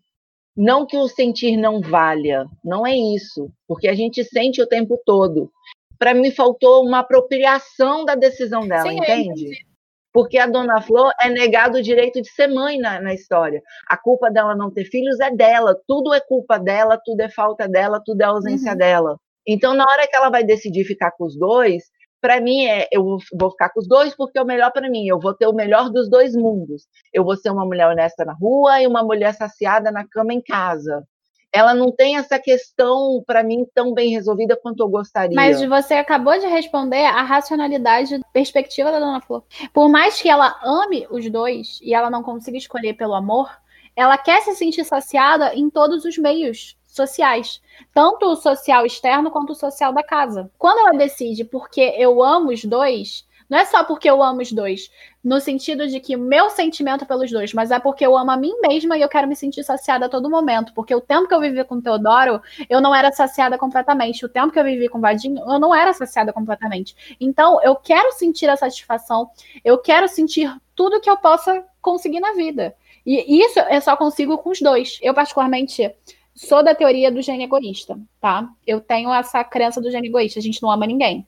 não 0.56 0.86
que 0.86 0.98
o 0.98 1.08
sentir 1.08 1.58
não 1.58 1.82
valha, 1.82 2.46
não 2.64 2.88
é 2.88 2.96
isso, 2.96 3.52
porque 3.68 3.88
a 3.88 3.94
gente 3.94 4.24
sente 4.24 4.62
o 4.62 4.68
tempo 4.68 5.00
todo. 5.06 5.52
Para 6.00 6.14
mim 6.14 6.32
faltou 6.32 6.86
uma 6.86 7.00
apropriação 7.00 8.06
da 8.06 8.16
decisão 8.16 8.66
dela, 8.68 8.90
Sim, 8.90 8.98
entende? 8.98 9.69
Porque 10.14 10.38
a 10.38 10.48
dona 10.48 10.82
Flor 10.82 11.12
é 11.22 11.30
negado 11.30 11.78
o 11.78 11.82
direito 11.82 12.22
de 12.22 12.30
ser 12.32 12.48
mãe 12.48 12.78
na, 12.78 13.00
na, 13.02 13.14
história. 13.14 13.62
A 13.88 13.98
culpa 13.98 14.32
dela 14.32 14.56
não 14.56 14.72
ter 14.72 14.86
filhos 14.86 15.20
é 15.20 15.32
dela, 15.32 15.76
tudo 15.88 16.14
é 16.14 16.20
culpa 16.20 16.58
dela, 16.58 17.00
tudo 17.04 17.22
é 17.22 17.30
falta 17.30 17.68
dela, 17.68 18.02
tudo 18.04 18.22
é 18.22 18.26
ausência 18.26 18.72
uhum. 18.72 18.78
dela. 18.78 19.18
Então, 19.48 19.74
na 19.74 19.84
hora 19.84 20.08
que 20.08 20.16
ela 20.16 20.30
vai 20.30 20.44
decidir 20.44 20.84
ficar 20.84 21.12
com 21.12 21.26
os 21.26 21.38
dois, 21.38 21.84
para 22.22 22.42
mim 22.42 22.66
é 22.66 22.88
eu 22.92 23.18
vou 23.40 23.52
ficar 23.52 23.70
com 23.70 23.80
os 23.80 23.88
dois 23.88 24.16
porque 24.16 24.38
é 24.38 24.42
o 24.42 24.46
melhor 24.46 24.72
para 24.72 24.90
mim. 24.90 25.08
Eu 25.08 25.20
vou 25.20 25.34
ter 25.34 25.48
o 25.48 25.54
melhor 25.54 25.90
dos 25.90 26.10
dois 26.10 26.36
mundos. 26.36 26.84
Eu 27.14 27.24
vou 27.24 27.36
ser 27.38 27.50
uma 27.50 27.66
mulher 27.66 27.88
honesta 27.88 28.26
na 28.26 28.34
rua 28.34 28.82
e 28.82 28.88
uma 28.88 29.04
mulher 29.04 29.34
saciada 29.34 29.92
na 29.92 30.08
cama 30.08 30.34
em 30.34 30.42
casa 30.42 31.06
ela 31.52 31.74
não 31.74 31.92
tem 31.92 32.18
essa 32.18 32.38
questão, 32.40 33.24
para 33.26 33.44
mim, 33.44 33.66
tão 33.74 33.94
bem 33.94 34.12
resolvida 34.12 34.56
quanto 34.56 34.82
eu 34.82 34.88
gostaria. 34.88 35.36
Mas 35.36 35.62
você 35.64 35.96
acabou 35.96 36.38
de 36.40 36.46
responder 36.46 37.06
a 37.06 37.24
racionalidade 37.24 38.20
perspectiva 38.32 38.92
da 38.92 39.00
Dona 39.00 39.22
Flor. 39.22 39.44
Por 39.74 39.90
mais 39.90 40.22
que 40.22 40.30
ela 40.30 40.60
ame 40.64 41.08
os 41.10 41.30
dois 41.30 41.80
e 41.82 41.94
ela 41.94 42.10
não 42.10 42.22
consiga 42.22 42.58
escolher 42.58 42.94
pelo 42.94 43.16
amor, 43.16 43.50
ela 43.96 44.18
quer 44.18 44.42
se 44.42 44.56
sentir 44.56 44.86
saciada 44.86 45.54
em 45.56 45.70
todos 45.70 46.06
os 46.06 46.18
meios 46.18 46.78
sociais, 46.86 47.62
tanto 47.94 48.28
o 48.28 48.36
social 48.36 48.86
externo 48.86 49.32
quanto 49.32 49.52
o 49.52 49.56
social 49.56 49.92
da 49.92 50.04
casa. 50.04 50.52
Quando 50.58 50.80
ela 50.80 50.98
decide 50.98 51.44
porque 51.44 51.82
eu 51.98 52.24
amo 52.24 52.52
os 52.52 52.64
dois, 52.64 53.26
não 53.50 53.58
é 53.58 53.66
só 53.66 53.84
porque 53.84 54.10
eu 54.10 54.22
amo 54.22 54.42
os 54.42 54.52
dois, 54.52 54.92
no 55.24 55.40
sentido 55.42 55.88
de 55.88 56.00
que 56.00 56.16
meu 56.16 56.50
sentimento 56.52 57.06
pelos 57.06 57.32
dois, 57.32 57.52
mas 57.52 57.72
é 57.72 57.80
porque 57.80 58.06
eu 58.06 58.16
amo 58.16 58.30
a 58.32 58.38
mim 58.38 58.54
mesma 58.62 58.98
e 58.98 59.02
eu 59.02 59.10
quero 59.10 59.28
me 59.28 59.36
sentir 59.36 59.64
saciada 59.64 60.06
a 60.06 60.10
todo 60.10 60.30
momento. 60.30 60.74
Porque 60.74 60.94
o 60.94 61.02
tempo 61.02 61.28
que 61.28 61.34
eu 61.34 61.42
vivi 61.42 61.64
com 61.64 61.76
o 61.76 61.82
Teodoro, 61.82 62.42
eu 62.70 62.80
não 62.80 62.94
era 62.94 63.12
saciada 63.12 63.58
completamente. 63.58 64.24
O 64.26 64.30
tempo 64.30 64.54
que 64.54 64.60
eu 64.60 64.64
vivi 64.64 64.88
com 64.88 65.00
o 65.00 65.02
Vadinho, 65.02 65.40
eu 65.40 65.60
não 65.60 65.74
era 65.74 65.92
saciada 65.94 66.32
completamente. 66.32 66.96
Então, 67.20 67.62
eu 67.64 67.76
quero 67.76 68.12
sentir 68.14 68.50
a 68.50 68.56
satisfação, 68.56 69.30
eu 69.66 69.78
quero 69.80 70.08
sentir 70.08 70.56
tudo 70.76 71.02
que 71.02 71.10
eu 71.10 71.18
possa 71.18 71.66
conseguir 71.82 72.20
na 72.20 72.34
vida. 72.34 72.76
E 73.06 73.44
isso 73.44 73.60
eu 73.60 73.82
só 73.82 73.98
consigo 73.98 74.38
com 74.38 74.52
os 74.52 74.62
dois. 74.62 75.00
Eu, 75.02 75.14
particularmente, 75.14 75.92
sou 76.36 76.64
da 76.64 76.76
teoria 76.76 77.12
do 77.12 77.22
gene 77.22 77.46
egoísta, 77.46 78.00
tá? 78.22 78.48
Eu 78.66 78.80
tenho 78.80 79.12
essa 79.12 79.44
crença 79.44 79.82
do 79.82 79.90
gene 79.90 80.08
egoísta, 80.08 80.40
a 80.40 80.44
gente 80.44 80.62
não 80.62 80.70
ama 80.70 80.86
ninguém. 80.86 81.26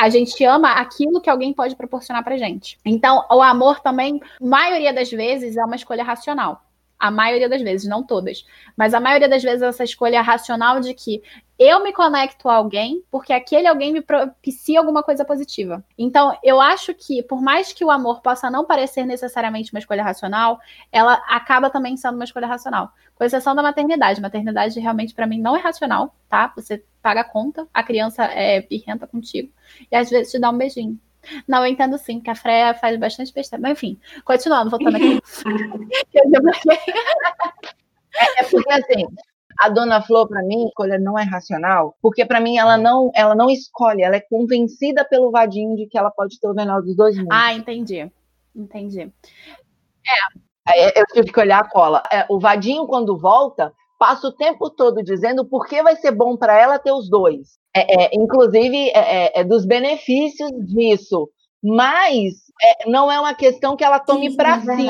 A 0.00 0.08
gente 0.08 0.42
ama 0.46 0.72
aquilo 0.72 1.20
que 1.20 1.28
alguém 1.28 1.52
pode 1.52 1.76
proporcionar 1.76 2.24
pra 2.24 2.38
gente. 2.38 2.78
Então, 2.86 3.22
o 3.30 3.42
amor 3.42 3.80
também, 3.80 4.18
maioria 4.40 4.94
das 4.94 5.10
vezes, 5.10 5.58
é 5.58 5.62
uma 5.62 5.76
escolha 5.76 6.02
racional. 6.02 6.62
A 7.00 7.10
maioria 7.10 7.48
das 7.48 7.62
vezes, 7.62 7.88
não 7.88 8.04
todas. 8.04 8.44
Mas 8.76 8.92
a 8.92 9.00
maioria 9.00 9.28
das 9.28 9.42
vezes, 9.42 9.62
essa 9.62 9.82
escolha 9.82 10.20
racional 10.20 10.78
de 10.80 10.92
que 10.92 11.22
eu 11.58 11.82
me 11.82 11.92
conecto 11.92 12.48
a 12.48 12.54
alguém 12.54 13.02
porque 13.10 13.32
aquele 13.32 13.66
alguém 13.66 13.92
me 13.92 14.00
propicia 14.00 14.78
alguma 14.78 15.02
coisa 15.02 15.24
positiva. 15.24 15.84
Então, 15.98 16.36
eu 16.42 16.60
acho 16.60 16.94
que, 16.94 17.22
por 17.22 17.42
mais 17.42 17.72
que 17.72 17.84
o 17.84 17.90
amor 17.90 18.20
possa 18.20 18.50
não 18.50 18.64
parecer 18.64 19.04
necessariamente 19.04 19.72
uma 19.72 19.78
escolha 19.78 20.02
racional, 20.02 20.58
ela 20.92 21.14
acaba 21.28 21.70
também 21.70 21.96
sendo 21.96 22.16
uma 22.16 22.24
escolha 22.24 22.46
racional. 22.46 22.92
Com 23.14 23.24
exceção 23.24 23.54
da 23.54 23.62
maternidade. 23.62 24.20
Maternidade, 24.20 24.78
realmente, 24.78 25.14
para 25.14 25.26
mim, 25.26 25.40
não 25.40 25.56
é 25.56 25.60
racional, 25.60 26.14
tá? 26.28 26.52
Você 26.56 26.84
paga 27.02 27.22
a 27.22 27.24
conta, 27.24 27.66
a 27.72 27.82
criança 27.82 28.24
é 28.24 28.60
birrenta 28.60 29.06
contigo, 29.06 29.50
e 29.90 29.96
às 29.96 30.10
vezes 30.10 30.32
te 30.32 30.38
dá 30.38 30.50
um 30.50 30.58
beijinho. 30.58 30.98
Não, 31.46 31.64
eu 31.64 31.72
entendo 31.72 31.98
sim, 31.98 32.20
que 32.20 32.30
a 32.30 32.34
Freya 32.34 32.74
faz 32.74 32.98
bastante 32.98 33.32
besteira. 33.32 33.60
Mas 33.60 33.72
enfim, 33.72 33.98
continuando, 34.24 34.70
voltando 34.70 34.96
aqui. 34.96 35.20
é, 38.14 38.40
é 38.40 38.44
porque 38.44 38.72
assim, 38.72 39.06
a 39.60 39.68
Dona 39.68 40.00
Flor, 40.00 40.26
para 40.26 40.42
mim, 40.42 40.66
escolha 40.66 40.98
não 40.98 41.18
é 41.18 41.22
racional, 41.22 41.94
porque 42.00 42.24
para 42.24 42.40
mim 42.40 42.56
ela 42.56 42.78
não, 42.78 43.10
ela 43.14 43.34
não 43.34 43.50
escolhe, 43.50 44.02
ela 44.02 44.16
é 44.16 44.20
convencida 44.20 45.04
pelo 45.04 45.30
vadinho 45.30 45.76
de 45.76 45.86
que 45.86 45.98
ela 45.98 46.10
pode 46.10 46.40
ter 46.40 46.48
o 46.48 46.54
menor 46.54 46.82
dos 46.82 46.96
dois 46.96 47.14
mundos. 47.16 47.28
Ah, 47.30 47.52
entendi. 47.52 48.10
Entendi. 48.56 49.12
É. 50.66 50.66
é 50.66 51.00
eu 51.00 51.04
tive 51.12 51.30
que 51.30 51.40
olhar 51.40 51.60
a 51.60 51.68
cola. 51.68 52.02
É, 52.10 52.24
o 52.30 52.40
vadinho, 52.40 52.86
quando 52.86 53.18
volta, 53.18 53.70
passa 53.98 54.28
o 54.28 54.32
tempo 54.32 54.70
todo 54.70 55.02
dizendo 55.02 55.44
por 55.44 55.66
que 55.66 55.82
vai 55.82 55.94
ser 55.96 56.12
bom 56.12 56.38
para 56.38 56.58
ela 56.58 56.78
ter 56.78 56.92
os 56.92 57.10
dois. 57.10 57.59
É, 57.74 58.04
é, 58.04 58.10
inclusive, 58.14 58.90
é, 58.90 58.92
é, 58.98 59.40
é, 59.40 59.44
dos 59.44 59.64
benefícios 59.64 60.50
disso. 60.66 61.28
Mas 61.62 62.34
é, 62.62 62.90
não 62.90 63.10
é 63.10 63.20
uma 63.20 63.34
questão 63.34 63.76
que 63.76 63.84
ela 63.84 64.00
tome 64.00 64.34
para 64.34 64.60
si. 64.60 64.86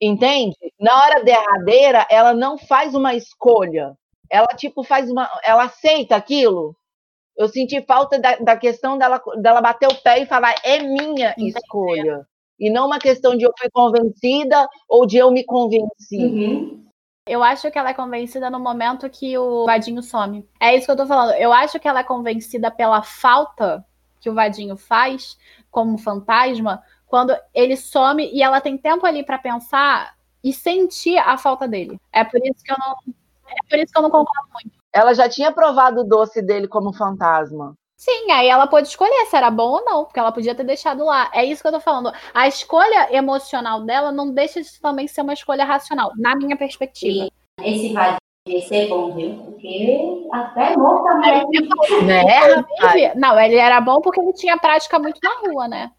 Entende? 0.00 0.54
Na 0.78 0.96
hora 1.02 1.24
derradeira, 1.24 2.06
ela 2.10 2.32
não 2.32 2.56
faz 2.56 2.94
uma 2.94 3.14
escolha. 3.14 3.96
Ela, 4.30 4.46
tipo, 4.48 4.84
faz 4.84 5.10
uma. 5.10 5.28
Ela 5.44 5.64
aceita 5.64 6.14
aquilo. 6.14 6.76
Eu 7.36 7.48
senti 7.48 7.80
falta 7.82 8.18
da, 8.18 8.36
da 8.36 8.56
questão 8.56 8.98
dela, 8.98 9.22
dela 9.40 9.60
bater 9.60 9.88
o 9.88 10.02
pé 10.02 10.20
e 10.20 10.26
falar, 10.26 10.54
é 10.64 10.80
minha 10.80 11.30
Entendi. 11.30 11.50
escolha. 11.56 12.26
E 12.58 12.70
não 12.70 12.86
uma 12.86 12.98
questão 12.98 13.36
de 13.36 13.44
eu 13.44 13.52
fui 13.56 13.70
convencida 13.70 14.68
ou 14.88 15.06
de 15.06 15.18
eu 15.18 15.30
me 15.30 15.44
convenci. 15.44 16.18
Uhum. 16.18 16.87
Eu 17.28 17.42
acho 17.42 17.70
que 17.70 17.78
ela 17.78 17.90
é 17.90 17.94
convencida 17.94 18.48
no 18.50 18.58
momento 18.58 19.08
que 19.10 19.36
o 19.36 19.66
Vadinho 19.66 20.02
some. 20.02 20.48
É 20.58 20.74
isso 20.74 20.86
que 20.86 20.92
eu 20.92 20.96
tô 20.96 21.06
falando. 21.06 21.32
Eu 21.34 21.52
acho 21.52 21.78
que 21.78 21.86
ela 21.86 22.00
é 22.00 22.04
convencida 22.04 22.70
pela 22.70 23.02
falta 23.02 23.84
que 24.20 24.30
o 24.30 24.34
Vadinho 24.34 24.76
faz 24.76 25.38
como 25.70 25.98
fantasma 25.98 26.82
quando 27.06 27.36
ele 27.54 27.76
some 27.76 28.30
e 28.32 28.42
ela 28.42 28.60
tem 28.60 28.76
tempo 28.76 29.06
ali 29.06 29.24
para 29.24 29.38
pensar 29.38 30.14
e 30.42 30.52
sentir 30.52 31.18
a 31.18 31.36
falta 31.36 31.68
dele. 31.68 32.00
É 32.12 32.24
por 32.24 32.40
isso 32.44 32.62
que 32.64 32.72
eu 32.72 32.76
não 32.78 32.96
é 33.48 33.68
por 33.68 33.78
isso 33.78 33.92
que 33.92 33.98
eu 33.98 34.02
não 34.02 34.10
concordo 34.10 34.48
muito. 34.52 34.78
Ela 34.92 35.14
já 35.14 35.28
tinha 35.28 35.52
provado 35.52 36.00
o 36.00 36.04
doce 36.04 36.42
dele 36.42 36.68
como 36.68 36.92
fantasma. 36.92 37.74
Sim, 37.98 38.30
aí 38.30 38.48
ela 38.48 38.68
pôde 38.68 38.86
escolher 38.86 39.26
se 39.26 39.36
era 39.36 39.50
bom 39.50 39.72
ou 39.72 39.84
não, 39.84 40.04
porque 40.04 40.20
ela 40.20 40.30
podia 40.30 40.54
ter 40.54 40.62
deixado 40.62 41.04
lá. 41.04 41.28
É 41.34 41.44
isso 41.44 41.60
que 41.60 41.66
eu 41.66 41.72
tô 41.72 41.80
falando. 41.80 42.12
A 42.32 42.46
escolha 42.46 43.12
emocional 43.12 43.80
dela 43.82 44.12
não 44.12 44.32
deixa 44.32 44.62
de 44.62 44.80
também 44.80 45.08
ser 45.08 45.22
uma 45.22 45.32
escolha 45.32 45.64
racional, 45.64 46.12
na 46.16 46.36
minha 46.36 46.56
perspectiva. 46.56 47.26
E 47.60 47.74
esse 47.74 47.92
vai 47.92 48.16
ser 48.68 48.88
bom, 48.88 49.12
viu? 49.12 49.34
Porque 49.44 50.28
até 50.32 50.76
morto 50.76 51.02
também. 51.04 51.44
Né, 52.06 53.14
não, 53.16 53.38
ele 53.38 53.56
era 53.56 53.80
bom 53.80 54.00
porque 54.00 54.20
ele 54.20 54.32
tinha 54.32 54.56
prática 54.56 54.96
muito 55.00 55.18
na 55.20 55.40
rua, 55.40 55.66
né? 55.66 55.90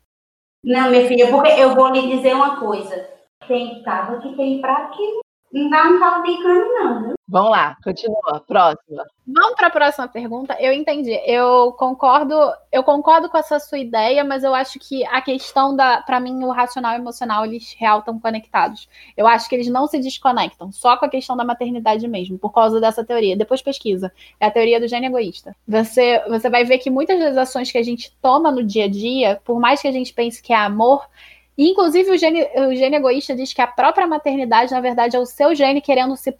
Não, 0.63 0.89
minha 0.89 1.05
filha, 1.05 1.29
porque 1.29 1.49
eu 1.49 1.75
vou 1.75 1.89
lhe 1.89 2.15
dizer 2.15 2.33
uma 2.33 2.57
coisa. 2.61 3.09
Tem 3.45 3.83
casa 3.83 4.19
que 4.21 4.35
tem 4.37 4.61
pra 4.61 4.87
que 4.87 5.19
não 5.51 5.69
dá 5.69 5.83
um 5.83 5.99
caldo 5.99 6.25
de 6.25 6.43
cano, 6.43 6.65
não, 6.73 7.03
viu? 7.03 7.13
Vamos 7.27 7.51
lá, 7.51 7.77
continua. 7.83 8.43
Próxima. 8.47 9.05
Vamos 9.27 9.55
para 9.55 9.67
a 9.67 9.71
próxima 9.71 10.07
pergunta. 10.07 10.57
Eu 10.59 10.73
entendi. 10.73 11.11
Eu 11.25 11.71
concordo, 11.73 12.35
eu 12.71 12.83
concordo 12.83 13.29
com 13.29 13.37
essa 13.37 13.59
sua 13.59 13.77
ideia, 13.77 14.23
mas 14.23 14.43
eu 14.43 14.55
acho 14.55 14.79
que 14.79 15.05
a 15.05 15.21
questão 15.21 15.75
da, 15.75 16.01
para 16.01 16.19
mim, 16.19 16.43
o 16.43 16.49
racional 16.49 16.93
e 16.93 16.97
o 16.97 17.01
emocional, 17.01 17.45
eles 17.45 17.75
real 17.77 17.99
estão 17.99 18.19
conectados. 18.19 18.89
Eu 19.15 19.27
acho 19.27 19.47
que 19.47 19.53
eles 19.53 19.67
não 19.67 19.85
se 19.85 19.99
desconectam, 19.99 20.71
só 20.71 20.97
com 20.97 21.05
a 21.05 21.09
questão 21.09 21.37
da 21.37 21.43
maternidade 21.43 22.07
mesmo, 22.07 22.39
por 22.39 22.51
causa 22.51 22.79
dessa 22.79 23.03
teoria. 23.03 23.37
Depois 23.37 23.61
pesquisa. 23.61 24.11
É 24.39 24.47
a 24.47 24.51
teoria 24.51 24.79
do 24.79 24.87
gênio 24.87 25.09
egoísta. 25.09 25.55
Você, 25.67 26.23
você 26.27 26.49
vai 26.49 26.63
ver 26.63 26.79
que 26.79 26.89
muitas 26.89 27.19
das 27.19 27.37
ações 27.37 27.71
que 27.71 27.77
a 27.77 27.83
gente 27.83 28.11
toma 28.19 28.51
no 28.51 28.63
dia 28.63 28.85
a 28.85 28.89
dia, 28.89 29.39
por 29.45 29.59
mais 29.59 29.81
que 29.81 29.87
a 29.87 29.91
gente 29.91 30.13
pense 30.13 30.41
que 30.41 30.51
é 30.51 30.57
amor, 30.57 31.07
inclusive, 31.67 32.11
o 32.11 32.17
gene, 32.17 32.47
o 32.55 32.75
gene 32.75 32.95
egoísta 32.95 33.35
diz 33.35 33.53
que 33.53 33.61
a 33.61 33.67
própria 33.67 34.07
maternidade, 34.07 34.71
na 34.71 34.79
verdade, 34.79 35.15
é 35.15 35.19
o 35.19 35.25
seu 35.25 35.53
gene 35.53 35.81
querendo 35.81 36.15
se 36.15 36.33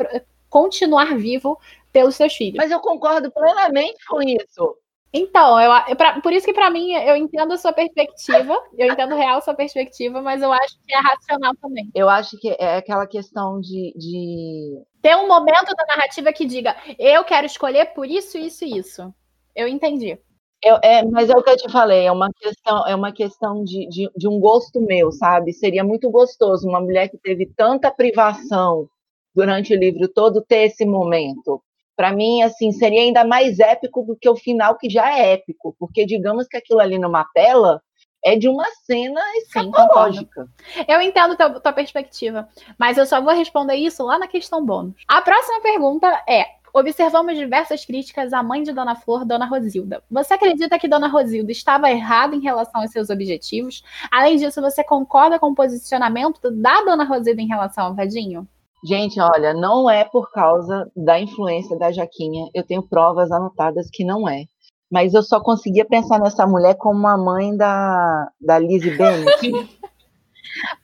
continuar 0.50 1.18
vivo 1.18 1.60
pelos 1.92 2.16
seus 2.16 2.34
filhos. 2.34 2.58
Mas 2.58 2.72
eu 2.72 2.80
concordo 2.80 3.32
plenamente 3.32 4.06
com 4.08 4.22
isso. 4.22 4.78
Então, 5.12 5.60
eu, 5.60 5.72
eu 5.88 5.96
pra, 5.96 6.22
por 6.22 6.32
isso 6.32 6.46
que 6.46 6.54
para 6.54 6.70
mim 6.70 6.94
eu 6.94 7.16
entendo 7.16 7.52
a 7.52 7.58
sua 7.58 7.74
perspectiva, 7.74 8.56
eu 8.78 8.92
entendo 8.92 9.16
real 9.16 9.40
a 9.40 9.42
sua 9.42 9.56
perspectiva, 9.56 10.22
mas 10.22 10.42
eu 10.42 10.54
acho 10.54 10.78
que 10.86 10.94
é 10.94 11.00
racional 11.00 11.56
também. 11.60 11.90
Eu 11.96 12.08
acho 12.08 12.38
que 12.38 12.56
é 12.60 12.78
aquela 12.78 13.08
questão 13.08 13.60
de, 13.60 13.92
de... 13.98 14.84
ter 15.02 15.16
um 15.16 15.28
momento 15.28 15.74
da 15.76 15.86
narrativa 15.88 16.32
que 16.32 16.46
diga 16.46 16.76
eu 17.00 17.24
quero 17.24 17.48
escolher 17.48 17.88
por 17.88 18.08
isso, 18.08 18.38
isso 18.38 18.64
e 18.64 18.78
isso. 18.78 19.14
Eu 19.56 19.68
entendi. 19.68 20.18
Eu, 20.64 20.78
é, 20.84 21.06
mas 21.06 21.30
é 21.30 21.34
o 21.34 21.42
que 21.42 21.50
eu 21.50 21.58
te 21.58 21.72
falei, 21.72 22.06
é 22.06 22.12
uma 22.12 22.30
questão, 22.34 22.88
é 22.88 22.94
uma 22.94 23.14
questão 23.14 23.64
de, 23.64 23.88
de, 23.88 24.10
de 24.16 24.28
um 24.28 24.40
gosto 24.40 24.82
meu, 24.82 25.12
sabe? 25.12 25.54
Seria 25.54 25.84
muito 25.84 26.10
gostoso 26.12 26.68
uma 26.68 26.82
mulher 26.82 27.08
que 27.08 27.18
teve 27.18 27.46
tanta 27.56 27.90
privação 27.90 28.90
durante 29.34 29.74
o 29.74 29.78
livro 29.78 30.08
todo 30.10 30.42
ter 30.42 30.66
esse 30.66 30.86
momento. 30.86 31.62
Para 31.96 32.12
mim, 32.12 32.42
assim, 32.42 32.72
seria 32.72 33.02
ainda 33.02 33.24
mais 33.24 33.60
épico 33.60 34.04
do 34.04 34.18
que 34.18 34.30
o 34.30 34.36
final, 34.36 34.78
que 34.78 34.90
já 34.90 35.18
é 35.18 35.34
épico, 35.34 35.76
porque 35.80 36.06
digamos 36.06 36.48
que 36.48 36.58
aquilo 36.58 36.80
ali 36.82 37.00
numa 37.00 37.26
tela 37.34 37.82
é 38.24 38.36
de 38.36 38.50
uma 38.50 38.66
cena 38.86 39.22
escatológica. 39.38 40.48
Eu 40.88 41.02
entendo 41.02 41.36
tua, 41.38 41.60
tua 41.60 41.74
perspectiva, 41.74 42.48
mas 42.78 42.98
eu 42.98 43.06
só 43.06 43.22
vou 43.22 43.34
responder 43.34 43.76
isso 43.76 44.04
lá 44.04 44.20
na 44.20 44.28
questão 44.28 44.66
bônus. 44.66 44.96
A 45.08 45.22
próxima 45.22 45.62
pergunta 45.62 46.08
é: 46.28 46.46
observamos 46.74 47.38
diversas 47.38 47.86
críticas 47.86 48.34
à 48.34 48.44
mãe 48.44 48.64
de 48.64 48.72
Dona 48.72 48.96
Flor, 48.96 49.26
Dona 49.26 49.46
Rosilda. 49.46 50.04
Você 50.10 50.34
acredita 50.34 50.80
que 50.80 50.88
Dona 50.88 51.08
Rosilda 51.08 51.52
estava 51.52 51.90
errada 51.90 52.36
em 52.36 52.42
relação 52.42 52.82
aos 52.82 52.92
seus 52.92 53.10
objetivos? 53.10 53.84
Além 54.12 54.38
disso, 54.38 54.62
você 54.62 54.84
concorda 54.84 55.40
com 55.40 55.48
o 55.48 55.56
posicionamento 55.56 56.52
da 56.52 56.82
Dona 56.84 57.04
Rosilda 57.04 57.42
em 57.42 57.48
relação 57.48 57.86
ao 57.86 57.96
Vadinho? 57.96 58.48
Gente, 58.84 59.20
olha, 59.20 59.54
não 59.54 59.90
é 59.90 60.06
por 60.06 60.32
causa 60.32 60.90
da 60.96 61.20
influência 61.20 61.78
da 61.78 61.92
Jaquinha. 61.92 62.50
Eu 62.54 62.64
tenho 62.64 62.82
provas 62.82 63.30
anotadas 63.32 63.90
que 63.92 64.06
não 64.06 64.28
é. 64.28 64.46
Mas 64.90 65.14
eu 65.14 65.22
só 65.22 65.40
conseguia 65.40 65.86
pensar 65.86 66.20
nessa 66.20 66.48
mulher 66.48 66.76
como 66.76 67.06
a 67.08 67.18
mãe 67.18 67.56
da, 67.56 68.32
da 68.40 68.58
Lizzie 68.58 68.98
Bennett. 68.98 69.52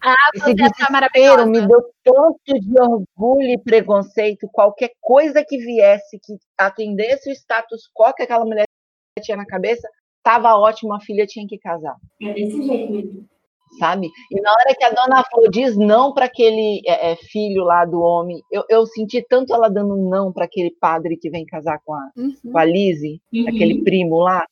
ah, 0.01 0.15
Esse 0.35 0.53
desespero 0.53 1.47
me 1.47 1.65
deu 1.65 1.81
tanto 2.03 2.59
de 2.59 2.79
orgulho 2.79 3.49
e 3.49 3.57
preconceito. 3.57 4.47
Qualquer 4.51 4.91
coisa 5.01 5.43
que 5.47 5.57
viesse, 5.57 6.19
que 6.23 6.33
atendesse 6.57 7.29
o 7.29 7.33
status 7.33 7.89
quo 7.93 8.13
que 8.13 8.23
aquela 8.23 8.45
mulher 8.45 8.65
tinha 9.21 9.37
na 9.37 9.45
cabeça, 9.45 9.87
estava 10.17 10.55
ótimo, 10.55 10.93
a 10.93 10.99
filha 10.99 11.25
tinha 11.25 11.47
que 11.47 11.57
casar. 11.57 11.95
É 12.21 12.33
desse 12.33 12.61
jeito 12.61 12.91
mesmo 12.91 13.35
sabe? 13.77 14.07
E 14.31 14.41
na 14.41 14.51
hora 14.51 14.75
que 14.77 14.83
a 14.83 14.89
dona 14.89 15.23
Flor 15.29 15.49
diz 15.49 15.75
não 15.77 16.13
para 16.13 16.25
aquele 16.25 16.81
é, 16.85 17.11
é, 17.11 17.15
filho 17.15 17.63
lá 17.63 17.85
do 17.85 18.01
homem, 18.01 18.41
eu, 18.51 18.63
eu 18.69 18.85
senti 18.85 19.23
tanto 19.27 19.53
ela 19.53 19.69
dando 19.69 19.95
um 19.95 20.09
não 20.09 20.31
para 20.31 20.45
aquele 20.45 20.71
padre 20.79 21.17
que 21.17 21.29
vem 21.29 21.45
casar 21.45 21.79
com 21.85 21.93
a, 21.93 22.11
uhum. 22.15 22.33
com 22.51 22.57
a 22.57 22.65
Lizzie, 22.65 23.21
uhum. 23.33 23.47
aquele 23.47 23.83
primo 23.83 24.19
lá. 24.19 24.45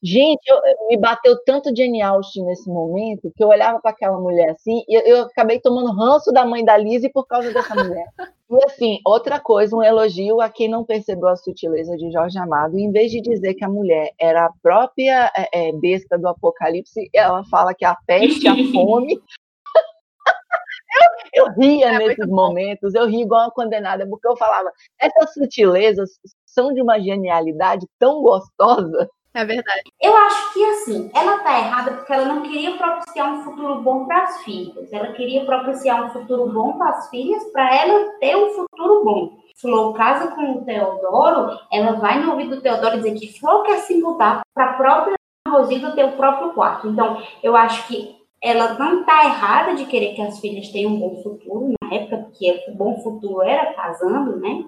Gente, 0.00 0.40
eu, 0.46 0.60
me 0.88 0.96
bateu 0.96 1.36
tanto 1.44 1.74
Jenny 1.74 2.00
Austin 2.00 2.44
nesse 2.44 2.68
momento 2.70 3.32
que 3.34 3.42
eu 3.42 3.48
olhava 3.48 3.80
para 3.80 3.90
aquela 3.90 4.16
mulher 4.16 4.50
assim 4.50 4.84
e 4.88 4.94
eu, 4.94 5.00
eu, 5.02 5.22
acabei 5.22 5.58
tomando 5.58 5.90
ranço 5.90 6.30
da 6.30 6.44
mãe 6.44 6.64
da 6.64 6.76
Lizzie 6.76 7.10
por 7.10 7.26
causa 7.26 7.52
dessa 7.52 7.74
mulher. 7.74 8.06
E 8.48 8.64
assim, 8.64 9.00
outra 9.04 9.40
coisa, 9.40 9.76
um 9.76 9.82
elogio 9.82 10.40
a 10.40 10.48
quem 10.48 10.68
não 10.68 10.84
percebeu 10.84 11.28
a 11.28 11.36
sutileza 11.36 11.96
de 11.96 12.12
Jorge 12.12 12.38
Amado. 12.38 12.78
Em 12.78 12.92
vez 12.92 13.10
de 13.10 13.20
dizer 13.20 13.54
que 13.54 13.64
a 13.64 13.68
mulher 13.68 14.12
era 14.18 14.46
a 14.46 14.52
própria 14.62 15.32
é, 15.36 15.68
é, 15.68 15.72
besta 15.72 16.16
do 16.16 16.28
Apocalipse, 16.28 17.10
ela 17.12 17.44
fala 17.46 17.74
que 17.74 17.84
a 17.84 17.96
peste, 18.06 18.46
a 18.46 18.54
fome. 18.72 19.20
eu, 21.34 21.46
eu 21.46 21.52
ria 21.54 21.88
é 21.88 21.98
nesses 21.98 22.28
momentos, 22.28 22.94
eu 22.94 23.06
ria 23.06 23.22
igual 23.22 23.46
uma 23.46 23.50
condenada, 23.50 24.06
porque 24.08 24.28
eu 24.28 24.36
falava, 24.36 24.70
essas 24.98 25.34
sutilezas 25.34 26.08
são 26.46 26.72
de 26.72 26.80
uma 26.80 27.00
genialidade 27.00 27.84
tão 27.98 28.22
gostosa 28.22 29.10
é 29.34 29.44
verdade. 29.44 29.82
Eu 30.00 30.16
acho 30.16 30.52
que 30.52 30.64
assim, 30.64 31.10
ela 31.14 31.38
tá 31.38 31.58
errada 31.58 31.92
porque 31.92 32.12
ela 32.12 32.24
não 32.26 32.42
queria 32.42 32.76
propiciar 32.76 33.32
um 33.32 33.42
futuro 33.44 33.80
bom 33.82 34.06
para 34.06 34.22
as 34.24 34.42
filhas. 34.42 34.92
Ela 34.92 35.12
queria 35.12 35.44
propiciar 35.44 36.04
um 36.04 36.10
futuro 36.10 36.50
bom 36.50 36.78
para 36.78 36.90
as 36.90 37.08
filhas, 37.10 37.44
para 37.52 37.74
ela 37.74 38.10
ter 38.18 38.36
um 38.36 38.50
futuro 38.50 39.04
bom. 39.04 39.38
Flor 39.60 39.92
casa 39.94 40.28
com 40.28 40.52
o 40.52 40.64
Teodoro, 40.64 41.58
ela 41.72 41.92
vai 41.96 42.22
no 42.22 42.30
ouvido 42.30 42.56
do 42.56 42.62
Teodoro 42.62 42.98
dizer 42.98 43.14
que 43.14 43.38
Flor 43.38 43.64
quer 43.64 43.78
se 43.78 44.00
mudar 44.00 44.42
para 44.54 44.70
a 44.70 44.72
própria 44.74 45.18
Rosilda 45.48 45.92
tem 45.92 46.04
o 46.04 46.16
próprio 46.16 46.52
quarto. 46.52 46.88
Então, 46.88 47.22
eu 47.42 47.56
acho 47.56 47.86
que 47.88 48.16
ela 48.42 48.74
não 48.74 49.00
está 49.00 49.24
errada 49.24 49.74
de 49.74 49.86
querer 49.86 50.14
que 50.14 50.22
as 50.22 50.38
filhas 50.38 50.68
tenham 50.68 50.92
um 50.92 51.00
bom 51.00 51.22
futuro, 51.22 51.74
na 51.82 51.94
época, 51.94 52.18
porque 52.18 52.64
o 52.68 52.74
bom 52.74 53.00
futuro 53.02 53.42
era 53.42 53.72
casando, 53.72 54.36
né? 54.36 54.64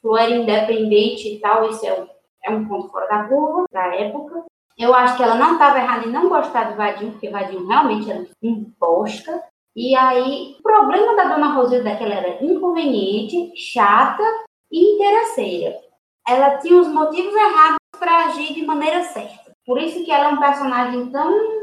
Flor 0.00 0.18
era 0.18 0.34
independente 0.34 1.28
e 1.28 1.38
tal, 1.38 1.70
isso 1.70 1.86
é 1.86 1.92
um, 1.92 2.06
é 2.44 2.50
um 2.50 2.66
ponto 2.66 2.88
fora 2.88 3.06
da 3.06 3.24
curva 3.24 3.64
da 3.72 3.94
época. 3.94 4.44
Eu 4.78 4.94
acho 4.94 5.16
que 5.16 5.22
ela 5.22 5.34
não 5.34 5.52
estava 5.52 5.78
errada 5.78 6.06
em 6.06 6.10
não 6.10 6.28
gostar 6.28 6.70
do 6.70 6.76
Vadinho, 6.76 7.12
porque 7.12 7.28
Vadinho 7.28 7.66
realmente 7.66 8.10
era 8.10 8.26
um 8.42 8.72
bosta. 8.80 9.42
E 9.76 9.94
aí, 9.96 10.56
o 10.58 10.62
problema 10.62 11.16
da 11.16 11.24
dona 11.24 11.54
Rosilda 11.54 11.90
é 11.90 11.96
que 11.96 12.04
ela 12.04 12.14
era 12.14 12.44
inconveniente, 12.44 13.52
chata 13.56 14.22
e 14.70 14.94
interesseira. 14.94 15.78
Ela 16.26 16.58
tinha 16.58 16.80
os 16.80 16.88
motivos 16.88 17.34
errados 17.34 17.76
para 17.98 18.26
agir 18.26 18.54
de 18.54 18.64
maneira 18.64 19.02
certa. 19.04 19.52
Por 19.64 19.78
isso 19.78 20.04
que 20.04 20.10
ela 20.10 20.26
é 20.26 20.28
um 20.28 20.40
personagem 20.40 21.10
tão 21.10 21.62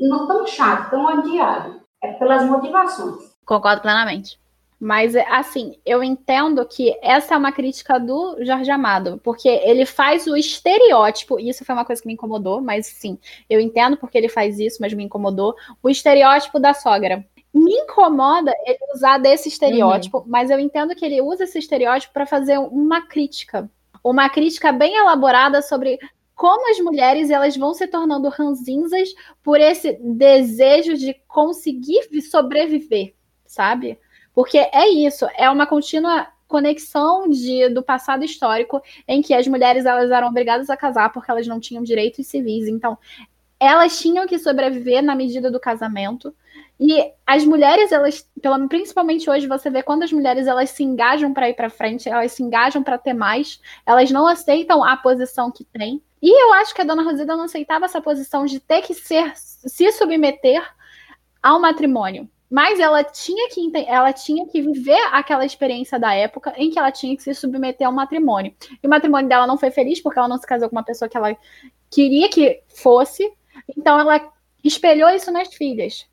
não 0.00 0.26
tão 0.26 0.46
chato, 0.46 0.90
tão 0.90 1.04
odiado. 1.04 1.82
É 2.02 2.12
pelas 2.14 2.44
motivações. 2.44 3.34
Concordo 3.46 3.82
plenamente. 3.82 4.38
Mas, 4.84 5.16
assim, 5.16 5.78
eu 5.82 6.04
entendo 6.04 6.62
que 6.66 6.94
essa 7.00 7.34
é 7.34 7.38
uma 7.38 7.52
crítica 7.52 7.98
do 7.98 8.36
Jorge 8.44 8.70
Amado, 8.70 9.18
porque 9.24 9.48
ele 9.48 9.86
faz 9.86 10.26
o 10.26 10.36
estereótipo, 10.36 11.40
e 11.40 11.48
isso 11.48 11.64
foi 11.64 11.74
uma 11.74 11.86
coisa 11.86 12.02
que 12.02 12.06
me 12.06 12.12
incomodou, 12.12 12.60
mas 12.60 12.88
sim, 12.88 13.18
eu 13.48 13.58
entendo 13.60 13.96
porque 13.96 14.18
ele 14.18 14.28
faz 14.28 14.58
isso, 14.58 14.76
mas 14.82 14.92
me 14.92 15.02
incomodou, 15.02 15.54
o 15.82 15.88
estereótipo 15.88 16.60
da 16.60 16.74
sogra. 16.74 17.24
Me 17.54 17.72
incomoda 17.72 18.52
ele 18.66 18.78
usar 18.94 19.16
desse 19.16 19.48
estereótipo, 19.48 20.18
uhum. 20.18 20.24
mas 20.26 20.50
eu 20.50 20.60
entendo 20.60 20.94
que 20.94 21.06
ele 21.06 21.22
usa 21.22 21.44
esse 21.44 21.58
estereótipo 21.58 22.12
para 22.12 22.26
fazer 22.26 22.58
uma 22.58 23.06
crítica. 23.06 23.70
Uma 24.04 24.28
crítica 24.28 24.70
bem 24.70 24.96
elaborada 24.96 25.62
sobre 25.62 25.98
como 26.34 26.70
as 26.70 26.78
mulheres 26.78 27.30
elas 27.30 27.56
vão 27.56 27.72
se 27.72 27.86
tornando 27.86 28.28
ranzinzas 28.28 29.08
por 29.42 29.58
esse 29.58 29.98
desejo 30.02 30.92
de 30.92 31.14
conseguir 31.26 32.02
sobreviver, 32.20 33.14
sabe? 33.46 33.98
Porque 34.34 34.58
é 34.58 34.88
isso, 34.88 35.26
é 35.36 35.48
uma 35.48 35.66
contínua 35.66 36.26
conexão 36.46 37.28
de, 37.28 37.68
do 37.70 37.82
passado 37.82 38.24
histórico 38.24 38.82
em 39.08 39.22
que 39.22 39.32
as 39.34 39.46
mulheres 39.46 39.86
elas 39.86 40.10
eram 40.10 40.28
obrigadas 40.28 40.68
a 40.70 40.76
casar 40.76 41.12
porque 41.12 41.30
elas 41.30 41.46
não 41.46 41.58
tinham 41.58 41.82
direitos 41.82 42.26
civis. 42.26 42.68
Então, 42.68 42.98
elas 43.58 43.98
tinham 43.98 44.26
que 44.26 44.38
sobreviver 44.38 45.02
na 45.02 45.14
medida 45.14 45.50
do 45.50 45.58
casamento. 45.58 46.34
E 46.78 47.12
as 47.26 47.44
mulheres, 47.44 47.92
elas, 47.92 48.28
pelo, 48.40 48.68
principalmente 48.68 49.30
hoje, 49.30 49.46
você 49.46 49.70
vê 49.70 49.82
quando 49.82 50.02
as 50.02 50.12
mulheres 50.12 50.46
elas 50.46 50.70
se 50.70 50.82
engajam 50.82 51.32
para 51.32 51.48
ir 51.48 51.54
para 51.54 51.70
frente, 51.70 52.08
elas 52.08 52.32
se 52.32 52.42
engajam 52.42 52.82
para 52.82 52.98
ter 52.98 53.14
mais, 53.14 53.60
elas 53.86 54.10
não 54.10 54.26
aceitam 54.26 54.84
a 54.84 54.96
posição 54.96 55.50
que 55.50 55.64
têm. 55.64 56.02
E 56.20 56.42
eu 56.42 56.52
acho 56.54 56.74
que 56.74 56.80
a 56.80 56.84
dona 56.84 57.02
Rosida 57.02 57.36
não 57.36 57.44
aceitava 57.44 57.84
essa 57.84 58.00
posição 58.00 58.44
de 58.44 58.58
ter 58.58 58.82
que 58.82 58.94
ser, 58.94 59.32
se 59.36 59.92
submeter 59.92 60.62
ao 61.42 61.60
matrimônio. 61.60 62.28
Mas 62.54 62.78
ela 62.78 63.02
tinha 63.02 63.48
que 63.48 63.72
ela 63.84 64.12
tinha 64.12 64.46
que 64.46 64.62
viver 64.62 65.00
aquela 65.10 65.44
experiência 65.44 65.98
da 65.98 66.14
época 66.14 66.54
em 66.56 66.70
que 66.70 66.78
ela 66.78 66.92
tinha 66.92 67.16
que 67.16 67.22
se 67.24 67.34
submeter 67.34 67.84
ao 67.84 67.92
matrimônio. 67.92 68.54
E 68.80 68.86
o 68.86 68.88
matrimônio 68.88 69.28
dela 69.28 69.44
não 69.44 69.58
foi 69.58 69.72
feliz 69.72 70.00
porque 70.00 70.20
ela 70.20 70.28
não 70.28 70.38
se 70.38 70.46
casou 70.46 70.68
com 70.68 70.76
uma 70.76 70.84
pessoa 70.84 71.08
que 71.08 71.16
ela 71.16 71.36
queria 71.90 72.28
que 72.28 72.62
fosse. 72.68 73.28
Então 73.76 73.98
ela 73.98 74.30
espelhou 74.62 75.10
isso 75.10 75.32
nas 75.32 75.52
filhas. 75.52 76.06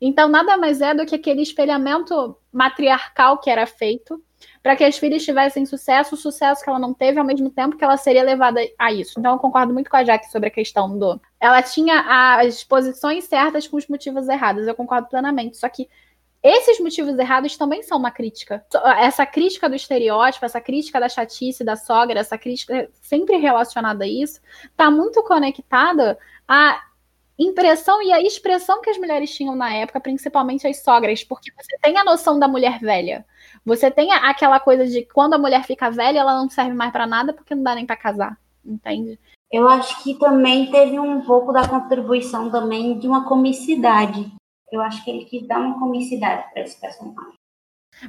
Então 0.00 0.28
nada 0.28 0.56
mais 0.56 0.80
é 0.80 0.94
do 0.94 1.04
que 1.04 1.14
aquele 1.14 1.42
espelhamento 1.42 2.38
matriarcal 2.50 3.38
que 3.38 3.50
era 3.50 3.66
feito 3.66 4.18
para 4.62 4.76
que 4.76 4.84
as 4.84 4.96
filhas 4.96 5.24
tivessem 5.24 5.66
sucesso, 5.66 6.14
o 6.14 6.18
sucesso 6.18 6.62
que 6.62 6.70
ela 6.70 6.78
não 6.78 6.94
teve, 6.94 7.18
ao 7.18 7.24
mesmo 7.24 7.50
tempo 7.50 7.76
que 7.76 7.84
ela 7.84 7.96
seria 7.96 8.22
levada 8.22 8.60
a 8.78 8.92
isso. 8.92 9.18
Então, 9.18 9.32
eu 9.32 9.38
concordo 9.38 9.72
muito 9.72 9.90
com 9.90 9.96
a 9.96 10.04
Jaque 10.04 10.30
sobre 10.30 10.48
a 10.48 10.52
questão 10.52 10.98
do. 10.98 11.20
Ela 11.42 11.60
tinha 11.60 12.38
as 12.38 12.62
posições 12.62 13.24
certas 13.24 13.66
com 13.66 13.76
os 13.76 13.88
motivos 13.88 14.28
errados, 14.28 14.64
eu 14.64 14.76
concordo 14.76 15.08
plenamente. 15.08 15.56
Só 15.56 15.68
que 15.68 15.88
esses 16.40 16.78
motivos 16.78 17.18
errados 17.18 17.56
também 17.56 17.82
são 17.82 17.98
uma 17.98 18.12
crítica. 18.12 18.64
Essa 18.96 19.26
crítica 19.26 19.68
do 19.68 19.74
estereótipo, 19.74 20.44
essa 20.44 20.60
crítica 20.60 21.00
da 21.00 21.08
chatice 21.08 21.64
da 21.64 21.74
sogra, 21.74 22.20
essa 22.20 22.38
crítica 22.38 22.88
sempre 23.00 23.38
relacionada 23.38 24.04
a 24.04 24.06
isso, 24.06 24.40
está 24.70 24.88
muito 24.88 25.20
conectada 25.24 26.16
à 26.46 26.80
impressão 27.36 28.00
e 28.00 28.12
à 28.12 28.20
expressão 28.20 28.80
que 28.80 28.90
as 28.90 28.98
mulheres 28.98 29.34
tinham 29.34 29.56
na 29.56 29.74
época, 29.74 29.98
principalmente 29.98 30.64
as 30.64 30.80
sogras, 30.80 31.24
porque 31.24 31.50
você 31.56 31.76
tem 31.82 31.98
a 31.98 32.04
noção 32.04 32.38
da 32.38 32.46
mulher 32.46 32.78
velha. 32.78 33.26
Você 33.64 33.90
tem 33.90 34.12
aquela 34.12 34.60
coisa 34.60 34.86
de 34.86 35.04
quando 35.06 35.34
a 35.34 35.38
mulher 35.38 35.64
fica 35.64 35.90
velha, 35.90 36.20
ela 36.20 36.36
não 36.36 36.48
serve 36.48 36.72
mais 36.72 36.92
para 36.92 37.04
nada 37.04 37.32
porque 37.32 37.52
não 37.52 37.64
dá 37.64 37.74
nem 37.74 37.84
para 37.84 37.96
casar, 37.96 38.38
entende? 38.64 39.18
Eu 39.52 39.68
acho 39.68 40.02
que 40.02 40.14
também 40.14 40.70
teve 40.70 40.98
um 40.98 41.20
pouco 41.20 41.52
da 41.52 41.68
contribuição 41.68 42.50
também 42.50 42.98
de 42.98 43.06
uma 43.06 43.28
comicidade. 43.28 44.32
Eu 44.70 44.80
acho 44.80 45.04
que 45.04 45.10
ele 45.10 45.26
quis 45.26 45.46
dar 45.46 45.60
uma 45.60 45.78
comicidade 45.78 46.50
para 46.50 46.62
esse 46.62 46.80
personagem. 46.80 47.34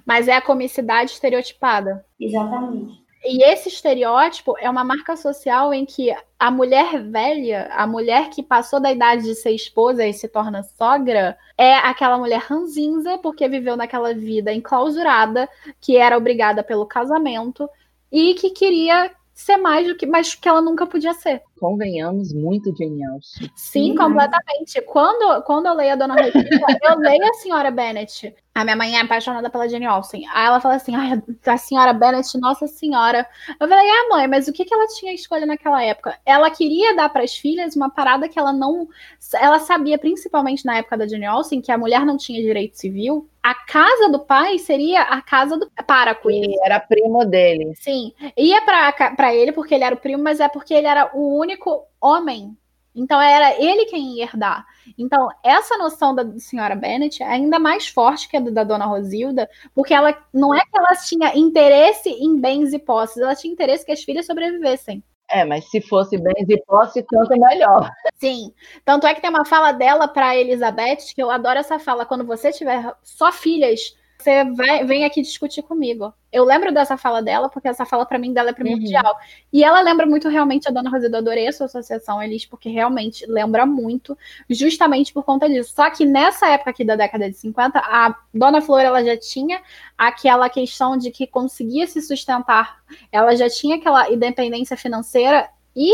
Mas 0.06 0.30
é 0.30 0.38
a 0.38 0.42
comicidade 0.42 1.12
estereotipada. 1.12 2.06
Exatamente. 2.18 3.04
E 3.26 3.44
esse 3.44 3.70
estereótipo 3.70 4.58
é 4.58 4.70
uma 4.70 4.84
marca 4.84 5.16
social 5.16 5.74
em 5.74 5.86
que 5.86 6.14
a 6.38 6.52
mulher 6.52 7.02
velha, 7.02 7.70
a 7.72 7.88
mulher 7.88 8.30
que 8.30 8.44
passou 8.44 8.82
da 8.82 8.92
idade 8.92 9.24
de 9.24 9.36
ser 9.36 9.52
esposa 9.52 10.06
e 10.06 10.14
se 10.14 10.28
torna 10.28 10.64
sogra, 10.64 11.38
é 11.58 11.76
aquela 11.76 12.18
mulher 12.18 12.40
ranzinza, 12.40 13.18
porque 13.18 13.48
viveu 13.48 13.78
naquela 13.78 14.14
vida 14.14 14.54
enclausurada, 14.54 15.50
que 15.80 15.96
era 15.98 16.18
obrigada 16.18 16.64
pelo 16.64 16.86
casamento 16.86 17.70
e 18.12 18.34
que 18.34 18.50
queria 18.50 19.10
ser 19.34 19.58
mais 19.58 19.88
do 19.88 19.96
que, 19.96 20.06
mas 20.06 20.36
que 20.36 20.48
ela 20.48 20.62
nunca 20.62 20.86
podia 20.86 21.14
ser. 21.14 21.42
Convenhamos 21.64 22.34
muito 22.34 22.76
genial. 22.76 23.20
Sim, 23.56 23.96
completamente. 23.96 24.82
Quando, 24.82 25.42
quando 25.44 25.68
eu 25.68 25.74
leio 25.74 25.94
a 25.94 25.96
Dona 25.96 26.14
Rosilda, 26.14 26.50
eu 26.84 27.00
leio 27.00 27.24
a 27.24 27.34
Senhora 27.36 27.72
Bennet. 27.72 28.36
A 28.54 28.66
minha 28.66 28.76
mãe 28.76 28.98
é 28.98 29.00
apaixonada 29.00 29.50
pela 29.50 29.70
Jane 29.70 29.86
Austen. 29.86 30.28
Aí 30.34 30.46
ela 30.46 30.60
fala 30.60 30.76
assim: 30.76 30.94
Ai, 30.94 31.24
a 31.46 31.58
Senhora 31.58 31.94
Bennet, 31.94 32.38
Nossa 32.38 32.68
Senhora. 32.68 33.26
Eu 33.58 33.66
falei: 33.66 33.90
Ah, 33.90 34.10
mãe, 34.10 34.28
mas 34.28 34.50
o 34.50 34.52
que, 34.52 34.66
que 34.66 34.74
ela 34.74 34.88
tinha 34.88 35.14
escolha 35.14 35.46
naquela 35.46 35.82
época? 35.82 36.20
Ela 36.26 36.52
queria 36.52 36.98
dar 36.98 37.08
para 37.08 37.24
as 37.24 37.34
filhas 37.34 37.78
uma 37.78 37.90
parada 37.90 38.28
que 38.28 38.38
ela 38.38 38.52
não. 38.52 38.90
Ela 39.36 39.60
sabia, 39.60 39.98
principalmente 39.98 40.66
na 40.66 40.80
época 40.80 40.98
da 40.98 41.08
Jane 41.08 41.26
Austen, 41.26 41.62
que 41.62 41.72
a 41.72 41.78
mulher 41.78 42.06
não 42.06 42.18
tinha 42.18 42.42
direito 42.42 42.78
civil 42.78 43.30
a 43.44 43.54
casa 43.54 44.08
do 44.08 44.20
pai 44.20 44.58
seria 44.58 45.02
a 45.02 45.22
casa 45.22 45.58
do 45.58 45.70
Paraco. 45.86 46.30
Era 46.64 46.80
primo 46.80 47.26
dele. 47.26 47.74
Sim. 47.76 48.14
Ia 48.38 48.62
para 48.62 49.36
ele 49.36 49.52
porque 49.52 49.76
ele 49.76 49.84
era 49.84 49.94
o 49.94 50.00
primo, 50.00 50.24
mas 50.24 50.40
é 50.40 50.48
porque 50.48 50.74
ele 50.74 50.88
era 50.88 51.12
o 51.14 51.38
único 51.38 51.53
homem. 52.02 52.58
Então 52.96 53.20
era 53.20 53.60
ele 53.60 53.86
quem 53.86 54.18
ia 54.18 54.26
herdar. 54.26 54.66
Então, 54.98 55.28
essa 55.44 55.78
noção 55.78 56.14
da 56.14 56.38
senhora 56.38 56.76
Bennet 56.76 57.24
é 57.24 57.26
ainda 57.26 57.58
mais 57.58 57.88
forte 57.88 58.28
que 58.28 58.38
a 58.38 58.40
da 58.40 58.64
dona 58.64 58.86
Rosilda, 58.86 59.50
porque 59.74 59.94
ela 59.94 60.16
não 60.32 60.54
é 60.54 60.60
que 60.60 60.78
ela 60.78 60.96
tinha 60.96 61.36
interesse 61.36 62.10
em 62.10 62.40
bens 62.40 62.74
e 62.74 62.80
posses, 62.80 63.18
ela 63.18 63.36
tinha 63.36 63.52
interesse 63.52 63.86
que 63.86 63.92
as 63.92 64.04
filhas 64.04 64.26
sobrevivessem. 64.26 65.04
É, 65.30 65.44
mas 65.44 65.68
se 65.72 65.82
fosse 65.82 66.18
bens 66.18 66.48
e 66.48 66.62
posse, 66.66 67.02
tanto 67.10 67.32
melhor. 67.40 67.90
Sim. 68.16 68.54
Tanto 68.86 69.08
é 69.08 69.16
que 69.16 69.22
tem 69.22 69.30
uma 69.30 69.46
fala 69.46 69.72
dela 69.72 70.08
para 70.08 70.36
Elizabeth, 70.36 71.14
que 71.16 71.24
eu 71.24 71.32
adoro 71.32 71.58
essa 71.58 71.80
fala. 71.80 72.06
Quando 72.06 72.24
você 72.24 72.52
tiver 72.52 72.94
só 73.02 73.32
filhas, 73.32 73.96
você 74.24 74.44
vai, 74.46 74.86
vem 74.86 75.04
aqui 75.04 75.22
discutir 75.22 75.62
comigo. 75.62 76.14
Eu 76.32 76.46
lembro 76.46 76.74
dessa 76.74 76.98
fala 76.98 77.22
dela, 77.22 77.50
porque 77.50 77.68
essa 77.68 77.86
fala 77.86 78.06
para 78.06 78.18
mim 78.18 78.34
dela 78.34 78.50
é 78.52 78.54
primordial. 78.54 79.06
Uhum. 79.06 79.20
E 79.52 79.64
ela 79.64 79.82
lembra 79.82 80.06
muito 80.06 80.30
realmente 80.30 80.68
a 80.68 80.72
Dona 80.72 80.90
Rosilda. 80.90 81.18
Eu 81.18 81.22
adorei 81.22 81.48
a 81.48 81.52
sua 81.52 81.66
associação, 81.66 82.24
Elis, 82.24 82.46
porque 82.46 82.70
realmente 82.70 83.26
lembra 83.28 83.66
muito, 83.66 84.18
justamente 84.50 85.14
por 85.14 85.24
conta 85.24 85.48
disso. 85.48 85.74
Só 85.76 85.90
que 85.92 86.06
nessa 86.06 86.48
época 86.48 86.72
aqui 86.72 86.84
da 86.84 86.96
década 86.96 87.30
de 87.30 87.36
50, 87.36 87.78
a 87.78 88.16
Dona 88.34 88.62
Flor 88.62 88.82
ela 88.82 89.04
já 89.04 89.18
tinha 89.18 89.62
aquela 89.98 90.50
questão 90.50 90.98
de 90.98 91.12
que 91.12 91.28
conseguia 91.28 91.86
se 91.86 92.02
sustentar. 92.02 92.82
Ela 93.12 93.36
já 93.36 93.50
tinha 93.50 93.76
aquela 93.76 94.10
independência 94.10 94.78
financeira 94.78 95.50
e 95.76 95.92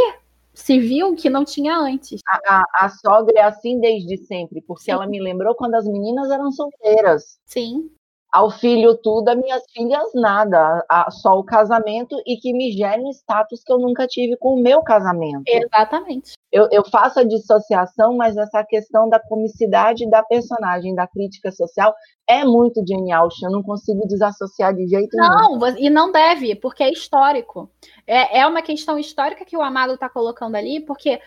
civil 0.53 1.15
que 1.15 1.30
não 1.30 1.43
tinha 1.43 1.76
antes. 1.76 2.22
A, 2.27 2.39
a, 2.47 2.85
a, 2.85 2.89
sogra 2.89 3.39
é 3.39 3.43
assim 3.43 3.80
desde 3.80 4.18
sempre, 4.18 4.61
porque 4.61 4.85
Sim. 4.85 4.91
ela 4.91 5.07
me 5.07 5.19
lembrou 5.19 5.56
quando 5.56 5.76
as 5.76 5.85
meninas 5.85 6.30
eram 6.30 6.51
solteiras. 6.51 7.39
Sim 7.45 7.89
ao 8.31 8.51
filho 8.51 8.95
tudo, 8.95 9.30
a 9.30 9.35
minhas 9.35 9.64
filhas 9.72 10.10
nada, 10.14 10.85
a, 10.88 11.10
só 11.10 11.39
o 11.39 11.43
casamento 11.43 12.15
e 12.26 12.38
que 12.38 12.53
me 12.53 12.72
gere 12.72 13.01
um 13.01 13.10
status 13.10 13.64
que 13.64 13.72
eu 13.73 13.80
nunca 13.80 14.06
tive 14.07 14.38
com 14.38 14.56
o 14.56 14.61
meu 14.61 14.84
casamento. 14.84 15.43
Exatamente. 15.47 16.34
Eu, 16.51 16.68
eu 16.72 16.84
faço 16.84 17.19
a 17.19 17.23
dissociação, 17.23 18.15
mas 18.15 18.38
essa 18.38 18.64
questão 18.64 19.10
da 19.10 19.19
comicidade 19.19 20.10
da 20.10 20.23
personagem, 20.23 20.95
da 20.95 21.07
crítica 21.07 21.51
social, 21.51 21.93
é 22.27 22.43
muito 22.43 22.85
genial. 22.88 23.30
Eu 23.43 23.51
não 23.51 23.64
consigo 23.64 24.07
desassociar 24.07 24.76
de 24.76 24.88
jeito 24.88 25.15
não, 25.15 25.30
nenhum. 25.30 25.60
Não, 25.60 25.77
e 25.77 25.89
não 25.89 26.11
deve, 26.11 26.56
porque 26.56 26.84
é 26.84 26.91
histórico. 26.91 27.69
É, 28.06 28.39
é 28.39 28.47
uma 28.47 28.61
questão 28.61 28.97
histórica 28.97 29.45
que 29.45 29.57
o 29.57 29.61
Amado 29.61 29.93
está 29.93 30.10
colocando 30.10 30.56
ali, 30.56 30.80
porque 30.80 31.19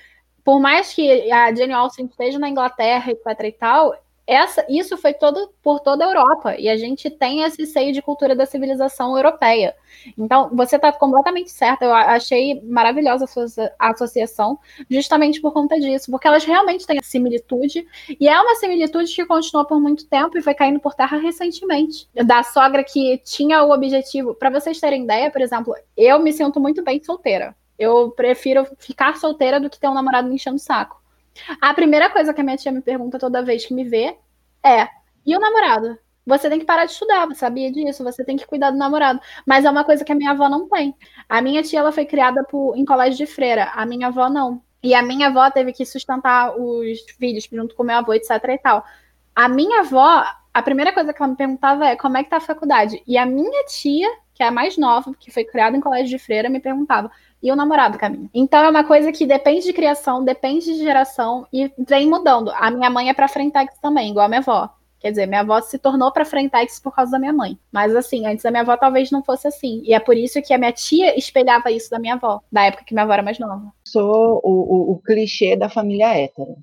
por 0.45 0.61
mais 0.61 0.93
que 0.93 1.31
a 1.31 1.55
Jane 1.55 1.73
Austen 1.73 2.07
esteja 2.07 2.39
na 2.39 2.49
Inglaterra, 2.49 3.11
etc 3.13 3.27
e 3.45 3.53
tal, 3.53 3.95
essa, 4.33 4.65
isso 4.69 4.97
foi 4.97 5.13
todo 5.13 5.53
por 5.63 5.81
toda 5.81 6.05
a 6.05 6.09
Europa 6.09 6.57
e 6.59 6.69
a 6.69 6.77
gente 6.77 7.11
tem 7.11 7.43
esse 7.43 7.67
seio 7.67 7.93
de 7.93 8.03
cultura 8.03 8.35
da 8.35 8.47
civilização 8.47 9.17
europeia. 9.17 9.75
Então, 10.17 10.51
você 10.53 10.77
está 10.77 10.93
completamente 10.93 11.51
certa. 11.51 11.85
Eu 11.85 11.95
achei 11.95 12.61
maravilhosa 12.63 13.25
a 13.25 13.29
sua 13.29 13.47
associação, 13.79 14.59
justamente 14.91 15.41
por 15.41 15.53
conta 15.53 15.79
disso, 15.79 16.11
porque 16.11 16.27
elas 16.27 16.45
realmente 16.45 16.87
têm 16.87 17.01
similitude 17.03 17.87
e 18.19 18.29
é 18.29 18.41
uma 18.41 18.55
similitude 18.57 19.15
que 19.15 19.25
continuou 19.27 19.67
por 19.67 19.81
muito 19.81 20.07
tempo 20.07 20.37
e 20.39 20.43
foi 20.43 20.55
caindo 20.55 20.81
por 20.81 20.95
terra 20.95 21.19
recentemente. 21.19 22.09
Da 22.15 22.43
sogra 22.43 22.83
que 22.83 23.19
tinha 23.19 23.63
o 23.63 23.71
objetivo, 23.71 24.35
para 24.35 24.51
vocês 24.51 24.81
terem 24.81 25.05
ideia, 25.05 25.31
por 25.31 25.41
exemplo, 25.41 25.75
eu 25.97 26.19
me 26.19 26.33
sinto 26.33 26.61
muito 26.61 26.83
bem 26.83 27.03
solteira. 27.03 27.55
Eu 27.79 28.11
prefiro 28.13 28.67
ficar 28.79 29.17
solteira 29.17 29.59
do 29.59 29.69
que 29.69 29.79
ter 29.79 29.89
um 29.89 29.95
namorado 29.95 30.29
me 30.29 30.37
enchendo 30.37 30.57
o 30.57 30.61
saco. 30.61 31.02
A 31.61 31.75
primeira 31.75 32.11
coisa 32.11 32.33
que 32.33 32.41
a 32.41 32.45
minha 32.45 32.57
tia 32.57 32.73
me 32.73 32.83
pergunta 32.83 33.19
toda 33.19 33.43
vez 33.43 33.65
que 33.67 33.75
me 33.75 33.85
vê 33.85 34.17
é: 34.65 34.89
e 35.25 35.37
o 35.37 35.41
namorado? 35.41 35.99
Você 36.25 36.49
tem 36.49 36.59
que 36.61 36.65
parar 36.65 36.85
de 36.85 36.93
estudar, 36.93 37.27
você 37.27 37.41
sabia 37.41 37.71
disso, 37.73 38.05
você 38.05 38.25
tem 38.25 38.37
que 38.37 38.47
cuidar 38.47 38.71
do 38.71 38.79
namorado. 38.79 39.21
Mas 39.45 39.65
é 39.65 39.71
uma 39.71 39.85
coisa 39.85 40.05
que 40.05 40.13
a 40.13 40.15
minha 40.15 40.31
avó 40.31 40.49
não 40.49 40.69
tem. 40.69 40.95
A 41.29 41.43
minha 41.43 41.63
tia 41.63 41.81
ela 41.81 41.91
foi 41.91 42.05
criada 42.05 42.45
por, 42.45 42.77
em 42.77 42.85
colégio 42.85 43.19
de 43.19 43.27
freira, 43.27 43.73
a 43.75 43.85
minha 43.85 44.07
avó 44.07 44.29
não. 44.29 44.63
E 44.83 44.95
a 44.95 45.03
minha 45.03 45.29
avó 45.29 45.51
teve 45.51 45.73
que 45.73 45.85
sustentar 45.85 46.57
os 46.57 47.01
filhos 47.19 47.49
junto 47.51 47.75
com 47.75 47.83
meu 47.83 47.97
avô, 47.97 48.13
etc 48.15 48.31
e 48.49 48.59
tal. 48.59 48.85
A 49.35 49.49
minha 49.49 49.81
avó, 49.81 50.25
a 50.53 50.63
primeira 50.63 50.93
coisa 50.93 51.13
que 51.13 51.23
ela 51.23 51.31
me 51.31 51.37
perguntava 51.37 51.87
é 51.87 51.97
como 51.97 52.17
é 52.17 52.25
que 52.25 52.31
tá 52.31 52.37
a 52.37 52.41
faculdade. 52.41 53.03
E 53.07 53.17
a 53.17 53.25
minha 53.25 53.65
tia, 53.65 54.09
que 54.35 54.43
é 54.43 54.47
a 54.47 54.51
mais 54.51 54.77
nova, 54.77 55.15
que 55.19 55.31
foi 55.31 55.45
criada 55.45 55.77
em 55.77 55.81
colégio 55.81 56.09
de 56.09 56.19
freira, 56.19 56.49
me 56.49 56.61
perguntava: 56.61 57.11
e 57.43 57.51
o 57.51 57.57
namorado 57.57 57.99
caminha. 57.99 58.31
Então 58.33 58.63
é 58.63 58.71
uma 58.71 58.85
coisa 58.85 59.11
que 59.11 59.27
depende 59.27 59.65
de 59.65 59.73
criação, 59.73 60.25
depende 60.25 60.67
de 60.67 60.77
geração 60.77 61.47
e 61.53 61.71
vem 61.79 62.09
mudando. 62.09 62.51
A 62.51 62.71
minha 62.71 62.91
mãe 62.91 63.09
é 63.09 63.15
para 63.15 63.29
Frentex 63.29 63.79
também, 63.79 64.11
igual 64.11 64.27
a 64.27 64.29
minha 64.29 64.41
avó. 64.41 64.71
Quer 65.01 65.11
dizer, 65.11 65.27
minha 65.27 65.41
avó 65.41 65.61
se 65.61 65.79
tornou 65.79 66.13
para 66.13 66.25
Frentex 66.25 66.79
por 66.79 66.95
causa 66.95 67.11
da 67.11 67.19
minha 67.19 67.33
mãe. 67.33 67.59
Mas 67.73 67.97
assim, 67.97 68.25
antes 68.25 68.45
da 68.45 68.53
minha 68.53 68.63
avó 68.63 68.77
talvez 68.77 69.11
não 69.11 69.25
fosse 69.25 69.49
assim. 69.49 69.83
E 69.85 69.93
é 69.93 69.99
por 69.99 70.17
isso 70.17 70.41
que 70.41 70.55
a 70.55 70.59
minha 70.59 70.71
tia 70.71 71.19
espelhava 71.19 71.73
isso 71.73 71.91
da 71.91 71.99
minha 71.99 72.15
avó, 72.15 72.41
da 72.53 72.63
época 72.63 72.85
que 72.85 72.95
minha 72.95 73.03
avó 73.03 73.13
era 73.13 73.23
mais 73.23 73.37
nova. 73.41 73.73
Sou 73.85 74.41
o, 74.45 74.51
o, 74.51 74.93
o 74.93 74.99
clichê 75.05 75.57
da 75.57 75.69
família 75.69 76.17
hétero. 76.17 76.57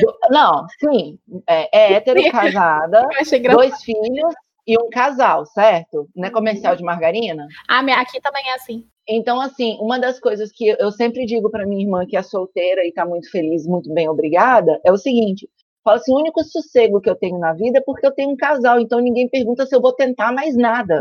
Do, 0.00 0.14
não, 0.30 0.66
sim, 0.80 1.18
é, 1.48 1.68
é 1.72 1.92
hétero, 1.94 2.20
casada, 2.30 3.08
dois 3.50 3.82
filhos, 3.82 4.34
e 4.66 4.76
um 4.76 4.90
casal, 4.90 5.46
certo? 5.46 6.08
Não 6.14 6.26
é 6.26 6.30
comercial 6.30 6.74
de 6.74 6.82
margarina? 6.82 7.46
Ah, 7.68 7.82
aqui 7.92 8.20
também 8.20 8.42
é 8.48 8.54
assim. 8.54 8.84
Então, 9.08 9.40
assim, 9.40 9.78
uma 9.80 9.98
das 9.98 10.18
coisas 10.18 10.50
que 10.50 10.66
eu 10.66 10.90
sempre 10.90 11.24
digo 11.24 11.48
para 11.48 11.64
minha 11.64 11.82
irmã 11.82 12.04
que 12.04 12.16
é 12.16 12.22
solteira 12.22 12.84
e 12.84 12.88
está 12.88 13.06
muito 13.06 13.30
feliz, 13.30 13.64
muito 13.64 13.92
bem, 13.94 14.08
obrigada, 14.08 14.80
é 14.84 14.90
o 14.90 14.96
seguinte: 14.96 15.48
fala 15.84 15.98
assim, 15.98 16.12
o 16.12 16.18
único 16.18 16.42
sossego 16.42 17.00
que 17.00 17.08
eu 17.08 17.14
tenho 17.14 17.38
na 17.38 17.52
vida 17.52 17.78
é 17.78 17.82
porque 17.82 18.04
eu 18.04 18.10
tenho 18.10 18.30
um 18.30 18.36
casal, 18.36 18.80
então 18.80 18.98
ninguém 18.98 19.28
pergunta 19.28 19.64
se 19.64 19.76
eu 19.76 19.80
vou 19.80 19.92
tentar 19.92 20.32
mais 20.32 20.56
nada. 20.56 21.00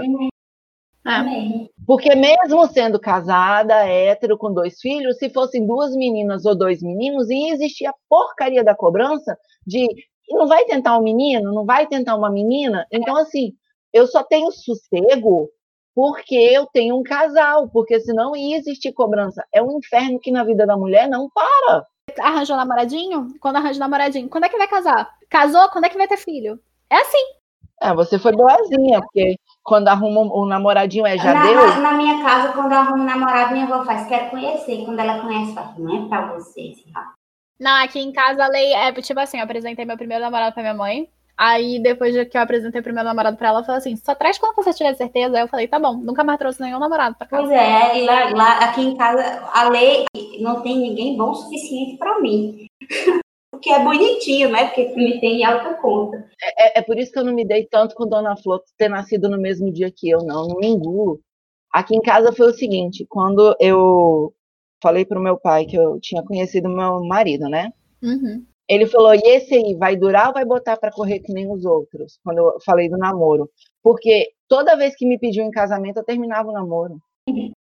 Amém. 1.05 1.69
Porque 1.85 2.15
mesmo 2.15 2.67
sendo 2.67 2.99
casada, 2.99 3.87
hétero, 3.87 4.37
com 4.39 4.51
dois 4.51 4.81
filhos, 4.81 5.17
se 5.17 5.29
fossem 5.29 5.65
duas 5.65 5.95
meninas 5.95 6.45
ou 6.45 6.55
dois 6.55 6.81
meninos, 6.81 7.29
ia 7.29 7.53
existir 7.53 7.85
a 7.85 7.93
porcaria 8.09 8.63
da 8.63 8.73
cobrança 8.73 9.37
de 9.65 9.87
não 10.27 10.47
vai 10.47 10.65
tentar 10.65 10.97
um 10.97 11.03
menino, 11.03 11.53
não 11.53 11.63
vai 11.63 11.85
tentar 11.85 12.15
uma 12.15 12.31
menina. 12.31 12.87
Então, 12.91 13.15
assim, 13.15 13.53
eu 13.93 14.07
só 14.07 14.23
tenho 14.23 14.51
sossego 14.51 15.47
porque 15.93 16.35
eu 16.35 16.65
tenho 16.65 16.97
um 16.97 17.03
casal, 17.03 17.69
porque 17.69 17.99
senão 17.99 18.35
ia 18.35 18.57
existir 18.57 18.91
cobrança. 18.91 19.45
É 19.53 19.61
um 19.61 19.77
inferno 19.77 20.19
que 20.19 20.31
na 20.31 20.43
vida 20.43 20.65
da 20.65 20.75
mulher 20.75 21.07
não 21.07 21.29
para. 21.29 21.85
Arranjou 22.19 22.57
namoradinho? 22.57 23.27
Quando 23.39 23.57
arranja 23.57 23.79
namoradinho, 23.79 24.27
quando 24.27 24.43
é 24.45 24.49
que 24.49 24.57
vai 24.57 24.67
casar? 24.67 25.09
Casou? 25.29 25.69
Quando 25.69 25.85
é 25.85 25.89
que 25.89 25.97
vai 25.97 26.07
ter 26.07 26.17
filho? 26.17 26.59
É 26.89 26.97
assim. 26.97 27.25
É, 27.85 27.93
você 27.93 28.17
foi 28.17 28.31
boazinha, 28.31 28.99
porque 28.99 29.35
quando 29.63 29.89
arruma 29.89 30.21
um 30.21 30.47
namoradinho 30.47 31.05
é 31.05 31.15
já 31.19 31.35
na, 31.35 31.43
deu? 31.43 31.81
Na 31.81 31.93
minha 31.93 32.23
casa, 32.23 32.51
quando 32.51 32.71
eu 32.71 32.79
arrumo 32.79 33.03
um 33.03 33.05
namorado, 33.05 33.53
minha 33.53 33.65
avó 33.65 33.85
faz, 33.85 34.07
quero 34.07 34.31
conhecer. 34.31 34.83
Quando 34.83 34.99
ela 34.99 35.21
conhece, 35.21 35.53
fala, 35.53 35.75
não 35.77 36.05
é 36.05 36.09
pra 36.09 36.33
você. 36.33 36.73
Não, 37.59 37.83
aqui 37.83 37.99
em 37.99 38.11
casa 38.11 38.43
a 38.43 38.47
lei 38.47 38.73
é 38.73 38.91
tipo 38.91 39.19
assim, 39.19 39.37
eu 39.37 39.43
apresentei 39.43 39.85
meu 39.85 39.97
primeiro 39.97 40.23
namorado 40.23 40.53
pra 40.53 40.63
minha 40.63 40.73
mãe. 40.73 41.07
Aí, 41.37 41.79
depois 41.79 42.15
que 42.29 42.37
eu 42.37 42.41
apresentei 42.41 42.79
o 42.79 42.83
primeiro 42.83 43.07
namorado 43.07 43.37
pra 43.37 43.49
ela, 43.49 43.57
ela 43.57 43.65
falou 43.65 43.77
assim: 43.77 43.95
só 43.97 44.15
traz 44.15 44.39
quando 44.39 44.55
você 44.55 44.73
tiver 44.73 44.95
certeza. 44.95 45.35
Aí 45.35 45.43
eu 45.43 45.47
falei: 45.47 45.67
tá 45.67 45.77
bom, 45.77 45.95
nunca 45.95 46.23
mais 46.23 46.39
trouxe 46.39 46.61
nenhum 46.61 46.79
namorado 46.79 47.15
pra 47.15 47.27
casa. 47.27 47.43
Pois 47.43 47.55
é, 47.55 48.01
e 48.01 48.05
lá, 48.05 48.29
lá 48.29 48.57
aqui 48.59 48.81
em 48.81 48.97
casa, 48.97 49.43
a 49.53 49.69
lei 49.69 50.05
não 50.39 50.61
tem 50.61 50.79
ninguém 50.79 51.15
bom 51.15 51.31
o 51.31 51.35
suficiente 51.35 51.97
pra 51.97 52.19
mim. 52.19 52.65
Porque 53.55 53.69
é 53.69 53.81
bonitinho, 53.81 54.51
né? 54.51 54.65
Porque 54.65 54.93
me 54.95 55.19
tem 55.19 55.45
alta 55.45 55.75
conta. 55.75 56.29
É, 56.41 56.67
é, 56.67 56.79
é, 56.79 56.81
por 56.81 56.97
isso 56.97 57.11
que 57.11 57.17
eu 57.17 57.23
não 57.23 57.33
me 57.33 57.45
dei 57.45 57.65
tanto 57.65 57.95
com 57.95 58.07
Dona 58.07 58.35
Flor 58.35 58.61
ter 58.77 58.89
nascido 58.89 59.29
no 59.29 59.39
mesmo 59.39 59.71
dia 59.71 59.89
que 59.89 60.09
eu, 60.09 60.19
não. 60.19 60.47
Não 60.47 60.57
me 60.57 60.67
engulo. 60.67 61.21
Aqui 61.71 61.95
em 61.95 62.01
casa 62.01 62.33
foi 62.33 62.49
o 62.49 62.53
seguinte: 62.53 63.05
quando 63.07 63.55
eu 63.59 64.33
falei 64.83 65.05
pro 65.05 65.21
meu 65.21 65.37
pai 65.37 65.65
que 65.65 65.77
eu 65.77 65.99
tinha 66.01 66.21
conhecido 66.23 66.69
meu 66.69 67.03
marido, 67.05 67.47
né? 67.49 67.71
Uhum. 68.03 68.45
Ele 68.67 68.85
falou: 68.87 69.15
e 69.15 69.21
esse 69.23 69.55
aí 69.55 69.73
vai 69.75 69.95
durar 69.95 70.27
ou 70.27 70.33
vai 70.33 70.43
botar 70.43 70.75
para 70.75 70.91
correr 70.91 71.19
que 71.19 71.31
nem 71.31 71.49
os 71.49 71.63
outros? 71.63 72.19
Quando 72.23 72.39
eu 72.39 72.57
falei 72.65 72.89
do 72.89 72.97
namoro. 72.97 73.49
Porque 73.81 74.31
toda 74.49 74.75
vez 74.75 74.95
que 74.95 75.05
me 75.05 75.17
pediu 75.17 75.45
em 75.45 75.51
casamento, 75.51 75.97
eu 75.97 76.03
terminava 76.03 76.49
o 76.49 76.53
namoro. 76.53 76.99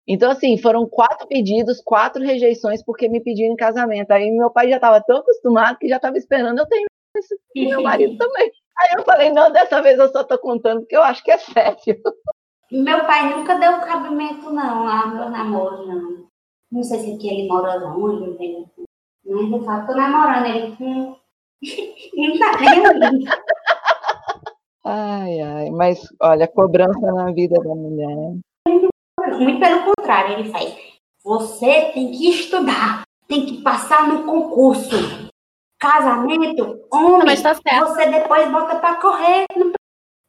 Então, 0.08 0.32
assim, 0.32 0.58
foram 0.58 0.88
quatro 0.88 1.28
pedidos, 1.28 1.82
quatro 1.82 2.24
rejeições 2.24 2.84
porque 2.84 3.10
me 3.10 3.22
pediram 3.22 3.54
em 3.54 3.56
casamento. 3.56 4.12
Aí 4.12 4.30
meu 4.32 4.52
pai 4.52 4.70
já 4.70 4.76
estava 4.76 5.02
tão 5.02 5.18
acostumado 5.18 5.78
que 5.80 5.88
já 5.88 5.96
estava 5.96 6.18
esperando 6.18 6.60
eu 6.60 6.66
isso 7.18 7.36
com 7.54 7.70
meu 7.70 7.82
marido 7.82 8.18
também. 8.20 8.52
Aí 8.78 8.90
eu 8.98 9.04
falei, 9.04 9.32
não, 9.32 9.52
dessa 9.52 9.82
vez 9.82 9.98
eu 9.98 10.10
só 10.10 10.24
tô 10.24 10.38
contando 10.38 10.82
porque 10.82 10.96
eu 10.96 11.02
acho 11.04 11.24
que 11.24 11.32
é 11.32 11.38
sério. 11.38 12.02
Meu 12.72 13.06
pai 13.06 13.36
nunca 13.36 13.56
deu 13.56 13.80
cabimento, 13.80 14.52
não, 14.52 14.88
a 14.88 15.08
meu 15.08 15.30
namoro, 15.30 15.88
não. 15.88 16.26
Não 16.72 16.84
sei 16.84 17.00
se 17.00 17.14
aqui 17.14 17.30
ele 17.30 17.48
mora 17.48 17.76
longe, 17.76 18.38
tem. 18.38 18.66
Mas 19.26 19.52
eu 19.52 19.64
falo, 19.64 19.88
tô 19.88 19.96
namorando 19.96 20.46
ele 20.48 20.76
com. 20.76 21.16
Não 22.16 22.38
tá 22.38 22.52
nem 22.60 23.26
Ai, 24.84 25.40
ai, 25.42 25.70
mas 25.72 26.00
olha, 26.22 26.48
cobrança 26.48 27.12
na 27.12 27.32
vida 27.32 27.56
da 27.60 27.74
mulher. 27.74 28.38
Muito 29.40 29.60
pelo 29.60 29.84
contrário, 29.84 30.40
ele 30.40 30.50
faz. 30.50 30.76
Você 31.24 31.92
tem 31.94 32.12
que 32.12 32.30
estudar, 32.30 33.04
tem 33.28 33.46
que 33.46 33.62
passar 33.62 34.08
no 34.08 34.24
concurso. 34.24 34.96
Casamento, 35.80 36.80
homem, 36.92 37.42
tá 37.42 37.54
você 37.54 38.10
depois 38.10 38.52
bota 38.52 38.78
para 38.78 38.96
correr. 38.96 39.46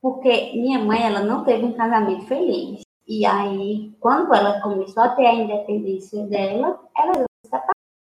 Porque 0.03 0.53
minha 0.55 0.79
mãe, 0.79 1.03
ela 1.03 1.21
não 1.21 1.45
teve 1.45 1.65
um 1.65 1.73
casamento 1.73 2.27
feliz. 2.27 2.81
E 3.07 3.25
aí, 3.25 3.93
quando 4.01 4.35
ela 4.35 4.61
começou 4.61 5.03
a 5.03 5.11
ter 5.11 5.27
a 5.27 5.35
independência 5.35 6.27
dela, 6.27 6.81
ela 6.97 7.15
se 7.15 7.25
separou. 7.45 7.71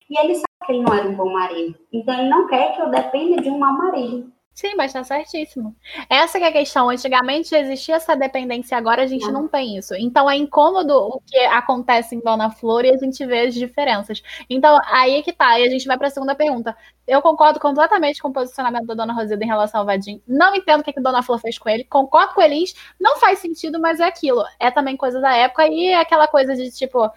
E 0.09 0.19
ele 0.19 0.35
sabe 0.35 0.47
que 0.65 0.71
ele 0.71 0.83
não 0.83 0.93
era 0.93 1.09
um 1.09 1.15
bom 1.15 1.31
marido. 1.31 1.77
Então, 1.91 2.13
ele 2.17 2.29
não 2.29 2.47
quer 2.47 2.75
que 2.75 2.81
eu 2.81 2.89
dependa 2.89 3.41
de 3.41 3.49
um 3.49 3.59
mau 3.59 3.73
marido. 3.73 4.31
Sim, 4.57 4.73
mas 4.75 4.91
tá 4.91 5.03
certíssimo. 5.03 5.75
Essa 6.09 6.39
é 6.39 6.45
a 6.45 6.51
questão. 6.51 6.89
Antigamente 6.89 7.53
existia 7.53 7.93
essa 7.93 8.15
dependência, 8.15 8.75
agora 8.75 9.03
a 9.03 9.05
gente 9.05 9.23
não, 9.27 9.43
não 9.43 9.47
tem 9.47 9.77
isso. 9.77 9.93
Então 9.93 10.27
é 10.27 10.35
incômodo 10.35 10.95
o 10.95 11.21
que 11.27 11.37
acontece 11.37 12.15
em 12.15 12.19
Dona 12.21 12.49
Flor 12.49 12.83
e 12.83 12.89
a 12.89 12.97
gente 12.97 13.23
vê 13.23 13.41
as 13.41 13.53
diferenças. 13.53 14.19
Então, 14.49 14.81
aí 14.85 15.19
é 15.19 15.21
que 15.21 15.31
tá. 15.31 15.59
E 15.59 15.67
a 15.67 15.69
gente 15.69 15.85
vai 15.85 15.95
para 15.95 16.07
a 16.07 16.09
segunda 16.09 16.33
pergunta. 16.33 16.75
Eu 17.07 17.21
concordo 17.21 17.59
completamente 17.59 18.19
com 18.19 18.29
o 18.29 18.33
posicionamento 18.33 18.87
da 18.87 18.95
Dona 18.95 19.13
Rosida 19.13 19.43
em 19.43 19.47
relação 19.47 19.81
ao 19.81 19.85
Vadim. 19.85 20.23
Não 20.27 20.55
entendo 20.55 20.81
o 20.81 20.83
que, 20.83 20.91
que 20.91 21.01
Dona 21.01 21.21
Flor 21.21 21.37
fez 21.37 21.59
com 21.59 21.69
ele. 21.69 21.83
Concordo 21.83 22.33
com 22.33 22.41
eles. 22.41 22.73
Não 22.99 23.19
faz 23.19 23.37
sentido, 23.37 23.79
mas 23.79 23.99
é 23.99 24.05
aquilo. 24.05 24.43
É 24.59 24.71
também 24.71 24.97
coisa 24.97 25.21
da 25.21 25.35
época 25.35 25.67
e 25.67 25.89
é 25.89 26.01
aquela 26.01 26.27
coisa 26.27 26.55
de 26.55 26.71
tipo 26.71 27.07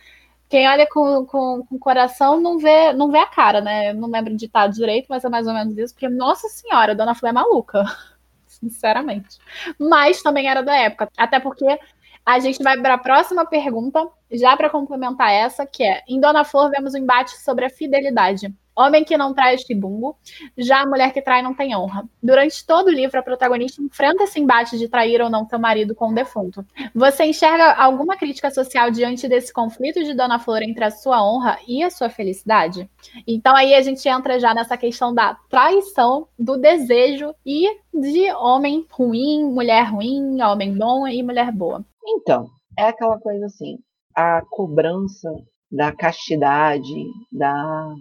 quem 0.50 0.68
olha 0.68 0.84
com, 0.86 1.24
com, 1.26 1.64
com, 1.64 1.76
o 1.76 1.78
coração 1.78 2.40
não 2.40 2.58
vê, 2.58 2.92
não 2.92 3.08
vê 3.08 3.18
a 3.18 3.26
cara, 3.26 3.60
né? 3.60 3.90
Eu 3.90 3.94
não 3.94 4.10
lembro 4.10 4.32
de 4.32 4.36
ditado 4.36 4.74
direito, 4.74 5.06
mas 5.08 5.24
é 5.24 5.28
mais 5.28 5.46
ou 5.46 5.54
menos 5.54 5.78
isso, 5.78 5.94
porque, 5.94 6.08
nossa 6.08 6.48
senhora, 6.48 6.90
a 6.90 6.94
Dona 6.94 7.14
Flor 7.14 7.30
é 7.30 7.32
maluca. 7.32 7.84
Sinceramente. 8.48 9.38
Mas 9.78 10.20
também 10.22 10.48
era 10.48 10.60
da 10.60 10.76
época. 10.76 11.08
Até 11.16 11.38
porque 11.38 11.78
a 12.26 12.38
gente 12.40 12.60
vai 12.64 12.76
para 12.80 12.94
a 12.94 12.98
próxima 12.98 13.46
pergunta, 13.46 14.04
já 14.32 14.56
para 14.56 14.68
complementar 14.68 15.30
essa, 15.30 15.64
que 15.64 15.84
é: 15.84 16.02
em 16.08 16.20
Dona 16.20 16.44
Flor 16.44 16.68
vemos 16.68 16.94
um 16.94 16.98
embate 16.98 17.38
sobre 17.38 17.64
a 17.64 17.70
fidelidade. 17.70 18.52
Homem 18.76 19.04
que 19.04 19.16
não 19.16 19.34
traz 19.34 19.62
chibungo, 19.62 20.16
já 20.56 20.82
a 20.82 20.86
mulher 20.86 21.12
que 21.12 21.20
trai 21.20 21.42
não 21.42 21.54
tem 21.54 21.76
honra. 21.76 22.08
Durante 22.22 22.64
todo 22.66 22.88
o 22.88 22.92
livro, 22.92 23.18
a 23.18 23.22
protagonista 23.22 23.82
enfrenta 23.82 24.24
esse 24.24 24.40
embate 24.40 24.78
de 24.78 24.88
trair 24.88 25.20
ou 25.20 25.28
não 25.28 25.46
seu 25.46 25.58
marido 25.58 25.94
com 25.94 26.10
o 26.10 26.14
defunto. 26.14 26.64
Você 26.94 27.24
enxerga 27.24 27.72
alguma 27.72 28.16
crítica 28.16 28.50
social 28.50 28.90
diante 28.90 29.28
desse 29.28 29.52
conflito 29.52 30.02
de 30.02 30.14
Dona 30.14 30.38
Flor 30.38 30.62
entre 30.62 30.84
a 30.84 30.90
sua 30.90 31.22
honra 31.22 31.58
e 31.66 31.82
a 31.82 31.90
sua 31.90 32.08
felicidade? 32.08 32.88
Então 33.26 33.54
aí 33.54 33.74
a 33.74 33.82
gente 33.82 34.08
entra 34.08 34.38
já 34.38 34.54
nessa 34.54 34.76
questão 34.76 35.12
da 35.14 35.34
traição, 35.48 36.28
do 36.38 36.56
desejo 36.56 37.34
e 37.44 37.68
de 37.92 38.32
homem 38.32 38.86
ruim, 38.90 39.44
mulher 39.44 39.90
ruim, 39.90 40.40
homem 40.40 40.76
bom 40.76 41.06
e 41.06 41.22
mulher 41.22 41.52
boa. 41.52 41.84
Então, 42.06 42.48
é 42.78 42.84
aquela 42.84 43.18
coisa 43.18 43.46
assim, 43.46 43.78
a 44.14 44.42
cobrança 44.50 45.30
da 45.70 45.92
castidade, 45.92 47.04
da 47.30 47.94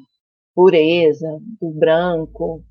pureza, 0.59 1.39
do 1.61 1.69
branco, 1.69 2.61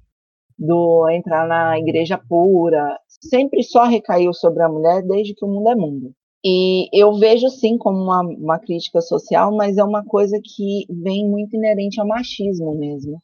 do 0.59 1.09
entrar 1.09 1.49
na 1.49 1.79
igreja 1.79 2.21
pura, 2.29 2.99
sempre 3.09 3.63
só 3.63 3.85
recaiu 3.85 4.35
sobre 4.35 4.63
a 4.63 4.69
mulher 4.69 5.03
desde 5.03 5.35
que 5.35 5.43
o 5.43 5.49
mundo 5.49 5.71
é 5.71 5.75
mundo. 5.75 6.13
E 6.45 6.87
eu 6.93 7.15
vejo 7.19 7.49
sim 7.49 7.79
como 7.79 7.97
uma, 7.97 8.21
uma 8.21 8.59
crítica 8.59 9.01
social, 9.01 9.57
mas 9.57 9.79
é 9.79 9.85
uma 9.85 10.05
coisa 10.05 10.39
que 10.45 10.85
vem 11.03 11.27
muito 11.27 11.57
inerente 11.57 11.99
ao 11.99 12.07
machismo 12.07 12.75
mesmo, 12.79 13.19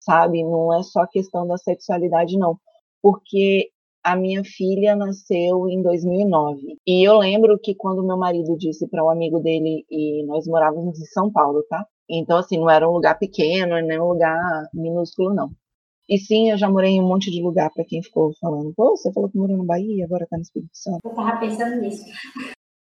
sabe? 0.00 0.44
Não 0.44 0.78
é 0.78 0.82
só 0.82 1.06
questão 1.06 1.46
da 1.46 1.56
sexualidade, 1.56 2.36
não. 2.36 2.58
Porque 3.00 3.70
a 4.04 4.14
minha 4.14 4.42
filha 4.44 4.94
nasceu 4.94 5.66
em 5.70 5.82
2009. 5.82 6.76
E 6.86 7.02
eu 7.02 7.18
lembro 7.18 7.58
que 7.58 7.74
quando 7.74 8.06
meu 8.06 8.18
marido 8.18 8.54
disse 8.58 8.86
para 8.86 9.02
um 9.02 9.08
amigo 9.08 9.40
dele, 9.40 9.82
e 9.90 10.26
nós 10.26 10.46
morávamos 10.46 11.00
em 11.00 11.06
São 11.06 11.32
Paulo, 11.32 11.64
tá? 11.70 11.86
Então, 12.10 12.38
assim, 12.38 12.58
não 12.58 12.68
era 12.68 12.88
um 12.88 12.92
lugar 12.92 13.18
pequeno, 13.18 13.80
nem 13.80 14.00
um 14.00 14.08
lugar 14.08 14.68
minúsculo, 14.74 15.32
não. 15.32 15.50
E 16.08 16.18
sim, 16.18 16.50
eu 16.50 16.58
já 16.58 16.68
morei 16.68 16.90
em 16.90 17.00
um 17.00 17.06
monte 17.06 17.30
de 17.30 17.40
lugar, 17.40 17.70
para 17.72 17.84
quem 17.84 18.02
ficou 18.02 18.32
falando, 18.40 18.74
pô, 18.74 18.96
você 18.96 19.12
falou 19.12 19.30
que 19.30 19.38
morou 19.38 19.56
no 19.56 19.64
Bahia, 19.64 20.04
agora 20.04 20.26
tá 20.28 20.36
no 20.36 20.42
Espírito 20.42 20.72
Santo. 20.74 20.98
Eu 21.04 21.14
tava 21.14 21.38
pensando 21.38 21.80
nisso. 21.80 22.04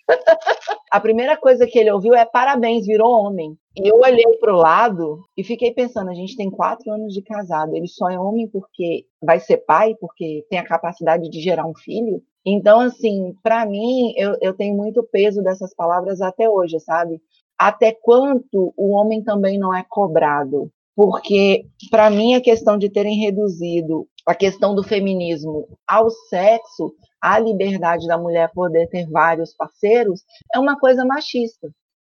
a 0.92 1.00
primeira 1.00 1.38
coisa 1.38 1.66
que 1.66 1.80
ele 1.80 1.90
ouviu 1.90 2.14
é 2.14 2.26
parabéns, 2.26 2.86
virou 2.86 3.10
homem. 3.10 3.58
E 3.78 3.88
eu 3.88 3.96
olhei 3.96 4.38
para 4.40 4.54
o 4.54 4.58
lado 4.58 5.24
e 5.38 5.44
fiquei 5.44 5.74
pensando: 5.74 6.10
a 6.10 6.14
gente 6.14 6.36
tem 6.36 6.52
quatro 6.52 6.92
anos 6.92 7.14
de 7.14 7.22
casado, 7.22 7.76
ele 7.76 7.88
só 7.88 8.10
é 8.10 8.20
homem 8.20 8.48
porque 8.48 9.06
vai 9.24 9.40
ser 9.40 9.58
pai, 9.58 9.96
porque 10.00 10.46
tem 10.50 10.60
a 10.60 10.68
capacidade 10.68 11.30
de 11.30 11.40
gerar 11.40 11.66
um 11.66 11.74
filho. 11.74 12.22
Então, 12.46 12.82
assim, 12.82 13.34
para 13.42 13.66
mim, 13.66 14.14
eu, 14.18 14.36
eu 14.42 14.54
tenho 14.54 14.76
muito 14.76 15.02
peso 15.02 15.42
dessas 15.42 15.74
palavras 15.74 16.22
até 16.22 16.50
hoje, 16.50 16.78
sabe? 16.82 17.22
Até 17.66 17.94
quanto 17.94 18.74
o 18.76 18.90
homem 18.92 19.24
também 19.24 19.58
não 19.58 19.74
é 19.74 19.86
cobrado? 19.88 20.70
Porque, 20.96 21.66
para 21.90 22.10
mim, 22.10 22.36
a 22.36 22.42
questão 22.42 22.78
de 22.78 22.90
terem 22.90 23.18
reduzido 23.20 24.06
a 24.26 24.36
questão 24.36 24.74
do 24.74 24.84
feminismo 24.84 25.68
ao 25.88 26.10
sexo 26.10 26.94
a 27.22 27.40
liberdade 27.40 28.06
da 28.06 28.18
mulher 28.18 28.52
poder 28.54 28.88
ter 28.88 29.10
vários 29.10 29.54
parceiros 29.56 30.24
é 30.54 30.60
uma 30.60 30.78
coisa 30.78 31.06
machista. 31.06 31.70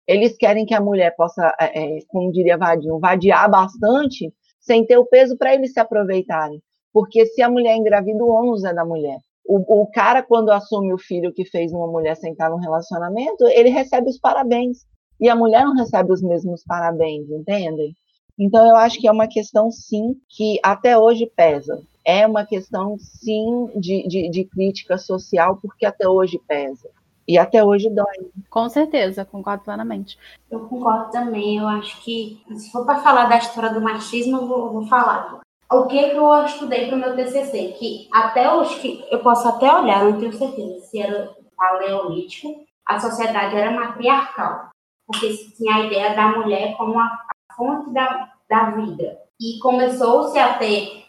Eles 0.08 0.36
querem 0.36 0.66
que 0.66 0.74
a 0.74 0.82
mulher 0.82 1.16
possa, 1.16 1.56
é, 1.60 1.98
é 1.98 2.00
como 2.08 2.32
diria 2.32 2.58
Vadinho, 2.58 3.00
vadiar 3.00 3.50
bastante 3.50 4.34
sem 4.60 4.84
ter 4.84 4.98
o 4.98 5.06
peso 5.06 5.38
para 5.38 5.54
eles 5.54 5.74
se 5.74 5.80
aproveitarem. 5.80 6.60
Porque 6.92 7.26
se 7.28 7.44
a 7.44 7.50
mulher 7.50 7.76
engravida, 7.76 8.24
o 8.24 8.30
ônus 8.30 8.64
é 8.64 8.74
da 8.74 8.84
mulher. 8.84 9.20
O, 9.48 9.82
o, 9.82 9.88
cara, 9.92 10.24
quando 10.24 10.52
assume 10.52 10.92
o 10.92 10.98
filho 10.98 11.32
que 11.32 11.46
fez 11.46 11.72
uma 11.72 11.86
mulher 11.86 12.16
sentar 12.16 12.50
num 12.50 12.58
relacionamento, 12.58 13.48
ele 13.50 13.70
recebe 13.70 14.10
os 14.10 14.20
parabéns. 14.20 14.80
E 15.20 15.30
a 15.30 15.36
mulher 15.36 15.66
não 15.66 15.76
recebe 15.76 16.12
os 16.12 16.22
mesmos 16.22 16.64
parabéns, 16.64 17.30
entendem? 17.30 17.96
Então, 18.38 18.68
eu 18.68 18.76
acho 18.76 19.00
que 19.00 19.08
é 19.08 19.12
uma 19.12 19.28
questão, 19.28 19.72
sim, 19.72 20.16
que 20.28 20.60
até 20.62 20.98
hoje 20.98 21.26
pesa 21.36 21.82
é 22.06 22.28
uma 22.28 22.46
questão, 22.46 22.98
sim, 23.00 23.68
de, 23.76 24.08
de, 24.08 24.30
de 24.30 24.46
crítica 24.46 24.98
social, 24.98 25.58
porque 25.60 25.86
até 25.86 26.08
hoje 26.08 26.40
pesa. 26.48 26.88
E 27.28 27.40
até 27.40 27.64
hoje 27.64 27.90
dói. 27.90 28.30
Com 28.52 28.70
certeza, 28.70 29.26
concordo 29.26 29.64
plenamente. 29.64 30.16
Eu 30.52 30.60
concordo 30.68 31.10
também. 31.10 31.58
Eu 31.58 31.68
acho 31.68 32.00
que, 32.04 32.40
se 32.56 32.72
for 32.72 32.86
para 32.86 33.00
falar 33.00 33.26
da 33.26 33.38
história 33.38 33.74
do 33.74 33.82
machismo, 33.82 34.38
eu 34.38 34.48
vou, 34.48 34.72
vou 34.72 34.86
falar. 34.86 35.42
O 35.72 35.88
que, 35.88 36.12
que 36.12 36.16
eu 36.16 36.46
estudei 36.46 36.86
para 36.86 36.96
o 36.96 37.00
meu 37.00 37.16
TCC? 37.16 37.76
Que 37.80 38.08
até 38.14 38.54
hoje, 38.54 38.80
que 38.80 39.08
eu 39.10 39.20
posso 39.24 39.48
até 39.48 39.74
olhar, 39.74 40.04
não 40.04 40.20
tenho 40.20 40.32
certeza 40.34 40.80
se 40.82 41.00
era 41.00 41.36
paleolítico, 41.58 42.64
a 42.86 43.00
sociedade 43.00 43.56
era 43.56 43.72
matriarcal. 43.72 44.70
Porque 45.06 45.34
se 45.34 45.56
tinha 45.56 45.76
a 45.76 45.86
ideia 45.86 46.16
da 46.16 46.28
mulher 46.30 46.76
como 46.78 47.00
a, 47.00 47.06
a 47.06 47.56
fonte 47.56 47.92
da, 47.92 48.32
da 48.50 48.72
vida. 48.72 49.20
E 49.40 49.60
começou-se 49.60 50.38
a 50.38 50.58
ter 50.58 51.06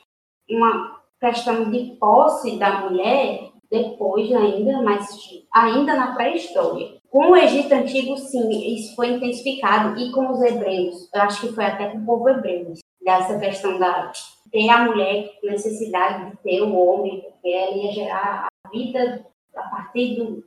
uma 0.51 1.01
questão 1.20 1.70
de 1.70 1.97
posse 1.98 2.59
da 2.59 2.81
mulher 2.82 3.51
depois 3.70 4.32
ainda, 4.32 4.81
mas 4.82 5.09
ainda 5.52 5.97
na 5.97 6.14
pré-história. 6.14 6.97
Com 7.10 7.31
o 7.31 7.36
Egito 7.36 7.73
Antigo, 7.73 8.16
sim, 8.16 8.74
isso 8.74 8.94
foi 8.94 9.12
intensificado, 9.12 9.98
e 9.98 10.12
com 10.12 10.31
os 10.31 10.43
hebreus, 10.43 11.09
eu 11.12 11.23
acho 11.23 11.40
que 11.40 11.55
foi 11.55 11.64
até 11.64 11.89
com 11.89 11.98
o 11.98 12.06
povo 12.06 12.28
hebreu, 12.28 12.74
dessa 13.01 13.39
questão 13.39 13.78
da 13.78 14.12
ter 14.51 14.68
a 14.68 14.85
mulher 14.85 15.39
necessidade 15.43 16.31
de 16.31 16.36
ter 16.39 16.62
o 16.62 16.77
homem, 16.77 17.20
porque 17.20 17.48
ela 17.48 17.77
ia 17.77 17.93
gerar 17.93 18.48
a 18.64 18.70
vida 18.70 19.27
a 19.55 19.62
partir 19.62 20.16
do, 20.16 20.44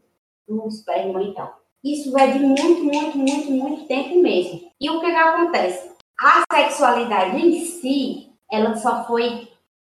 do 0.47 0.67
esperma 0.67 1.21
e 1.23 1.33
tal. 1.33 1.58
Isso 1.83 2.11
vai 2.11 2.33
de 2.33 2.39
muito, 2.39 2.83
muito, 2.83 3.17
muito, 3.17 3.51
muito 3.51 3.85
tempo 3.85 4.21
mesmo. 4.21 4.69
E 4.79 4.89
o 4.89 4.99
que, 4.99 5.07
que 5.07 5.15
acontece? 5.15 5.91
A 6.19 6.43
sexualidade 6.53 7.37
em 7.37 7.59
si, 7.61 8.29
ela 8.51 8.75
só 8.75 9.05
foi 9.05 9.47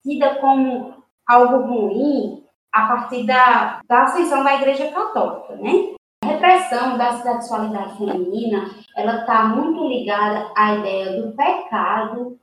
tida 0.04 0.36
como 0.36 0.96
algo 1.28 1.68
ruim 1.68 2.44
a 2.74 2.88
partir 2.88 3.26
da, 3.26 3.80
da 3.88 4.04
ascensão 4.04 4.44
da 4.44 4.56
Igreja 4.56 4.92
Católica, 4.92 5.56
né? 5.56 5.96
A 6.24 6.28
repressão 6.28 6.98
da 6.98 7.22
sexualidade 7.22 7.98
feminina, 7.98 8.70
ela 8.98 9.22
está 9.22 9.46
muito 9.46 9.88
ligada 9.88 10.52
à 10.56 10.76
ideia 10.76 11.22
do 11.22 11.36
pecado 11.36 12.40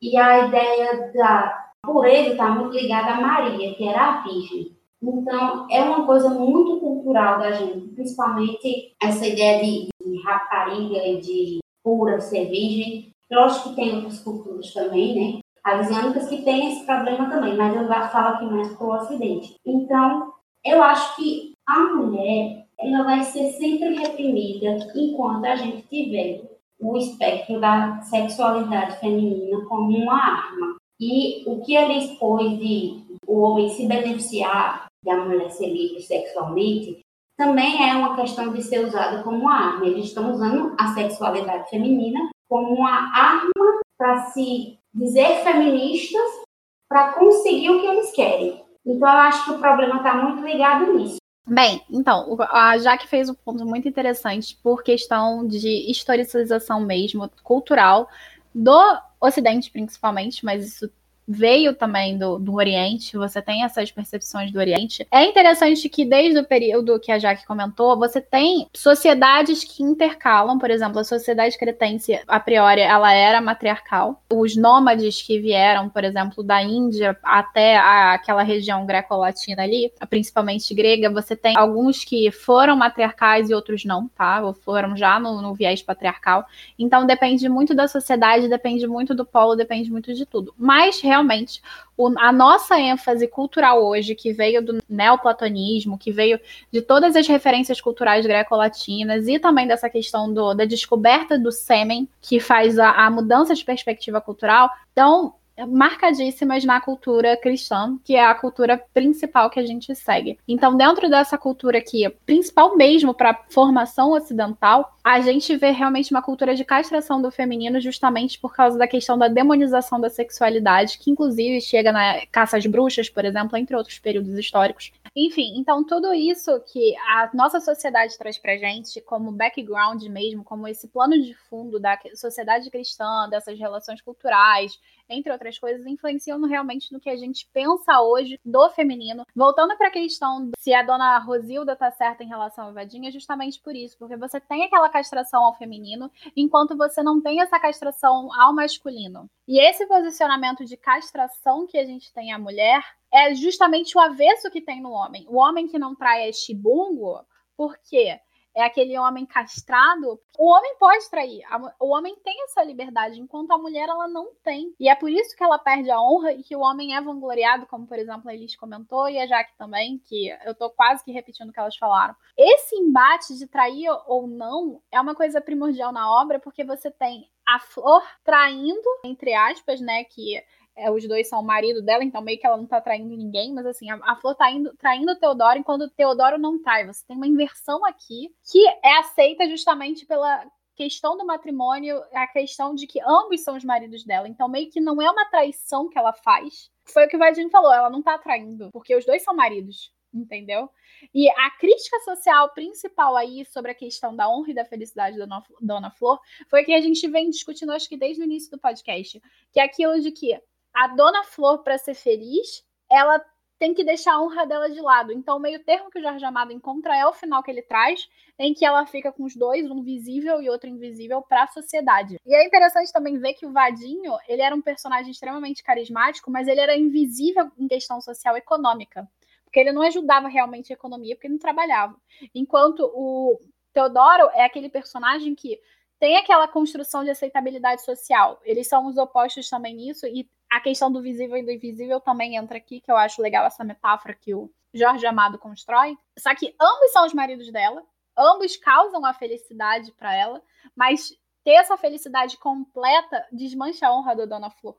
e 0.00 0.16
à 0.16 0.46
ideia 0.46 1.12
da 1.12 1.66
pureza 1.82 2.30
está 2.30 2.48
muito 2.48 2.76
ligada 2.76 3.12
a 3.12 3.20
Maria, 3.20 3.74
que 3.74 3.88
era 3.88 4.02
a 4.02 4.22
Virgem. 4.22 4.73
Então, 5.06 5.66
é 5.70 5.82
uma 5.82 6.06
coisa 6.06 6.30
muito 6.30 6.80
cultural 6.80 7.38
da 7.38 7.52
gente, 7.52 7.88
principalmente 7.88 8.94
essa 9.02 9.26
ideia 9.26 9.62
de, 9.62 9.88
de 10.02 10.22
rapariga 10.22 11.06
e 11.06 11.20
de 11.20 11.58
pura 11.82 12.20
ser 12.20 12.46
virgem. 12.46 13.12
Lógico 13.30 13.70
que 13.70 13.76
tem 13.76 13.96
outras 13.96 14.20
culturas 14.20 14.72
também, 14.72 15.14
né? 15.14 15.40
asiâticas 15.64 16.28
que 16.28 16.42
têm 16.42 16.72
esse 16.72 16.84
problema 16.84 17.28
também, 17.30 17.56
mas 17.56 17.74
eu 17.74 17.88
falo 17.88 18.34
aqui 18.34 18.44
mais 18.44 18.68
para 18.76 18.86
o 18.86 18.94
Ocidente. 18.94 19.56
Então, 19.64 20.34
eu 20.64 20.82
acho 20.82 21.16
que 21.16 21.54
a 21.66 21.80
mulher 21.80 22.66
ela 22.78 23.02
vai 23.04 23.22
ser 23.22 23.50
sempre 23.52 23.94
reprimida 23.94 24.76
enquanto 24.94 25.46
a 25.46 25.56
gente 25.56 25.86
tiver 25.88 26.42
o 26.78 26.96
espectro 26.98 27.60
da 27.60 28.02
sexualidade 28.02 29.00
feminina 29.00 29.64
como 29.64 29.96
uma 29.96 30.14
arma. 30.14 30.76
E 31.00 31.42
o 31.46 31.60
que 31.62 31.74
ele 31.74 31.98
expôs 31.98 32.58
de 32.58 33.02
o 33.26 33.40
homem 33.40 33.68
se 33.70 33.86
beneficiar 33.86 34.86
da 35.04 35.16
mulher 35.16 35.50
ser 35.50 35.68
livre 35.68 36.02
sexualmente 36.02 37.04
também 37.36 37.88
é 37.88 37.94
uma 37.96 38.16
questão 38.16 38.52
de 38.52 38.62
ser 38.62 38.84
usada 38.84 39.22
como 39.22 39.48
arma. 39.48 39.86
Eles 39.86 40.06
estão 40.06 40.32
usando 40.32 40.74
a 40.78 40.94
sexualidade 40.94 41.68
feminina 41.68 42.30
como 42.48 42.74
uma 42.74 43.12
arma 43.12 43.80
para 43.98 44.26
se 44.26 44.78
dizer 44.92 45.42
feministas 45.42 46.44
para 46.88 47.12
conseguir 47.14 47.70
o 47.70 47.80
que 47.80 47.86
eles 47.86 48.12
querem. 48.12 48.64
Então, 48.86 49.08
eu 49.08 49.18
acho 49.18 49.44
que 49.44 49.50
o 49.52 49.58
problema 49.58 49.96
está 49.96 50.14
muito 50.14 50.44
ligado 50.44 50.92
nisso. 50.94 51.16
Bem, 51.46 51.82
então, 51.90 52.36
a 52.50 52.78
Jaque 52.78 53.06
fez 53.06 53.28
um 53.28 53.34
ponto 53.34 53.66
muito 53.66 53.88
interessante 53.88 54.58
por 54.62 54.82
questão 54.82 55.46
de 55.46 55.90
historicização 55.90 56.80
mesmo, 56.80 57.28
cultural, 57.42 58.08
do 58.54 58.78
Ocidente 59.20 59.70
principalmente, 59.70 60.44
mas 60.44 60.66
isso 60.66 60.90
veio 61.26 61.74
também 61.74 62.18
do, 62.18 62.38
do 62.38 62.54
Oriente, 62.54 63.16
você 63.16 63.40
tem 63.40 63.64
essas 63.64 63.90
percepções 63.90 64.52
do 64.52 64.58
Oriente. 64.58 65.06
É 65.10 65.24
interessante 65.24 65.88
que 65.88 66.04
desde 66.04 66.38
o 66.38 66.44
período 66.44 67.00
que 67.00 67.10
a 67.10 67.18
Jaque 67.18 67.46
comentou, 67.46 67.98
você 67.98 68.20
tem 68.20 68.68
sociedades 68.74 69.64
que 69.64 69.82
intercalam, 69.82 70.58
por 70.58 70.70
exemplo, 70.70 70.98
a 70.98 71.04
sociedade 71.04 71.58
cretense, 71.58 72.20
a 72.26 72.40
priori, 72.40 72.80
ela 72.80 73.12
era 73.12 73.40
matriarcal. 73.40 74.22
Os 74.32 74.56
nômades 74.56 75.22
que 75.22 75.38
vieram, 75.38 75.88
por 75.88 76.04
exemplo, 76.04 76.42
da 76.42 76.62
Índia 76.62 77.16
até 77.22 77.76
a, 77.76 78.14
aquela 78.14 78.42
região 78.42 78.84
greco-latina 78.86 79.62
ali, 79.62 79.92
principalmente 80.08 80.74
grega, 80.74 81.10
você 81.10 81.34
tem 81.34 81.56
alguns 81.56 82.04
que 82.04 82.30
foram 82.30 82.76
matriarcais 82.76 83.48
e 83.48 83.54
outros 83.54 83.84
não, 83.84 84.08
tá? 84.08 84.42
Ou 84.42 84.52
foram 84.52 84.96
já 84.96 85.18
no, 85.18 85.40
no 85.40 85.54
viés 85.54 85.82
patriarcal. 85.82 86.44
Então 86.78 87.06
depende 87.06 87.48
muito 87.48 87.74
da 87.74 87.88
sociedade, 87.88 88.48
depende 88.48 88.86
muito 88.86 89.14
do 89.14 89.24
polo, 89.24 89.54
depende 89.56 89.90
muito 89.90 90.12
de 90.14 90.26
tudo. 90.26 90.54
Mas 90.58 91.00
realmente 91.14 91.62
o, 91.96 92.12
a 92.18 92.32
nossa 92.32 92.78
ênfase 92.78 93.28
cultural 93.28 93.84
hoje, 93.84 94.14
que 94.14 94.32
veio 94.32 94.60
do 94.60 94.78
neoplatonismo, 94.88 95.96
que 95.96 96.10
veio 96.10 96.40
de 96.72 96.82
todas 96.82 97.14
as 97.14 97.26
referências 97.26 97.80
culturais 97.80 98.26
greco-latinas 98.26 99.28
e 99.28 99.38
também 99.38 99.66
dessa 99.66 99.88
questão 99.88 100.32
do, 100.32 100.54
da 100.54 100.64
descoberta 100.64 101.38
do 101.38 101.52
sêmen, 101.52 102.08
que 102.20 102.40
faz 102.40 102.78
a, 102.78 102.90
a 102.90 103.10
mudança 103.10 103.54
de 103.54 103.64
perspectiva 103.64 104.20
cultural. 104.20 104.68
Então, 104.92 105.34
marcadíssimas 105.68 106.64
na 106.64 106.80
cultura 106.80 107.36
cristã, 107.36 107.98
que 108.04 108.16
é 108.16 108.24
a 108.24 108.34
cultura 108.34 108.76
principal 108.92 109.48
que 109.50 109.60
a 109.60 109.66
gente 109.66 109.94
segue. 109.94 110.38
Então, 110.48 110.76
dentro 110.76 111.08
dessa 111.08 111.38
cultura 111.38 111.78
aqui, 111.78 112.08
principal 112.26 112.76
mesmo 112.76 113.14
para 113.14 113.30
a 113.30 113.40
formação 113.50 114.12
ocidental, 114.12 114.96
a 115.04 115.20
gente 115.20 115.54
vê 115.56 115.70
realmente 115.70 116.10
uma 116.10 116.22
cultura 116.22 116.54
de 116.54 116.64
castração 116.64 117.20
do 117.20 117.30
feminino 117.30 117.80
justamente 117.80 118.38
por 118.38 118.54
causa 118.54 118.78
da 118.78 118.88
questão 118.88 119.18
da 119.18 119.28
demonização 119.28 120.00
da 120.00 120.08
sexualidade, 120.08 120.98
que 120.98 121.10
inclusive 121.10 121.60
chega 121.60 121.92
na 121.92 122.26
caça 122.26 122.56
às 122.56 122.66
bruxas, 122.66 123.08
por 123.10 123.24
exemplo, 123.24 123.56
entre 123.56 123.76
outros 123.76 123.98
períodos 123.98 124.38
históricos. 124.38 124.92
Enfim, 125.16 125.58
então 125.58 125.84
tudo 125.84 126.12
isso 126.12 126.58
que 126.72 126.96
a 126.96 127.30
nossa 127.32 127.60
sociedade 127.60 128.18
traz 128.18 128.36
pra 128.36 128.56
gente, 128.56 129.00
como 129.00 129.30
background 129.30 130.02
mesmo, 130.04 130.42
como 130.42 130.66
esse 130.66 130.88
plano 130.88 131.20
de 131.20 131.34
fundo 131.34 131.78
da 131.78 131.96
sociedade 132.14 132.68
cristã, 132.68 133.28
dessas 133.28 133.56
relações 133.56 134.00
culturais, 134.00 134.80
entre 135.08 135.32
outras 135.32 135.58
coisas, 135.58 135.86
influenciam 135.86 136.40
realmente 136.42 136.92
no 136.92 137.00
que 137.00 137.10
a 137.10 137.16
gente 137.16 137.48
pensa 137.52 138.00
hoje 138.00 138.38
do 138.44 138.70
feminino. 138.70 139.24
Voltando 139.34 139.76
para 139.76 139.88
a 139.88 139.92
questão 139.92 140.50
se 140.58 140.72
a 140.72 140.82
dona 140.82 141.18
Rosilda 141.18 141.76
tá 141.76 141.90
certa 141.90 142.22
em 142.22 142.28
relação 142.28 142.68
à 142.68 142.72
Vadinha, 142.72 143.10
justamente 143.10 143.60
por 143.60 143.74
isso, 143.74 143.96
porque 143.98 144.16
você 144.16 144.40
tem 144.40 144.64
aquela 144.64 144.88
castração 144.88 145.44
ao 145.44 145.56
feminino, 145.56 146.10
enquanto 146.36 146.76
você 146.76 147.02
não 147.02 147.20
tem 147.20 147.40
essa 147.40 147.58
castração 147.58 148.28
ao 148.34 148.54
masculino. 148.54 149.28
E 149.46 149.60
esse 149.60 149.86
posicionamento 149.86 150.64
de 150.64 150.76
castração 150.76 151.66
que 151.66 151.78
a 151.78 151.84
gente 151.84 152.12
tem 152.12 152.32
à 152.32 152.38
mulher 152.38 152.82
é 153.12 153.34
justamente 153.34 153.96
o 153.96 154.00
avesso 154.00 154.50
que 154.50 154.60
tem 154.60 154.80
no 154.80 154.90
homem. 154.90 155.26
O 155.28 155.36
homem 155.36 155.68
que 155.68 155.78
não 155.78 155.94
trai 155.94 156.28
é 156.28 156.32
chibungo, 156.32 157.24
por 157.56 157.76
quê? 157.78 158.18
É 158.54 158.62
aquele 158.62 158.96
homem 158.98 159.26
castrado, 159.26 160.20
o 160.38 160.50
homem 160.50 160.76
pode 160.78 161.08
trair. 161.10 161.42
O 161.80 161.94
homem 161.94 162.14
tem 162.22 162.44
essa 162.44 162.62
liberdade, 162.62 163.20
enquanto 163.20 163.50
a 163.50 163.58
mulher 163.58 163.88
ela 163.88 164.06
não 164.08 164.32
tem. 164.42 164.74
E 164.78 164.88
é 164.88 164.94
por 164.94 165.10
isso 165.10 165.36
que 165.36 165.42
ela 165.42 165.58
perde 165.58 165.90
a 165.90 166.00
honra 166.00 166.32
e 166.32 166.42
que 166.42 166.54
o 166.54 166.60
homem 166.60 166.96
é 166.96 167.00
vangloriado, 167.00 167.66
como 167.66 167.86
por 167.86 167.98
exemplo 167.98 168.28
a 168.28 168.34
Elis 168.34 168.56
comentou 168.56 169.08
e 169.08 169.18
a 169.18 169.26
Jaque 169.26 169.56
também, 169.56 169.98
que 169.98 170.28
eu 170.44 170.54
tô 170.54 170.70
quase 170.70 171.04
que 171.04 171.12
repetindo 171.12 171.50
o 171.50 171.52
que 171.52 171.60
elas 171.60 171.76
falaram. 171.76 172.14
Esse 172.36 172.76
embate 172.76 173.36
de 173.36 173.46
trair 173.46 173.88
ou 174.06 174.26
não 174.26 174.80
é 174.90 175.00
uma 175.00 175.14
coisa 175.14 175.40
primordial 175.40 175.92
na 175.92 176.10
obra, 176.20 176.38
porque 176.38 176.64
você 176.64 176.90
tem 176.90 177.28
a 177.46 177.58
flor 177.58 178.02
traindo, 178.24 178.88
entre 179.04 179.34
aspas, 179.34 179.80
né, 179.80 180.04
que 180.04 180.42
é, 180.76 180.90
os 180.90 181.06
dois 181.06 181.28
são 181.28 181.40
o 181.40 181.44
marido 181.44 181.82
dela, 181.82 182.02
então 182.02 182.20
meio 182.20 182.38
que 182.38 182.46
ela 182.46 182.56
não 182.56 182.66
tá 182.66 182.80
traindo 182.80 183.16
ninguém, 183.16 183.52
mas 183.52 183.66
assim, 183.66 183.90
a, 183.90 183.98
a 184.02 184.16
Flor 184.16 184.34
tá 184.34 184.50
indo, 184.50 184.74
traindo 184.76 185.12
o 185.12 185.16
Teodoro 185.16 185.58
enquanto 185.58 185.82
o 185.82 185.90
Teodoro 185.90 186.38
não 186.38 186.60
trai. 186.60 186.86
Você 186.86 187.04
tem 187.06 187.16
uma 187.16 187.26
inversão 187.26 187.84
aqui 187.84 188.34
que 188.50 188.66
é 188.82 188.98
aceita 188.98 189.48
justamente 189.48 190.04
pela 190.06 190.44
questão 190.74 191.16
do 191.16 191.24
matrimônio, 191.24 192.02
a 192.12 192.26
questão 192.26 192.74
de 192.74 192.86
que 192.86 193.00
ambos 193.00 193.42
são 193.42 193.56
os 193.56 193.64
maridos 193.64 194.04
dela. 194.04 194.28
Então 194.28 194.48
meio 194.48 194.70
que 194.70 194.80
não 194.80 195.00
é 195.00 195.10
uma 195.10 195.26
traição 195.26 195.88
que 195.88 195.98
ela 195.98 196.12
faz. 196.12 196.70
Foi 196.84 197.06
o 197.06 197.08
que 197.08 197.16
o 197.16 197.18
Vadinho 197.18 197.48
falou, 197.50 197.72
ela 197.72 197.88
não 197.88 198.02
tá 198.02 198.18
traindo, 198.18 198.70
porque 198.72 198.96
os 198.96 199.06
dois 199.06 199.22
são 199.22 199.34
maridos 199.34 199.92
entendeu? 200.14 200.70
E 201.12 201.28
a 201.28 201.50
crítica 201.58 201.98
social 202.00 202.50
principal 202.54 203.16
aí 203.16 203.44
sobre 203.44 203.72
a 203.72 203.74
questão 203.74 204.14
da 204.14 204.30
honra 204.30 204.50
e 204.50 204.54
da 204.54 204.64
felicidade 204.64 205.18
da 205.18 205.42
Dona 205.60 205.90
Flor 205.90 206.20
foi 206.48 206.64
que 206.64 206.72
a 206.72 206.80
gente 206.80 207.06
vem 207.08 207.28
discutindo, 207.30 207.72
acho 207.72 207.88
que 207.88 207.96
desde 207.96 208.22
o 208.22 208.24
início 208.24 208.50
do 208.50 208.58
podcast, 208.58 209.20
que 209.52 209.58
é 209.58 209.64
aquilo 209.64 210.00
de 210.00 210.12
que 210.12 210.40
a 210.74 210.88
dona 210.88 211.22
Flor, 211.24 211.62
para 211.62 211.78
ser 211.78 211.94
feliz, 211.94 212.64
ela 212.90 213.24
tem 213.58 213.72
que 213.72 213.84
deixar 213.84 214.14
a 214.14 214.20
honra 214.20 214.44
dela 214.44 214.68
de 214.68 214.80
lado. 214.80 215.12
Então, 215.12 215.36
o 215.36 215.40
meio 215.40 215.62
termo 215.64 215.90
que 215.90 215.98
o 215.98 216.02
Jorge 216.02 216.24
Amado 216.24 216.52
encontra 216.52 216.96
é 216.96 217.06
o 217.06 217.12
final 217.12 217.42
que 217.42 217.50
ele 217.50 217.62
traz, 217.62 218.08
em 218.38 218.52
que 218.52 218.66
ela 218.66 218.84
fica 218.84 219.12
com 219.12 219.24
os 219.24 219.36
dois, 219.36 219.70
um 219.70 219.82
visível 219.82 220.42
e 220.42 220.50
outro 220.50 220.68
invisível, 220.68 221.22
para 221.22 221.44
a 221.44 221.46
sociedade. 221.46 222.16
E 222.26 222.34
é 222.34 222.44
interessante 222.44 222.92
também 222.92 223.16
ver 223.18 223.34
que 223.34 223.46
o 223.46 223.52
Vadinho, 223.52 224.18
ele 224.28 224.42
era 224.42 224.54
um 224.54 224.60
personagem 224.60 225.12
extremamente 225.12 225.62
carismático, 225.62 226.30
mas 226.30 226.48
ele 226.48 226.60
era 226.60 226.76
invisível 226.76 227.50
em 227.56 227.68
questão 227.68 228.00
social 228.00 228.36
econômica. 228.36 229.08
Porque 229.44 229.60
ele 229.60 229.72
não 229.72 229.82
ajudava 229.82 230.26
realmente 230.26 230.72
a 230.72 230.74
economia, 230.74 231.14
porque 231.14 231.28
ele 231.28 231.34
não 231.34 231.40
trabalhava. 231.40 231.96
Enquanto 232.34 232.80
o 232.92 233.38
Teodoro 233.72 234.28
é 234.34 234.44
aquele 234.44 234.68
personagem 234.68 235.34
que 235.34 235.60
tem 235.98 236.16
aquela 236.16 236.48
construção 236.48 237.04
de 237.04 237.10
aceitabilidade 237.10 237.82
social. 237.84 238.40
Eles 238.44 238.68
são 238.68 238.86
os 238.86 238.98
opostos 238.98 239.48
também 239.48 239.74
nisso, 239.74 240.06
e 240.06 240.28
a 240.54 240.60
questão 240.60 240.90
do 240.90 241.02
visível 241.02 241.36
e 241.36 241.42
do 241.42 241.50
invisível 241.50 242.00
também 242.00 242.36
entra 242.36 242.56
aqui, 242.56 242.80
que 242.80 242.88
eu 242.88 242.96
acho 242.96 243.20
legal 243.20 243.44
essa 243.44 243.64
metáfora 243.64 244.14
que 244.14 244.32
o 244.32 244.48
Jorge 244.72 245.04
Amado 245.04 245.36
constrói. 245.36 245.98
Só 246.16 246.32
que 246.32 246.54
ambos 246.60 246.92
são 246.92 247.04
os 247.04 247.12
maridos 247.12 247.50
dela, 247.50 247.82
ambos 248.16 248.56
causam 248.56 249.04
a 249.04 249.12
felicidade 249.12 249.90
para 249.90 250.14
ela, 250.14 250.40
mas 250.76 251.10
ter 251.42 251.54
essa 251.54 251.76
felicidade 251.76 252.38
completa 252.38 253.26
desmancha 253.32 253.88
a 253.88 253.92
honra 253.92 254.14
da 254.14 254.26
Dona 254.26 254.48
Flor 254.48 254.76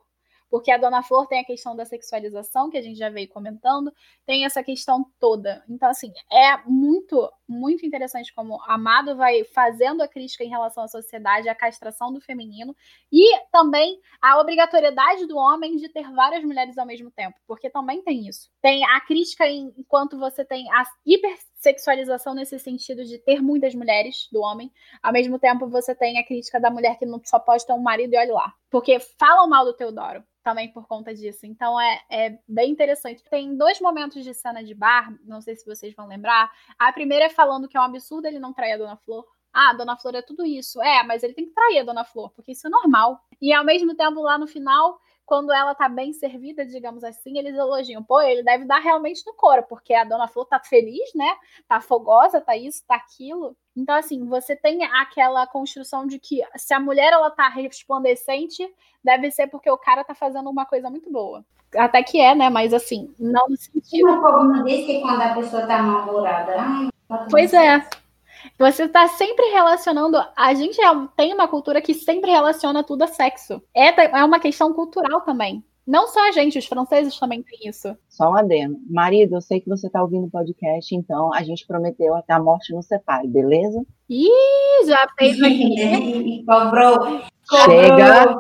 porque 0.50 0.72
a 0.72 0.78
Dona 0.78 1.04
Flor 1.04 1.28
tem 1.28 1.40
a 1.40 1.46
questão 1.46 1.76
da 1.76 1.86
sexualização, 1.86 2.70
que 2.70 2.78
a 2.78 2.82
gente 2.82 2.98
já 2.98 3.10
veio 3.10 3.28
comentando, 3.28 3.92
tem 4.26 4.46
essa 4.46 4.64
questão 4.64 5.06
toda. 5.20 5.64
Então, 5.70 5.90
assim, 5.90 6.12
é 6.32 6.58
muito, 6.66 7.30
muito 7.48 7.86
interessante 7.86 8.34
como 8.34 8.62
Amado 8.64 9.16
vai 9.16 9.44
fazendo 9.44 10.02
a 10.02 10.08
crítica 10.08 10.44
em 10.44 10.50
relação 10.50 10.84
à 10.84 10.88
sociedade, 10.88 11.50
à 11.50 11.56
castração 11.56 12.14
do 12.14 12.22
feminino, 12.22 12.76
e 13.12 13.38
também 13.52 14.00
a 14.22 14.40
obrigatoriedade 14.40 15.26
do 15.26 15.38
homem 15.38 15.76
de 15.78 15.90
ter 15.90 16.10
várias 16.12 16.44
mulheres 16.44 16.78
ao 16.78 16.86
mesmo 16.86 17.12
tempo, 17.12 17.38
porque 17.48 17.70
também 17.70 18.02
tem 18.02 18.28
isso. 18.28 18.50
Tem 18.62 18.84
a 18.86 19.02
crítica 19.02 19.48
em, 19.48 19.74
enquanto 19.78 20.18
você 20.18 20.46
tem 20.46 20.72
a 20.72 20.84
hipersexualização 21.06 22.34
nesse 22.34 22.58
sentido 22.60 23.04
de 23.04 23.18
ter 23.18 23.42
muitas 23.42 23.74
mulheres 23.74 24.28
do 24.32 24.42
homem, 24.42 24.72
ao 25.02 25.12
mesmo 25.12 25.40
tempo 25.40 25.68
você 25.68 25.96
tem 25.96 26.20
a 26.20 26.26
crítica 26.26 26.60
da 26.60 26.70
mulher 26.70 26.98
que 26.98 27.06
não 27.06 27.20
só 27.24 27.40
pode 27.40 27.66
ter 27.66 27.74
um 27.74 27.80
marido 27.80 28.14
e 28.14 28.18
olha 28.18 28.34
lá. 28.34 28.54
Porque 28.70 29.00
falam 29.00 29.48
mal 29.48 29.66
do 29.66 29.74
Teodoro 29.74 30.24
também 30.46 30.72
por 30.72 30.88
conta 30.88 31.12
disso. 31.14 31.48
Então 31.48 31.82
é, 31.82 32.02
é 32.08 32.40
bem 32.48 32.72
interessante. 32.72 33.24
Tem 33.24 33.58
dois 33.58 33.82
momentos 33.82 34.24
de 34.24 34.32
cena 34.32 34.64
de 34.64 34.76
bar, 34.76 35.12
não 35.24 35.42
sei 35.42 35.56
se 35.56 35.66
vocês 35.66 35.94
vão 35.96 36.08
lembrar. 36.08 36.52
A 36.78 36.94
primeira 36.94 37.26
é 37.26 37.30
falando 37.30 37.68
que 37.68 37.76
é 37.76 37.80
um 37.80 37.84
absurdo 37.84 38.28
ele 38.28 38.38
não 38.38 38.54
trair 38.54 38.74
a 38.74 38.78
Dona 38.78 38.96
Flor. 38.96 39.26
Ah, 39.52 39.74
Dona 39.74 39.98
Flor 39.98 40.14
é 40.14 40.22
tudo 40.22 40.46
isso. 40.46 40.80
É, 40.84 41.02
mas 41.04 41.24
ele 41.24 41.34
tem 41.34 41.48
que 41.48 41.54
trair 41.54 41.80
a 41.80 41.84
Dona 41.84 42.06
Flor, 42.06 42.30
porque 42.30 42.52
isso 42.52 42.68
é 42.68 42.70
normal. 42.70 43.20
E 43.42 43.52
ao 43.52 43.66
mesmo 43.66 43.96
tempo, 43.96 44.22
lá 44.22 44.38
no 44.38 44.46
final, 44.46 45.00
quando 45.26 45.52
ela 45.52 45.74
tá 45.74 45.90
bem 45.90 46.14
servida, 46.14 46.66
digamos 46.66 47.04
assim, 47.04 47.38
eles 47.38 47.56
elogiam. 47.56 48.04
Pô, 48.04 48.22
ele 48.22 48.44
deve 48.44 48.66
dar 48.66 48.80
realmente 48.80 49.24
no 49.26 49.34
couro, 49.34 49.64
porque 49.64 49.94
a 49.94 50.04
Dona 50.04 50.28
Flor 50.28 50.46
tá 50.46 50.60
feliz, 50.60 51.14
né? 51.16 51.36
Tá 51.68 51.82
fogosa, 51.82 52.40
tá 52.40 52.56
isso, 52.56 52.84
tá 52.88 52.96
aquilo. 52.96 53.56
Então, 53.76 53.96
assim, 53.96 54.26
você 54.26 54.56
tem 54.56 54.84
aquela 54.84 55.46
construção 55.48 56.06
de 56.06 56.20
que 56.20 56.42
se 56.56 56.74
a 56.74 56.80
mulher 56.80 57.12
ela 57.12 57.30
tá 57.30 57.50
resplandecente, 57.50 58.64
deve 59.04 59.32
ser 59.32 59.48
porque 59.48 59.70
o 59.70 59.78
cara 59.78 60.04
tá 60.04 60.14
fazendo 60.14 60.50
uma 60.50 60.66
coisa 60.66 60.90
muito 60.90 61.12
boa. 61.12 61.44
Até 61.76 62.04
que 62.04 62.22
é, 62.22 62.34
né? 62.34 62.50
Mas 62.50 62.74
assim, 62.74 63.14
não 63.20 63.50
no 63.50 63.58
sentido. 63.58 64.08
Uma 64.08 64.22
problema 64.22 64.64
desse 64.64 64.86
que 64.86 65.02
quando 65.02 65.22
a 65.22 65.34
pessoa 65.34 65.68
tá 65.68 65.82
mal-humorada. 65.82 66.54
Tá 67.08 67.28
pois 67.30 67.54
é. 67.54 67.86
Você 68.58 68.84
está 68.84 69.08
sempre 69.08 69.46
relacionando. 69.48 70.18
A 70.36 70.54
gente 70.54 70.82
é, 70.82 70.88
tem 71.16 71.34
uma 71.34 71.48
cultura 71.48 71.82
que 71.82 71.94
sempre 71.94 72.32
relaciona 72.32 72.84
tudo 72.84 73.04
a 73.04 73.08
sexo. 73.08 73.62
É, 73.76 74.20
é 74.20 74.24
uma 74.24 74.40
questão 74.40 74.74
cultural 74.74 75.22
também. 75.22 75.64
Não 75.86 76.08
só 76.08 76.28
a 76.28 76.32
gente, 76.32 76.58
os 76.58 76.66
franceses 76.66 77.18
também 77.20 77.44
têm 77.44 77.70
isso. 77.70 77.96
Só 78.10 78.32
um 78.32 78.36
adendo. 78.36 78.80
Marido, 78.90 79.36
eu 79.36 79.42
sei 79.42 79.62
que 79.62 79.70
você 79.70 79.86
está 79.86 80.02
ouvindo 80.02 80.26
o 80.26 80.32
podcast, 80.32 80.96
então 80.96 81.32
a 81.32 81.44
gente 81.44 81.68
prometeu 81.68 82.16
até 82.16 82.34
a 82.34 82.40
morte 82.40 82.74
nos 82.74 82.88
separe, 82.88 83.28
beleza? 83.28 83.86
Ih, 84.10 84.88
já 84.88 85.08
fez 85.18 85.40
aqui. 85.44 86.44
Cobrou. 86.48 87.22
Chega, 87.68 88.36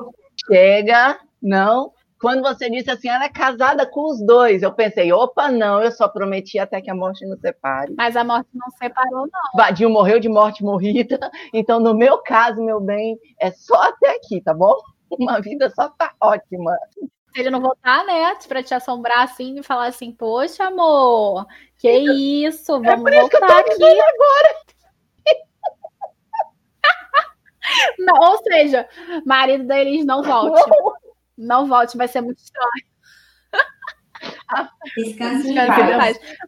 chega. 0.47 1.19
Não, 1.39 1.91
quando 2.25 2.41
você 2.41 2.71
disse 2.71 2.89
assim, 2.89 3.07
ela 3.07 3.25
é 3.25 3.29
casada 3.29 3.85
com 3.85 4.09
os 4.09 4.19
dois, 4.25 4.63
eu 4.63 4.73
pensei, 4.73 5.13
opa, 5.13 5.51
não, 5.51 5.79
eu 5.79 5.91
só 5.91 6.07
prometi 6.07 6.57
até 6.57 6.81
que 6.81 6.89
a 6.89 6.95
morte 6.95 7.23
nos 7.23 7.39
separe. 7.39 7.93
Mas 7.95 8.17
a 8.17 8.23
morte 8.23 8.49
não 8.51 8.67
separou, 8.71 9.29
não. 9.31 9.51
Vadinho 9.55 9.91
morreu 9.91 10.19
de 10.19 10.27
morte 10.27 10.63
morrida, 10.63 11.19
então 11.53 11.79
no 11.79 11.93
meu 11.93 12.17
caso, 12.23 12.63
meu 12.63 12.81
bem, 12.81 13.15
é 13.39 13.51
só 13.51 13.75
até 13.75 14.15
aqui, 14.15 14.41
tá 14.41 14.55
bom? 14.55 14.73
Uma 15.19 15.39
vida 15.39 15.69
só 15.69 15.87
tá 15.87 16.15
ótima. 16.19 16.75
Se 16.99 17.41
ele 17.41 17.51
não 17.51 17.61
voltar, 17.61 18.03
né, 18.07 18.35
pra 18.47 18.63
te 18.63 18.73
assombrar 18.73 19.25
assim 19.25 19.59
e 19.59 19.63
falar 19.63 19.85
assim, 19.85 20.11
poxa, 20.11 20.63
amor, 20.63 21.45
que 21.77 21.87
isso, 21.87 22.81
vamos 22.81 22.87
é 22.87 22.97
por 22.97 23.13
isso 23.13 23.21
voltar 23.21 23.63
que 23.65 23.73
eu 23.73 23.77
tô 23.77 23.85
aqui. 23.85 24.01
agora. 24.01 24.55
Não, 27.99 28.31
ou 28.31 28.37
seja, 28.43 28.87
marido 29.25 29.63
da 29.63 29.79
Elis 29.79 30.05
não 30.05 30.21
volte. 30.21 30.69
Não. 30.69 31.04
Não 31.37 31.67
volte, 31.67 31.97
vai 31.97 32.07
ser 32.07 32.21
muito 32.21 32.39
estranho. 32.39 32.95
Descanse. 34.97 35.53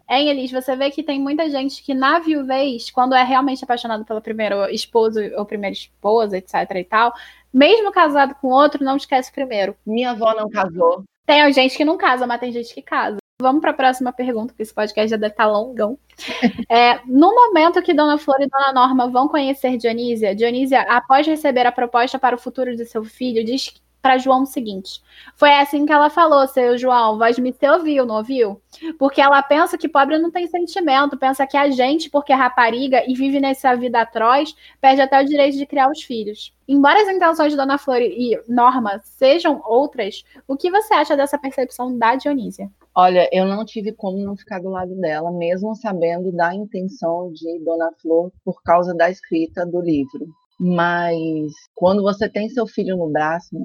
Hein, 0.10 0.30
Elis, 0.30 0.52
você 0.52 0.76
vê 0.76 0.90
que 0.92 1.04
tem 1.04 1.20
muita 1.20 1.50
gente 1.50 1.84
que 1.84 1.94
na 1.94 2.20
viuvez, 2.20 2.90
quando 2.90 3.16
é 3.16 3.24
realmente 3.24 3.64
apaixonado 3.64 4.06
pelo 4.06 4.22
primeiro 4.22 4.70
esposo 4.70 5.20
ou 5.36 5.46
primeira 5.46 5.74
esposa, 5.74 6.38
etc 6.38 6.54
e 6.76 6.84
tal, 6.84 7.14
mesmo 7.54 7.92
casado 7.92 8.36
com 8.36 8.48
outro, 8.48 8.84
não 8.84 8.98
esquece 8.98 9.32
primeiro. 9.32 9.76
Minha 9.86 10.12
avó 10.12 10.34
não 10.34 10.50
casou. 10.50 11.04
Tem 11.26 11.52
gente 11.52 11.76
que 11.76 11.84
não 11.84 11.98
casa, 11.98 12.26
mas 12.26 12.40
tem 12.40 12.52
gente 12.52 12.74
que 12.74 12.82
casa. 12.82 13.18
Vamos 13.40 13.62
para 13.62 13.72
a 13.72 13.74
próxima 13.74 14.12
pergunta, 14.12 14.48
porque 14.48 14.64
esse 14.64 14.74
podcast 14.74 15.10
já 15.10 15.18
deve 15.18 15.34
estar 15.34 15.46
tá 15.46 15.52
longão. 15.52 15.98
É, 16.70 17.00
no 17.06 17.34
momento 17.34 17.82
que 17.82 17.94
Dona 17.94 18.18
Flor 18.18 18.42
e 18.42 18.48
Dona 18.48 18.74
Norma 18.74 19.10
vão 19.10 19.28
conhecer 19.28 19.78
Dionísia, 19.78 20.36
Dionísia, 20.36 20.82
após 20.82 21.26
receber 21.26 21.66
a 21.66 21.72
proposta 21.72 22.20
para 22.20 22.36
o 22.36 22.40
futuro 22.40 22.76
de 22.76 22.86
seu 22.86 23.04
filho, 23.04 23.46
diz 23.46 23.74
para 24.08 24.18
João 24.18 24.44
o 24.44 24.46
seguinte: 24.46 25.02
foi 25.36 25.52
assim 25.52 25.86
que 25.86 25.92
ela 25.92 26.10
falou, 26.10 26.48
seu 26.48 26.78
João, 26.78 27.18
voz 27.18 27.38
me 27.38 27.52
te 27.52 27.68
ouviu, 27.68 28.06
não 28.06 28.16
ouviu? 28.16 28.62
Porque 28.98 29.20
ela 29.20 29.44
pensa 29.44 29.78
que 29.78 29.90
pobre 29.90 30.18
não 30.18 30.32
tem 30.32 30.48
sentimento, 30.48 31.18
pensa 31.18 31.46
que 31.46 31.58
a 31.58 31.70
gente, 31.70 32.10
porque 32.10 32.32
é 32.32 32.36
rapariga 32.36 33.04
e 33.06 33.14
vive 33.14 33.42
nessa 33.42 33.76
vida 33.76 34.00
atroz, 34.00 34.56
perde 34.80 35.02
até 35.02 35.22
o 35.22 35.26
direito 35.26 35.58
de 35.58 35.66
criar 35.66 35.92
os 35.92 36.02
filhos. 36.02 36.54
Embora 36.66 37.02
as 37.02 37.10
intenções 37.10 37.52
de 37.52 37.58
Dona 37.58 37.78
Flor 37.78 38.02
e 38.02 38.42
Norma 38.48 39.02
sejam 39.04 39.62
outras, 39.66 40.24
o 40.48 40.56
que 40.56 40.72
você 40.72 40.94
acha 40.94 41.18
dessa 41.18 41.38
percepção 41.38 41.98
da 41.98 42.16
Dionísia? 42.16 42.72
Olha, 42.96 43.28
eu 43.34 43.46
não 43.46 43.66
tive 43.66 43.92
como 43.92 44.18
não 44.20 44.38
ficar 44.38 44.62
do 44.62 44.70
lado 44.70 44.96
dela, 44.96 45.32
mesmo 45.32 45.76
sabendo 45.76 46.32
da 46.32 46.56
intenção 46.56 47.30
de 47.34 47.60
Dona 47.60 47.92
Flor 48.02 48.32
por 48.46 48.64
causa 48.64 48.94
da 48.94 49.10
escrita 49.10 49.66
do 49.66 49.82
livro. 49.82 50.28
Mas 50.60 51.54
quando 51.76 52.02
você 52.02 52.28
tem 52.28 52.50
seu 52.50 52.66
filho 52.66 52.98
no 52.98 53.08
braço, 53.10 53.56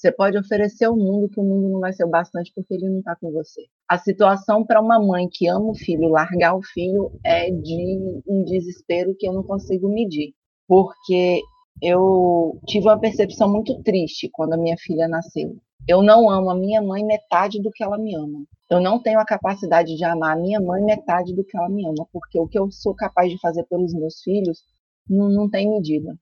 você 0.00 0.10
pode 0.10 0.38
oferecer 0.38 0.88
o 0.88 0.96
mundo 0.96 1.28
que 1.28 1.38
o 1.38 1.44
mundo 1.44 1.68
não 1.68 1.78
vai 1.78 1.92
ser 1.92 2.04
o 2.04 2.08
bastante 2.08 2.50
porque 2.54 2.72
ele 2.72 2.88
não 2.88 3.00
está 3.00 3.14
com 3.14 3.30
você. 3.30 3.66
A 3.86 3.98
situação 3.98 4.64
para 4.64 4.80
uma 4.80 4.98
mãe 4.98 5.28
que 5.30 5.46
ama 5.46 5.66
o 5.66 5.74
filho, 5.74 6.08
largar 6.08 6.56
o 6.56 6.62
filho, 6.62 7.12
é 7.22 7.50
de 7.50 8.22
um 8.26 8.42
desespero 8.42 9.14
que 9.14 9.28
eu 9.28 9.32
não 9.34 9.42
consigo 9.42 9.90
medir. 9.90 10.32
Porque 10.66 11.42
eu 11.82 12.58
tive 12.66 12.86
uma 12.86 12.98
percepção 12.98 13.52
muito 13.52 13.82
triste 13.82 14.30
quando 14.32 14.54
a 14.54 14.56
minha 14.56 14.76
filha 14.78 15.06
nasceu. 15.06 15.54
Eu 15.86 16.02
não 16.02 16.30
amo 16.30 16.48
a 16.48 16.54
minha 16.54 16.80
mãe 16.80 17.04
metade 17.04 17.60
do 17.60 17.70
que 17.70 17.84
ela 17.84 17.98
me 17.98 18.14
ama. 18.14 18.42
Eu 18.70 18.80
não 18.80 19.02
tenho 19.02 19.20
a 19.20 19.26
capacidade 19.26 19.96
de 19.96 20.04
amar 20.04 20.34
a 20.34 20.40
minha 20.40 20.62
mãe 20.62 20.82
metade 20.82 21.34
do 21.34 21.44
que 21.44 21.54
ela 21.54 21.68
me 21.68 21.86
ama, 21.86 22.06
porque 22.10 22.40
o 22.40 22.48
que 22.48 22.58
eu 22.58 22.70
sou 22.70 22.94
capaz 22.94 23.30
de 23.30 23.38
fazer 23.38 23.64
pelos 23.64 23.92
meus 23.92 24.22
filhos 24.22 24.60
não, 25.06 25.28
não 25.28 25.50
tem 25.50 25.68
medida. 25.68 26.16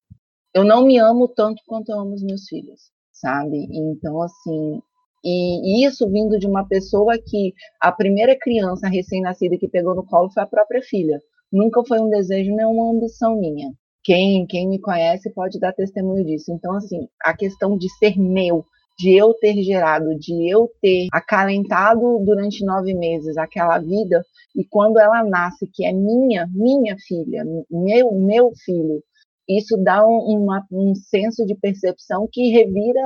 Eu 0.53 0.65
não 0.65 0.85
me 0.85 0.99
amo 0.99 1.29
tanto 1.29 1.63
quanto 1.65 1.93
eu 1.93 2.01
amo 2.01 2.15
os 2.15 2.25
meus 2.25 2.49
filhos 2.49 2.91
sabe? 3.21 3.67
Então, 3.71 4.23
assim, 4.23 4.81
e 5.25 5.85
isso 5.87 6.09
vindo 6.09 6.39
de 6.39 6.47
uma 6.47 6.67
pessoa 6.67 7.19
que 7.19 7.53
a 7.81 7.91
primeira 7.91 8.37
criança 8.39 8.89
recém-nascida 8.89 9.59
que 9.59 9.69
pegou 9.69 9.95
no 9.95 10.07
colo 10.07 10.31
foi 10.31 10.43
a 10.43 10.47
própria 10.47 10.83
filha. 10.83 11.21
Nunca 11.53 11.83
foi 11.85 11.99
um 11.99 12.09
desejo 12.09 12.55
nem 12.55 12.67
uma 12.67 12.91
ambição 12.91 13.39
minha. 13.39 13.71
Quem, 14.05 14.47
quem 14.47 14.69
me 14.69 14.81
conhece 14.81 15.31
pode 15.35 15.59
dar 15.59 15.73
testemunho 15.73 16.25
disso. 16.25 16.53
Então, 16.53 16.75
assim, 16.75 17.09
a 17.23 17.37
questão 17.37 17.77
de 17.77 17.89
ser 17.99 18.19
meu, 18.19 18.65
de 18.99 19.15
eu 19.15 19.35
ter 19.35 19.61
gerado, 19.63 20.19
de 20.19 20.51
eu 20.51 20.71
ter 20.81 21.09
acalentado 21.13 22.19
durante 22.25 22.65
nove 22.65 22.95
meses 22.95 23.37
aquela 23.37 23.79
vida, 23.79 24.25
e 24.57 24.65
quando 24.65 24.99
ela 24.99 25.23
nasce, 25.25 25.69
que 25.73 25.85
é 25.85 25.93
minha, 25.93 26.49
minha 26.55 26.97
filha, 27.07 27.45
meu, 27.71 28.13
meu 28.13 28.53
filho, 28.65 29.03
isso 29.49 29.77
dá 29.83 30.07
um, 30.07 30.43
uma, 30.43 30.67
um 30.71 30.95
senso 30.95 31.47
de 31.47 31.55
percepção 31.55 32.29
que 32.31 32.51
revira 32.51 33.03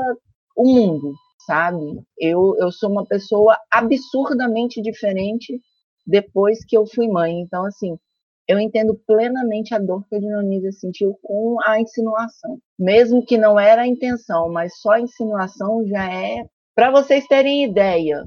o 0.57 0.65
mundo, 0.65 1.15
sabe? 1.47 2.03
Eu, 2.19 2.57
eu 2.59 2.73
sou 2.73 2.91
uma 2.91 3.07
pessoa 3.07 3.57
absurdamente 3.71 4.83
diferente 4.83 5.61
depois 6.07 6.65
que 6.65 6.77
eu 6.77 6.85
fui 6.87 7.09
mãe. 7.09 7.41
Então, 7.41 7.65
assim, 7.65 7.97
eu 8.49 8.59
entendo 8.59 8.99
plenamente 9.07 9.75
a 9.75 9.79
dor 9.79 10.05
que 10.09 10.17
a 10.17 10.19
Dionísia 10.19 10.73
sentiu 10.73 11.17
com 11.23 11.57
a 11.65 11.81
insinuação. 11.81 12.59
Mesmo 12.79 13.25
que 13.25 13.39
não 13.39 13.59
era 13.59 13.83
a 13.83 13.87
intenção, 13.87 14.51
mas 14.51 14.81
só 14.81 14.91
a 14.91 15.01
insinuação 15.01 15.87
já 15.87 16.13
é. 16.13 16.45
Para 16.75 16.91
vocês 16.91 17.27
terem 17.27 17.65
ideia, 17.65 18.25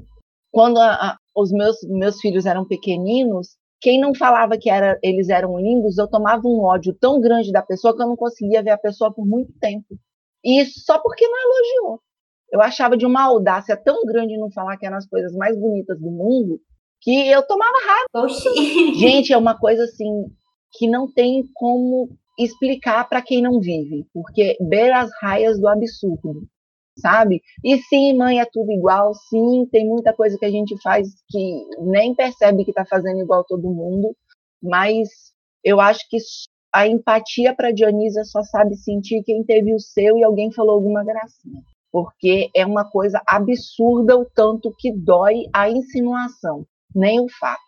quando 0.50 0.78
a, 0.78 0.92
a, 0.94 1.18
os 1.34 1.52
meus, 1.52 1.76
meus 1.82 2.18
filhos 2.18 2.46
eram 2.46 2.66
pequeninos, 2.66 3.56
quem 3.80 4.00
não 4.00 4.14
falava 4.14 4.56
que 4.56 4.70
era, 4.70 4.98
eles 5.02 5.28
eram 5.28 5.58
lindos, 5.58 5.98
eu 5.98 6.08
tomava 6.08 6.46
um 6.46 6.60
ódio 6.60 6.94
tão 6.94 7.20
grande 7.20 7.52
da 7.52 7.62
pessoa 7.62 7.94
que 7.94 8.02
eu 8.02 8.06
não 8.06 8.16
conseguia 8.16 8.62
ver 8.62 8.70
a 8.70 8.78
pessoa 8.78 9.12
por 9.12 9.26
muito 9.26 9.52
tempo. 9.60 9.98
E 10.44 10.60
isso 10.60 10.80
só 10.84 10.98
porque 10.98 11.26
não 11.26 11.38
elogiou. 11.38 12.00
Eu 12.50 12.60
achava 12.60 12.96
de 12.96 13.04
uma 13.04 13.22
audácia 13.22 13.76
tão 13.76 14.04
grande 14.04 14.38
não 14.38 14.50
falar 14.50 14.76
que 14.76 14.86
eram 14.86 14.96
as 14.96 15.06
coisas 15.06 15.32
mais 15.34 15.58
bonitas 15.58 15.98
do 15.98 16.10
mundo 16.10 16.60
que 17.00 17.28
eu 17.28 17.42
tomava 17.46 17.76
raiva. 17.84 18.28
Gente, 18.98 19.32
é 19.32 19.36
uma 19.36 19.58
coisa 19.58 19.84
assim 19.84 20.26
que 20.72 20.88
não 20.88 21.10
tem 21.12 21.44
como 21.54 22.08
explicar 22.38 23.08
para 23.08 23.22
quem 23.22 23.42
não 23.42 23.60
vive, 23.60 24.06
porque 24.12 24.56
beira 24.60 25.00
as 25.00 25.10
raias 25.20 25.58
do 25.58 25.68
absurdo 25.68 26.46
sabe? 26.98 27.42
E 27.62 27.78
sim, 27.82 28.16
mãe, 28.16 28.40
é 28.40 28.46
tudo 28.50 28.72
igual, 28.72 29.14
sim, 29.14 29.66
tem 29.70 29.86
muita 29.86 30.12
coisa 30.12 30.38
que 30.38 30.44
a 30.44 30.50
gente 30.50 30.80
faz 30.82 31.08
que 31.28 31.66
nem 31.80 32.14
percebe 32.14 32.64
que 32.64 32.70
está 32.70 32.84
fazendo 32.84 33.20
igual 33.20 33.44
todo 33.44 33.68
mundo, 33.68 34.16
mas 34.62 35.08
eu 35.62 35.80
acho 35.80 36.08
que 36.08 36.18
a 36.72 36.86
empatia 36.86 37.54
para 37.54 37.72
Dionísia 37.72 38.24
só 38.24 38.42
sabe 38.42 38.76
sentir 38.76 39.22
quem 39.24 39.42
teve 39.42 39.74
o 39.74 39.80
seu 39.80 40.18
e 40.18 40.24
alguém 40.24 40.52
falou 40.52 40.74
alguma 40.74 41.04
gracinha. 41.04 41.62
Porque 41.90 42.50
é 42.54 42.66
uma 42.66 42.84
coisa 42.84 43.22
absurda 43.26 44.16
o 44.16 44.26
tanto 44.26 44.74
que 44.78 44.92
dói 44.92 45.44
a 45.54 45.70
insinuação, 45.70 46.66
nem 46.94 47.18
o 47.20 47.28
fato. 47.40 47.60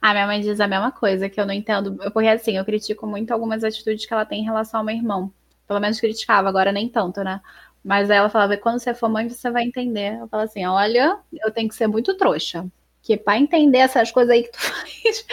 A 0.00 0.12
minha 0.12 0.26
mãe 0.26 0.40
diz 0.40 0.60
a 0.60 0.68
mesma 0.68 0.92
coisa, 0.92 1.28
que 1.28 1.40
eu 1.40 1.46
não 1.46 1.54
entendo. 1.54 1.96
Porque 2.12 2.28
assim, 2.28 2.56
eu 2.56 2.64
critico 2.64 3.06
muito 3.06 3.32
algumas 3.32 3.64
atitudes 3.64 4.06
que 4.06 4.12
ela 4.12 4.24
tem 4.24 4.42
em 4.42 4.44
relação 4.44 4.80
ao 4.80 4.86
meu 4.86 4.94
irmão. 4.94 5.32
Pelo 5.66 5.80
menos 5.80 5.98
criticava, 5.98 6.48
agora 6.48 6.70
nem 6.70 6.88
tanto, 6.88 7.24
né? 7.24 7.40
Mas 7.84 8.10
aí 8.10 8.16
ela 8.16 8.30
falava, 8.30 8.56
quando 8.56 8.78
você 8.78 8.94
for 8.94 9.10
mãe, 9.10 9.28
você 9.28 9.50
vai 9.50 9.64
entender. 9.64 10.18
Eu 10.18 10.28
falo 10.28 10.44
assim, 10.44 10.64
olha, 10.64 11.18
eu 11.32 11.52
tenho 11.52 11.68
que 11.68 11.74
ser 11.74 11.86
muito 11.86 12.16
trouxa. 12.16 12.66
Que 13.02 13.16
para 13.16 13.38
entender 13.38 13.78
essas 13.78 14.10
coisas 14.10 14.32
aí 14.32 14.42
que 14.44 14.52
tu 14.52 14.58
faz. 14.58 15.26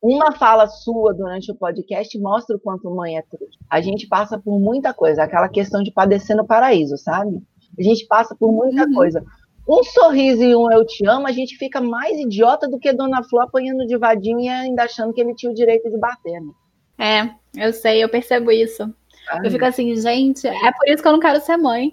Uma 0.00 0.30
fala 0.30 0.68
sua 0.68 1.12
durante 1.12 1.50
o 1.50 1.56
podcast 1.56 2.16
mostra 2.20 2.54
o 2.54 2.60
quanto 2.60 2.94
mãe 2.94 3.18
é 3.18 3.22
trouxa. 3.22 3.58
A 3.68 3.80
gente 3.80 4.06
passa 4.06 4.38
por 4.38 4.60
muita 4.60 4.94
coisa, 4.94 5.24
aquela 5.24 5.48
questão 5.48 5.82
de 5.82 5.90
padecer 5.90 6.36
no 6.36 6.46
paraíso, 6.46 6.96
sabe? 6.96 7.42
A 7.76 7.82
gente 7.82 8.06
passa 8.06 8.36
por 8.36 8.52
muita 8.52 8.84
uhum. 8.84 8.94
coisa. 8.94 9.24
Um 9.68 9.82
sorriso 9.82 10.44
e 10.44 10.54
um 10.54 10.70
eu 10.70 10.86
te 10.86 11.04
amo, 11.08 11.26
a 11.26 11.32
gente 11.32 11.56
fica 11.56 11.80
mais 11.80 12.16
idiota 12.20 12.68
do 12.68 12.78
que 12.78 12.92
Dona 12.92 13.24
Flor 13.24 13.42
apanhando 13.42 13.84
de 13.84 13.96
vadinho 13.98 14.38
e 14.38 14.48
ainda 14.48 14.84
achando 14.84 15.12
que 15.12 15.20
ele 15.20 15.34
tinha 15.34 15.50
o 15.50 15.54
direito 15.54 15.90
de 15.90 15.98
bater, 15.98 16.40
né? 16.40 16.52
É, 16.98 17.66
eu 17.66 17.72
sei, 17.72 18.02
eu 18.02 18.08
percebo 18.08 18.52
isso. 18.52 18.94
Ai. 19.28 19.46
Eu 19.46 19.50
fico 19.50 19.64
assim, 19.64 19.94
gente, 19.96 20.46
é 20.46 20.72
por 20.72 20.88
isso 20.88 21.02
que 21.02 21.08
eu 21.08 21.12
não 21.12 21.20
quero 21.20 21.40
ser 21.40 21.56
mãe. 21.56 21.92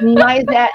Mas 0.00 0.44
é. 0.48 0.70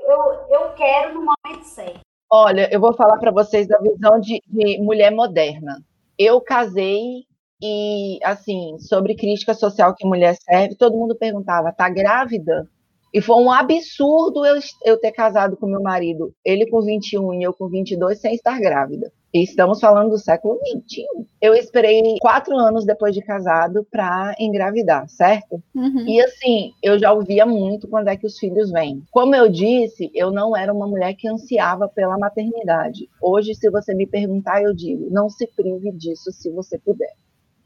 Eu, 0.00 0.18
eu 0.50 0.72
quero 0.74 1.14
no 1.14 1.20
momento 1.20 1.64
certo. 1.64 2.00
Olha, 2.30 2.68
eu 2.72 2.80
vou 2.80 2.94
falar 2.94 3.18
para 3.18 3.30
vocês 3.30 3.66
da 3.66 3.78
visão 3.78 4.20
de, 4.20 4.42
de 4.46 4.78
mulher 4.78 5.10
moderna. 5.10 5.82
Eu 6.18 6.40
casei 6.40 7.24
e, 7.62 8.18
assim, 8.22 8.78
sobre 8.78 9.16
crítica 9.16 9.54
social 9.54 9.94
que 9.94 10.06
mulher 10.06 10.36
serve, 10.36 10.76
todo 10.76 10.96
mundo 10.96 11.16
perguntava: 11.16 11.72
tá 11.72 11.88
grávida? 11.88 12.68
E 13.12 13.20
foi 13.20 13.36
um 13.36 13.50
absurdo 13.50 14.44
eu, 14.44 14.58
eu 14.84 14.98
ter 14.98 15.12
casado 15.12 15.56
com 15.56 15.66
meu 15.66 15.82
marido, 15.82 16.32
ele 16.44 16.68
com 16.68 16.82
21 16.82 17.34
e 17.34 17.42
eu 17.42 17.54
com 17.54 17.68
22, 17.68 18.20
sem 18.20 18.34
estar 18.34 18.60
grávida. 18.60 19.10
E 19.32 19.42
estamos 19.42 19.78
falando 19.78 20.10
do 20.10 20.18
século 20.18 20.58
XXI. 20.58 21.04
Eu 21.40 21.54
esperei 21.54 22.00
quatro 22.18 22.56
anos 22.56 22.86
depois 22.86 23.14
de 23.14 23.20
casado 23.20 23.86
para 23.90 24.34
engravidar, 24.40 25.06
certo? 25.08 25.62
Uhum. 25.74 26.08
E 26.08 26.20
assim, 26.20 26.72
eu 26.82 26.98
já 26.98 27.12
ouvia 27.12 27.44
muito 27.44 27.86
quando 27.88 28.08
é 28.08 28.16
que 28.16 28.26
os 28.26 28.38
filhos 28.38 28.70
vêm. 28.70 29.02
Como 29.10 29.34
eu 29.34 29.48
disse, 29.48 30.10
eu 30.14 30.30
não 30.30 30.56
era 30.56 30.72
uma 30.72 30.86
mulher 30.86 31.14
que 31.14 31.28
ansiava 31.28 31.88
pela 31.88 32.18
maternidade. 32.18 33.08
Hoje, 33.20 33.54
se 33.54 33.70
você 33.70 33.94
me 33.94 34.06
perguntar, 34.06 34.62
eu 34.62 34.74
digo: 34.74 35.08
não 35.10 35.28
se 35.28 35.46
prive 35.46 35.92
disso 35.92 36.32
se 36.32 36.50
você 36.50 36.78
puder 36.78 37.12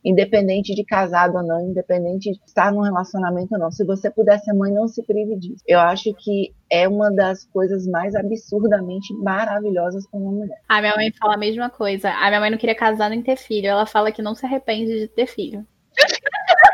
independente 0.04 0.74
de 0.74 0.84
casado 0.84 1.36
ou 1.36 1.42
não, 1.42 1.60
independente 1.60 2.32
de 2.32 2.40
estar 2.44 2.72
num 2.72 2.80
relacionamento 2.80 3.54
ou 3.54 3.60
não. 3.60 3.70
Se 3.70 3.84
você 3.84 4.10
puder 4.10 4.38
ser 4.40 4.52
mãe, 4.52 4.72
não 4.72 4.88
se 4.88 5.02
prive 5.04 5.36
disso. 5.36 5.62
Eu 5.66 5.78
acho 5.78 6.12
que 6.14 6.52
é 6.70 6.88
uma 6.88 7.10
das 7.10 7.44
coisas 7.46 7.86
mais 7.86 8.14
absurdamente 8.14 9.14
maravilhosas 9.14 10.06
para 10.08 10.18
uma 10.18 10.32
mulher. 10.32 10.60
A 10.68 10.80
minha 10.80 10.96
mãe 10.96 11.12
fala 11.12 11.34
a 11.34 11.38
mesma 11.38 11.70
coisa. 11.70 12.10
A 12.10 12.28
minha 12.28 12.40
mãe 12.40 12.50
não 12.50 12.58
queria 12.58 12.74
casar 12.74 13.10
nem 13.10 13.22
ter 13.22 13.36
filho. 13.36 13.68
Ela 13.68 13.86
fala 13.86 14.10
que 14.10 14.22
não 14.22 14.34
se 14.34 14.44
arrepende 14.44 14.98
de 14.98 15.08
ter 15.08 15.26
filho. 15.26 15.64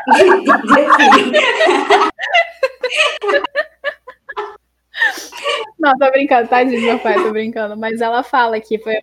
não, 5.77 5.97
tô 5.97 6.11
brincando, 6.11 6.47
tadinho, 6.47 6.81
meu 6.81 6.99
pai, 6.99 7.15
tô 7.15 7.31
brincando. 7.31 7.77
Mas 7.77 8.01
ela 8.01 8.23
fala 8.23 8.59
que 8.59 8.79
foi 8.79 8.95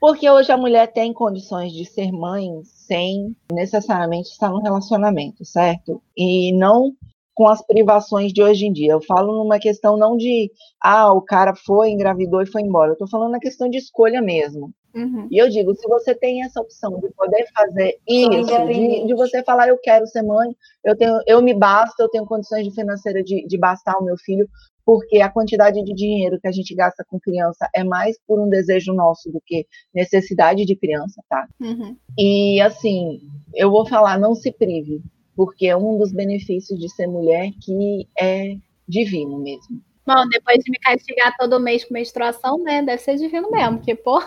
porque 0.00 0.28
hoje 0.28 0.50
a 0.50 0.56
mulher 0.56 0.90
tem 0.90 1.12
condições 1.12 1.72
de 1.72 1.84
ser 1.84 2.10
mãe 2.10 2.48
sem 2.64 3.36
necessariamente 3.52 4.30
estar 4.30 4.48
no 4.48 4.60
relacionamento, 4.60 5.44
certo? 5.44 6.02
E 6.16 6.52
não 6.56 6.94
com 7.34 7.46
as 7.46 7.64
privações 7.64 8.32
de 8.32 8.42
hoje 8.42 8.66
em 8.66 8.72
dia. 8.72 8.92
Eu 8.92 9.00
falo 9.00 9.32
numa 9.32 9.58
questão 9.58 9.96
não 9.96 10.16
de, 10.16 10.50
ah, 10.82 11.12
o 11.12 11.22
cara 11.22 11.54
foi, 11.54 11.90
engravidou 11.90 12.42
e 12.42 12.46
foi 12.46 12.62
embora. 12.62 12.92
Eu 12.92 12.98
tô 12.98 13.06
falando 13.06 13.32
na 13.32 13.40
questão 13.40 13.68
de 13.68 13.78
escolha 13.78 14.20
mesmo. 14.20 14.72
Uhum. 14.94 15.28
E 15.30 15.38
eu 15.38 15.48
digo, 15.48 15.74
se 15.74 15.86
você 15.86 16.14
tem 16.14 16.42
essa 16.42 16.60
opção 16.60 16.98
de 16.98 17.08
poder 17.10 17.46
fazer 17.54 17.98
isso, 18.06 18.66
de, 18.66 19.06
de, 19.06 19.14
você 19.14 19.42
falar, 19.42 19.68
eu 19.68 19.78
quero 19.78 20.06
ser 20.06 20.22
mãe, 20.22 20.54
eu 20.84 20.96
tenho, 20.96 21.20
eu 21.26 21.40
me 21.40 21.54
basto, 21.54 22.02
eu 22.02 22.08
tenho 22.08 22.26
condições 22.26 22.64
de 22.64 22.74
financeira 22.74 23.22
de, 23.22 23.46
de 23.46 23.58
bastar 23.58 23.96
o 23.98 24.04
meu 24.04 24.16
filho, 24.18 24.48
porque 24.84 25.20
a 25.20 25.28
quantidade 25.28 25.82
de 25.84 25.94
dinheiro 25.94 26.40
que 26.40 26.48
a 26.48 26.52
gente 26.52 26.74
gasta 26.74 27.04
com 27.08 27.20
criança 27.20 27.68
é 27.74 27.84
mais 27.84 28.18
por 28.26 28.40
um 28.40 28.48
desejo 28.48 28.92
nosso 28.92 29.30
do 29.30 29.40
que 29.44 29.66
necessidade 29.94 30.64
de 30.64 30.76
criança, 30.76 31.22
tá? 31.28 31.46
Uhum. 31.60 31.96
E 32.18 32.60
assim, 32.60 33.20
eu 33.54 33.70
vou 33.70 33.86
falar, 33.86 34.18
não 34.18 34.34
se 34.34 34.52
prive, 34.52 35.02
porque 35.36 35.66
é 35.66 35.76
um 35.76 35.98
dos 35.98 36.12
benefícios 36.12 36.78
de 36.78 36.88
ser 36.88 37.06
mulher 37.06 37.50
que 37.62 38.08
é 38.18 38.56
divino 38.88 39.38
mesmo. 39.38 39.80
Bom, 40.06 40.28
depois 40.28 40.58
de 40.64 40.70
me 40.70 40.78
castigar 40.78 41.36
todo 41.38 41.60
mês 41.60 41.84
com 41.84 41.94
menstruação, 41.94 42.58
né? 42.62 42.82
Deve 42.82 43.00
ser 43.00 43.16
divino 43.16 43.50
mesmo, 43.50 43.76
porque, 43.78 43.94
pô. 43.94 44.20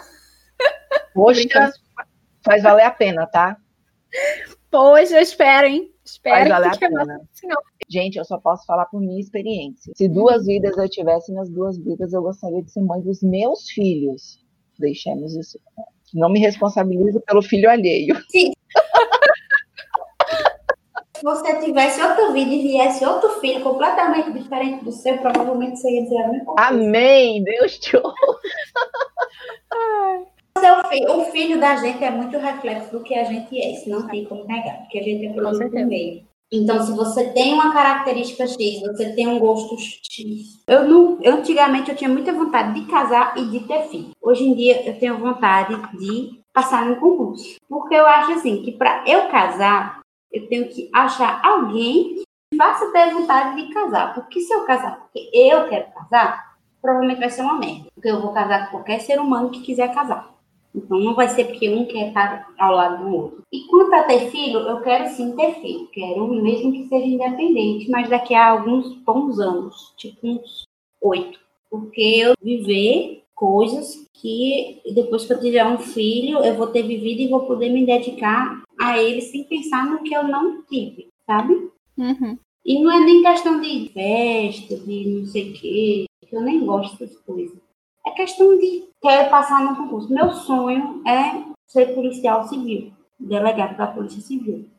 Poxa, 1.14 1.44
faz 2.44 2.64
valer 2.64 2.86
a 2.86 2.92
pena, 2.92 3.28
tá? 3.28 3.58
Poxa, 4.72 5.16
eu 5.16 5.22
espero, 5.22 5.68
hein? 5.68 5.93
Espero 6.14 6.50
Mas 6.50 6.78
que 6.78 6.90
vale 6.90 7.02
a 7.02 7.06
pena. 7.06 7.22
Gente, 7.90 8.18
eu 8.18 8.26
só 8.26 8.38
posso 8.38 8.66
falar 8.66 8.86
por 8.86 9.02
minha 9.02 9.20
experiência. 9.20 9.94
Se 9.96 10.08
duas 10.08 10.46
vidas 10.46 10.78
eu 10.78 10.88
tivesse, 10.88 11.34
nas 11.34 11.50
duas 11.50 11.78
vidas 11.78 12.14
eu 12.14 12.22
gostaria 12.22 12.62
de 12.62 12.72
ser 12.72 12.82
mãe 12.82 13.02
dos 13.02 13.22
meus 13.24 13.70
filhos. 13.70 14.40
Deixemos 14.80 15.36
isso. 15.36 15.60
Não 16.14 16.30
me 16.30 16.40
responsabilizo 16.40 17.20
pelo 17.22 17.42
filho 17.42 17.70
alheio. 17.70 18.16
Sim. 18.30 18.54
Se 21.16 21.24
você 21.24 21.60
tivesse 21.60 22.02
outra 22.02 22.32
vida 22.32 22.54
e 22.54 22.62
viesse 22.62 23.04
outro 23.04 23.30
filho 23.40 23.64
completamente 23.64 24.32
diferente 24.32 24.84
do 24.84 24.92
seu, 24.92 25.18
provavelmente 25.18 25.80
você 25.80 25.90
ia 25.90 26.04
dizer 26.04 26.18
a 26.18 26.28
mesma 26.28 26.46
coisa. 26.46 26.70
Amém! 26.70 27.44
Deus 27.44 27.80
te 27.80 27.98
ouça. 27.98 28.16
Seu 30.64 30.82
filho, 30.86 31.20
o 31.20 31.26
filho 31.26 31.60
da 31.60 31.76
gente 31.76 32.02
é 32.02 32.10
muito 32.10 32.38
reflexo 32.38 32.90
do 32.90 33.04
que 33.04 33.14
a 33.14 33.26
gente 33.26 33.60
é, 33.60 33.74
isso 33.74 33.90
não 33.90 34.08
tem 34.08 34.24
como 34.24 34.46
negar, 34.46 34.78
porque 34.78 34.98
a 34.98 35.04
gente 35.04 35.26
é 35.26 35.34
produto 35.34 35.70
do 35.70 35.86
meio. 35.86 36.24
Então, 36.50 36.82
se 36.82 36.94
você 36.94 37.34
tem 37.34 37.54
uma 37.54 37.74
característica 37.74 38.48
X, 38.48 38.80
você 38.80 39.14
tem 39.14 39.28
um 39.28 39.40
gosto 39.40 39.76
X. 39.78 40.64
Eu, 40.66 40.88
não, 40.88 41.18
eu 41.22 41.34
antigamente 41.34 41.92
eu 41.92 41.98
tinha 41.98 42.10
muita 42.10 42.32
vontade 42.32 42.80
de 42.80 42.90
casar 42.90 43.38
e 43.38 43.44
de 43.48 43.60
ter 43.68 43.90
filho. 43.90 44.12
Hoje 44.22 44.46
em 44.46 44.56
dia 44.56 44.88
eu 44.88 44.98
tenho 44.98 45.18
vontade 45.18 45.76
de 45.98 46.40
passar 46.54 46.86
num 46.86 46.96
concurso. 46.96 47.58
Porque 47.68 47.96
eu 47.96 48.08
acho 48.08 48.32
assim, 48.32 48.64
que 48.64 48.72
para 48.72 49.04
eu 49.06 49.28
casar, 49.28 50.00
eu 50.32 50.48
tenho 50.48 50.70
que 50.70 50.90
achar 50.94 51.46
alguém 51.46 52.16
que 52.16 52.58
faça 52.58 52.90
ter 52.94 53.14
vontade 53.14 53.62
de 53.62 53.74
casar. 53.74 54.14
Porque 54.14 54.40
se 54.40 54.54
eu 54.54 54.64
casar 54.64 54.96
porque 54.96 55.30
eu 55.34 55.68
quero 55.68 55.92
casar, 55.92 56.56
provavelmente 56.82 57.20
vai 57.20 57.30
ser 57.30 57.42
uma 57.42 57.60
merda. 57.60 57.90
Porque 57.94 58.10
eu 58.10 58.22
vou 58.22 58.32
casar 58.32 58.68
com 58.68 58.78
qualquer 58.78 59.02
ser 59.02 59.20
humano 59.20 59.50
que 59.50 59.60
quiser 59.60 59.94
casar. 59.94 60.32
Então 60.76 61.00
não 61.00 61.14
vai 61.14 61.30
ser 61.30 61.46
porque 61.46 61.70
um 61.70 61.86
quer 61.86 62.08
estar 62.08 62.52
ao 62.58 62.76
lado 62.76 63.04
do 63.04 63.16
outro. 63.16 63.42
E 63.52 63.68
quanto 63.68 63.94
a 63.94 64.04
ter 64.04 64.32
filho, 64.32 64.60
eu 64.60 64.82
quero 64.82 65.10
sim 65.10 65.36
ter 65.36 65.54
filho. 65.62 65.88
Quero 65.88 66.28
mesmo 66.28 66.72
que 66.72 66.88
seja 66.88 67.06
independente, 67.06 67.90
mas 67.90 68.10
daqui 68.10 68.34
a 68.34 68.50
alguns 68.50 68.94
bons 68.98 69.40
anos, 69.40 69.94
tipo 69.98 70.28
uns 70.28 70.64
oito. 71.02 71.40
Porque 71.70 72.02
eu 72.02 72.34
viver 72.42 73.24
coisas 73.36 74.08
que 74.14 74.82
depois 74.94 75.26
que 75.26 75.34
eu 75.34 75.40
tiver 75.40 75.66
um 75.66 75.78
filho, 75.78 76.40
eu 76.40 76.56
vou 76.56 76.68
ter 76.68 76.84
vivido 76.84 77.22
e 77.22 77.28
vou 77.28 77.46
poder 77.46 77.70
me 77.70 77.86
dedicar 77.86 78.64
a 78.80 79.02
ele 79.02 79.22
sem 79.22 79.44
pensar 79.44 79.86
no 79.86 80.02
que 80.04 80.14
eu 80.14 80.24
não 80.28 80.64
tive, 80.64 81.08
sabe? 81.26 81.54
Uhum. 81.98 82.38
E 82.66 82.82
não 82.82 82.92
é 82.92 83.00
nem 83.02 83.22
questão 83.22 83.60
de 83.60 83.90
festa, 83.90 84.78
de 84.78 85.06
não 85.10 85.26
sei 85.26 85.50
o 85.50 85.54
quê, 85.54 86.06
que 86.28 86.36
eu 86.36 86.42
nem 86.42 86.66
gosto 86.66 86.98
dessas 86.98 87.20
coisas. 87.20 87.58
É 88.06 88.12
questão 88.12 88.58
de 88.58 88.90
querer 89.02 89.30
passar 89.30 89.64
no 89.64 89.76
concurso. 89.76 90.14
Meu 90.14 90.32
sonho 90.32 91.02
é 91.08 91.44
ser 91.68 91.94
policial 91.96 92.48
civil, 92.48 92.92
delegado 93.20 93.78
da 93.78 93.88
Polícia 93.88 94.22
Civil. 94.22 94.70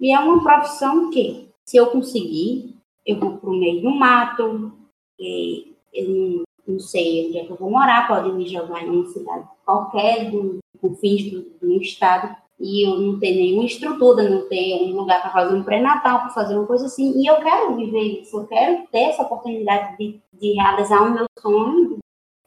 E 0.00 0.12
é 0.12 0.18
uma 0.18 0.42
profissão 0.42 1.10
que, 1.10 1.48
se 1.64 1.76
eu 1.76 1.86
conseguir, 1.86 2.76
eu 3.06 3.18
vou 3.18 3.38
para 3.38 3.50
o 3.50 3.56
meio 3.56 3.82
do 3.82 3.90
mato, 3.90 4.72
eu 5.18 6.08
não, 6.08 6.42
não 6.66 6.80
sei 6.80 7.28
onde 7.28 7.38
é 7.38 7.44
que 7.44 7.52
eu 7.52 7.56
vou 7.56 7.70
morar, 7.70 8.06
pode 8.06 8.32
me 8.32 8.46
jogar 8.46 8.82
em 8.82 8.90
uma 8.90 9.06
cidade 9.06 9.48
qualquer, 9.64 10.30
do 10.30 10.58
confins 10.80 11.30
do, 11.30 11.42
do 11.60 11.80
estado, 11.80 12.36
e 12.60 12.86
eu 12.86 12.98
não 12.98 13.18
tenho 13.18 13.36
nenhuma 13.36 13.64
estrutura, 13.64 14.28
não 14.28 14.48
tenho 14.48 14.86
um 14.86 14.96
lugar 14.96 15.22
para 15.22 15.32
fazer 15.32 15.54
um 15.54 15.62
pré-natal, 15.62 16.20
para 16.20 16.30
fazer 16.30 16.54
uma 16.56 16.66
coisa 16.66 16.86
assim, 16.86 17.20
e 17.20 17.26
eu 17.26 17.36
quero 17.36 17.74
viver 17.76 18.20
isso, 18.20 18.36
eu 18.36 18.46
quero 18.46 18.86
ter 18.88 19.04
essa 19.04 19.22
oportunidade 19.22 19.96
de, 19.96 20.20
de 20.32 20.52
realizar 20.52 21.02
o 21.02 21.12
meu 21.12 21.26
sonho. 21.38 21.98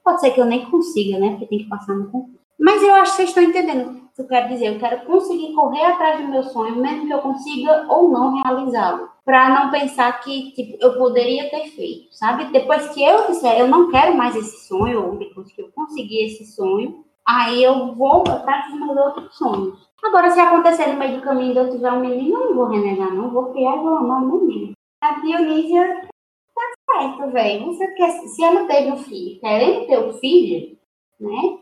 Pode 0.07 0.21
ser 0.21 0.31
que 0.31 0.39
eu 0.39 0.45
nem 0.45 0.63
consiga, 0.63 1.19
né? 1.19 1.31
Porque 1.31 1.47
tem 1.47 1.59
que 1.59 1.67
passar 1.67 1.93
no 1.93 2.09
concurso. 2.09 2.39
Mas 2.57 2.81
eu 2.81 2.95
acho 2.95 3.11
que 3.11 3.17
vocês 3.17 3.27
estão 3.27 3.43
entendendo 3.43 3.89
o 3.89 4.15
que 4.15 4.21
eu 4.21 4.25
quero 4.25 4.47
dizer. 4.47 4.67
Eu 4.67 4.79
quero 4.79 5.05
conseguir 5.05 5.53
correr 5.53 5.83
atrás 5.83 6.21
do 6.21 6.29
meu 6.29 6.43
sonho, 6.43 6.77
mesmo 6.77 7.07
que 7.07 7.13
eu 7.13 7.19
consiga 7.19 7.85
ou 7.89 8.09
não 8.09 8.41
realizá-lo. 8.41 9.09
Para 9.25 9.49
não 9.49 9.69
pensar 9.69 10.17
que 10.21 10.53
tipo, 10.53 10.77
eu 10.79 10.97
poderia 10.97 11.49
ter 11.49 11.65
feito, 11.71 12.07
sabe? 12.15 12.45
Depois 12.53 12.87
que 12.93 13.03
eu 13.03 13.27
disser, 13.27 13.59
eu 13.59 13.67
não 13.67 13.91
quero 13.91 14.15
mais 14.15 14.33
esse 14.33 14.65
sonho, 14.65 15.05
ou 15.05 15.17
depois 15.17 15.51
que 15.51 15.61
eu 15.61 15.69
conseguir 15.75 16.23
esse 16.23 16.45
sonho, 16.55 17.03
aí 17.25 17.61
eu 17.61 17.93
vou 17.93 18.23
atrás 18.29 18.71
dos 18.71 18.79
meus 18.79 18.95
outros 18.95 19.37
sonhos. 19.37 19.77
Agora, 20.01 20.31
se 20.31 20.39
acontecer 20.39 20.87
no 20.87 20.97
meio 20.97 21.17
do 21.17 21.21
caminho 21.21 21.51
de 21.51 21.59
eu 21.59 21.69
tiver 21.69 21.91
um 21.91 21.99
menino, 21.99 22.39
eu 22.39 22.45
não 22.45 22.55
vou 22.55 22.67
renegar, 22.67 23.13
não. 23.13 23.29
Vou 23.29 23.51
criar 23.51 23.75
e 23.75 23.79
vou 23.79 23.97
amar 23.97 24.23
o 24.23 24.45
menino. 24.45 24.71
A 25.03 25.19
Dionísia 25.19 26.07
certo, 26.97 27.31
velho. 27.31 27.65
Você 27.67 27.87
quer, 27.93 28.11
se 28.11 28.43
ela 28.43 28.65
teve 28.65 28.91
um 28.91 28.97
filho, 28.97 29.39
querendo 29.39 29.87
ter 29.87 29.99
um 29.99 30.13
filho, 30.13 30.77
né? 31.19 31.59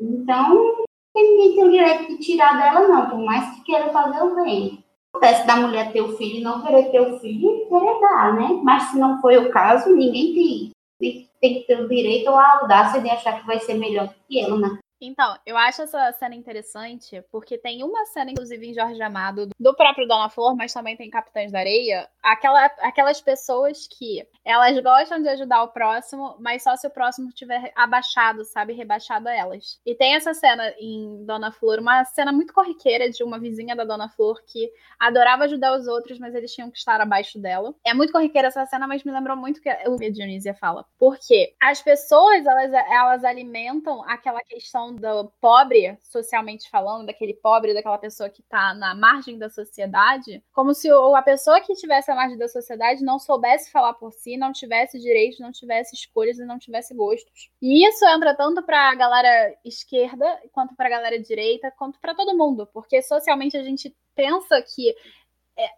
Então, 0.00 0.76
ninguém 1.14 1.54
tem 1.54 1.64
o 1.64 1.70
direito 1.70 2.08
de 2.08 2.18
tirar 2.18 2.56
dela, 2.56 2.88
não, 2.88 3.10
por 3.10 3.18
mais 3.18 3.54
que 3.54 3.64
queira 3.64 3.92
fazer 3.92 4.22
o 4.22 4.34
bem. 4.36 4.84
Acontece 5.12 5.46
da 5.46 5.56
mulher 5.56 5.92
ter 5.92 6.00
o 6.00 6.16
filho 6.16 6.36
e 6.36 6.42
não 6.42 6.62
querer 6.62 6.90
ter 6.90 7.00
o 7.00 7.18
filho 7.18 7.66
querer 7.68 8.00
dar, 8.00 8.34
né? 8.34 8.60
Mas 8.62 8.84
se 8.84 8.98
não 8.98 9.20
foi 9.20 9.36
o 9.36 9.50
caso, 9.50 9.94
ninguém 9.94 10.32
tem, 10.32 10.70
tem, 11.00 11.28
tem 11.40 11.54
que 11.54 11.66
ter 11.66 11.80
o 11.80 11.88
direito 11.88 12.30
ou 12.30 12.38
a 12.38 12.60
audácia 12.60 13.00
de 13.00 13.10
achar 13.10 13.40
que 13.40 13.46
vai 13.46 13.58
ser 13.58 13.74
melhor 13.74 14.14
que 14.28 14.40
ela, 14.40 14.56
né? 14.56 14.78
Então, 15.00 15.36
eu 15.46 15.56
acho 15.56 15.82
essa 15.82 16.12
cena 16.12 16.34
interessante, 16.34 17.24
porque 17.32 17.56
tem 17.56 17.82
uma 17.82 18.04
cena, 18.06 18.30
inclusive, 18.30 18.66
em 18.66 18.74
Jorge 18.74 19.00
Amado, 19.00 19.48
do 19.58 19.74
próprio 19.74 20.06
Dona 20.06 20.28
Flor, 20.28 20.54
mas 20.54 20.74
também 20.74 20.96
tem 20.96 21.08
Capitães 21.08 21.50
da 21.50 21.58
Areia, 21.58 22.08
aquela, 22.22 22.66
aquelas 22.80 23.20
pessoas 23.20 23.88
que 23.88 24.26
elas 24.44 24.78
gostam 24.80 25.22
de 25.22 25.28
ajudar 25.28 25.62
o 25.62 25.68
próximo, 25.68 26.36
mas 26.38 26.62
só 26.62 26.76
se 26.76 26.86
o 26.86 26.90
próximo 26.90 27.30
tiver 27.32 27.72
abaixado, 27.74 28.44
sabe? 28.44 28.74
Rebaixado 28.74 29.28
a 29.28 29.34
elas. 29.34 29.80
E 29.86 29.94
tem 29.94 30.14
essa 30.14 30.34
cena 30.34 30.74
em 30.78 31.24
Dona 31.24 31.50
Flor, 31.50 31.78
uma 31.78 32.04
cena 32.04 32.30
muito 32.30 32.52
corriqueira 32.52 33.08
de 33.08 33.24
uma 33.24 33.38
vizinha 33.38 33.74
da 33.74 33.84
Dona 33.84 34.08
Flor 34.08 34.42
que 34.46 34.70
adorava 34.98 35.44
ajudar 35.44 35.78
os 35.78 35.86
outros, 35.86 36.18
mas 36.18 36.34
eles 36.34 36.52
tinham 36.52 36.70
que 36.70 36.76
estar 36.76 37.00
abaixo 37.00 37.38
dela. 37.38 37.74
É 37.84 37.94
muito 37.94 38.12
corriqueira 38.12 38.48
essa 38.48 38.66
cena, 38.66 38.86
mas 38.86 39.02
me 39.02 39.12
lembrou 39.12 39.36
muito 39.36 39.58
o 39.58 39.62
que 39.62 39.70
a 39.70 40.10
Dionísia 40.10 40.52
fala. 40.52 40.84
Porque 40.98 41.54
as 41.60 41.80
pessoas, 41.80 42.44
elas, 42.44 42.72
elas 42.72 43.24
alimentam 43.24 44.02
aquela 44.04 44.40
questão 44.42 44.89
do 44.96 45.30
pobre, 45.40 45.96
socialmente 46.02 46.68
falando, 46.70 47.06
daquele 47.06 47.34
pobre, 47.34 47.74
daquela 47.74 47.98
pessoa 47.98 48.28
que 48.28 48.42
tá 48.42 48.74
na 48.74 48.94
margem 48.94 49.38
da 49.38 49.48
sociedade, 49.48 50.42
como 50.52 50.74
se 50.74 50.88
a 50.90 51.22
pessoa 51.22 51.60
que 51.60 51.72
estivesse 51.72 52.10
à 52.10 52.14
margem 52.14 52.38
da 52.38 52.48
sociedade 52.48 53.04
não 53.04 53.18
soubesse 53.18 53.70
falar 53.70 53.94
por 53.94 54.12
si, 54.12 54.36
não 54.36 54.52
tivesse 54.52 54.98
direitos, 54.98 55.40
não 55.40 55.52
tivesse 55.52 55.94
escolhas 55.94 56.38
e 56.38 56.44
não 56.44 56.58
tivesse 56.58 56.94
gostos. 56.94 57.50
E 57.60 57.86
isso 57.86 58.04
entra 58.06 58.34
tanto 58.34 58.62
pra 58.62 58.94
galera 58.94 59.54
esquerda, 59.64 60.26
quanto 60.52 60.74
pra 60.74 60.88
galera 60.88 61.18
direita, 61.18 61.70
quanto 61.70 61.98
para 62.00 62.14
todo 62.14 62.36
mundo, 62.36 62.68
porque 62.72 63.02
socialmente 63.02 63.56
a 63.56 63.62
gente 63.62 63.94
pensa 64.14 64.60
que 64.62 64.94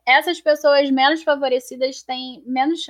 essas 0.07 0.41
pessoas 0.41 0.91
menos 0.91 1.23
favorecidas 1.23 2.03
têm 2.03 2.43
menos 2.47 2.89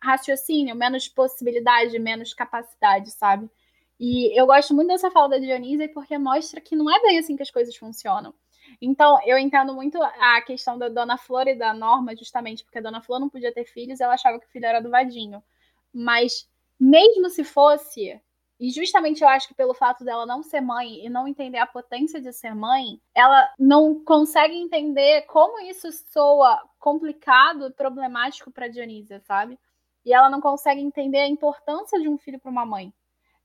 raciocínio, 0.00 0.76
menos 0.76 1.08
possibilidade, 1.08 1.98
menos 1.98 2.32
capacidade, 2.32 3.10
sabe? 3.10 3.50
E 3.98 4.38
eu 4.38 4.46
gosto 4.46 4.74
muito 4.74 4.88
dessa 4.88 5.10
fala 5.10 5.30
da 5.30 5.38
Dionísia 5.38 5.88
porque 5.92 6.16
mostra 6.16 6.60
que 6.60 6.76
não 6.76 6.90
é 6.90 7.00
bem 7.02 7.18
assim 7.18 7.36
que 7.36 7.42
as 7.42 7.50
coisas 7.50 7.74
funcionam. 7.76 8.32
Então, 8.80 9.18
eu 9.24 9.38
entendo 9.38 9.74
muito 9.74 10.00
a 10.02 10.40
questão 10.42 10.78
da 10.78 10.88
Dona 10.88 11.16
Flor 11.16 11.48
e 11.48 11.54
da 11.56 11.72
Norma, 11.72 12.14
justamente 12.14 12.62
porque 12.64 12.78
a 12.78 12.82
Dona 12.82 13.00
Flor 13.00 13.18
não 13.18 13.28
podia 13.28 13.52
ter 13.52 13.64
filhos, 13.64 14.00
ela 14.00 14.14
achava 14.14 14.38
que 14.38 14.46
o 14.46 14.50
filho 14.50 14.66
era 14.66 14.80
do 14.80 14.90
Vadinho. 14.90 15.42
Mas, 15.92 16.48
mesmo 16.78 17.28
se 17.30 17.42
fosse, 17.42 18.20
e 18.60 18.70
justamente 18.70 19.22
eu 19.22 19.28
acho 19.28 19.48
que 19.48 19.54
pelo 19.54 19.74
fato 19.74 20.04
dela 20.04 20.26
não 20.26 20.42
ser 20.42 20.60
mãe 20.60 21.04
e 21.04 21.08
não 21.08 21.26
entender 21.26 21.58
a 21.58 21.66
potência 21.66 22.20
de 22.20 22.32
ser 22.32 22.54
mãe, 22.54 23.00
ela 23.14 23.52
não 23.58 24.04
consegue 24.04 24.56
entender 24.56 25.22
como 25.22 25.60
isso 25.60 25.90
soa 26.12 26.62
complicado 26.78 27.66
e 27.66 27.72
problemático 27.72 28.50
para 28.50 28.68
Dionísia, 28.68 29.20
sabe? 29.20 29.58
E 30.04 30.12
ela 30.12 30.30
não 30.30 30.40
consegue 30.40 30.80
entender 30.80 31.20
a 31.20 31.28
importância 31.28 32.00
de 32.00 32.08
um 32.08 32.18
filho 32.18 32.38
para 32.38 32.50
uma 32.50 32.66
mãe 32.66 32.92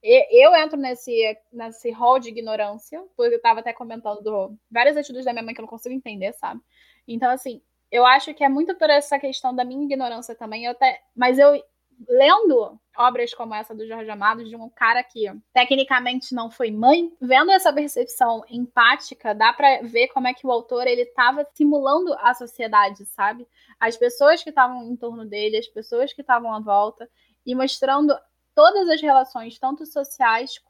eu 0.03 0.53
entro 0.55 0.77
nesse, 0.77 1.37
nesse 1.51 1.89
hall 1.91 2.19
de 2.19 2.29
ignorância, 2.29 3.01
porque 3.15 3.33
eu 3.33 3.37
estava 3.37 3.61
até 3.61 3.71
comentando 3.71 4.57
várias 4.69 4.97
atitudes 4.97 5.23
da 5.23 5.31
minha 5.31 5.43
mãe 5.43 5.53
que 5.53 5.61
eu 5.61 5.63
não 5.63 5.69
consigo 5.69 5.95
entender, 5.95 6.33
sabe? 6.33 6.59
Então, 7.07 7.31
assim, 7.31 7.61
eu 7.89 8.05
acho 8.05 8.33
que 8.33 8.43
é 8.43 8.49
muito 8.49 8.75
por 8.75 8.89
essa 8.89 9.17
questão 9.17 9.55
da 9.55 9.63
minha 9.63 9.85
ignorância 9.85 10.35
também. 10.35 10.65
Eu 10.65 10.71
até, 10.71 10.99
mas 11.15 11.39
eu, 11.39 11.63
lendo 12.09 12.77
obras 12.97 13.33
como 13.33 13.55
essa 13.55 13.73
do 13.73 13.87
Jorge 13.87 14.09
Amado, 14.09 14.43
de 14.43 14.55
um 14.55 14.69
cara 14.69 15.01
que 15.03 15.25
tecnicamente 15.53 16.35
não 16.35 16.51
foi 16.51 16.69
mãe, 16.69 17.11
vendo 17.21 17.51
essa 17.51 17.71
percepção 17.71 18.43
empática, 18.49 19.33
dá 19.33 19.53
para 19.53 19.81
ver 19.83 20.09
como 20.09 20.27
é 20.27 20.33
que 20.33 20.45
o 20.45 20.51
autor 20.51 20.85
ele 20.85 21.03
estava 21.03 21.47
simulando 21.53 22.13
a 22.19 22.33
sociedade, 22.33 23.05
sabe? 23.05 23.47
As 23.79 23.95
pessoas 23.95 24.43
que 24.43 24.49
estavam 24.49 24.83
em 24.83 24.95
torno 24.95 25.25
dele, 25.25 25.57
as 25.57 25.67
pessoas 25.67 26.11
que 26.11 26.21
estavam 26.21 26.53
à 26.53 26.59
volta, 26.59 27.09
e 27.45 27.55
mostrando 27.55 28.17
todas 28.55 28.89
as 28.89 29.01
relações, 29.01 29.57
tanto 29.57 29.85
sociais, 29.85 30.61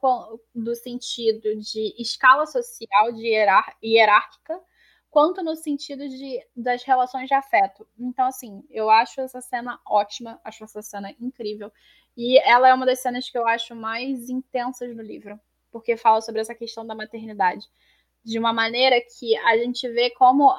do 0.54 0.76
sentido 0.76 1.56
de 1.58 1.94
escala 1.98 2.46
social, 2.46 3.12
de 3.14 3.28
hierar 3.28 3.76
hierárquica, 3.84 4.60
quanto 5.10 5.44
no 5.44 5.56
sentido 5.56 6.08
de, 6.10 6.44
das 6.56 6.84
relações 6.84 7.28
de 7.28 7.36
afeto. 7.36 7.88
Então, 8.00 8.26
assim, 8.26 8.64
eu 8.72 8.90
acho 8.90 9.22
essa 9.22 9.42
cena 9.42 9.80
ótima, 9.86 10.40
acho 10.44 10.64
essa 10.64 10.82
cena 10.82 11.14
incrível. 11.20 11.72
E 12.18 12.40
ela 12.40 12.68
é 12.68 12.74
uma 12.74 12.86
das 12.86 13.00
cenas 13.00 13.30
que 13.30 13.38
eu 13.38 13.48
acho 13.48 13.76
mais 13.76 14.30
intensas 14.30 14.96
no 14.96 15.04
livro, 15.04 15.40
porque 15.72 15.98
fala 15.98 16.22
sobre 16.22 16.42
essa 16.42 16.56
questão 16.56 16.86
da 16.86 16.96
maternidade. 16.96 17.68
De 18.24 18.40
uma 18.40 18.54
maneira 18.54 18.96
que 19.02 19.38
a 19.38 19.58
gente 19.58 19.88
vê 19.90 20.10
como 20.12 20.52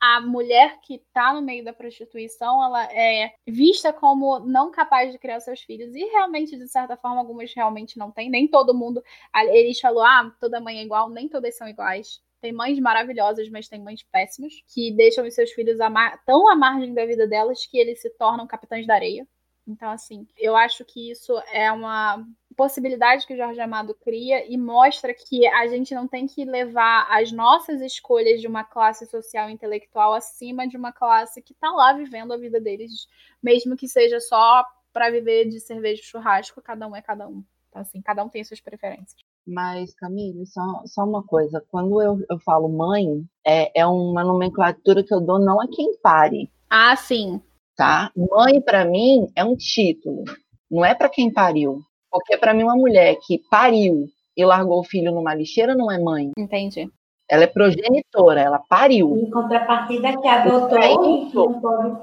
a 0.00 0.20
mulher 0.20 0.80
que 0.80 0.94
está 0.94 1.34
no 1.34 1.42
meio 1.42 1.62
da 1.62 1.74
prostituição, 1.74 2.64
ela 2.64 2.84
é 2.84 3.34
vista 3.46 3.92
como 3.92 4.38
não 4.40 4.70
capaz 4.70 5.12
de 5.12 5.18
criar 5.18 5.40
seus 5.40 5.60
filhos. 5.60 5.94
E 5.94 6.04
realmente, 6.06 6.56
de 6.56 6.66
certa 6.66 6.96
forma, 6.96 7.18
algumas 7.18 7.52
realmente 7.54 7.98
não 7.98 8.10
têm. 8.10 8.30
Nem 8.30 8.48
todo 8.48 8.74
mundo. 8.74 9.02
Eles 9.34 9.78
falou, 9.78 10.02
ah, 10.02 10.34
toda 10.40 10.60
mãe 10.60 10.78
é 10.78 10.82
igual, 10.82 11.10
nem 11.10 11.28
todas 11.28 11.54
são 11.56 11.68
iguais. 11.68 12.22
Tem 12.40 12.50
mães 12.50 12.78
maravilhosas, 12.78 13.50
mas 13.50 13.68
tem 13.68 13.82
mães 13.82 14.02
péssimas, 14.02 14.54
que 14.72 14.90
deixam 14.92 15.26
os 15.26 15.34
seus 15.34 15.52
filhos 15.52 15.76
tão 16.24 16.48
à 16.48 16.56
margem 16.56 16.94
da 16.94 17.04
vida 17.04 17.26
delas 17.26 17.66
que 17.66 17.76
eles 17.76 18.00
se 18.00 18.08
tornam 18.10 18.46
capitães 18.46 18.86
da 18.86 18.94
areia. 18.94 19.28
Então, 19.68 19.90
assim, 19.90 20.26
eu 20.38 20.56
acho 20.56 20.82
que 20.86 21.10
isso 21.10 21.38
é 21.52 21.70
uma 21.70 22.26
possibilidade 22.56 23.26
que 23.26 23.34
o 23.34 23.36
Jorge 23.36 23.60
Amado 23.60 23.94
cria 23.94 24.50
e 24.50 24.56
mostra 24.56 25.14
que 25.14 25.46
a 25.46 25.66
gente 25.68 25.94
não 25.94 26.06
tem 26.06 26.26
que 26.26 26.44
levar 26.44 27.06
as 27.10 27.32
nossas 27.32 27.80
escolhas 27.80 28.40
de 28.40 28.46
uma 28.46 28.64
classe 28.64 29.06
social 29.06 29.48
e 29.48 29.52
intelectual 29.52 30.12
acima 30.12 30.66
de 30.66 30.76
uma 30.76 30.92
classe 30.92 31.40
que 31.42 31.52
está 31.52 31.70
lá 31.70 31.92
vivendo 31.92 32.32
a 32.32 32.36
vida 32.36 32.60
deles, 32.60 33.08
mesmo 33.42 33.76
que 33.76 33.88
seja 33.88 34.20
só 34.20 34.64
para 34.92 35.10
viver 35.10 35.48
de 35.48 35.60
cerveja 35.60 36.00
e 36.02 36.04
churrasco, 36.04 36.60
cada 36.60 36.86
um 36.86 36.96
é 36.96 37.02
cada 37.02 37.28
um. 37.28 37.44
Então, 37.68 37.82
assim, 37.82 38.02
cada 38.02 38.24
um 38.24 38.28
tem 38.28 38.42
suas 38.42 38.60
preferências. 38.60 39.14
Mas, 39.46 39.94
Camille, 39.94 40.44
só, 40.46 40.82
só 40.86 41.04
uma 41.04 41.22
coisa. 41.22 41.64
Quando 41.70 42.02
eu, 42.02 42.18
eu 42.28 42.38
falo 42.40 42.68
mãe, 42.68 43.24
é, 43.46 43.80
é 43.80 43.86
uma 43.86 44.24
nomenclatura 44.24 45.04
que 45.04 45.14
eu 45.14 45.20
dou 45.20 45.38
não 45.38 45.60
a 45.60 45.68
quem 45.68 45.96
pare. 46.02 46.50
Ah, 46.68 46.96
sim 46.96 47.40
tá? 47.80 48.12
Mãe 48.14 48.60
para 48.60 48.84
mim 48.84 49.26
é 49.34 49.42
um 49.42 49.56
título, 49.56 50.24
não 50.70 50.84
é 50.84 50.94
para 50.94 51.08
quem 51.08 51.32
pariu. 51.32 51.80
Porque 52.10 52.36
para 52.36 52.52
mim 52.52 52.64
uma 52.64 52.76
mulher 52.76 53.16
que 53.26 53.38
pariu 53.50 54.08
e 54.36 54.44
largou 54.44 54.80
o 54.80 54.84
filho 54.84 55.12
numa 55.12 55.34
lixeira 55.34 55.74
não 55.74 55.90
é 55.90 55.98
mãe. 55.98 56.30
Entendi. 56.36 56.90
Ela 57.30 57.44
é 57.44 57.46
progenitora, 57.46 58.40
ela 58.40 58.58
pariu. 58.58 59.16
Em 59.16 59.30
contrapartida 59.30 60.20
que 60.20 60.26
adotou 60.26 60.78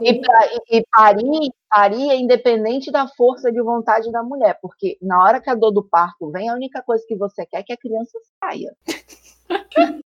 e, 0.02 0.10
e, 0.10 0.78
e 0.78 0.86
parir, 0.90 1.52
parir 1.70 2.10
é 2.10 2.16
independente 2.16 2.90
da 2.90 3.10
força 3.10 3.52
de 3.52 3.62
vontade 3.62 4.10
da 4.10 4.24
mulher, 4.24 4.58
porque 4.62 4.98
na 5.02 5.22
hora 5.22 5.42
que 5.42 5.50
a 5.50 5.56
dor 5.56 5.72
do 5.72 5.84
parto 5.84 6.32
vem, 6.32 6.48
a 6.48 6.54
única 6.54 6.82
coisa 6.82 7.04
que 7.06 7.16
você 7.18 7.46
quer 7.46 7.60
é 7.60 7.64
que 7.64 7.74
a 7.74 7.78
criança 7.78 8.18
saia. 8.40 8.74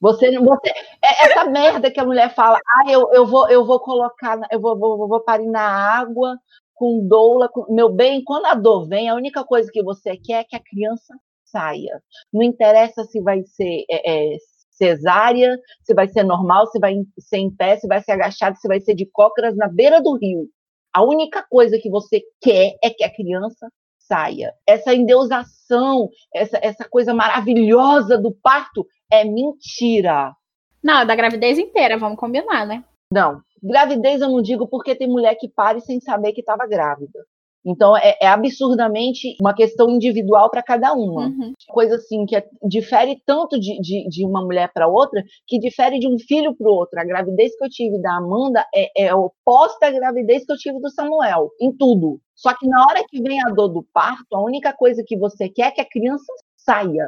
Você, 0.00 0.38
você, 0.38 0.70
é 1.04 1.26
essa 1.26 1.44
merda 1.44 1.90
que 1.90 2.00
a 2.00 2.04
mulher 2.06 2.34
fala, 2.34 2.58
ah, 2.66 2.90
eu, 2.90 3.12
eu 3.12 3.26
vou, 3.26 3.46
eu 3.50 3.66
vou 3.66 3.78
colocar, 3.78 4.40
eu 4.50 4.58
vou, 4.58 4.74
vou, 4.78 5.06
vou 5.06 5.20
parir 5.20 5.46
na 5.46 5.60
água 5.60 6.38
com 6.80 7.06
doula, 7.06 7.46
com, 7.46 7.70
meu 7.70 7.90
bem, 7.90 8.24
quando 8.24 8.46
a 8.46 8.54
dor 8.54 8.88
vem, 8.88 9.10
a 9.10 9.14
única 9.14 9.44
coisa 9.44 9.70
que 9.70 9.82
você 9.82 10.16
quer 10.16 10.40
é 10.40 10.44
que 10.44 10.56
a 10.56 10.62
criança 10.64 11.14
saia. 11.44 12.02
Não 12.32 12.42
interessa 12.42 13.04
se 13.04 13.20
vai 13.20 13.42
ser 13.42 13.84
é, 13.90 14.34
é, 14.34 14.36
cesárea, 14.70 15.58
se 15.82 15.92
vai 15.92 16.08
ser 16.08 16.22
normal, 16.22 16.66
se 16.68 16.78
vai 16.78 16.94
ser 17.18 17.36
em 17.36 17.54
pé, 17.54 17.76
se 17.76 17.86
vai 17.86 18.00
ser 18.00 18.12
agachado, 18.12 18.56
se 18.56 18.66
vai 18.66 18.80
ser 18.80 18.94
de 18.94 19.04
cócoras 19.04 19.54
na 19.58 19.68
beira 19.68 20.00
do 20.00 20.16
rio. 20.16 20.48
A 20.90 21.04
única 21.04 21.44
coisa 21.50 21.78
que 21.78 21.90
você 21.90 22.22
quer 22.40 22.78
é 22.82 22.88
que 22.88 23.04
a 23.04 23.14
criança 23.14 23.70
saia. 23.98 24.54
Essa 24.66 24.94
endeusação, 24.94 26.08
essa, 26.34 26.58
essa 26.62 26.88
coisa 26.88 27.12
maravilhosa 27.12 28.16
do 28.16 28.32
parto 28.32 28.86
é 29.12 29.22
mentira. 29.22 30.34
Não, 30.82 31.00
é 31.00 31.04
da 31.04 31.14
gravidez 31.14 31.58
inteira, 31.58 31.98
vamos 31.98 32.18
combinar, 32.18 32.66
né? 32.66 32.82
Não, 33.12 33.40
gravidez 33.62 34.20
eu 34.20 34.28
não 34.28 34.40
digo 34.40 34.68
porque 34.68 34.94
tem 34.94 35.08
mulher 35.08 35.34
que 35.34 35.48
pare 35.48 35.80
sem 35.80 36.00
saber 36.00 36.32
que 36.32 36.40
estava 36.40 36.66
grávida. 36.66 37.20
Então 37.64 37.94
é, 37.96 38.16
é, 38.22 38.26
absurdamente 38.26 39.36
uma 39.40 39.54
questão 39.54 39.90
individual 39.90 40.50
para 40.50 40.62
cada 40.62 40.92
uma. 40.94 41.26
Uhum. 41.26 41.52
Coisa 41.68 41.96
assim 41.96 42.24
que 42.24 42.34
é, 42.34 42.48
difere 42.62 43.20
tanto 43.26 43.58
de, 43.58 43.78
de, 43.80 44.08
de 44.08 44.24
uma 44.24 44.42
mulher 44.42 44.72
para 44.72 44.88
outra 44.88 45.22
que 45.46 45.58
difere 45.58 45.98
de 45.98 46.08
um 46.08 46.18
filho 46.18 46.54
para 46.54 46.68
o 46.68 46.74
outro. 46.74 46.98
A 46.98 47.04
gravidez 47.04 47.56
que 47.56 47.64
eu 47.64 47.68
tive 47.68 48.00
da 48.00 48.16
Amanda 48.16 48.64
é, 48.74 49.06
é 49.08 49.14
oposta 49.14 49.86
à 49.86 49.90
gravidez 49.90 50.46
que 50.46 50.52
eu 50.52 50.56
tive 50.56 50.80
do 50.80 50.90
Samuel, 50.90 51.50
em 51.60 51.70
tudo. 51.76 52.20
Só 52.34 52.54
que 52.56 52.66
na 52.66 52.80
hora 52.82 53.04
que 53.06 53.20
vem 53.20 53.42
a 53.42 53.50
dor 53.50 53.68
do 53.68 53.82
parto, 53.92 54.34
a 54.34 54.42
única 54.42 54.72
coisa 54.72 55.02
que 55.06 55.18
você 55.18 55.48
quer 55.48 55.68
é 55.68 55.70
que 55.70 55.80
a 55.80 55.88
criança 55.88 56.32
saia. 56.56 57.06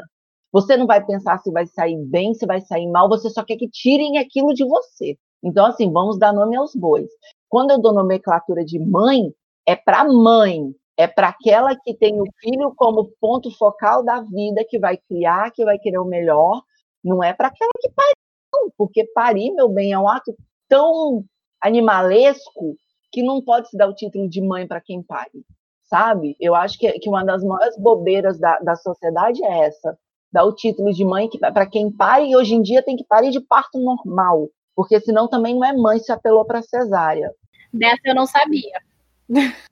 Você 0.53 0.77
não 0.77 0.87
vai 0.87 1.03
pensar 1.03 1.39
se 1.39 1.51
vai 1.51 1.67
sair 1.67 1.97
bem, 1.97 2.35
se 2.35 2.45
vai 2.45 2.61
sair 2.61 2.87
mal, 2.89 3.09
você 3.09 3.31
só 3.31 3.43
quer 3.43 3.57
que 3.57 3.71
tirem 3.71 4.19
aquilo 4.19 4.53
de 4.53 4.67
você. 4.67 5.17
Então, 5.43 5.67
assim, 5.67 5.91
vamos 5.91 6.19
dar 6.19 6.33
nome 6.33 6.57
aos 6.57 6.75
bois. 6.75 7.11
Quando 7.49 7.73
eu 7.73 7.81
dou 7.81 7.93
nomenclatura 7.93 8.65
de 8.65 8.79
mãe, 8.79 9.33
é 9.67 9.75
para 9.77 10.05
mãe, 10.05 10.75
é 10.97 11.07
para 11.07 11.29
aquela 11.29 11.77
que 11.77 11.95
tem 11.95 12.21
o 12.21 12.25
filho 12.41 12.73
como 12.77 13.11
ponto 13.21 13.51
focal 13.57 14.05
da 14.05 14.21
vida, 14.21 14.65
que 14.69 14.79
vai 14.79 14.97
criar, 14.97 15.51
que 15.51 15.65
vai 15.65 15.79
querer 15.79 15.99
o 15.99 16.05
melhor, 16.05 16.63
não 17.03 17.23
é 17.23 17.33
para 17.33 17.49
aquela 17.49 17.71
que 17.81 17.91
pariu, 17.91 18.73
porque 18.77 19.05
parir, 19.13 19.53
meu 19.53 19.69
bem, 19.69 19.93
é 19.93 19.99
um 19.99 20.09
ato 20.09 20.35
tão 20.69 21.25
animalesco 21.61 22.77
que 23.11 23.23
não 23.23 23.43
pode 23.43 23.69
se 23.69 23.77
dar 23.77 23.89
o 23.89 23.95
título 23.95 24.29
de 24.29 24.41
mãe 24.41 24.67
para 24.67 24.81
quem 24.81 25.03
pare, 25.03 25.45
sabe? 25.83 26.37
Eu 26.41 26.55
acho 26.55 26.79
que, 26.79 26.91
que 26.99 27.09
uma 27.09 27.25
das 27.25 27.45
maiores 27.45 27.77
bobeiras 27.79 28.39
da, 28.39 28.59
da 28.61 28.77
sociedade 28.77 29.45
é 29.45 29.67
essa 29.67 29.97
dar 30.33 30.45
o 30.45 30.55
título 30.55 30.93
de 30.93 31.05
mãe 31.05 31.29
para 31.53 31.67
quem 31.67 31.93
pare 31.93 32.31
e 32.31 32.37
hoje 32.37 32.55
em 32.55 32.63
dia 32.63 32.83
tem 32.83 32.97
que 32.97 33.05
parir 33.05 33.31
de 33.31 33.41
parto 33.41 33.79
normal, 33.79 34.49
porque 34.75 35.01
senão 35.01 35.29
também 35.29 35.55
não 35.55 35.65
é 35.65 35.73
mãe 35.73 35.99
se 35.99 36.13
apelou 36.13 36.45
para 36.45 36.63
cesárea. 36.63 37.31
Dessa 37.73 38.01
eu 38.05 38.15
não 38.15 38.27
sabia. 38.27 38.81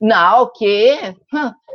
Não, 0.01 0.43
o 0.43 0.47
quê? 0.47 1.15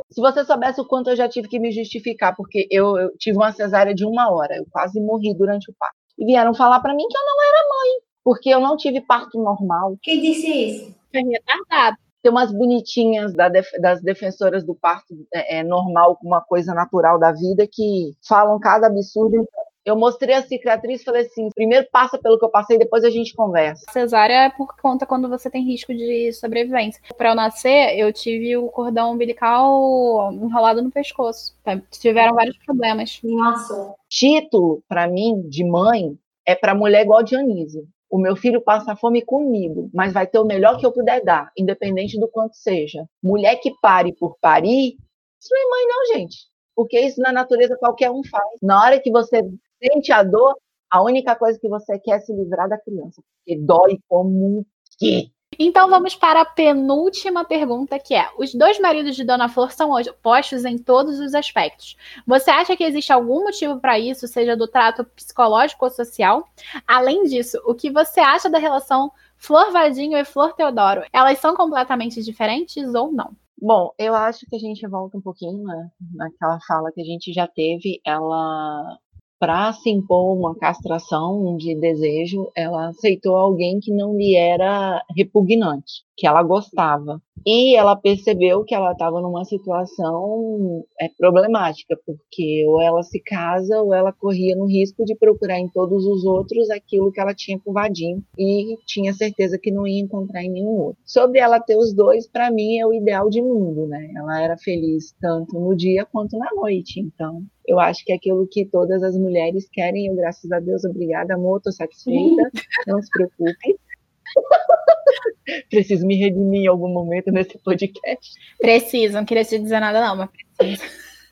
Se 0.09 0.19
você 0.19 0.43
soubesse 0.43 0.81
o 0.81 0.85
quanto 0.85 1.09
eu 1.09 1.15
já 1.15 1.29
tive 1.29 1.47
que 1.47 1.59
me 1.59 1.71
justificar, 1.71 2.35
porque 2.35 2.67
eu, 2.69 2.97
eu 2.97 3.17
tive 3.17 3.37
uma 3.37 3.51
cesárea 3.51 3.93
de 3.93 4.05
uma 4.05 4.29
hora, 4.29 4.57
eu 4.57 4.65
quase 4.69 4.99
morri 4.99 5.33
durante 5.33 5.71
o 5.71 5.75
parto. 5.77 5.95
E 6.17 6.25
vieram 6.25 6.53
falar 6.53 6.79
para 6.81 6.93
mim 6.93 7.07
que 7.07 7.17
eu 7.17 7.21
não 7.21 7.43
era 7.43 7.69
mãe, 7.69 8.01
porque 8.23 8.49
eu 8.49 8.59
não 8.59 8.75
tive 8.75 8.99
parto 9.01 9.41
normal. 9.41 9.95
Quem 10.01 10.21
disse 10.21 10.47
isso? 10.47 10.95
Foi 11.11 11.21
retardado 11.21 11.97
tem 12.27 12.31
umas 12.31 12.51
bonitinhas 12.51 13.33
da 13.33 13.47
def, 13.47 13.71
das 13.79 14.01
defensoras 14.01 14.63
do 14.63 14.75
parto 14.75 15.15
é, 15.33 15.59
é, 15.59 15.63
normal, 15.63 16.17
uma 16.21 16.41
coisa 16.41 16.73
natural 16.73 17.17
da 17.17 17.31
vida, 17.31 17.65
que 17.71 18.11
falam 18.27 18.59
cada 18.59 18.87
absurdo. 18.87 19.47
Eu 19.87 19.95
mostrei 19.95 20.35
a 20.35 20.43
cicatriz 20.43 20.99
e 20.99 21.05
falei 21.05 21.21
assim: 21.21 21.49
primeiro 21.55 21.87
passa 21.89 22.17
pelo 22.17 22.37
que 22.37 22.43
eu 22.43 22.49
passei, 22.49 22.77
depois 22.77 23.05
a 23.05 23.09
gente 23.09 23.33
conversa. 23.33 23.85
Cesárea 23.89 24.43
é 24.43 24.49
por 24.49 24.75
conta 24.75 25.05
quando 25.05 25.29
você 25.29 25.49
tem 25.49 25.63
risco 25.63 25.93
de 25.93 26.33
sobrevivência. 26.33 27.01
Para 27.17 27.29
eu 27.29 27.35
nascer, 27.35 27.97
eu 27.97 28.11
tive 28.11 28.57
o 28.57 28.67
cordão 28.67 29.13
umbilical 29.13 30.29
enrolado 30.33 30.81
no 30.81 30.91
pescoço. 30.91 31.55
Tiveram 31.89 32.35
vários 32.35 32.57
problemas. 32.65 33.21
Nossa. 33.23 33.95
Título, 34.09 34.83
para 34.89 35.07
mim, 35.07 35.47
de 35.47 35.63
mãe, 35.63 36.17
é 36.45 36.53
para 36.53 36.75
mulher 36.75 37.03
igual 37.03 37.19
a 37.19 37.23
Dionísio. 37.23 37.87
O 38.09 38.17
meu 38.17 38.35
filho 38.35 38.59
passa 38.59 38.93
fome 38.93 39.21
comigo, 39.21 39.89
mas 39.93 40.11
vai 40.11 40.27
ter 40.27 40.39
o 40.39 40.45
melhor 40.45 40.77
que 40.77 40.85
eu 40.85 40.91
puder 40.91 41.23
dar, 41.23 41.49
independente 41.57 42.19
do 42.19 42.27
quanto 42.27 42.57
seja. 42.57 43.05
Mulher 43.23 43.55
que 43.55 43.71
pare 43.81 44.13
por 44.13 44.37
parir, 44.41 44.97
isso 45.39 45.49
não 45.49 45.61
é 45.61 45.69
mãe, 45.69 45.87
não, 45.87 46.19
gente. 46.19 46.37
Porque 46.75 46.99
isso 46.99 47.21
na 47.21 47.31
natureza 47.31 47.77
qualquer 47.77 48.11
um 48.11 48.21
faz. 48.23 48.59
Na 48.61 48.83
hora 48.83 48.99
que 48.99 49.09
você 49.09 49.41
sente 49.81 50.11
a 50.11 50.23
dor, 50.23 50.55
a 50.89 51.01
única 51.03 51.35
coisa 51.35 51.59
que 51.59 51.67
você 51.67 51.99
quer 51.99 52.17
é 52.17 52.19
se 52.19 52.33
livrar 52.33 52.69
da 52.69 52.77
criança. 52.77 53.21
Porque 53.21 53.59
dói 53.59 53.99
como 54.07 54.65
que. 54.97 55.31
Então 55.59 55.89
vamos 55.89 56.13
para 56.13 56.41
a 56.41 56.45
penúltima 56.45 57.45
pergunta, 57.45 57.97
que 57.97 58.13
é: 58.13 58.29
os 58.37 58.53
dois 58.53 58.79
maridos 58.79 59.15
de 59.15 59.23
Dona 59.23 59.49
Flor 59.49 59.71
são 59.71 59.91
opostos 59.91 60.65
em 60.65 60.77
todos 60.77 61.19
os 61.19 61.33
aspectos. 61.33 61.95
Você 62.25 62.49
acha 62.51 62.75
que 62.75 62.83
existe 62.83 63.11
algum 63.11 63.43
motivo 63.43 63.79
para 63.79 63.97
isso, 63.97 64.27
seja 64.27 64.55
do 64.55 64.67
trato 64.67 65.03
psicológico 65.03 65.85
ou 65.85 65.91
social? 65.91 66.47
Além 66.85 67.23
disso, 67.23 67.61
o 67.65 67.73
que 67.73 67.89
você 67.89 68.19
acha 68.19 68.49
da 68.49 68.59
relação 68.59 69.11
Flor 69.37 69.71
Vadinho 69.71 70.17
e 70.17 70.25
Flor 70.25 70.53
Teodoro? 70.53 71.03
Elas 71.13 71.39
são 71.39 71.55
completamente 71.55 72.21
diferentes 72.23 72.93
ou 72.93 73.11
não? 73.11 73.31
Bom, 73.59 73.91
eu 73.97 74.13
acho 74.13 74.45
que 74.45 74.55
a 74.55 74.59
gente 74.59 74.85
volta 74.87 75.17
um 75.17 75.21
pouquinho 75.21 75.63
né, 75.63 75.89
naquela 76.13 76.59
fala 76.67 76.91
que 76.91 77.01
a 77.01 77.03
gente 77.03 77.33
já 77.33 77.47
teve. 77.47 77.99
Ela 78.05 78.99
para 79.39 79.71
se 79.73 79.89
impor 79.89 80.35
uma 80.37 80.55
castração 80.55 81.55
de 81.57 81.75
desejo, 81.75 82.51
ela 82.55 82.89
aceitou 82.89 83.35
alguém 83.35 83.79
que 83.79 83.93
não 83.93 84.15
lhe 84.17 84.35
era 84.35 85.03
repugnante, 85.15 86.03
que 86.17 86.25
ela 86.25 86.41
gostava. 86.41 87.21
E 87.45 87.75
ela 87.75 87.95
percebeu 87.95 88.63
que 88.65 88.73
ela 88.73 88.91
estava 88.91 89.21
numa 89.21 89.45
situação 89.45 90.83
é, 90.99 91.07
problemática, 91.17 91.97
porque 92.05 92.65
ou 92.67 92.81
ela 92.81 93.03
se 93.03 93.21
casa 93.21 93.79
ou 93.81 93.93
ela 93.93 94.11
corria 94.11 94.55
no 94.55 94.65
risco 94.65 95.05
de 95.05 95.15
procurar 95.15 95.59
em 95.59 95.69
todos 95.69 96.05
os 96.05 96.25
outros 96.25 96.69
aquilo 96.71 97.11
que 97.11 97.21
ela 97.21 97.35
tinha 97.35 97.59
com 97.59 97.69
o 97.69 97.73
Vadim 97.73 98.23
e 98.37 98.75
tinha 98.85 99.13
certeza 99.13 99.59
que 99.61 99.71
não 99.71 99.87
ia 99.87 100.01
encontrar 100.01 100.43
em 100.43 100.49
nenhum 100.49 100.71
outro. 100.71 101.01
Sobre 101.05 101.39
ela 101.39 101.59
ter 101.59 101.77
os 101.77 101.93
dois, 101.93 102.27
para 102.27 102.51
mim 102.51 102.79
é 102.79 102.85
o 102.85 102.93
ideal 102.93 103.29
de 103.29 103.41
mundo, 103.41 103.87
né? 103.87 104.11
Ela 104.15 104.41
era 104.41 104.57
feliz 104.57 105.15
tanto 105.21 105.57
no 105.59 105.75
dia 105.75 106.05
quanto 106.05 106.37
na 106.37 106.49
noite, 106.55 106.99
então 106.99 107.43
eu 107.65 107.79
acho 107.79 108.03
que 108.03 108.11
é 108.11 108.15
aquilo 108.15 108.47
que 108.47 108.65
todas 108.65 109.03
as 109.03 109.15
mulheres 109.15 109.69
querem. 109.71 110.07
Eu, 110.07 110.15
graças 110.15 110.51
a 110.51 110.59
Deus, 110.59 110.83
obrigada, 110.83 111.35
amor, 111.35 111.61
tô 111.61 111.71
satisfeita. 111.71 112.49
Não 112.87 113.01
se 113.01 113.09
preocupe. 113.11 113.77
Preciso 115.69 116.05
me 116.05 116.15
redimir 116.15 116.63
em 116.63 116.67
algum 116.67 116.89
momento 116.89 117.31
nesse 117.31 117.57
podcast. 117.59 118.33
Preciso, 118.59 119.15
não 119.15 119.25
queria 119.25 119.45
te 119.45 119.59
dizer 119.59 119.79
nada, 119.79 120.01
não, 120.01 120.15
mas 120.15 120.29
preciso. 120.57 120.83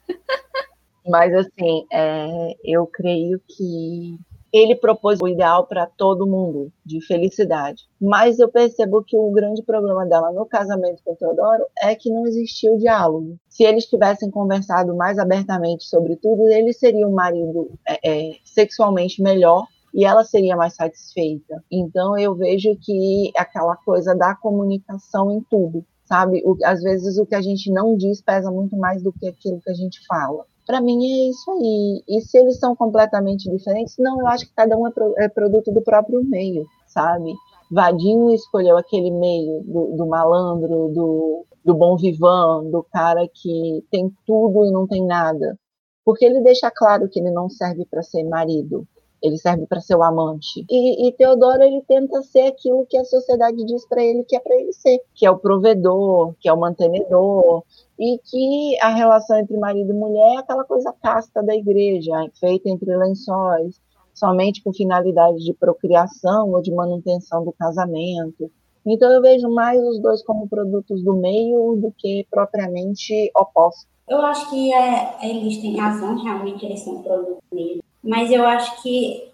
Mas 1.07 1.31
assim, 1.35 1.85
é, 1.93 2.55
eu 2.63 2.87
creio 2.87 3.39
que 3.47 4.17
ele 4.57 4.73
propôs 4.73 5.19
o 5.21 5.27
ideal 5.27 5.67
para 5.67 5.85
todo 5.85 6.25
mundo, 6.25 6.71
de 6.85 7.05
felicidade. 7.05 7.83
Mas 8.01 8.39
eu 8.39 8.47
percebo 8.47 9.03
que 9.03 9.17
o 9.17 9.29
grande 9.29 9.61
problema 9.61 10.05
dela 10.05 10.31
no 10.31 10.45
casamento 10.45 11.03
com 11.03 11.11
o 11.11 11.15
Teodoro 11.15 11.65
é 11.81 11.93
que 11.93 12.09
não 12.09 12.25
existiu 12.25 12.77
diálogo. 12.77 13.37
Se 13.49 13.63
eles 13.65 13.85
tivessem 13.85 14.31
conversado 14.31 14.95
mais 14.95 15.19
abertamente 15.19 15.83
sobre 15.83 16.15
tudo, 16.15 16.47
ele 16.47 16.71
seria 16.71 17.05
um 17.05 17.13
marido 17.13 17.69
é, 17.85 17.99
é, 18.03 18.35
sexualmente 18.45 19.21
melhor 19.21 19.67
e 19.95 20.03
ela 20.03 20.25
seria 20.25 20.57
mais 20.57 20.75
satisfeita. 20.75 21.63
Então 21.71 22.19
eu 22.19 22.35
vejo 22.35 22.75
que 22.81 23.31
aquela 23.37 23.77
coisa 23.77 24.13
da 24.13 24.35
comunicação 24.35 25.31
em 25.31 25.41
tudo, 25.49 25.85
sabe? 26.03 26.43
O, 26.45 26.57
às 26.65 26.83
vezes 26.83 27.17
o 27.17 27.25
que 27.25 27.33
a 27.33 27.41
gente 27.41 27.71
não 27.71 27.95
diz 27.95 28.21
pesa 28.21 28.51
muito 28.51 28.75
mais 28.75 29.01
do 29.01 29.13
que 29.13 29.25
aquilo 29.25 29.61
que 29.61 29.71
a 29.71 29.73
gente 29.73 30.05
fala. 30.05 30.45
Para 30.67 30.81
mim 30.81 30.97
é 31.01 31.29
isso 31.29 31.49
aí. 31.49 32.03
E 32.09 32.21
se 32.21 32.37
eles 32.37 32.59
são 32.59 32.75
completamente 32.75 33.49
diferentes, 33.49 33.95
não, 33.97 34.19
eu 34.19 34.27
acho 34.27 34.45
que 34.45 34.53
cada 34.53 34.77
um 34.77 34.85
é, 34.85 34.91
pro, 34.91 35.13
é 35.17 35.29
produto 35.29 35.71
do 35.71 35.81
próprio 35.81 36.21
meio, 36.25 36.65
sabe? 36.87 37.33
Vadinho 37.71 38.33
escolheu 38.33 38.77
aquele 38.77 39.11
meio 39.11 39.61
do, 39.63 39.95
do 39.95 40.05
malandro, 40.07 40.91
do, 40.93 41.45
do 41.63 41.73
bom 41.73 41.95
vivan, 41.95 42.69
do 42.69 42.83
cara 42.91 43.25
que 43.33 43.81
tem 43.89 44.11
tudo 44.25 44.65
e 44.65 44.71
não 44.71 44.85
tem 44.85 45.05
nada. 45.05 45.57
Porque 46.03 46.25
ele 46.25 46.41
deixa 46.41 46.69
claro 46.69 47.07
que 47.07 47.19
ele 47.19 47.31
não 47.31 47.49
serve 47.49 47.85
para 47.85 48.03
ser 48.03 48.23
marido, 48.23 48.85
ele 49.21 49.37
serve 49.37 49.65
para 49.65 49.81
ser 49.81 49.95
o 49.95 50.03
amante. 50.03 50.65
E, 50.69 51.07
e 51.07 51.11
Teodoro 51.13 51.63
ele 51.63 51.81
tenta 51.87 52.21
ser 52.21 52.47
aquilo 52.47 52.85
que 52.85 52.97
a 52.97 53.05
sociedade 53.05 53.63
diz 53.65 53.87
para 53.87 54.03
ele 54.03 54.23
que 54.23 54.35
é 54.35 54.39
para 54.39 54.55
ele 54.55 54.73
ser, 54.73 54.99
que 55.13 55.25
é 55.25 55.31
o 55.31 55.37
provedor, 55.37 56.33
que 56.39 56.47
é 56.47 56.53
o 56.53 56.59
mantenedor, 56.59 57.63
e 57.99 58.19
que 58.19 58.77
a 58.81 58.89
relação 58.89 59.39
entre 59.39 59.57
marido 59.57 59.91
e 59.91 59.95
mulher 59.95 60.35
é 60.35 60.37
aquela 60.37 60.63
coisa 60.63 60.93
casta 61.01 61.41
da 61.41 61.55
igreja, 61.55 62.13
feita 62.39 62.69
entre 62.69 62.95
lençóis, 62.95 63.79
somente 64.13 64.63
com 64.63 64.73
finalidade 64.73 65.43
de 65.43 65.53
procriação 65.53 66.51
ou 66.51 66.61
de 66.61 66.71
manutenção 66.71 67.43
do 67.43 67.51
casamento. 67.51 68.51
Então 68.85 69.11
eu 69.11 69.21
vejo 69.21 69.49
mais 69.49 69.81
os 69.81 69.99
dois 69.99 70.23
como 70.23 70.47
produtos 70.47 71.03
do 71.03 71.13
meio 71.15 71.75
do 71.77 71.91
que 71.97 72.25
propriamente 72.29 73.31
opostos. 73.35 73.87
Eu 74.07 74.21
acho 74.21 74.51
que 74.51 74.71
é, 74.71 75.17
eles 75.23 75.59
têm 75.59 75.77
razão, 75.77 76.23
realmente 76.23 76.63
eles 76.63 76.81
são 76.81 77.01
produtos 77.01 77.41
do 77.49 77.55
meio 77.55 77.84
mas 78.05 78.31
eu 78.31 78.45
acho 78.45 78.81
que 78.81 79.31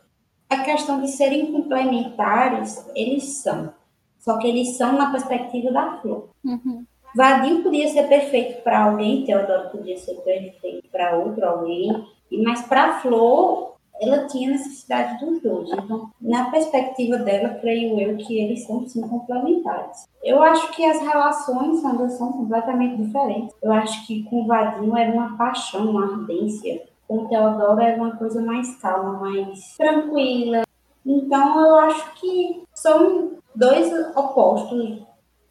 a 0.49 0.63
questão 0.63 1.01
de 1.01 1.09
serem 1.09 1.51
complementares, 1.51 2.85
eles 2.95 3.23
são. 3.37 3.73
Só 4.19 4.37
que 4.37 4.47
eles 4.47 4.77
são 4.77 4.93
na 4.93 5.11
perspectiva 5.11 5.71
da 5.71 5.97
flor. 5.97 6.29
Uhum. 6.43 6.85
Vadim 7.15 7.61
podia 7.61 7.89
ser 7.89 8.07
perfeito 8.07 8.61
para 8.63 8.85
alguém, 8.85 9.25
Teodoro 9.25 9.69
podia 9.69 9.97
ser 9.97 10.15
perfeito 10.21 10.87
para 10.89 11.17
outro 11.17 11.45
alguém, 11.45 12.05
mas 12.43 12.61
para 12.61 12.85
a 12.85 12.99
flor, 13.01 13.75
ela 13.99 14.27
tinha 14.27 14.51
necessidade 14.51 15.23
dos 15.23 15.41
dois. 15.41 15.69
Então, 15.71 16.09
na 16.21 16.49
perspectiva 16.49 17.17
dela, 17.17 17.55
creio 17.55 17.99
eu 17.99 18.17
que 18.17 18.39
eles 18.39 18.65
são 18.65 18.87
sim 18.87 19.01
complementares. 19.01 20.07
Eu 20.23 20.41
acho 20.41 20.71
que 20.71 20.85
as 20.85 20.99
relações 21.01 21.83
ainda 21.83 22.09
são 22.09 22.31
completamente 22.31 23.01
diferentes. 23.01 23.55
Eu 23.61 23.73
acho 23.73 24.07
que 24.07 24.23
com 24.23 24.41
o 24.41 24.47
Vadinho 24.47 24.95
era 24.95 25.11
uma 25.11 25.37
paixão, 25.37 25.91
uma 25.91 26.13
ardência 26.13 26.81
com 27.11 27.27
Teodoro 27.27 27.81
era 27.81 27.97
uma 27.97 28.15
coisa 28.15 28.41
mais 28.41 28.77
calma, 28.77 29.19
mais 29.19 29.75
tranquila. 29.75 30.61
Então 31.05 31.59
eu 31.59 31.75
acho 31.79 32.13
que 32.13 32.63
são 32.73 33.33
dois 33.53 33.91
opostos 34.15 35.01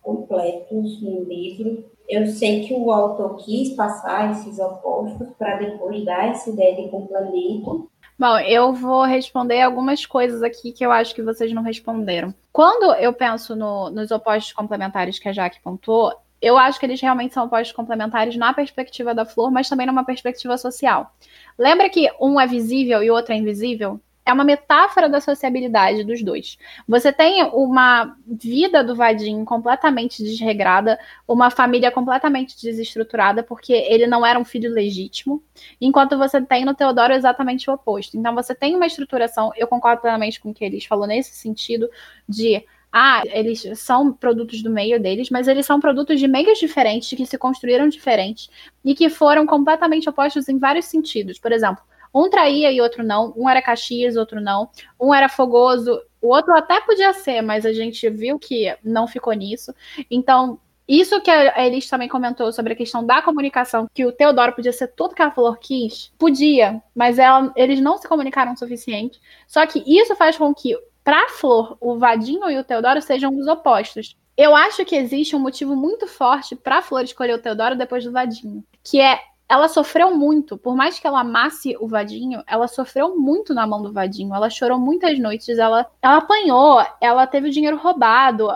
completos 0.01 1.03
no 1.03 1.25
livro. 1.25 1.85
Eu 2.09 2.27
sei 2.29 2.67
que 2.67 2.73
o 2.73 2.91
autor 2.91 3.37
quis 3.37 3.75
passar 3.75 4.31
esses 4.31 4.59
opostos 4.59 5.29
para 5.39 5.59
depois 5.59 6.03
dar 6.03 6.29
essa 6.29 6.49
ideia 6.49 6.77
de 6.77 6.89
complemento. 6.89 7.91
Bom, 8.19 8.39
eu 8.39 8.73
vou 8.73 9.03
responder 9.05 9.61
algumas 9.61 10.07
coisas 10.07 10.43
aqui 10.43 10.73
que 10.73 10.85
eu 10.85 10.91
acho 10.91 11.15
que 11.15 11.23
vocês 11.23 11.53
não 11.53 11.63
responderam. 11.63 12.35
Quando 12.51 12.95
eu 12.95 13.13
penso 13.13 13.55
no, 13.55 13.91
nos 13.91 14.11
opostos 14.11 14.55
complementares 14.55 15.19
que 15.19 15.29
a 15.29 15.33
Jaque 15.33 15.61
pontuou, 15.63 16.15
eu 16.41 16.57
acho 16.57 16.81
que 16.81 16.87
eles 16.87 17.01
realmente 17.01 17.35
são 17.35 17.45
opostos 17.45 17.73
complementares 17.73 18.37
na 18.37 18.53
perspectiva 18.53 19.15
da 19.15 19.25
flor, 19.25 19.51
mas 19.51 19.69
também 19.69 19.87
numa 19.87 20.05
perspectiva 20.05 20.57
social. 20.57 21.15
Lembra 21.59 21.89
que 21.89 22.11
um 22.21 22.41
é 22.41 22.47
visível 22.47 23.03
e 23.03 23.11
o 23.11 23.15
outro 23.15 23.35
é 23.35 23.37
invisível? 23.37 24.01
É 24.25 24.33
uma 24.33 24.45
metáfora 24.45 25.09
da 25.09 25.21
sociabilidade 25.21 26.05
dos 26.05 26.23
dois. 26.23 26.57
Você 26.87 27.13
tem 27.13 27.43
uma 27.43 28.17
vida 28.27 28.85
do 28.85 28.95
Vadim 28.95 29.45
completamente 29.45 30.23
desregrada, 30.23 30.99
uma 31.27 31.51
família 31.51 31.91
completamente 31.91 32.55
desestruturada, 32.61 33.43
porque 33.43 33.73
ele 33.73 34.07
não 34.07 34.25
era 34.25 34.39
um 34.39 34.45
filho 34.45 34.71
legítimo, 34.71 35.43
enquanto 35.81 36.17
você 36.17 36.41
tem 36.41 36.65
no 36.65 36.75
Teodoro 36.75 37.13
exatamente 37.13 37.69
o 37.69 37.73
oposto. 37.75 38.17
Então 38.17 38.35
você 38.35 38.55
tem 38.55 38.77
uma 38.77 38.87
estruturação, 38.87 39.51
eu 39.57 39.67
concordo 39.67 40.01
plenamente 40.01 40.39
com 40.39 40.51
o 40.51 40.55
que 40.55 40.65
eles 40.65 40.85
falou 40.85 41.07
nesse 41.07 41.35
sentido, 41.35 41.91
de 42.29 42.65
ah, 42.93 43.23
eles 43.27 43.65
são 43.77 44.13
produtos 44.13 44.63
do 44.63 44.71
meio 44.71 45.01
deles, 45.01 45.31
mas 45.31 45.47
eles 45.47 45.65
são 45.65 45.79
produtos 45.79 46.19
de 46.19 46.27
meios 46.27 46.59
diferentes, 46.59 47.17
que 47.17 47.27
se 47.27 47.39
construíram 47.39 47.89
diferentes 47.89 48.51
e 48.85 48.95
que 48.95 49.09
foram 49.09 49.47
completamente 49.47 50.09
opostos 50.09 50.49
em 50.49 50.59
vários 50.59 50.87
sentidos. 50.87 51.39
Por 51.39 51.53
exemplo, 51.53 51.83
um 52.13 52.29
traía 52.29 52.73
e 52.73 52.81
outro 52.81 53.05
não, 53.05 53.33
um 53.37 53.49
era 53.49 53.63
Caxias, 53.63 54.17
outro 54.17 54.41
não, 54.41 54.69
um 54.99 55.15
era 55.15 55.29
fogoso, 55.29 56.01
o 56.21 56.29
outro 56.29 56.53
até 56.55 56.81
podia 56.81 57.13
ser, 57.13 57.41
mas 57.43 57.65
a 57.65 57.73
gente 57.73 58.09
viu 58.11 58.39
que 58.39 58.77
não 58.83 59.07
ficou 59.07 59.33
nisso. 59.33 59.73
Então, 60.11 60.59
isso 60.89 61.21
que 61.21 61.31
a 61.31 61.65
Elis 61.65 61.89
também 61.89 62.09
comentou 62.09 62.53
sobre 62.53 62.73
a 62.73 62.77
questão 62.77 63.07
da 63.07 63.23
comunicação, 63.23 63.87
que 63.95 64.05
o 64.05 64.11
Teodoro 64.11 64.53
podia 64.53 64.73
ser 64.73 64.89
tudo 64.89 65.15
que 65.15 65.23
a 65.23 65.31
Flor 65.31 65.57
quis, 65.61 66.13
podia, 66.19 66.83
mas 66.93 67.17
ela, 67.17 67.53
eles 67.55 67.81
não 67.81 67.97
se 67.97 68.09
comunicaram 68.09 68.55
o 68.55 68.59
suficiente. 68.59 69.21
Só 69.47 69.65
que 69.67 69.85
isso 69.87 70.17
faz 70.17 70.37
com 70.37 70.53
que 70.53 70.77
para 71.03 71.25
a 71.25 71.29
Flor, 71.29 71.77
o 71.81 71.99
Vadinho 71.99 72.51
e 72.51 72.59
o 72.59 72.65
Teodoro 72.65 73.01
sejam 73.01 73.35
os 73.37 73.47
opostos. 73.47 74.17
Eu 74.37 74.55
acho 74.55 74.85
que 74.85 74.97
existe 74.97 75.37
um 75.37 75.41
motivo 75.41 75.77
muito 75.77 76.07
forte 76.07 76.57
para 76.57 76.79
a 76.79 76.83
Flor 76.83 77.03
escolher 77.03 77.35
o 77.35 77.43
Teodoro 77.43 77.77
depois 77.77 78.05
do 78.05 78.13
Vadinho, 78.13 78.65
que 78.83 79.01
é 79.01 79.21
ela 79.51 79.67
sofreu 79.67 80.17
muito, 80.17 80.57
por 80.57 80.77
mais 80.77 81.01
que 81.01 81.07
ela 81.09 81.23
amasse 81.23 81.77
o 81.81 81.89
Vadinho, 81.89 82.41
ela 82.47 82.69
sofreu 82.69 83.19
muito 83.19 83.53
na 83.53 83.67
mão 83.67 83.83
do 83.83 83.93
Vadinho. 83.93 84.33
Ela 84.33 84.49
chorou 84.49 84.79
muitas 84.79 85.19
noites, 85.19 85.59
ela, 85.59 85.91
ela 86.01 86.19
apanhou, 86.19 86.81
ela 87.01 87.27
teve 87.27 87.49
o 87.49 87.51
dinheiro 87.51 87.77
roubado, 87.77 88.49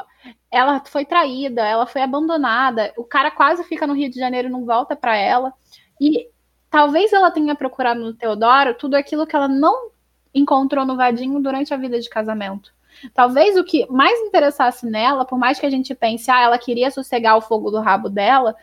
ela 0.48 0.80
foi 0.86 1.04
traída, 1.04 1.66
ela 1.66 1.84
foi 1.84 2.00
abandonada. 2.00 2.92
O 2.96 3.02
cara 3.02 3.28
quase 3.32 3.64
fica 3.64 3.88
no 3.88 3.92
Rio 3.92 4.08
de 4.08 4.20
Janeiro 4.20 4.46
e 4.46 4.50
não 4.52 4.64
volta 4.64 4.94
para 4.94 5.16
ela. 5.16 5.52
E 6.00 6.28
talvez 6.70 7.12
ela 7.12 7.32
tenha 7.32 7.56
procurado 7.56 7.98
no 7.98 8.14
Teodoro 8.14 8.74
tudo 8.74 8.94
aquilo 8.94 9.26
que 9.26 9.34
ela 9.34 9.48
não 9.48 9.90
encontrou 10.34 10.84
no 10.84 10.96
Vadinho 10.96 11.40
durante 11.40 11.72
a 11.72 11.76
vida 11.76 12.00
de 12.00 12.08
casamento. 12.08 12.72
Talvez 13.12 13.56
o 13.56 13.64
que 13.64 13.86
mais 13.90 14.18
interessasse 14.20 14.86
nela, 14.86 15.24
por 15.24 15.38
mais 15.38 15.58
que 15.58 15.66
a 15.66 15.70
gente 15.70 15.94
pense, 15.94 16.30
ah, 16.30 16.40
ela 16.40 16.58
queria 16.58 16.90
sossegar 16.90 17.36
o 17.36 17.40
fogo 17.40 17.70
do 17.70 17.80
rabo 17.80 18.08
dela, 18.08 18.54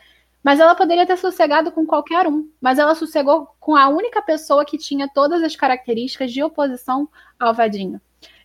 mas 0.42 0.58
ela 0.58 0.74
poderia 0.74 1.06
ter 1.06 1.16
sossegado 1.16 1.70
com 1.70 1.86
qualquer 1.86 2.26
um. 2.26 2.48
Mas 2.60 2.78
ela 2.78 2.94
sossegou 2.94 3.48
com 3.60 3.76
a 3.76 3.88
única 3.88 4.20
pessoa 4.20 4.64
que 4.64 4.78
tinha 4.78 5.08
todas 5.08 5.42
as 5.42 5.54
características 5.54 6.32
de 6.32 6.42
oposição 6.42 7.08
ao 7.38 7.54
Vadinho. 7.54 8.00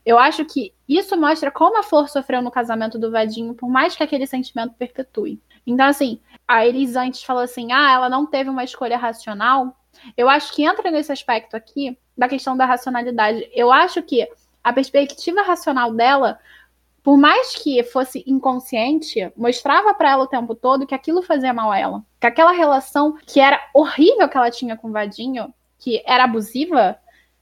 Eu 0.06 0.18
acho 0.18 0.46
que 0.46 0.74
isso 0.88 1.20
mostra 1.20 1.52
como 1.52 1.78
a 1.78 1.84
Flor 1.84 2.08
sofreu 2.08 2.42
no 2.42 2.52
casamento 2.52 2.98
do 2.98 3.12
Vadinho, 3.12 3.54
por 3.54 3.70
mais 3.70 3.96
que 3.96 4.04
aquele 4.04 4.26
sentimento 4.26 4.74
perpetue. 4.76 5.42
Então, 5.66 5.86
assim, 5.86 6.22
a 6.48 6.66
Elis 6.66 6.96
antes 6.96 7.24
falou 7.24 7.44
assim: 7.44 7.74
ah, 7.74 7.92
ela 7.92 8.08
não 8.08 8.26
teve 8.26 8.50
uma 8.50 8.64
escolha 8.64 8.98
racional. 8.98 9.76
Eu 10.16 10.30
acho 10.30 10.54
que 10.54 10.64
entra 10.64 10.90
nesse 10.92 11.12
aspecto 11.12 11.56
aqui 11.56 11.98
da 12.18 12.28
questão 12.28 12.58
da 12.58 12.66
racionalidade. 12.66 13.50
Eu 13.54 13.72
acho 13.72 14.02
que 14.02 14.28
a 14.64 14.74
perspectiva 14.74 15.42
racional 15.42 15.94
dela, 15.94 16.40
por 17.04 17.18
mais 17.18 17.56
que 17.56 17.82
fosse 17.84 18.24
inconsciente, 18.26 19.32
mostrava 19.38 19.94
para 19.94 20.12
ela 20.12 20.24
o 20.24 20.28
tempo 20.28 20.56
todo 20.56 20.88
que 20.88 20.96
aquilo 20.96 21.22
fazia 21.22 21.54
mal 21.54 21.72
a 21.72 21.80
ela. 21.80 22.04
Que 22.20 22.28
aquela 22.28 22.52
relação 22.52 23.18
que 23.26 23.40
era 23.40 23.62
horrível 23.74 24.28
que 24.28 24.38
ela 24.38 24.52
tinha 24.52 24.76
com 24.76 24.90
o 24.90 24.92
Vadinho, 24.92 25.54
que 25.80 26.02
era 26.06 26.24
abusiva, 26.24 26.98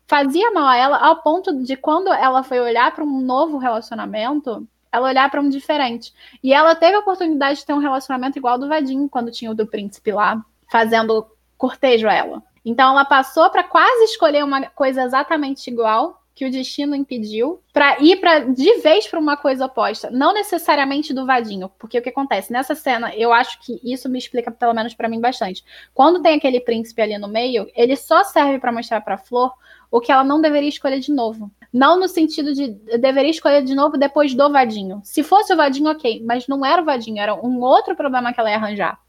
fazia 0.08 0.52
mal 0.52 0.68
a 0.68 0.78
ela 0.78 0.98
ao 0.98 1.22
ponto 1.22 1.64
de 1.64 1.76
quando 1.76 2.12
ela 2.14 2.44
foi 2.44 2.60
olhar 2.60 2.94
para 2.94 3.04
um 3.04 3.22
novo 3.22 3.58
relacionamento, 3.58 4.68
ela 4.92 5.08
olhar 5.08 5.30
para 5.32 5.42
um 5.42 5.50
diferente. 5.50 6.14
E 6.44 6.54
ela 6.54 6.76
teve 6.76 6.96
a 6.96 7.00
oportunidade 7.00 7.60
de 7.60 7.66
ter 7.66 7.74
um 7.74 7.80
relacionamento 7.80 8.38
igual 8.38 8.54
ao 8.54 8.60
do 8.60 8.68
Vadinho, 8.68 9.10
quando 9.10 9.32
tinha 9.32 9.52
o 9.52 9.56
do 9.56 9.66
príncipe 9.66 10.12
lá, 10.12 10.44
fazendo 10.70 11.26
cortejo 11.58 12.08
a 12.08 12.14
ela. 12.14 12.44
Então 12.66 12.92
ela 12.92 13.06
passou 13.06 13.50
para 13.50 13.64
quase 13.64 14.06
escolher 14.06 14.44
uma 14.44 14.66
coisa 14.68 15.04
exatamente 15.04 15.70
igual 15.70 16.22
que 16.36 16.46
o 16.46 16.52
destino 16.52 16.94
impediu 16.94 17.62
para 17.72 17.98
ir 18.02 18.18
para 18.18 18.40
de 18.40 18.80
vez 18.82 19.08
para 19.08 19.18
uma 19.18 19.38
coisa 19.38 19.66
oposta, 19.66 20.12
não 20.12 20.34
necessariamente 20.34 21.14
do 21.14 21.26
vadinho, 21.26 21.72
porque 21.80 21.98
o 21.98 22.02
que 22.02 22.10
acontece 22.10 22.52
nessa 22.52 22.76
cena, 22.76 23.16
eu 23.16 23.32
acho 23.32 23.58
que 23.62 23.80
isso 23.82 24.10
me 24.10 24.20
explica 24.20 24.52
pelo 24.52 24.74
menos 24.74 24.94
para 24.94 25.08
mim 25.08 25.22
bastante. 25.22 25.64
Quando 25.94 26.22
tem 26.22 26.36
aquele 26.36 26.60
príncipe 26.60 27.02
ali 27.02 27.18
no 27.18 27.30
meio, 27.30 27.72
ele 27.74 27.96
só 27.96 28.26
serve 28.26 28.60
para 28.60 28.74
mostrar 28.74 29.00
para 29.00 29.18
Flor 29.18 29.54
o 29.90 30.02
que 30.02 30.12
ela 30.12 30.26
não 30.26 30.42
deveria 30.42 30.68
escolher 30.68 31.00
de 31.00 31.14
novo. 31.14 31.50
Não 31.72 31.98
no 31.98 32.10
sentido 32.10 32.54
de 32.54 32.68
deveria 32.98 33.32
escolher 33.32 33.64
de 33.64 33.74
novo 33.74 33.98
depois 33.98 34.34
do 34.34 34.52
vadinho. 34.52 35.00
Se 35.06 35.24
fosse 35.24 35.54
o 35.54 35.58
vadinho, 35.58 35.90
ok, 35.90 36.22
mas 36.26 36.50
não 36.50 36.66
era 36.66 36.82
o 36.82 36.86
vadinho, 36.86 37.22
era 37.22 37.34
um 37.34 37.62
outro 37.62 37.96
problema 37.96 38.34
que 38.34 38.40
ela 38.42 38.50
ia 38.50 38.58
arranjar. 38.58 39.00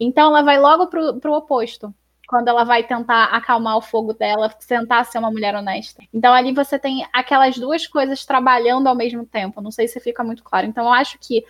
Então 0.00 0.30
ela 0.30 0.42
vai 0.42 0.58
logo 0.58 0.88
pro, 0.88 1.20
pro 1.20 1.34
oposto. 1.34 1.94
Quando 2.26 2.48
ela 2.48 2.64
vai 2.64 2.82
tentar 2.82 3.24
acalmar 3.24 3.76
o 3.76 3.82
fogo 3.82 4.12
dela, 4.12 4.48
tentar 4.66 5.04
ser 5.04 5.18
uma 5.18 5.30
mulher 5.30 5.54
honesta. 5.54 6.02
Então 6.12 6.32
ali 6.32 6.52
você 6.52 6.78
tem 6.78 7.06
aquelas 7.12 7.56
duas 7.56 7.86
coisas 7.86 8.24
trabalhando 8.24 8.86
ao 8.86 8.94
mesmo 8.94 9.24
tempo. 9.24 9.60
Não 9.60 9.70
sei 9.70 9.88
se 9.88 10.00
fica 10.00 10.24
muito 10.24 10.42
claro. 10.42 10.66
Então 10.66 10.84
eu 10.84 10.92
acho 10.92 11.18
que 11.18 11.44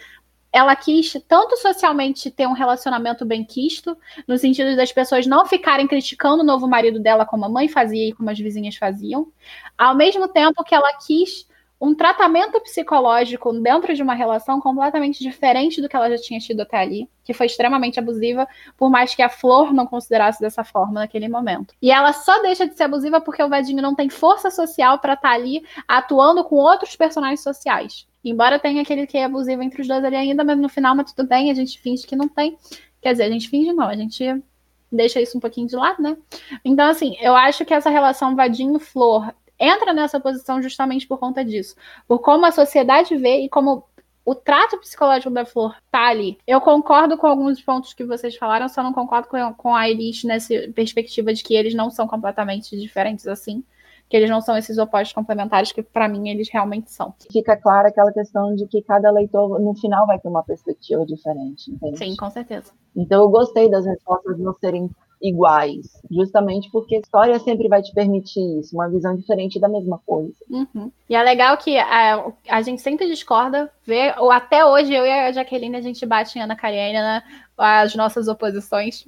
ela 0.52 0.74
quis 0.74 1.12
tanto 1.28 1.56
socialmente 1.58 2.30
ter 2.30 2.46
um 2.46 2.52
relacionamento 2.52 3.26
bem 3.26 3.44
quisto, 3.44 3.96
no 4.26 4.38
sentido 4.38 4.74
das 4.74 4.90
pessoas 4.90 5.26
não 5.26 5.44
ficarem 5.44 5.86
criticando 5.86 6.42
o 6.42 6.46
novo 6.46 6.66
marido 6.66 6.98
dela 6.98 7.26
como 7.26 7.44
a 7.44 7.48
mãe 7.48 7.68
fazia 7.68 8.08
e 8.08 8.12
como 8.12 8.30
as 8.30 8.38
vizinhas 8.38 8.76
faziam, 8.76 9.30
ao 9.76 9.94
mesmo 9.94 10.28
tempo 10.28 10.64
que 10.64 10.74
ela 10.74 10.96
quis 11.06 11.46
um 11.80 11.94
tratamento 11.94 12.60
psicológico 12.60 13.52
dentro 13.52 13.94
de 13.94 14.02
uma 14.02 14.14
relação 14.14 14.60
completamente 14.60 15.22
diferente 15.22 15.80
do 15.80 15.88
que 15.88 15.96
ela 15.96 16.10
já 16.10 16.16
tinha 16.16 16.40
tido 16.40 16.60
até 16.62 16.78
ali, 16.78 17.08
que 17.22 17.34
foi 17.34 17.46
extremamente 17.46 17.98
abusiva, 17.98 18.48
por 18.76 18.90
mais 18.90 19.14
que 19.14 19.22
a 19.22 19.28
Flor 19.28 19.74
não 19.74 19.86
considerasse 19.86 20.40
dessa 20.40 20.64
forma 20.64 21.00
naquele 21.00 21.28
momento. 21.28 21.74
E 21.82 21.90
ela 21.90 22.12
só 22.12 22.40
deixa 22.40 22.66
de 22.66 22.74
ser 22.74 22.84
abusiva 22.84 23.20
porque 23.20 23.42
o 23.42 23.48
Vadinho 23.48 23.82
não 23.82 23.94
tem 23.94 24.08
força 24.08 24.50
social 24.50 24.98
para 24.98 25.12
estar 25.12 25.28
tá 25.28 25.34
ali 25.34 25.62
atuando 25.86 26.42
com 26.44 26.56
outros 26.56 26.96
personagens 26.96 27.42
sociais. 27.42 28.06
Embora 28.24 28.58
tenha 28.58 28.82
aquele 28.82 29.06
que 29.06 29.18
é 29.18 29.24
abusivo 29.24 29.62
entre 29.62 29.82
os 29.82 29.88
dois 29.88 30.02
ali 30.02 30.16
ainda, 30.16 30.42
mas 30.42 30.58
no 30.58 30.68
final, 30.68 30.96
mas 30.96 31.12
tudo 31.12 31.28
bem, 31.28 31.50
a 31.50 31.54
gente 31.54 31.78
finge 31.78 32.06
que 32.06 32.16
não 32.16 32.26
tem. 32.26 32.56
Quer 33.00 33.12
dizer, 33.12 33.24
a 33.24 33.30
gente 33.30 33.48
finge 33.48 33.72
não, 33.72 33.86
a 33.86 33.94
gente 33.94 34.42
deixa 34.90 35.20
isso 35.20 35.36
um 35.36 35.40
pouquinho 35.40 35.68
de 35.68 35.76
lado, 35.76 36.02
né? 36.02 36.16
Então, 36.64 36.88
assim, 36.88 37.16
eu 37.20 37.36
acho 37.36 37.64
que 37.64 37.74
essa 37.74 37.90
relação 37.90 38.34
Vadinho-Flor 38.34 39.32
entra 39.58 39.92
nessa 39.92 40.20
posição 40.20 40.62
justamente 40.62 41.06
por 41.06 41.18
conta 41.18 41.44
disso. 41.44 41.74
Por 42.06 42.18
como 42.20 42.46
a 42.46 42.52
sociedade 42.52 43.16
vê 43.16 43.40
e 43.44 43.48
como 43.48 43.84
o 44.26 44.34
trato 44.34 44.76
psicológico 44.78 45.32
da 45.32 45.46
Flor 45.46 45.76
tá 45.88 46.08
ali. 46.08 46.36
Eu 46.44 46.60
concordo 46.60 47.16
com 47.16 47.28
alguns 47.28 47.62
pontos 47.62 47.94
que 47.94 48.04
vocês 48.04 48.36
falaram, 48.36 48.68
só 48.68 48.82
não 48.82 48.92
concordo 48.92 49.28
com, 49.28 49.54
com 49.54 49.74
a 49.74 49.88
Elite 49.88 50.26
nessa 50.26 50.52
perspectiva 50.74 51.32
de 51.32 51.44
que 51.44 51.54
eles 51.54 51.74
não 51.74 51.90
são 51.90 52.08
completamente 52.08 52.76
diferentes 52.76 53.28
assim. 53.28 53.62
Que 54.08 54.16
eles 54.16 54.30
não 54.30 54.40
são 54.40 54.56
esses 54.56 54.78
opostos 54.78 55.12
complementares 55.12 55.72
que, 55.72 55.82
para 55.82 56.08
mim, 56.08 56.28
eles 56.28 56.48
realmente 56.48 56.92
são. 56.92 57.12
Fica 57.32 57.56
clara 57.56 57.88
aquela 57.88 58.12
questão 58.12 58.54
de 58.54 58.64
que 58.68 58.80
cada 58.82 59.10
leitor, 59.10 59.60
no 59.60 59.74
final, 59.74 60.06
vai 60.06 60.16
ter 60.16 60.28
uma 60.28 60.44
perspectiva 60.44 61.04
diferente. 61.04 61.72
Entende? 61.72 61.98
Sim, 61.98 62.16
com 62.16 62.30
certeza. 62.30 62.72
Então, 62.94 63.24
eu 63.24 63.28
gostei 63.28 63.68
das 63.68 63.84
respostas 63.84 64.38
não 64.38 64.54
serem 64.54 64.88
iguais, 65.20 65.86
justamente 66.10 66.70
porque 66.70 66.96
a 66.96 67.00
história 67.00 67.38
sempre 67.38 67.68
vai 67.68 67.82
te 67.82 67.92
permitir 67.92 68.60
isso, 68.60 68.76
uma 68.76 68.88
visão 68.88 69.16
diferente 69.16 69.58
da 69.58 69.68
mesma 69.68 70.00
coisa. 70.04 70.34
Uhum. 70.48 70.90
E 71.08 71.14
é 71.14 71.22
legal 71.22 71.56
que 71.56 71.78
a, 71.78 72.32
a 72.48 72.62
gente 72.62 72.82
sempre 72.82 73.06
discorda, 73.06 73.70
vê, 73.84 74.14
ou 74.18 74.30
até 74.30 74.64
hoje 74.64 74.92
eu 74.92 75.06
e 75.06 75.10
a 75.10 75.32
Jaqueline 75.32 75.76
a 75.76 75.80
gente 75.80 76.04
bate 76.04 76.38
em 76.38 76.42
Ana 76.42 76.56
Karenina 76.56 77.24
as 77.56 77.94
nossas 77.94 78.28
oposições. 78.28 79.04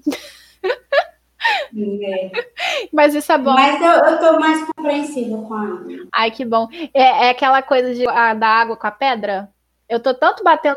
É. 2.02 2.30
Mas 2.93 3.14
isso 3.14 3.30
é 3.30 3.39
bom. 3.39 3.52
Mas 3.52 3.80
eu, 3.80 4.12
eu 4.12 4.18
tô 4.18 4.40
mais 4.40 4.64
compreensiva 4.64 5.43
com 5.43 5.55
a 5.55 5.78
Ai, 6.12 6.30
que 6.30 6.44
bom. 6.44 6.68
É, 6.93 7.26
é 7.26 7.30
aquela 7.30 7.62
coisa 7.62 7.94
de, 7.94 8.09
a, 8.09 8.35
da 8.35 8.48
água 8.48 8.76
com 8.76 8.86
a 8.86 8.90
pedra? 8.90 9.51
Eu 9.89 10.01
tô 10.01 10.12
tanto 10.14 10.43
batendo 10.43 10.76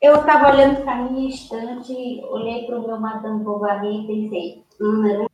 eu 0.00 0.14
estava 0.16 0.52
olhando 0.52 0.82
para 0.82 0.92
a 0.92 1.02
minha 1.02 1.28
estante, 1.28 1.92
olhei 2.24 2.64
para 2.66 2.78
o 2.78 2.86
meu 2.86 3.00
Madame 3.00 3.42
Bovary 3.42 4.02
e 4.02 4.06
pensei, 4.06 4.64
hum, 4.80 5.04
era 5.06 5.20
uma 5.20 5.28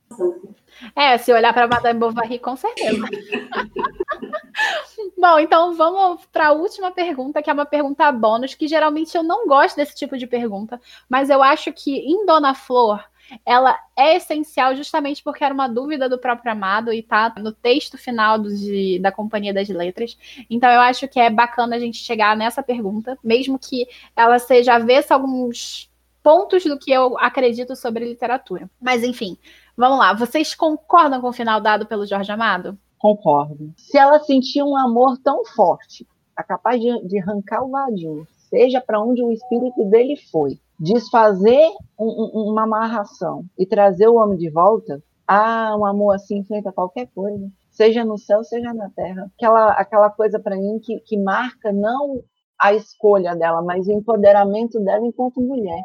É, 0.96 1.18
se 1.18 1.32
olhar 1.32 1.52
para 1.52 1.68
Madame 1.68 2.00
Bovary, 2.00 2.38
com 2.38 2.56
certeza. 2.56 3.04
Bom, 5.18 5.38
então 5.38 5.74
vamos 5.74 6.24
para 6.26 6.48
a 6.48 6.52
última 6.52 6.90
pergunta, 6.90 7.42
que 7.42 7.50
é 7.50 7.52
uma 7.52 7.66
pergunta 7.66 8.10
bônus, 8.10 8.54
que 8.54 8.66
geralmente 8.66 9.14
eu 9.14 9.22
não 9.22 9.46
gosto 9.46 9.76
desse 9.76 9.94
tipo 9.94 10.16
de 10.16 10.26
pergunta, 10.26 10.80
mas 11.08 11.28
eu 11.28 11.42
acho 11.42 11.70
que 11.72 11.98
em 11.98 12.24
Dona 12.24 12.54
Flor 12.54 13.04
ela 13.44 13.78
é 13.96 14.16
essencial 14.16 14.74
justamente 14.74 15.22
porque 15.22 15.44
era 15.44 15.54
uma 15.54 15.68
dúvida 15.68 16.08
do 16.08 16.18
próprio 16.18 16.52
Amado 16.52 16.92
e 16.92 17.02
tá 17.02 17.34
no 17.38 17.52
texto 17.52 17.96
final 17.96 18.38
do, 18.38 18.54
de, 18.54 18.98
da 18.98 19.10
Companhia 19.10 19.52
das 19.52 19.68
Letras. 19.68 20.16
Então 20.48 20.70
eu 20.70 20.80
acho 20.80 21.08
que 21.08 21.18
é 21.18 21.30
bacana 21.30 21.76
a 21.76 21.78
gente 21.78 21.98
chegar 21.98 22.36
nessa 22.36 22.62
pergunta, 22.62 23.18
mesmo 23.22 23.58
que 23.58 23.86
ela 24.14 24.38
seja 24.38 24.74
avessa 24.74 25.14
alguns 25.14 25.90
pontos 26.22 26.64
do 26.64 26.78
que 26.78 26.90
eu 26.90 27.18
acredito 27.18 27.76
sobre 27.76 28.04
literatura. 28.04 28.70
Mas 28.80 29.02
enfim, 29.02 29.36
vamos 29.76 29.98
lá. 29.98 30.14
Vocês 30.14 30.54
concordam 30.54 31.20
com 31.20 31.28
o 31.28 31.32
final 31.32 31.60
dado 31.60 31.86
pelo 31.86 32.06
Jorge 32.06 32.32
Amado? 32.32 32.78
Concordo. 32.98 33.74
Se 33.76 33.98
ela 33.98 34.18
sentia 34.20 34.64
um 34.64 34.76
amor 34.76 35.18
tão 35.18 35.44
forte, 35.44 36.06
é 36.38 36.42
capaz 36.42 36.80
de, 36.80 37.06
de 37.06 37.18
arrancar 37.18 37.62
o 37.62 37.70
vadinho, 37.70 38.26
seja 38.48 38.80
para 38.80 39.00
onde 39.00 39.22
o 39.22 39.30
espírito 39.30 39.84
dele 39.84 40.16
foi, 40.30 40.58
desfazer 40.78 41.70
um, 41.98 42.50
uma 42.50 42.64
amarração 42.64 43.44
e 43.58 43.66
trazer 43.66 44.08
o 44.08 44.16
homem 44.16 44.38
de 44.38 44.50
volta, 44.50 45.02
ah, 45.26 45.74
um 45.78 45.84
amor 45.84 46.14
assim 46.14 46.38
enfrenta 46.38 46.72
qualquer 46.72 47.08
coisa, 47.14 47.48
seja 47.70 48.04
no 48.04 48.18
céu, 48.18 48.44
seja 48.44 48.72
na 48.72 48.90
terra. 48.90 49.30
Aquela, 49.36 49.72
aquela 49.72 50.10
coisa 50.10 50.38
para 50.38 50.56
mim 50.56 50.78
que, 50.82 51.00
que 51.00 51.16
marca 51.16 51.72
não 51.72 52.22
a 52.58 52.72
escolha 52.72 53.34
dela, 53.34 53.62
mas 53.62 53.86
o 53.86 53.92
empoderamento 53.92 54.80
dela 54.80 55.06
enquanto 55.06 55.40
mulher. 55.40 55.82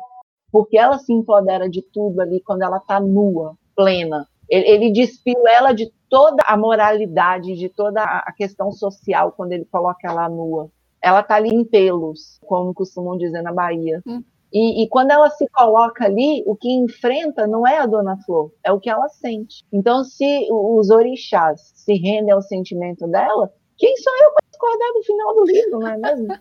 Porque 0.51 0.77
ela 0.77 0.97
se 0.97 1.13
empodera 1.13 1.69
de 1.69 1.81
tudo 1.81 2.21
ali 2.21 2.41
quando 2.41 2.63
ela 2.63 2.77
está 2.77 2.99
nua, 2.99 3.55
plena. 3.75 4.27
Ele, 4.49 4.67
ele 4.67 4.91
despiu 4.91 5.47
ela 5.47 5.73
de 5.73 5.91
toda 6.09 6.43
a 6.43 6.57
moralidade, 6.57 7.55
de 7.55 7.69
toda 7.69 8.03
a 8.03 8.33
questão 8.33 8.71
social 8.71 9.31
quando 9.31 9.51
ele 9.51 9.65
coloca 9.65 10.07
ela 10.07 10.27
nua. 10.27 10.71
Ela 11.01 11.21
está 11.21 11.35
ali 11.35 11.49
em 11.49 11.63
pelos, 11.63 12.39
como 12.45 12.73
costumam 12.73 13.17
dizer 13.17 13.41
na 13.41 13.53
Bahia. 13.53 14.01
Hum. 14.05 14.23
E, 14.51 14.83
e, 14.83 14.89
quando 14.89 15.11
ela 15.11 15.29
se 15.29 15.47
coloca 15.49 16.05
ali, 16.05 16.43
o 16.45 16.55
que 16.55 16.71
enfrenta 16.71 17.45
não 17.45 17.67
é 17.67 17.77
a 17.77 17.85
Dona 17.85 18.17
Flor, 18.25 18.51
é 18.63 18.71
o 18.71 18.79
que 18.79 18.89
ela 18.89 19.07
sente. 19.09 19.63
Então, 19.71 20.03
se 20.03 20.47
os 20.51 20.89
orixás 20.89 21.71
se 21.75 21.93
rendem 21.93 22.31
ao 22.31 22.41
sentimento 22.41 23.07
dela, 23.07 23.51
quem 23.77 23.95
sou 23.97 24.13
eu 24.23 24.31
para 24.31 24.49
discordar 24.49 24.93
do 24.93 25.03
final 25.03 25.35
do 25.35 25.43
livro, 25.43 25.79
não 25.79 25.87
é 25.87 25.97
mesmo? 25.97 26.27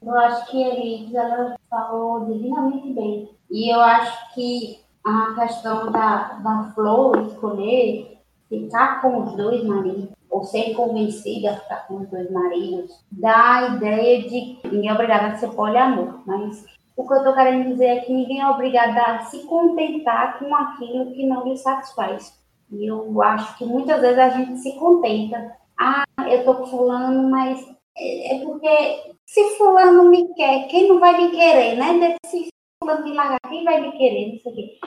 Eu 0.00 0.14
acho 0.16 0.50
que 0.50 0.62
Elis, 0.62 1.14
ela 1.14 1.56
falou 1.68 2.24
divinamente 2.24 2.90
bem. 2.94 3.28
E 3.50 3.70
eu 3.70 3.80
acho 3.80 4.34
que 4.34 4.80
a 5.04 5.34
questão 5.38 5.92
da, 5.92 6.38
da 6.42 6.72
Flor 6.74 7.26
escolher 7.26 8.18
ficar 8.48 9.02
com 9.02 9.22
os 9.22 9.36
dois 9.36 9.62
maridos, 9.64 10.08
ou 10.30 10.42
ser 10.44 10.74
convencida 10.74 11.50
a 11.50 11.56
ficar 11.56 11.86
com 11.86 11.96
os 11.96 12.08
dois 12.08 12.30
maridos, 12.30 13.04
dá 13.10 13.56
a 13.56 13.76
ideia 13.76 14.22
de 14.22 14.58
ninguém 14.64 14.88
é 14.88 14.92
obrigado 14.92 15.32
a 15.32 15.36
ser 15.36 15.48
poliamor, 15.50 16.20
mas 16.26 16.64
o 16.96 17.06
que 17.06 17.12
eu 17.12 17.18
estou 17.18 17.34
querendo 17.34 17.68
dizer 17.68 17.86
é 17.86 18.00
que 18.00 18.12
ninguém 18.12 18.40
é 18.40 18.48
obrigado 18.48 18.96
a 18.98 19.20
se 19.24 19.40
contentar 19.46 20.38
com 20.38 20.54
aquilo 20.54 21.12
que 21.12 21.26
não 21.26 21.44
lhe 21.44 21.56
satisfaz. 21.56 22.38
E 22.70 22.86
eu 22.86 23.22
acho 23.22 23.56
que 23.58 23.64
muitas 23.64 24.00
vezes 24.00 24.18
a 24.18 24.28
gente 24.30 24.58
se 24.58 24.72
contenta. 24.78 25.56
Ah, 25.78 26.04
eu 26.20 26.40
estou 26.40 26.54
com 26.54 26.66
fulano, 26.66 27.28
mas 27.28 27.66
é, 27.96 28.36
é 28.36 28.44
porque 28.44 29.14
se 29.26 29.56
fulano 29.56 30.08
me 30.08 30.32
quer, 30.34 30.68
quem 30.68 30.88
não 30.88 30.98
vai 30.98 31.16
me 31.16 31.30
querer, 31.30 31.76
né? 31.76 32.16
Se 32.26 32.48
fulano 32.82 33.04
me 33.04 33.14
largar, 33.14 33.40
quem 33.48 33.64
vai 33.64 33.80
me 33.80 33.92
querer? 33.92 34.32
Não 34.32 34.38
sei 34.40 34.52
o 34.52 34.54
quê. 34.54 34.78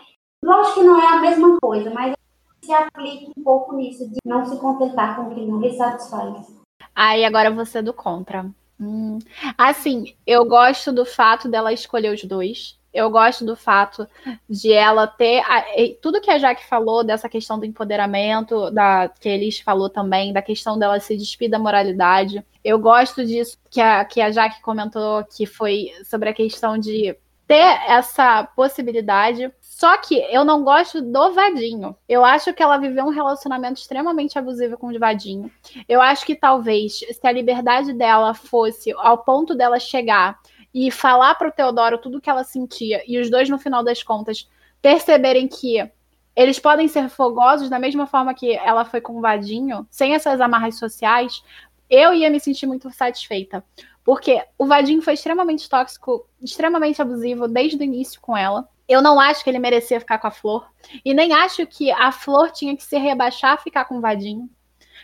Lógico 0.44 0.80
que 0.80 0.86
não 0.86 1.00
é 1.00 1.08
a 1.08 1.22
mesma 1.22 1.58
coisa, 1.60 1.90
mas 1.90 2.16
se 2.64 2.74
aplica 2.74 3.32
um 3.38 3.44
pouco 3.44 3.76
nisso, 3.76 4.10
de 4.10 4.18
não 4.26 4.46
se 4.46 4.58
contentar 4.58 5.16
com 5.16 5.24
o 5.24 5.36
que 5.36 5.42
não 5.42 5.60
lhe 5.60 5.76
satisfaz. 5.76 6.48
Aí 6.96 7.24
agora 7.26 7.52
você 7.52 7.80
é 7.80 7.82
do 7.82 7.94
contra. 7.94 8.50
Hum. 8.80 9.20
Assim, 9.58 10.16
eu 10.26 10.46
gosto 10.46 10.92
do 10.92 11.06
fato 11.06 11.48
dela 11.48 11.74
escolher 11.74 12.14
os 12.14 12.24
dois. 12.24 12.78
Eu 12.94 13.10
gosto 13.10 13.44
do 13.46 13.58
fato 13.58 14.08
de 14.50 14.72
ela 14.72 15.06
ter 15.06 15.40
a, 15.42 15.66
tudo 16.02 16.22
que 16.22 16.32
a 16.32 16.40
Jaque 16.40 16.66
falou 16.66 17.04
dessa 17.04 17.28
questão 17.28 17.60
do 17.60 17.66
empoderamento, 17.66 18.72
da 18.72 19.10
que 19.10 19.28
Elis 19.28 19.60
falou 19.60 19.90
também, 19.90 20.32
da 20.32 20.42
questão 20.42 20.80
dela 20.80 20.98
se 21.02 21.18
despir 21.18 21.50
da 21.50 21.60
moralidade. 21.60 22.42
Eu 22.64 22.80
gosto 22.80 23.26
disso 23.26 23.58
que 23.70 23.82
a, 23.82 24.06
que 24.06 24.22
a 24.22 24.32
Jaque 24.32 24.62
comentou, 24.62 25.26
que 25.26 25.46
foi 25.46 25.92
sobre 26.06 26.30
a 26.30 26.34
questão 26.34 26.78
de 26.78 27.18
ter 27.46 27.80
essa 27.88 28.44
possibilidade 28.56 29.52
só 29.76 29.98
que 29.98 30.16
eu 30.34 30.46
não 30.46 30.64
gosto 30.64 31.02
do 31.02 31.34
Vadinho. 31.34 31.98
Eu 32.08 32.24
acho 32.24 32.54
que 32.54 32.64
ela 32.64 32.78
viveu 32.78 33.04
um 33.04 33.10
relacionamento 33.10 33.78
extremamente 33.82 34.40
abusivo 34.40 34.78
com 34.78 34.88
o 34.88 34.98
Vadinho. 34.98 35.52
Eu 35.86 36.02
acho 36.02 36.26
que 36.26 36.34
talvez 36.34 37.00
se 37.00 37.28
a 37.28 37.32
liberdade 37.34 37.92
dela 37.92 38.34
fosse 38.34 38.94
ao 38.94 39.18
ponto 39.18 39.54
dela 39.54 39.78
chegar 39.78 40.40
e 40.74 40.90
falar 40.90 41.36
para 41.36 41.50
o 41.50 41.52
Teodoro 41.52 41.98
tudo 41.98 42.20
o 42.20 42.22
que 42.22 42.30
ela 42.30 42.46
sentia 42.46 43.04
e 43.06 43.20
os 43.20 43.30
dois 43.30 43.50
no 43.50 43.60
final 43.60 43.84
das 43.84 44.02
contas 44.02 44.50
perceberem 44.82 45.46
que 45.46 45.86
eles 46.34 46.58
podem 46.58 46.88
ser 46.88 47.10
fogosos 47.10 47.70
da 47.70 47.78
mesma 47.78 48.08
forma 48.08 48.34
que 48.34 48.56
ela 48.56 48.86
foi 48.86 49.02
com 49.02 49.18
o 49.18 49.22
Vadinho, 49.22 49.86
sem 49.92 50.16
essas 50.16 50.40
amarras 50.40 50.80
sociais, 50.80 51.44
eu 51.90 52.14
ia 52.14 52.30
me 52.30 52.40
sentir 52.40 52.66
muito 52.66 52.90
satisfeita. 52.92 53.62
Porque 54.06 54.42
o 54.58 54.68
Vadinho 54.68 55.02
foi 55.02 55.16
extremamente 55.16 55.70
tóxico, 55.70 56.26
extremamente 56.42 57.02
abusivo 57.02 57.46
desde 57.46 57.78
o 57.78 57.84
início 57.84 58.22
com 58.22 58.38
ela. 58.38 58.70
Eu 58.88 59.02
não 59.02 59.20
acho 59.20 59.44
que 59.44 59.50
ele 59.50 59.60
merecia 59.60 60.00
ficar 60.00 60.20
com 60.20 60.28
a 60.28 60.32
Flor. 60.32 60.68
E 61.04 61.14
nem 61.14 61.34
acho 61.34 61.66
que 61.66 61.92
a 61.92 62.12
Flor 62.12 62.52
tinha 62.52 62.76
que 62.76 62.84
se 62.84 62.98
rebaixar 62.98 63.62
ficar 63.62 63.86
com 63.86 63.98
o 63.98 64.02
Vadinho. 64.02 64.50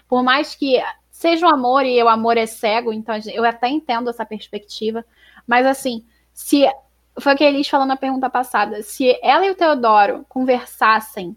Por 0.08 0.24
mais 0.24 0.56
que 0.56 0.82
seja 1.10 1.46
um 1.46 1.50
amor 1.50 1.86
e 1.86 2.02
o 2.02 2.08
amor 2.08 2.38
é 2.38 2.46
cego, 2.46 2.94
então 2.94 3.16
eu 3.34 3.44
até 3.44 3.68
entendo 3.68 4.10
essa 4.10 4.26
perspectiva. 4.26 5.06
Mas 5.46 5.66
assim, 5.66 6.06
se. 6.34 6.70
Foi 7.20 7.34
o 7.34 7.38
que 7.38 7.44
a 7.44 7.50
Elis 7.50 7.68
falou 7.68 7.86
na 7.86 7.98
pergunta 7.98 8.30
passada. 8.30 8.82
Se 8.84 9.20
ela 9.22 9.46
e 9.46 9.52
o 9.52 9.56
Teodoro 9.56 10.26
conversassem 10.30 11.36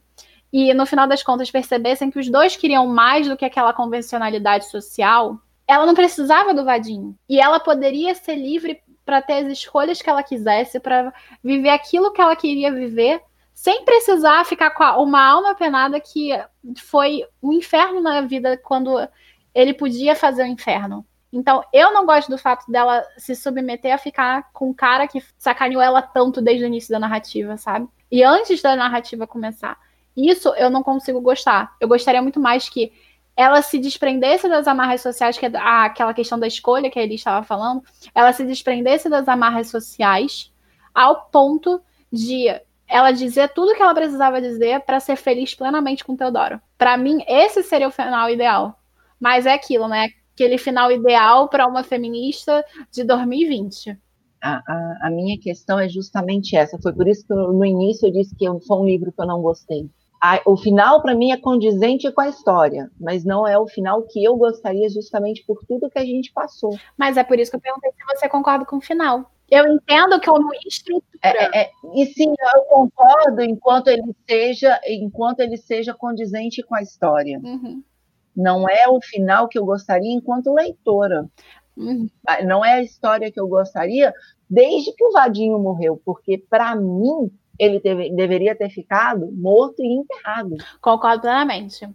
e 0.52 0.72
no 0.72 0.86
final 0.86 1.08
das 1.08 1.20
contas 1.20 1.50
percebessem 1.50 2.12
que 2.12 2.18
os 2.20 2.30
dois 2.30 2.56
queriam 2.56 2.86
mais 2.86 3.26
do 3.26 3.36
que 3.36 3.44
aquela 3.44 3.72
convencionalidade 3.72 4.70
social, 4.70 5.36
ela 5.66 5.84
não 5.84 5.94
precisava 5.94 6.54
do 6.54 6.64
vadinho. 6.64 7.18
E 7.28 7.40
ela 7.40 7.58
poderia 7.58 8.14
ser 8.14 8.36
livre 8.36 8.80
para 9.04 9.22
ter 9.22 9.44
as 9.44 9.52
escolhas 9.52 10.00
que 10.00 10.08
ela 10.08 10.22
quisesse, 10.22 10.80
para 10.80 11.12
viver 11.42 11.70
aquilo 11.70 12.12
que 12.12 12.20
ela 12.20 12.34
queria 12.34 12.72
viver, 12.72 13.20
sem 13.52 13.84
precisar 13.84 14.44
ficar 14.44 14.70
com 14.70 14.84
uma 15.02 15.22
alma 15.22 15.54
penada 15.54 16.00
que 16.00 16.30
foi 16.76 17.24
um 17.42 17.52
inferno 17.52 18.00
na 18.00 18.20
vida 18.22 18.56
quando 18.56 19.08
ele 19.54 19.72
podia 19.72 20.16
fazer 20.16 20.42
o 20.42 20.46
inferno. 20.46 21.06
Então, 21.32 21.64
eu 21.72 21.92
não 21.92 22.06
gosto 22.06 22.30
do 22.30 22.38
fato 22.38 22.70
dela 22.70 23.04
se 23.18 23.34
submeter 23.34 23.92
a 23.92 23.98
ficar 23.98 24.50
com 24.52 24.70
um 24.70 24.74
cara 24.74 25.08
que 25.08 25.22
sacaneou 25.36 25.82
ela 25.82 26.00
tanto 26.00 26.40
desde 26.40 26.64
o 26.64 26.66
início 26.66 26.90
da 26.90 26.98
narrativa, 26.98 27.56
sabe? 27.56 27.88
E 28.10 28.22
antes 28.22 28.62
da 28.62 28.76
narrativa 28.76 29.26
começar. 29.26 29.76
Isso 30.16 30.48
eu 30.54 30.70
não 30.70 30.82
consigo 30.82 31.20
gostar. 31.20 31.74
Eu 31.80 31.88
gostaria 31.88 32.22
muito 32.22 32.38
mais 32.38 32.68
que 32.68 32.92
ela 33.36 33.62
se 33.62 33.78
desprendesse 33.78 34.48
das 34.48 34.66
amarras 34.66 35.00
sociais, 35.00 35.36
que 35.36 35.46
é 35.46 35.50
aquela 35.54 36.14
questão 36.14 36.38
da 36.38 36.46
escolha 36.46 36.90
que 36.90 36.98
ele 36.98 37.14
estava 37.14 37.44
falando, 37.44 37.82
ela 38.14 38.32
se 38.32 38.44
desprendesse 38.44 39.08
das 39.08 39.28
amarras 39.28 39.68
sociais 39.68 40.52
ao 40.94 41.26
ponto 41.26 41.80
de 42.12 42.46
ela 42.86 43.10
dizer 43.10 43.48
tudo 43.52 43.74
que 43.74 43.82
ela 43.82 43.94
precisava 43.94 44.40
dizer 44.40 44.80
para 44.80 45.00
ser 45.00 45.16
feliz 45.16 45.54
plenamente 45.54 46.04
com 46.04 46.16
Teodoro. 46.16 46.60
Para 46.78 46.96
mim, 46.96 47.24
esse 47.26 47.62
seria 47.62 47.88
o 47.88 47.90
final 47.90 48.30
ideal. 48.30 48.78
Mas 49.18 49.46
é 49.46 49.52
aquilo, 49.52 49.88
né? 49.88 50.08
Aquele 50.34 50.58
final 50.58 50.92
ideal 50.92 51.48
para 51.48 51.66
uma 51.66 51.82
feminista 51.82 52.64
de 52.92 53.02
2020. 53.02 53.98
A, 54.42 54.56
a, 54.56 54.98
a, 55.06 55.10
minha 55.10 55.38
questão 55.40 55.78
é 55.78 55.88
justamente 55.88 56.54
essa. 56.54 56.78
Foi 56.78 56.92
por 56.92 57.08
isso 57.08 57.26
que 57.26 57.32
eu, 57.32 57.52
no 57.52 57.64
início 57.64 58.06
eu 58.06 58.12
disse 58.12 58.36
que 58.36 58.46
foi 58.66 58.76
um 58.76 58.84
livro 58.84 59.10
que 59.10 59.20
eu 59.20 59.26
não 59.26 59.40
gostei 59.40 59.88
a, 60.24 60.40
o 60.46 60.56
final 60.56 61.02
para 61.02 61.14
mim 61.14 61.32
é 61.32 61.36
condizente 61.36 62.10
com 62.10 62.22
a 62.22 62.28
história, 62.30 62.90
mas 62.98 63.26
não 63.26 63.46
é 63.46 63.58
o 63.58 63.66
final 63.66 64.02
que 64.04 64.24
eu 64.24 64.34
gostaria 64.36 64.88
justamente 64.88 65.44
por 65.46 65.62
tudo 65.68 65.90
que 65.90 65.98
a 65.98 66.04
gente 66.04 66.32
passou. 66.32 66.74
Mas 66.96 67.18
é 67.18 67.22
por 67.22 67.38
isso 67.38 67.50
que 67.50 67.58
eu 67.58 67.60
perguntei 67.60 67.90
se 67.92 68.04
você 68.06 68.26
concorda 68.26 68.64
com 68.64 68.78
o 68.78 68.80
final. 68.80 69.30
Eu 69.50 69.66
entendo 69.68 70.18
que 70.18 70.26
como 70.26 70.48
estrutura. 70.66 71.04
É, 71.22 71.64
é, 71.64 71.70
e 71.94 72.06
sim, 72.06 72.32
eu 72.54 72.62
concordo 72.62 73.42
enquanto 73.42 73.88
ele 73.88 74.16
seja, 74.26 74.80
enquanto 74.86 75.40
ele 75.40 75.58
seja 75.58 75.92
condizente 75.92 76.62
com 76.62 76.74
a 76.74 76.80
história. 76.80 77.38
Uhum. 77.44 77.84
Não 78.34 78.66
é 78.66 78.88
o 78.88 79.02
final 79.02 79.46
que 79.46 79.58
eu 79.58 79.66
gostaria 79.66 80.10
enquanto 80.10 80.54
leitora. 80.54 81.28
Uhum. 81.76 82.08
Não 82.46 82.64
é 82.64 82.72
a 82.72 82.82
história 82.82 83.30
que 83.30 83.38
eu 83.38 83.46
gostaria 83.46 84.10
desde 84.48 84.90
que 84.94 85.04
o 85.04 85.12
Vadinho 85.12 85.58
morreu, 85.58 86.00
porque 86.02 86.38
para 86.48 86.74
mim 86.74 87.30
ele 87.58 87.80
teve, 87.80 88.10
deveria 88.10 88.56
ter 88.56 88.70
ficado 88.70 89.30
morto 89.32 89.82
e 89.82 89.86
enterrado. 89.86 90.56
Concordo 90.80 91.22
plenamente. 91.22 91.88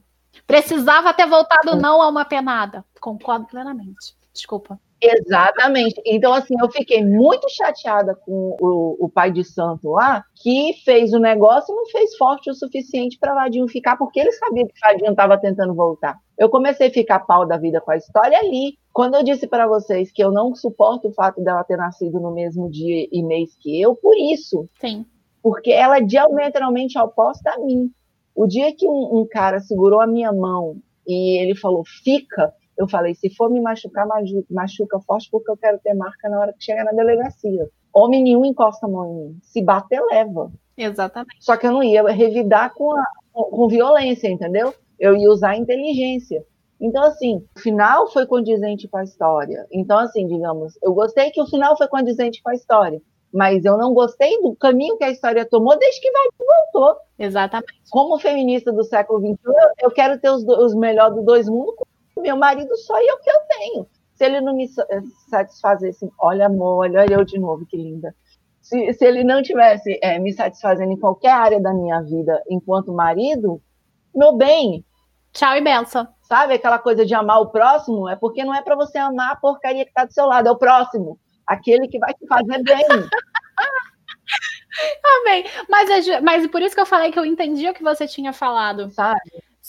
Precisava 0.45 1.14
ter 1.14 1.27
voltado 1.27 1.76
não 1.76 2.02
a 2.02 2.07
uma 2.07 2.26
penada. 2.26 2.86
Concordo 2.99 3.45
plenamente. 3.48 4.15
Desculpa. 4.34 4.80
Exatamente. 5.02 6.02
Então, 6.06 6.34
assim, 6.34 6.56
eu 6.60 6.69
fiquei 6.69 7.03
muito 7.03 7.48
chateada 7.49 8.15
com 8.15 8.57
o, 8.60 9.06
o 9.06 9.10
pai 9.10 9.31
de 9.31 9.44
santo 9.45 9.91
lá, 9.91 10.23
que 10.36 10.73
fez 10.84 11.14
o 11.14 11.19
negócio 11.19 11.73
e 11.73 11.76
não 11.76 11.86
fez 11.86 12.18
forte 12.18 12.49
o 12.49 12.53
suficiente 12.53 13.18
para 13.18 13.34
Vadinho 13.34 13.68
ficar, 13.68 13.95
porque 13.95 14.19
ele 14.19 14.31
sabia 14.34 14.68
que 14.68 14.80
Vadinho 14.81 15.11
estava 15.11 15.38
tentando 15.38 15.73
voltar. 15.73 16.18
Eu 16.38 16.49
comecei 16.49 16.88
a 16.88 16.91
ficar 16.91 17.19
pau 17.19 17.45
da 17.45 17.57
vida 17.57 17.80
com 17.80 17.91
a 17.91 17.98
história 17.98 18.38
ali. 18.38 18.77
Quando 18.91 19.15
eu 19.15 19.23
disse 19.23 19.48
para 19.48 19.68
vocês 19.68 20.11
que 20.11 20.23
eu 20.23 20.31
não 20.31 20.53
suporto 20.53 21.07
o 21.07 21.14
fato 21.14 21.41
dela 21.41 21.64
ter 21.64 21.77
nascido 21.77 22.19
no 22.19 22.34
mesmo 22.34 22.69
dia 22.69 23.07
e 23.10 23.23
mês 23.23 23.56
que 23.57 23.80
eu, 23.81 23.95
por 23.95 24.15
isso. 24.18 24.68
Sim 24.81 25.06
porque 25.41 25.72
ela 25.72 25.98
é 25.98 26.02
diametralmente 26.02 26.98
oposta 26.98 27.52
a 27.52 27.60
mim. 27.60 27.91
O 28.36 28.48
dia 28.48 28.74
que 28.76 28.88
um, 28.88 29.20
um, 29.20 29.28
cara 29.30 29.60
segurou 29.60 30.02
a 30.02 30.07
minha 30.07 30.32
mão 30.32 30.78
e 31.07 31.41
ele 31.41 31.56
falou, 31.56 31.84
fica, 32.03 32.53
eu 32.78 32.88
falei, 32.88 33.14
se 33.16 33.30
for 33.36 33.49
me 33.49 33.60
machucar, 33.60 34.07
machuca 34.49 34.99
forte, 35.02 35.30
porque 35.30 35.49
eu 35.52 35.57
quero 35.57 35.80
ter 35.80 35.94
marca 35.94 36.30
na 36.30 36.40
hora 36.40 36.53
que 36.53 36.64
chegar 36.64 36.86
na 36.86 36.91
delegacia. 36.91 37.70
Homem 37.94 38.24
nenhum 38.24 38.45
encosta 38.45 38.86
a 38.86 38.90
mão 38.90 39.11
em 39.11 39.16
mim. 39.16 39.40
Se 39.41 39.61
bater, 39.61 40.02
leva. 40.11 40.52
Exatamente. 40.78 41.36
Só 41.40 41.57
que 41.57 41.68
eu 41.68 41.72
não 41.72 41.84
ia 41.84 42.03
revidar 42.10 42.74
com, 42.74 42.94
a, 42.94 43.06
com 43.34 43.68
violência, 43.68 44.30
entendeu? 44.30 44.74
Eu 44.98 45.16
ia 45.18 45.30
usar 45.30 45.52
a 45.52 45.57
inteligência. 45.57 46.45
Então, 46.80 47.03
assim, 47.03 47.44
o 47.56 47.60
final 47.60 48.10
foi 48.10 48.26
condizente 48.26 48.88
com 48.88 48.98
a 48.98 49.03
história. 49.03 49.68
Então, 49.72 49.98
assim, 49.98 50.26
digamos, 50.26 50.78
eu 50.82 50.94
gostei 50.94 51.32
que 51.32 51.41
o 51.41 51.48
final 51.48 51.76
foi 51.76 51.88
condizente 51.90 52.41
com 52.41 52.52
a 52.52 52.56
história 52.56 53.02
mas 53.34 53.64
eu 53.64 53.77
não 53.77 53.93
gostei 53.93 54.41
do 54.41 54.56
caminho 54.56 54.97
que 54.97 55.03
a 55.03 55.11
história 55.11 55.45
tomou 55.45 55.77
desde 55.77 56.01
que 56.01 56.11
vai 56.11 56.27
voltou. 56.73 56.97
Exatamente. 57.18 57.73
Como 57.89 58.19
feminista 58.19 58.72
do 58.72 58.84
século 58.84 59.19
XXI, 59.19 59.38
eu 59.81 59.91
quero 59.91 60.19
ter 60.19 60.30
os, 60.30 60.43
os 60.43 60.73
melhores 60.76 61.15
dos 61.15 61.26
dois 61.26 61.47
mundos 61.47 61.76
com 62.15 62.22
meu 62.22 62.35
marido 62.35 62.76
só 62.77 62.99
e 62.99 63.07
é 63.07 63.14
o 63.14 63.19
que 63.19 63.30
eu 63.30 63.39
tenho. 63.47 63.88
Se 64.15 64.26
ele 64.26 64.41
não 64.41 64.56
me 64.56 64.65
eh, 64.65 65.01
satisfazer 65.30 65.91
assim, 65.91 66.10
olha 66.19 66.47
amor, 66.47 66.85
olha 66.85 67.06
eu 67.10 67.23
de 67.23 67.39
novo, 67.39 67.65
que 67.65 67.77
linda. 67.77 68.14
Se, 68.61 68.93
se 68.93 69.06
ele 69.06 69.23
não 69.23 69.41
tivesse 69.41 69.97
é, 70.01 70.19
me 70.19 70.34
satisfazendo 70.34 70.91
em 70.91 70.99
qualquer 70.99 71.31
área 71.31 71.60
da 71.60 71.73
minha 71.73 72.01
vida 72.01 72.41
enquanto 72.49 72.91
marido, 72.91 73.61
meu 74.14 74.35
bem. 74.35 74.84
Tchau 75.31 75.56
e 75.56 75.61
benção. 75.61 76.07
Sabe 76.23 76.56
aquela 76.56 76.80
coisa 76.80 77.06
de 77.06 77.14
amar 77.14 77.39
o 77.39 77.49
próximo? 77.49 78.10
É 78.10 78.15
porque 78.15 78.43
não 78.43 78.53
é 78.53 78.61
para 78.61 78.76
você 78.76 78.97
amar 78.97 79.31
a 79.31 79.35
porcaria 79.35 79.85
que 79.85 79.91
está 79.91 80.03
do 80.03 80.11
seu 80.11 80.26
lado, 80.26 80.47
é 80.47 80.51
o 80.51 80.57
próximo 80.57 81.19
aquele 81.49 81.88
que 81.88 81.99
vai 81.99 82.13
te 82.13 82.26
fazer 82.27 82.63
bem. 82.63 82.85
Amém. 85.21 85.43
Mas, 85.67 86.07
é 86.07 86.21
mas 86.21 86.47
por 86.47 86.61
isso 86.61 86.76
que 86.76 86.81
eu 86.81 86.85
falei 86.85 87.11
que 87.11 87.19
eu 87.19 87.26
entendi 87.26 87.67
o 87.67 87.73
que 87.73 87.84
você 87.84 88.07
tinha 88.07 88.31
falado. 88.31 88.89
Sabe? 88.91 89.19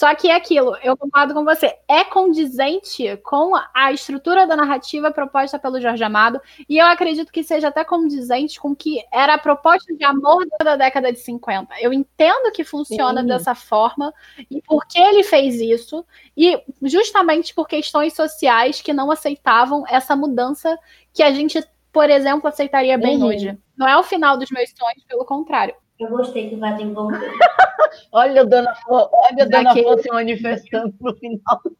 Só 0.00 0.14
que 0.14 0.30
é 0.30 0.34
aquilo, 0.34 0.74
eu 0.82 0.96
concordo 0.96 1.34
com 1.34 1.44
você, 1.44 1.76
é 1.86 2.02
condizente 2.04 3.18
com 3.18 3.52
a 3.74 3.92
estrutura 3.92 4.46
da 4.46 4.56
narrativa 4.56 5.10
proposta 5.10 5.58
pelo 5.58 5.78
Jorge 5.78 6.02
Amado, 6.02 6.40
e 6.66 6.78
eu 6.78 6.86
acredito 6.86 7.30
que 7.30 7.44
seja 7.44 7.68
até 7.68 7.84
condizente 7.84 8.58
com 8.58 8.74
que 8.74 9.04
era 9.12 9.34
a 9.34 9.38
proposta 9.38 9.94
de 9.94 10.02
amor 10.02 10.46
da 10.64 10.74
década 10.74 11.12
de 11.12 11.18
50. 11.18 11.74
Eu 11.82 11.92
entendo 11.92 12.50
que 12.50 12.64
funciona 12.64 13.20
Sim. 13.20 13.26
dessa 13.26 13.54
forma, 13.54 14.10
e 14.50 14.62
por 14.62 14.86
que 14.86 14.98
ele 14.98 15.22
fez 15.22 15.60
isso, 15.60 16.02
e 16.34 16.58
justamente 16.80 17.52
por 17.52 17.68
questões 17.68 18.14
sociais 18.14 18.80
que 18.80 18.94
não 18.94 19.10
aceitavam 19.10 19.84
essa 19.86 20.16
mudança 20.16 20.78
que 21.12 21.22
a 21.22 21.30
gente, 21.30 21.62
por 21.92 22.08
exemplo, 22.08 22.48
aceitaria 22.48 22.96
bem 22.96 23.18
uhum. 23.18 23.26
hoje. 23.26 23.58
Não 23.76 23.86
é 23.86 23.98
o 23.98 24.02
final 24.02 24.38
dos 24.38 24.50
meus 24.50 24.70
sonhos, 24.70 25.04
pelo 25.06 25.26
contrário. 25.26 25.74
Eu 26.00 26.08
gostei 26.08 26.48
que 26.48 26.56
vai 26.56 26.72
desenvolver. 26.72 27.20
olha 28.10 28.40
a 28.40 28.44
dona 28.44 28.74
Flor, 28.76 29.10
olha 29.12 29.44
a 29.44 29.46
dona 29.46 29.72
Flor 29.74 29.98
se 30.00 30.08
manifestando 30.10 30.94
no 31.00 31.14
final 31.16 31.60
do 31.62 31.76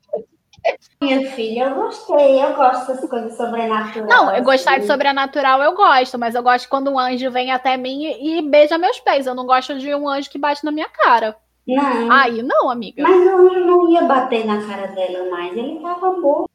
minha 1.00 1.30
filha, 1.30 1.68
eu 1.68 1.74
gostei, 1.74 2.42
eu 2.42 2.54
gosto 2.54 2.88
dessas 2.88 3.08
coisas 3.08 3.36
sobrenaturais. 3.36 4.08
Não, 4.08 4.34
eu 4.34 4.42
gostar 4.44 4.78
de 4.78 4.86
sobrenatural 4.86 5.62
eu 5.62 5.74
gosto, 5.74 6.18
mas 6.18 6.34
eu 6.34 6.42
gosto 6.42 6.68
quando 6.68 6.90
um 6.90 6.98
anjo 6.98 7.30
vem 7.30 7.50
até 7.50 7.76
mim 7.76 8.04
e, 8.04 8.42
beija 8.42 8.76
meus 8.76 9.00
pés. 9.00 9.26
Eu 9.26 9.34
não 9.34 9.46
gosto 9.46 9.78
de 9.78 9.94
um 9.94 10.08
anjo 10.08 10.28
que 10.28 10.38
bate 10.38 10.64
na 10.64 10.70
minha 10.70 10.88
cara. 10.88 11.36
Não. 11.66 12.12
Aí 12.12 12.42
não, 12.42 12.70
amiga. 12.70 13.02
Mas 13.02 13.26
o 13.26 13.38
anjo 13.38 13.60
não 13.60 13.90
ia 13.90 14.02
bater 14.02 14.44
na 14.44 14.66
cara 14.66 14.88
dela 14.88 15.30
mais, 15.30 15.56
ele 15.56 15.80
tava 15.80 16.12
morto. 16.12 16.50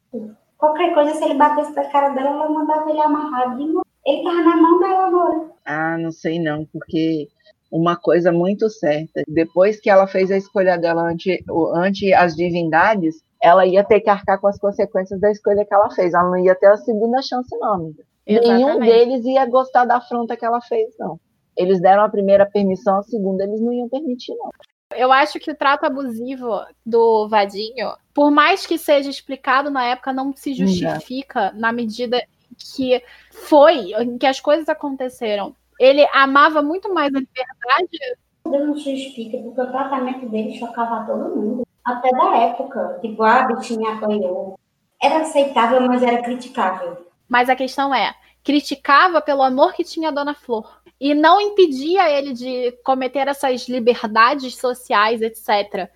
Qualquer 0.57 0.93
coisa, 0.93 1.13
se 1.15 1.23
ele 1.23 1.33
batesse 1.33 1.75
na 1.75 1.85
cara 1.85 2.09
dela, 2.09 2.29
ela 2.29 2.49
mandava 2.49 2.89
ele 2.89 3.01
amarrado 3.01 3.57
de 3.57 3.65
novo. 3.65 3.85
Ele 4.05 4.23
tava 4.23 4.41
na 4.41 4.55
mão 4.55 4.79
dela 4.79 5.07
agora. 5.07 5.51
Ah, 5.65 5.97
não 5.97 6.11
sei 6.11 6.39
não, 6.39 6.65
porque 6.65 7.27
uma 7.71 7.95
coisa 7.95 8.31
muito 8.31 8.69
certa. 8.69 9.23
Depois 9.27 9.79
que 9.79 9.89
ela 9.89 10.07
fez 10.07 10.31
a 10.31 10.37
escolha 10.37 10.77
dela 10.77 11.03
ante, 11.03 11.43
ante 11.73 12.13
as 12.13 12.35
divindades, 12.35 13.23
ela 13.41 13.65
ia 13.65 13.83
ter 13.83 13.99
que 13.99 14.09
arcar 14.09 14.39
com 14.39 14.47
as 14.47 14.57
consequências 14.57 15.19
da 15.19 15.31
escolha 15.31 15.65
que 15.65 15.73
ela 15.73 15.89
fez. 15.91 16.13
Ela 16.13 16.29
não 16.29 16.37
ia 16.37 16.55
ter 16.55 16.67
a 16.67 16.77
segunda 16.77 17.21
chance, 17.21 17.55
não. 17.57 17.93
Nenhum 18.27 18.79
deles 18.79 19.23
ia 19.25 19.45
gostar 19.45 19.85
da 19.85 19.97
afronta 19.97 20.35
que 20.35 20.45
ela 20.45 20.61
fez, 20.61 20.93
não. 20.97 21.19
Eles 21.55 21.79
deram 21.79 22.03
a 22.03 22.09
primeira 22.09 22.45
permissão, 22.45 22.97
a 22.97 23.03
segunda 23.03 23.43
eles 23.43 23.61
não 23.61 23.71
iam 23.71 23.87
permitir, 23.87 24.35
não. 24.35 24.49
Eu 24.95 25.11
acho 25.11 25.39
que 25.39 25.51
o 25.51 25.55
trato 25.55 25.85
abusivo 25.85 26.61
do 26.85 27.27
Vadinho, 27.27 27.93
por 28.13 28.31
mais 28.31 28.65
que 28.65 28.77
seja 28.77 29.09
explicado 29.09 29.69
na 29.69 29.85
época, 29.85 30.13
não 30.13 30.35
se 30.35 30.53
justifica 30.53 31.51
não. 31.51 31.61
na 31.61 31.71
medida 31.71 32.23
que 32.57 33.01
foi, 33.31 33.93
em 33.93 34.17
que 34.17 34.25
as 34.25 34.39
coisas 34.39 34.69
aconteceram 34.69 35.55
ele 35.79 36.07
amava 36.13 36.61
muito 36.61 36.93
mais 36.93 37.13
a 37.13 37.19
liberdade. 37.19 38.17
Deus 38.45 38.85
não 38.85 38.93
explica, 38.93 39.37
porque 39.39 39.61
o 39.61 39.71
tratamento 39.71 40.27
dele 40.29 40.57
chocava 40.57 41.05
todo 41.05 41.35
mundo. 41.35 41.67
Até 41.83 42.09
da 42.11 42.37
época. 42.37 42.99
Tipo, 43.01 43.23
a 43.23 43.43
bichinha 43.43 43.93
apanhou. 43.93 44.59
Era 45.01 45.21
aceitável, 45.21 45.81
mas 45.81 46.01
era 46.01 46.21
criticável. 46.21 47.05
Mas 47.27 47.49
a 47.49 47.55
questão 47.55 47.93
é, 47.93 48.13
criticava 48.43 49.21
pelo 49.21 49.43
amor 49.43 49.73
que 49.73 49.83
tinha 49.83 50.09
a 50.09 50.11
Dona 50.11 50.33
Flor. 50.33 50.81
E 50.99 51.13
não 51.13 51.41
impedia 51.41 52.09
ele 52.09 52.33
de 52.33 52.71
cometer 52.83 53.27
essas 53.27 53.67
liberdades 53.67 54.55
sociais, 54.55 55.21
etc 55.21 55.89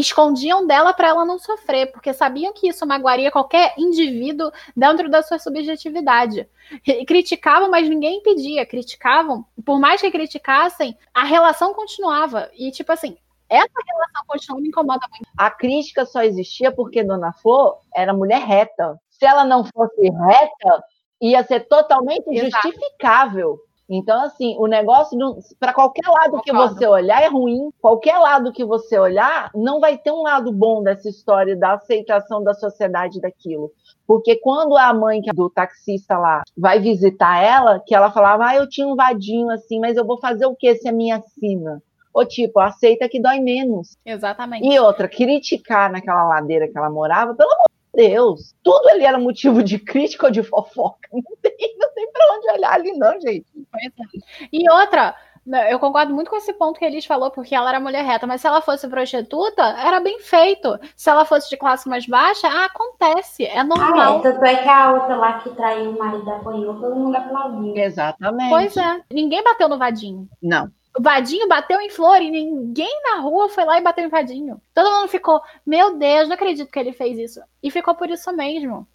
escondiam 0.00 0.66
dela 0.66 0.92
para 0.92 1.08
ela 1.08 1.24
não 1.24 1.38
sofrer, 1.38 1.92
porque 1.92 2.12
sabiam 2.12 2.52
que 2.52 2.68
isso 2.68 2.86
magoaria 2.86 3.30
qualquer 3.30 3.74
indivíduo 3.78 4.50
dentro 4.76 5.08
da 5.08 5.22
sua 5.22 5.38
subjetividade. 5.38 6.48
E 6.86 7.04
criticavam, 7.04 7.70
mas 7.70 7.88
ninguém 7.88 8.18
impedia. 8.18 8.66
Criticavam, 8.66 9.44
por 9.64 9.78
mais 9.78 10.00
que 10.00 10.10
criticassem, 10.10 10.96
a 11.12 11.24
relação 11.24 11.74
continuava. 11.74 12.50
E, 12.54 12.70
tipo 12.70 12.90
assim, 12.92 13.16
Essa 13.48 13.68
relação 13.86 14.38
chão 14.40 14.60
me 14.60 14.68
incomoda 14.68 15.06
muito. 15.10 15.28
A 15.36 15.50
crítica 15.50 16.04
só 16.06 16.22
existia 16.22 16.72
porque 16.72 17.04
Dona 17.04 17.32
Flor 17.32 17.78
era 17.94 18.12
mulher 18.12 18.40
reta. 18.40 18.98
Se 19.10 19.24
ela 19.26 19.44
não 19.44 19.64
fosse 19.64 20.00
reta, 20.00 20.84
ia 21.20 21.44
ser 21.44 21.60
totalmente 21.68 22.26
Exato. 22.28 22.68
justificável. 22.68 23.58
Então, 23.88 24.22
assim, 24.22 24.56
o 24.58 24.66
negócio, 24.66 25.18
para 25.60 25.74
qualquer 25.74 26.08
lado 26.08 26.40
que 26.42 26.52
você 26.52 26.86
olhar, 26.86 27.22
é 27.22 27.28
ruim. 27.28 27.70
Qualquer 27.80 28.18
lado 28.18 28.52
que 28.52 28.64
você 28.64 28.98
olhar, 28.98 29.50
não 29.54 29.78
vai 29.78 29.98
ter 29.98 30.10
um 30.10 30.22
lado 30.22 30.50
bom 30.52 30.82
dessa 30.82 31.08
história 31.08 31.54
da 31.54 31.74
aceitação 31.74 32.42
da 32.42 32.54
sociedade 32.54 33.20
daquilo. 33.20 33.70
Porque 34.06 34.36
quando 34.36 34.76
a 34.76 34.92
mãe 34.92 35.20
do 35.34 35.50
taxista 35.50 36.18
lá 36.18 36.42
vai 36.56 36.78
visitar 36.80 37.42
ela, 37.42 37.78
que 37.78 37.94
ela 37.94 38.10
falava, 38.10 38.46
ah, 38.46 38.56
eu 38.56 38.68
tinha 38.68 38.86
um 38.86 38.96
vadinho 38.96 39.50
assim, 39.50 39.78
mas 39.80 39.96
eu 39.96 40.06
vou 40.06 40.18
fazer 40.18 40.46
o 40.46 40.56
que 40.56 40.74
se 40.74 40.88
é 40.88 40.92
minha 40.92 41.22
sina? 41.38 41.82
Ou 42.12 42.24
tipo, 42.24 42.60
aceita 42.60 43.08
que 43.08 43.20
dói 43.20 43.40
menos. 43.40 43.96
Exatamente. 44.04 44.66
E 44.66 44.78
outra, 44.78 45.08
criticar 45.08 45.90
naquela 45.90 46.22
ladeira 46.24 46.68
que 46.68 46.78
ela 46.78 46.88
morava, 46.88 47.34
pelo 47.34 47.50
amor 47.50 47.73
Deus, 47.94 48.54
tudo 48.62 48.88
ali 48.88 49.04
era 49.04 49.18
motivo 49.18 49.62
de 49.62 49.78
crítica 49.78 50.26
ou 50.26 50.32
de 50.32 50.42
fofoca. 50.42 51.08
Não 51.12 51.36
tem, 51.40 51.76
não 51.78 51.94
tem 51.94 52.12
pra 52.12 52.36
onde 52.36 52.50
olhar 52.50 52.72
ali, 52.72 52.92
não, 52.92 53.20
gente. 53.20 53.46
E 54.52 54.70
outra, 54.70 55.14
né, 55.46 55.72
eu 55.72 55.78
concordo 55.78 56.14
muito 56.14 56.30
com 56.30 56.36
esse 56.36 56.52
ponto 56.54 56.78
que 56.78 56.84
eles 56.84 57.04
falou, 57.04 57.30
porque 57.30 57.54
ela 57.54 57.68
era 57.68 57.78
mulher 57.78 58.04
reta, 58.04 58.26
mas 58.26 58.40
se 58.40 58.46
ela 58.46 58.62
fosse 58.62 58.88
prostituta, 58.88 59.62
era 59.62 60.00
bem 60.00 60.18
feito. 60.20 60.78
Se 60.96 61.10
ela 61.10 61.24
fosse 61.24 61.50
de 61.50 61.56
classe 61.56 61.88
mais 61.88 62.06
baixa, 62.06 62.48
ah, 62.48 62.64
acontece, 62.64 63.44
é 63.44 63.62
normal. 63.62 64.16
Ah, 64.16 64.18
é, 64.18 64.22
tanto 64.22 64.44
é 64.44 64.56
que 64.56 64.68
a 64.68 64.92
outra 64.92 65.16
lá 65.16 65.38
que 65.40 65.50
traiu 65.50 65.90
o 65.90 65.98
marido 65.98 66.30
apanhou, 66.30 66.80
todo 66.80 66.96
mundo 66.96 67.16
aplaudiu. 67.16 67.76
Exatamente. 67.76 68.50
Pois 68.50 68.76
é, 68.76 69.00
ninguém 69.12 69.42
bateu 69.44 69.68
no 69.68 69.78
vadinho. 69.78 70.28
Não. 70.42 70.70
O 70.96 71.02
Vadinho 71.02 71.48
bateu 71.48 71.80
em 71.80 71.90
Flor 71.90 72.22
e 72.22 72.30
ninguém 72.30 73.00
na 73.02 73.20
rua 73.20 73.48
foi 73.48 73.64
lá 73.64 73.78
e 73.78 73.82
bateu 73.82 74.04
em 74.04 74.08
Vadinho. 74.08 74.60
Todo 74.72 74.90
mundo 74.90 75.08
ficou, 75.08 75.40
meu 75.66 75.96
Deus, 75.98 76.28
não 76.28 76.34
acredito 76.34 76.70
que 76.70 76.78
ele 76.78 76.92
fez 76.92 77.18
isso. 77.18 77.40
E 77.60 77.70
ficou 77.70 77.96
por 77.96 78.08
isso 78.08 78.32
mesmo. 78.32 78.86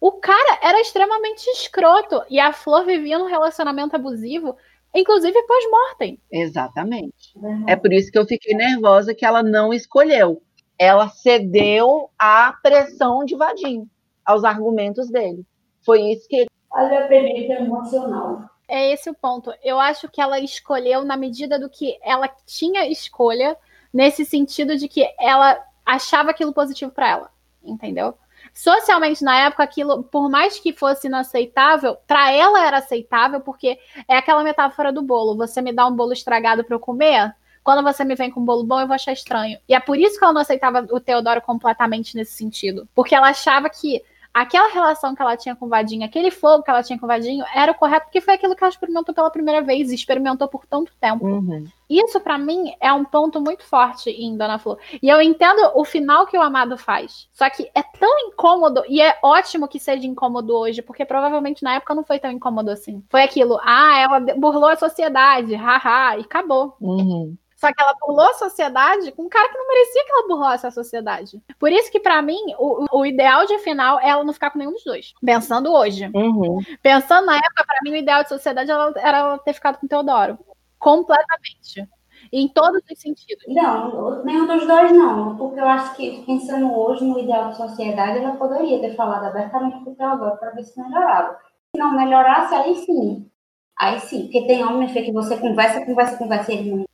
O 0.00 0.12
cara 0.12 0.58
era 0.60 0.80
extremamente 0.80 1.46
escroto 1.50 2.22
e 2.28 2.40
a 2.40 2.52
Flor 2.52 2.84
vivia 2.84 3.18
num 3.18 3.28
relacionamento 3.28 3.94
abusivo, 3.94 4.56
inclusive 4.92 5.40
pós-mortem. 5.46 6.20
Exatamente. 6.30 7.32
É 7.66 7.76
por 7.76 7.92
isso 7.92 8.10
que 8.10 8.18
eu 8.18 8.26
fiquei 8.26 8.54
nervosa 8.54 9.14
que 9.14 9.24
ela 9.24 9.42
não 9.42 9.72
escolheu. 9.72 10.42
Ela 10.76 11.08
cedeu 11.08 12.10
à 12.18 12.54
pressão 12.60 13.24
de 13.24 13.36
Vadinho, 13.36 13.88
aos 14.24 14.42
argumentos 14.42 15.08
dele. 15.08 15.46
Foi 15.86 16.02
isso 16.02 16.26
que. 16.28 16.46
Olha 16.72 16.98
a 16.98 17.02
dependência 17.02 17.60
emocional. 17.60 18.50
É 18.68 18.92
esse 18.92 19.10
o 19.10 19.14
ponto. 19.14 19.52
Eu 19.62 19.78
acho 19.78 20.08
que 20.08 20.20
ela 20.20 20.40
escolheu 20.40 21.04
na 21.04 21.16
medida 21.16 21.58
do 21.58 21.68
que 21.68 21.98
ela 22.02 22.28
tinha 22.46 22.86
escolha, 22.86 23.56
nesse 23.92 24.24
sentido 24.24 24.76
de 24.76 24.88
que 24.88 25.06
ela 25.18 25.62
achava 25.84 26.30
aquilo 26.30 26.52
positivo 26.52 26.90
para 26.90 27.08
ela, 27.08 27.30
entendeu? 27.62 28.16
Socialmente, 28.52 29.22
na 29.22 29.46
época, 29.46 29.62
aquilo, 29.62 30.02
por 30.04 30.28
mais 30.28 30.58
que 30.58 30.72
fosse 30.72 31.06
inaceitável, 31.06 31.96
para 32.06 32.30
ela 32.30 32.66
era 32.66 32.78
aceitável, 32.78 33.40
porque 33.40 33.78
é 34.06 34.16
aquela 34.16 34.42
metáfora 34.42 34.92
do 34.92 35.02
bolo. 35.02 35.36
Você 35.36 35.60
me 35.60 35.72
dá 35.72 35.86
um 35.86 35.94
bolo 35.94 36.12
estragado 36.12 36.64
para 36.64 36.74
eu 36.74 36.80
comer, 36.80 37.34
quando 37.64 37.82
você 37.82 38.04
me 38.04 38.14
vem 38.14 38.30
com 38.30 38.40
um 38.40 38.44
bolo 38.44 38.62
bom, 38.62 38.78
eu 38.78 38.86
vou 38.86 38.94
achar 38.94 39.12
estranho. 39.12 39.58
E 39.66 39.74
é 39.74 39.80
por 39.80 39.98
isso 39.98 40.18
que 40.18 40.24
ela 40.24 40.34
não 40.34 40.42
aceitava 40.42 40.86
o 40.90 41.00
Teodoro 41.00 41.40
completamente 41.40 42.14
nesse 42.14 42.32
sentido. 42.32 42.86
Porque 42.94 43.14
ela 43.14 43.28
achava 43.28 43.70
que 43.70 44.04
aquela 44.34 44.68
relação 44.68 45.14
que 45.14 45.22
ela 45.22 45.36
tinha 45.36 45.54
com 45.54 45.66
o 45.66 45.68
Vadinho, 45.68 46.04
aquele 46.04 46.32
fogo 46.32 46.64
que 46.64 46.70
ela 46.70 46.82
tinha 46.82 46.98
com 46.98 47.06
o 47.06 47.08
Vadinho, 47.08 47.44
era 47.54 47.70
o 47.70 47.74
correto, 47.74 48.06
porque 48.06 48.20
foi 48.20 48.34
aquilo 48.34 48.56
que 48.56 48.64
ela 48.64 48.70
experimentou 48.70 49.14
pela 49.14 49.30
primeira 49.30 49.62
vez 49.62 49.92
e 49.92 49.94
experimentou 49.94 50.48
por 50.48 50.66
tanto 50.66 50.92
tempo. 51.00 51.24
Uhum. 51.24 51.64
Isso, 51.88 52.18
para 52.18 52.36
mim, 52.36 52.74
é 52.80 52.92
um 52.92 53.04
ponto 53.04 53.40
muito 53.40 53.62
forte 53.62 54.10
em 54.10 54.36
Dona 54.36 54.58
Flor. 54.58 54.78
E 55.00 55.08
eu 55.08 55.22
entendo 55.22 55.70
o 55.74 55.84
final 55.84 56.26
que 56.26 56.36
o 56.36 56.42
Amado 56.42 56.76
faz. 56.76 57.28
Só 57.32 57.48
que 57.48 57.70
é 57.74 57.82
tão 57.82 58.18
incômodo, 58.28 58.82
e 58.88 59.00
é 59.00 59.16
ótimo 59.22 59.68
que 59.68 59.78
seja 59.78 60.06
incômodo 60.06 60.52
hoje, 60.56 60.82
porque 60.82 61.04
provavelmente 61.04 61.62
na 61.62 61.76
época 61.76 61.94
não 61.94 62.02
foi 62.02 62.18
tão 62.18 62.32
incômodo 62.32 62.70
assim. 62.70 63.04
Foi 63.08 63.22
aquilo, 63.22 63.60
ah, 63.62 63.98
ela 63.98 64.20
burlou 64.34 64.68
a 64.68 64.76
sociedade, 64.76 65.54
haha, 65.54 66.18
e 66.18 66.22
acabou. 66.22 66.76
Uhum. 66.80 67.36
Só 67.64 67.72
que 67.72 67.80
ela 67.80 67.94
burlou 67.98 68.28
a 68.28 68.34
sociedade 68.34 69.10
com 69.12 69.22
um 69.22 69.28
cara 69.28 69.48
que 69.48 69.56
não 69.56 69.66
merecia 69.66 70.04
que 70.04 70.12
ela 70.12 70.28
burlasse 70.28 70.66
a 70.66 70.70
sociedade. 70.70 71.42
Por 71.58 71.72
isso 71.72 71.90
que, 71.90 71.98
para 71.98 72.20
mim, 72.20 72.38
o, 72.58 72.84
o, 72.92 73.06
ideal 73.06 73.46
de 73.46 73.58
final 73.60 73.98
é 74.00 74.10
ela 74.10 74.22
não 74.22 74.34
ficar 74.34 74.50
com 74.50 74.58
nenhum 74.58 74.72
dos 74.72 74.84
dois. 74.84 75.14
Pensando 75.24 75.72
hoje. 75.72 76.10
Uhum. 76.14 76.58
Pensando 76.82 77.24
na 77.24 77.36
época, 77.36 77.64
para 77.64 77.78
mim, 77.82 77.92
o 77.92 77.96
ideal 77.96 78.22
de 78.22 78.28
sociedade 78.28 78.70
era, 78.70 78.92
era 78.98 79.18
ela 79.18 79.38
ter 79.38 79.54
ficado 79.54 79.78
com 79.78 79.86
o 79.86 79.88
Teodoro. 79.88 80.38
Completamente. 80.78 81.88
Em 82.30 82.48
todos 82.48 82.82
os 82.90 83.00
sentidos. 83.00 83.44
Não, 83.48 84.22
nenhum 84.24 84.46
dos 84.46 84.66
dois 84.66 84.92
não. 84.92 85.34
Porque 85.38 85.58
eu 85.58 85.66
acho 85.66 85.96
que, 85.96 86.22
pensando 86.26 86.70
hoje 86.70 87.02
no 87.02 87.18
ideal 87.18 87.48
de 87.48 87.56
sociedade, 87.56 88.18
ela 88.18 88.36
poderia 88.36 88.78
ter 88.78 88.94
falado 88.94 89.24
abertamente 89.24 89.82
com 89.82 89.92
o 89.92 89.94
Teodoro 89.94 90.36
para 90.36 90.50
ver 90.50 90.64
se 90.64 90.78
melhorava. 90.78 91.38
Se 91.74 91.80
não 91.80 91.96
melhorasse, 91.96 92.54
aí 92.54 92.76
sim. 92.76 93.30
Aí 93.78 93.98
sim, 94.00 94.24
porque 94.24 94.46
tem 94.46 94.62
homem 94.62 94.86
que 94.86 95.12
você 95.12 95.38
conversa, 95.38 95.84
conversa, 95.84 96.18
conversa 96.18 96.52
e 96.52 96.58
ele 96.58 96.70
não 96.70 96.84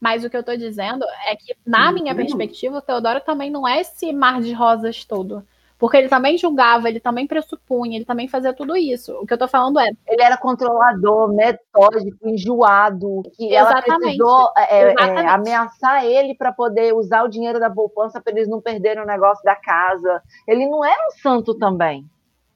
mas 0.00 0.24
o 0.24 0.30
que 0.30 0.36
eu 0.36 0.42
tô 0.42 0.56
dizendo 0.56 1.04
é 1.28 1.36
que, 1.36 1.54
na 1.66 1.92
minha 1.92 2.14
perspectiva, 2.14 2.78
o 2.78 2.82
Teodoro 2.82 3.20
também 3.20 3.50
não 3.50 3.66
é 3.66 3.80
esse 3.80 4.12
mar 4.12 4.40
de 4.40 4.52
rosas 4.52 5.04
todo. 5.04 5.44
Porque 5.78 5.96
ele 5.98 6.08
também 6.08 6.38
julgava, 6.38 6.88
ele 6.88 6.98
também 6.98 7.26
pressupunha, 7.26 7.96
ele 7.96 8.04
também 8.04 8.26
fazia 8.28 8.54
tudo 8.54 8.74
isso. 8.76 9.12
O 9.20 9.26
que 9.26 9.34
eu 9.34 9.38
tô 9.38 9.46
falando 9.46 9.78
é. 9.78 9.90
Ele 10.08 10.22
era 10.22 10.38
controlador, 10.38 11.34
metódico, 11.34 12.16
enjoado. 12.26 13.22
Que 13.34 13.54
ela 13.54 13.82
precisou 13.82 14.50
é, 14.56 14.94
é, 14.94 15.28
ameaçar 15.28 16.04
ele 16.04 16.34
para 16.34 16.50
poder 16.50 16.94
usar 16.94 17.24
o 17.24 17.28
dinheiro 17.28 17.60
da 17.60 17.68
poupança 17.68 18.20
para 18.22 18.32
eles 18.32 18.48
não 18.48 18.60
perderem 18.60 19.02
o 19.02 19.06
negócio 19.06 19.44
da 19.44 19.54
casa. 19.54 20.22
Ele 20.48 20.66
não 20.66 20.82
era 20.82 21.08
um 21.08 21.18
santo 21.20 21.54
também. 21.54 22.08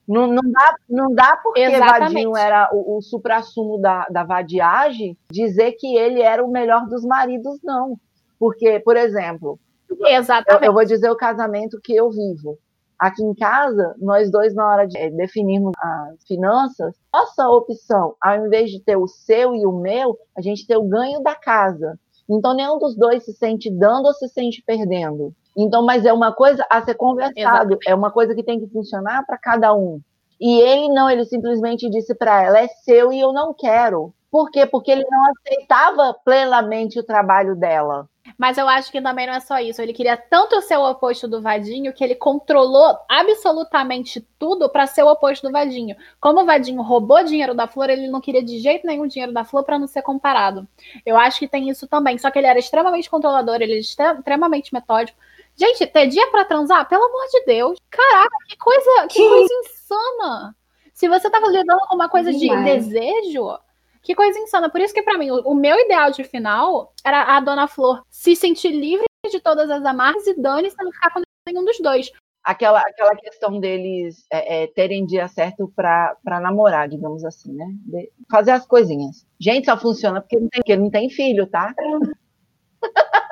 Não, 0.06 0.26
não, 0.26 0.42
dá, 0.50 0.74
não 0.88 1.14
dá 1.14 1.38
porque 1.42 1.60
Exatamente. 1.60 2.00
Vadinho 2.00 2.36
era 2.36 2.68
o, 2.72 2.96
o 2.96 3.02
supra-sumo 3.02 3.78
da, 3.78 4.06
da 4.06 4.24
vadiagem 4.24 5.16
dizer 5.30 5.72
que 5.72 5.96
ele 5.96 6.20
era 6.20 6.44
o 6.44 6.50
melhor 6.50 6.86
dos 6.86 7.04
maridos, 7.04 7.60
não. 7.62 7.96
Porque, 8.38 8.80
por 8.80 8.96
exemplo, 8.96 9.58
Exatamente. 10.06 10.64
Eu, 10.64 10.68
eu 10.68 10.72
vou 10.72 10.84
dizer 10.84 11.10
o 11.10 11.16
casamento 11.16 11.80
que 11.82 11.94
eu 11.94 12.10
vivo. 12.10 12.58
Aqui 12.98 13.22
em 13.22 13.34
casa, 13.34 13.94
nós 13.98 14.30
dois, 14.30 14.54
na 14.54 14.66
hora 14.68 14.86
de 14.86 14.96
é, 14.98 15.10
definirmos 15.10 15.72
as 15.78 16.22
finanças, 16.26 16.94
nossa 17.12 17.48
opção, 17.48 18.14
ao 18.20 18.46
invés 18.46 18.70
de 18.70 18.80
ter 18.80 18.96
o 18.96 19.08
seu 19.08 19.54
e 19.54 19.64
o 19.64 19.72
meu, 19.72 20.18
a 20.36 20.42
gente 20.42 20.66
ter 20.66 20.76
o 20.76 20.86
ganho 20.86 21.22
da 21.22 21.34
casa. 21.34 21.98
Então, 22.28 22.54
nenhum 22.54 22.78
dos 22.78 22.94
dois 22.96 23.24
se 23.24 23.32
sente 23.32 23.70
dando 23.70 24.06
ou 24.06 24.12
se 24.12 24.28
sente 24.28 24.62
perdendo. 24.66 25.34
Então, 25.62 25.84
mas 25.84 26.04
é 26.04 26.12
uma 26.12 26.32
coisa 26.32 26.66
a 26.70 26.82
ser 26.82 26.94
conversado, 26.94 27.38
Exatamente. 27.38 27.88
é 27.90 27.94
uma 27.94 28.10
coisa 28.10 28.34
que 28.34 28.42
tem 28.42 28.58
que 28.58 28.66
funcionar 28.68 29.24
para 29.26 29.38
cada 29.38 29.74
um. 29.74 30.00
E 30.40 30.58
ele 30.60 30.88
não, 30.88 31.10
ele 31.10 31.24
simplesmente 31.26 31.90
disse 31.90 32.14
para 32.14 32.42
ela: 32.42 32.58
é 32.58 32.68
seu 32.68 33.12
e 33.12 33.20
eu 33.20 33.32
não 33.32 33.52
quero. 33.52 34.14
Por 34.30 34.50
quê? 34.50 34.64
Porque 34.64 34.90
ele 34.90 35.04
não 35.10 35.24
aceitava 35.30 36.14
plenamente 36.24 36.98
o 36.98 37.02
trabalho 37.02 37.56
dela. 37.56 38.08
Mas 38.38 38.56
eu 38.56 38.68
acho 38.68 38.92
que 38.92 39.02
também 39.02 39.26
não 39.26 39.34
é 39.34 39.40
só 39.40 39.58
isso. 39.58 39.82
Ele 39.82 39.92
queria 39.92 40.16
tanto 40.16 40.60
ser 40.62 40.76
o 40.76 40.88
oposto 40.88 41.26
do 41.26 41.42
Vadinho 41.42 41.92
que 41.92 42.04
ele 42.04 42.14
controlou 42.14 42.96
absolutamente 43.08 44.20
tudo 44.38 44.68
para 44.68 44.86
ser 44.86 45.02
o 45.02 45.10
oposto 45.10 45.48
do 45.48 45.52
Vadinho. 45.52 45.96
Como 46.20 46.40
o 46.40 46.46
Vadinho 46.46 46.80
roubou 46.80 47.24
dinheiro 47.24 47.54
da 47.54 47.66
Flor, 47.66 47.90
ele 47.90 48.08
não 48.08 48.20
queria 48.20 48.42
de 48.42 48.58
jeito 48.58 48.86
nenhum 48.86 49.06
dinheiro 49.06 49.32
da 49.32 49.44
Flor 49.44 49.64
para 49.64 49.78
não 49.78 49.86
ser 49.86 50.02
comparado. 50.02 50.66
Eu 51.04 51.16
acho 51.16 51.38
que 51.40 51.48
tem 51.48 51.68
isso 51.68 51.88
também. 51.88 52.16
Só 52.18 52.30
que 52.30 52.38
ele 52.38 52.46
era 52.46 52.58
extremamente 52.58 53.10
controlador, 53.10 53.56
ele 53.56 53.72
era 53.72 53.80
extremamente 53.80 54.72
metódico. 54.72 55.18
Gente, 55.60 55.86
ter 55.86 56.06
dia 56.06 56.26
para 56.30 56.46
transar? 56.46 56.88
Pelo 56.88 57.04
amor 57.04 57.26
de 57.30 57.44
Deus. 57.44 57.78
Caraca, 57.90 58.34
que 58.48 58.56
coisa, 58.56 59.06
que 59.08 59.18
coisa 59.28 59.54
insana. 59.60 60.56
Se 60.94 61.06
você 61.06 61.28
tava 61.28 61.48
lidando 61.48 61.80
com 61.86 61.96
uma 61.96 62.08
coisa 62.08 62.32
de 62.32 62.48
desejo, 62.64 63.58
que 64.02 64.14
coisa 64.14 64.38
insana. 64.38 64.70
Por 64.70 64.80
isso 64.80 64.94
que 64.94 65.02
para 65.02 65.18
mim, 65.18 65.30
o, 65.30 65.40
o, 65.50 65.54
meu 65.54 65.78
ideal 65.78 66.10
de 66.12 66.24
final 66.24 66.94
era 67.04 67.36
a 67.36 67.40
Dona 67.40 67.68
Flor 67.68 68.02
se 68.08 68.34
sentir 68.34 68.70
livre 68.70 69.04
de 69.30 69.38
todas 69.38 69.68
as 69.70 69.84
amarras 69.84 70.26
e 70.26 70.40
dane-se 70.40 70.82
não 70.82 70.90
ficar 70.90 71.12
com 71.12 71.20
nenhum 71.46 71.62
dos 71.62 71.78
dois. 71.78 72.10
Aquela, 72.42 72.80
aquela 72.80 73.14
questão 73.16 73.60
deles 73.60 74.24
é, 74.32 74.62
é, 74.62 74.66
terem 74.68 75.04
dia 75.04 75.28
certo 75.28 75.70
para 75.76 76.40
namorar, 76.40 76.88
digamos 76.88 77.22
assim, 77.22 77.52
né? 77.52 77.66
De 77.84 78.10
fazer 78.30 78.52
as 78.52 78.66
coisinhas. 78.66 79.26
Gente, 79.38 79.66
só 79.66 79.76
funciona 79.76 80.22
porque 80.22 80.40
não 80.40 80.48
tem, 80.48 80.60
porque 80.62 80.76
não 80.76 80.90
tem 80.90 81.10
filho, 81.10 81.46
tá? 81.46 81.74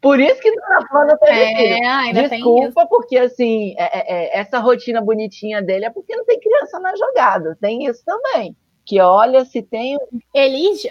Por 0.00 0.20
isso 0.20 0.40
que 0.40 0.50
Dona 0.54 0.88
Flor 0.88 1.06
não 1.06 1.18
teve 1.18 1.40
é, 1.40 2.28
filho. 2.28 2.28
Desculpa, 2.28 2.86
porque 2.86 3.16
assim, 3.18 3.74
é, 3.78 3.84
é, 3.84 4.14
é, 4.14 4.38
essa 4.38 4.58
rotina 4.58 5.00
bonitinha 5.00 5.62
dele 5.62 5.86
é 5.86 5.90
porque 5.90 6.16
não 6.16 6.24
tem 6.24 6.40
criança 6.40 6.78
na 6.78 6.94
jogada. 6.96 7.56
Tem 7.60 7.86
isso 7.86 8.04
também. 8.04 8.56
Que 8.84 9.00
olha, 9.00 9.44
se 9.44 9.62
tem. 9.62 9.98
Elige, 10.34 10.88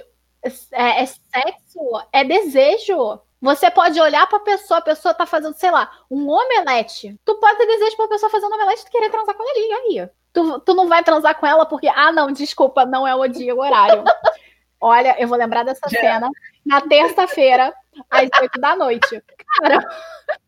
é, 0.72 1.04
é 1.04 1.06
sexo, 1.06 1.80
é 2.12 2.24
desejo. 2.24 3.20
Você 3.42 3.70
pode 3.70 4.00
olhar 4.00 4.26
para 4.28 4.38
a 4.38 4.42
pessoa, 4.42 4.78
a 4.78 4.82
pessoa 4.82 5.14
tá 5.14 5.26
fazendo, 5.26 5.54
sei 5.56 5.70
lá, 5.70 5.92
um 6.10 6.30
omelete. 6.30 7.20
Tu 7.26 7.36
pode 7.36 7.58
ter 7.58 7.68
desejo 7.68 7.98
pra 7.98 8.08
pessoa 8.08 8.30
fazendo 8.30 8.52
um 8.52 8.56
omelete 8.56 8.84
e 8.88 8.90
querer 8.90 9.10
transar 9.10 9.36
com 9.36 9.44
ela 9.44 9.52
ali, 9.52 10.00
aí. 10.00 10.10
Tu, 10.32 10.60
tu 10.62 10.74
não 10.74 10.88
vai 10.88 11.04
transar 11.04 11.38
com 11.38 11.46
ela 11.46 11.66
porque, 11.66 11.90
ah, 11.90 12.12
não, 12.12 12.32
desculpa, 12.32 12.86
não 12.86 13.06
é 13.06 13.14
o 13.14 13.28
dia, 13.28 13.54
o 13.54 13.60
horário. 13.60 14.04
Olha, 14.80 15.16
eu 15.20 15.28
vou 15.28 15.38
lembrar 15.38 15.64
dessa 15.64 15.88
cena. 15.90 16.30
Na 16.66 16.82
terça-feira, 16.82 17.74
às 18.10 18.30
oito 18.42 18.60
da 18.60 18.76
noite. 18.76 19.24
Cara, 19.60 19.80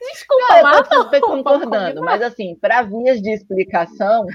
desculpa, 0.00 0.62
não, 0.62 0.74
eu 0.74 0.84
tô 0.84 1.02
super 1.02 1.20
concordando, 1.20 2.00
mas 2.02 2.22
assim, 2.22 2.54
para 2.56 2.82
vias 2.82 3.20
de 3.20 3.32
explicação, 3.32 4.26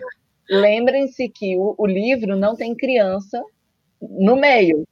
lembrem-se 0.50 1.30
que 1.30 1.58
o, 1.58 1.76
o 1.78 1.86
livro 1.86 2.36
não 2.36 2.56
tem 2.56 2.76
criança 2.76 3.42
no 4.02 4.36
meio 4.36 4.86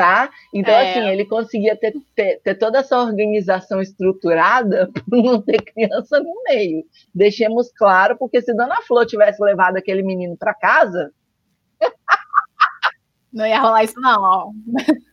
tá? 0.00 0.30
Então, 0.54 0.72
é. 0.72 0.90
assim, 0.90 1.08
ele 1.10 1.26
conseguia 1.26 1.76
ter, 1.76 1.92
ter, 2.14 2.40
ter, 2.42 2.54
toda 2.54 2.78
essa 2.78 2.98
organização 2.98 3.82
estruturada 3.82 4.88
por 5.06 5.22
não 5.22 5.42
ter 5.42 5.60
criança 5.60 6.18
no 6.18 6.42
meio. 6.44 6.82
Deixemos 7.14 7.70
claro, 7.76 8.16
porque 8.16 8.40
se 8.40 8.54
Dona 8.54 8.80
Flor 8.86 9.04
tivesse 9.04 9.42
levado 9.44 9.76
aquele 9.76 10.02
menino 10.02 10.38
para 10.38 10.54
casa. 10.54 11.12
Não 13.32 13.46
ia 13.46 13.60
rolar 13.60 13.84
isso, 13.84 14.00
não. 14.00 14.52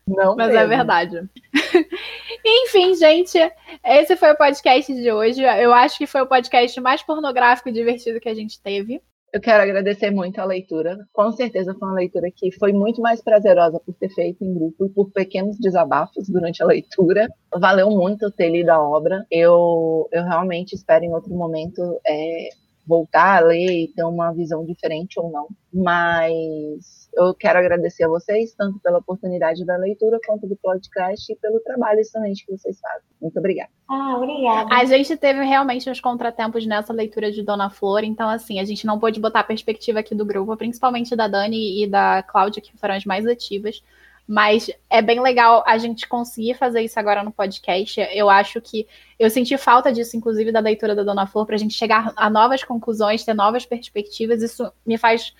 Não, 0.08 0.36
mas 0.36 0.50
é 0.50 0.54
mesmo. 0.54 0.74
é 0.74 0.78
verdade. 0.78 1.30
Enfim, 2.46 2.96
gente, 2.96 3.38
esse 3.86 4.16
foi 4.16 4.32
o 4.32 4.38
podcast 4.38 4.94
de 4.94 5.12
hoje. 5.12 5.44
Eu 5.44 5.74
acho 5.74 5.98
que 5.98 6.08
foi 6.08 6.22
o 6.22 6.28
podcast 6.28 6.80
mais 6.82 7.04
pornográfico 7.04 7.70
e 7.70 7.74
divertido 7.74 8.20
que 8.20 8.30
a 8.30 8.34
gente 8.34 8.62
teve. 8.62 9.02
Eu 9.34 9.42
quero 9.42 9.62
agradecer 9.62 10.10
muito 10.10 10.40
a 10.40 10.46
leitura. 10.46 10.98
Com 11.14 11.32
certeza 11.34 11.76
foi 11.78 11.88
uma 11.88 11.98
leitura 11.98 12.32
que 12.34 12.50
foi 12.54 12.72
muito 12.72 13.02
mais 13.02 13.22
prazerosa 13.22 13.80
por 13.86 13.94
ter 13.96 14.10
feito 14.10 14.44
em 14.44 14.54
grupo 14.54 14.86
e 14.86 14.90
por 14.90 15.12
pequenos 15.12 15.60
desabafos 15.60 16.30
durante 16.30 16.64
a 16.64 16.66
leitura. 16.66 17.28
Valeu 17.54 17.90
muito 17.92 18.32
ter 18.32 18.50
lido 18.50 18.70
a 18.70 18.82
obra. 18.82 19.26
Eu, 19.30 20.08
eu 20.12 20.24
realmente 20.24 20.74
espero 20.74 21.04
em 21.04 21.14
outro 21.14 21.36
momento 21.36 21.82
é, 22.08 22.50
voltar 22.88 23.44
a 23.44 23.46
ler 23.46 23.84
e 23.84 23.94
ter 23.94 24.06
uma 24.06 24.32
visão 24.32 24.66
diferente 24.66 25.20
ou 25.20 25.30
não. 25.30 25.48
Mas 25.74 26.97
eu 27.18 27.34
quero 27.34 27.58
agradecer 27.58 28.04
a 28.04 28.08
vocês, 28.08 28.54
tanto 28.54 28.80
pela 28.80 29.00
oportunidade 29.00 29.66
da 29.66 29.76
leitura, 29.76 30.20
quanto 30.26 30.46
do 30.46 30.56
podcast 30.56 31.32
e 31.32 31.36
pelo 31.36 31.60
trabalho 31.62 32.00
excelente 32.00 32.46
que 32.46 32.52
vocês 32.56 32.80
fazem. 32.80 33.02
Muito 33.20 33.38
obrigada. 33.40 33.70
Ah, 33.90 34.16
obrigada. 34.18 34.74
A 34.74 34.86
gente 34.86 35.18
teve 35.18 35.44
realmente 35.44 35.90
uns 35.90 36.00
contratempos 36.00 36.66
nessa 36.66 36.94
leitura 36.94 37.32
de 37.32 37.42
Dona 37.42 37.70
Flor, 37.70 38.04
então, 38.04 38.30
assim, 38.30 38.60
a 38.60 38.66
gente 38.66 38.86
não 38.86 39.00
pôde 39.00 39.20
botar 39.20 39.40
a 39.40 39.44
perspectiva 39.44 40.00
aqui 40.00 40.14
do 40.14 40.26
grupo, 40.26 40.56
principalmente 40.56 41.16
da 41.16 41.28
Dani 41.28 41.84
e 41.84 41.88
da 41.88 42.22
Cláudia, 42.22 42.62
que 42.62 42.78
foram 42.78 42.94
as 42.94 43.06
mais 43.06 43.26
ativas. 43.26 43.82
Mas 44.28 44.70
é 44.90 45.02
bem 45.02 45.22
legal 45.22 45.64
a 45.66 45.78
gente 45.78 46.06
conseguir 46.06 46.54
fazer 46.56 46.82
isso 46.82 47.00
agora 47.00 47.24
no 47.24 47.32
podcast. 47.32 48.06
Eu 48.12 48.30
acho 48.30 48.60
que 48.60 48.86
eu 49.18 49.30
senti 49.30 49.58
falta 49.58 49.92
disso, 49.92 50.18
inclusive, 50.18 50.52
da 50.52 50.60
leitura 50.60 50.94
da 50.94 51.02
Dona 51.02 51.26
Flor, 51.26 51.46
para 51.46 51.56
a 51.56 51.58
gente 51.58 51.74
chegar 51.74 52.12
a 52.14 52.30
novas 52.30 52.62
conclusões, 52.62 53.24
ter 53.24 53.34
novas 53.34 53.66
perspectivas. 53.66 54.42
Isso 54.42 54.70
me 54.86 54.98
faz 54.98 55.34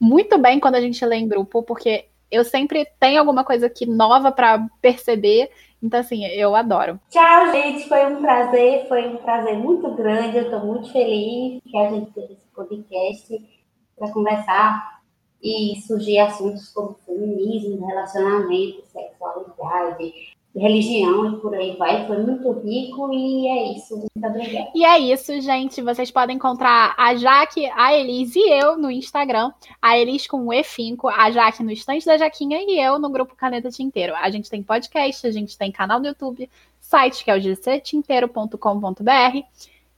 muito 0.00 0.38
bem 0.38 0.58
quando 0.58 0.76
a 0.76 0.80
gente 0.80 1.04
lê 1.04 1.16
em 1.16 1.28
grupo, 1.28 1.62
porque 1.62 2.06
eu 2.30 2.44
sempre 2.44 2.86
tenho 2.98 3.18
alguma 3.18 3.44
coisa 3.44 3.66
aqui 3.66 3.84
nova 3.84 4.32
para 4.32 4.66
perceber. 4.80 5.50
Então, 5.82 6.00
assim, 6.00 6.24
eu 6.26 6.54
adoro. 6.54 6.98
Tchau, 7.10 7.52
gente. 7.52 7.88
Foi 7.88 8.06
um 8.06 8.20
prazer, 8.20 8.86
foi 8.88 9.08
um 9.08 9.16
prazer 9.16 9.58
muito 9.58 9.90
grande. 9.94 10.36
Eu 10.36 10.44
estou 10.44 10.60
muito 10.60 10.90
feliz 10.92 11.62
que 11.64 11.76
a 11.76 11.90
gente 11.90 12.10
teve 12.12 12.34
esse 12.34 12.46
podcast 12.54 13.60
para 13.96 14.10
conversar 14.10 15.00
e 15.42 15.80
surgir 15.86 16.18
assuntos 16.18 16.68
como 16.68 16.96
feminismo, 17.06 17.86
relacionamento, 17.86 18.84
sexualidade, 18.86 20.36
religião 20.54 21.34
e 21.34 21.40
por 21.40 21.54
aí 21.54 21.76
vai. 21.76 22.06
Foi 22.06 22.18
muito 22.18 22.52
rico 22.60 23.12
e 23.12 23.46
é 23.48 23.72
isso. 23.72 23.96
Muito 23.96 24.26
obrigada. 24.26 24.70
E 24.74 24.84
é 24.84 24.98
isso, 24.98 25.40
gente. 25.40 25.80
Vocês 25.82 26.10
podem 26.10 26.36
encontrar 26.36 26.94
a 26.96 27.14
Jaque, 27.14 27.66
a 27.74 27.94
Elis 27.94 28.34
e 28.34 28.50
eu 28.50 28.76
no 28.76 28.90
Instagram. 28.90 29.52
A 29.80 29.98
Elis 29.98 30.26
com 30.26 30.46
o 30.46 30.50
E5, 30.50 31.12
a 31.12 31.30
Jaque 31.30 31.62
no 31.62 31.70
estante 31.70 32.04
da 32.04 32.18
Jaquinha 32.18 32.58
e 32.60 32.78
eu 32.78 32.98
no 32.98 33.10
grupo 33.10 33.36
Caneta 33.36 33.70
Tinteiro. 33.70 34.14
A 34.16 34.30
gente 34.30 34.50
tem 34.50 34.62
podcast, 34.62 35.26
a 35.26 35.32
gente 35.32 35.56
tem 35.56 35.70
canal 35.70 36.00
no 36.00 36.06
YouTube, 36.06 36.50
site 36.80 37.24
que 37.24 37.30
é 37.30 37.36
o 37.36 37.40
gctinteiro.com.br 37.40 39.38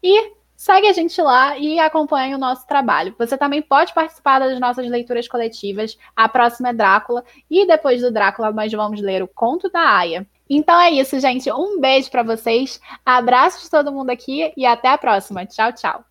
e 0.02 0.32
segue 0.54 0.86
a 0.86 0.92
gente 0.92 1.20
lá 1.20 1.58
e 1.58 1.80
acompanhe 1.80 2.34
o 2.34 2.38
nosso 2.38 2.66
trabalho. 2.66 3.14
Você 3.18 3.36
também 3.36 3.62
pode 3.62 3.92
participar 3.94 4.38
das 4.38 4.60
nossas 4.60 4.86
leituras 4.88 5.26
coletivas. 5.26 5.98
A 6.14 6.28
próxima 6.28 6.68
é 6.68 6.72
Drácula 6.72 7.24
e 7.50 7.66
depois 7.66 8.00
do 8.02 8.12
Drácula 8.12 8.52
nós 8.52 8.70
vamos 8.70 9.00
ler 9.00 9.22
o 9.22 9.28
Conto 9.28 9.70
da 9.70 9.80
Aya. 9.80 10.26
Então 10.48 10.78
é 10.80 10.90
isso, 10.90 11.18
gente. 11.20 11.50
Um 11.50 11.80
beijo 11.80 12.10
para 12.10 12.22
vocês. 12.22 12.80
Abraço 13.04 13.62
de 13.62 13.70
todo 13.70 13.92
mundo 13.92 14.10
aqui 14.10 14.52
e 14.56 14.66
até 14.66 14.88
a 14.88 14.98
próxima. 14.98 15.46
Tchau, 15.46 15.72
tchau. 15.72 16.04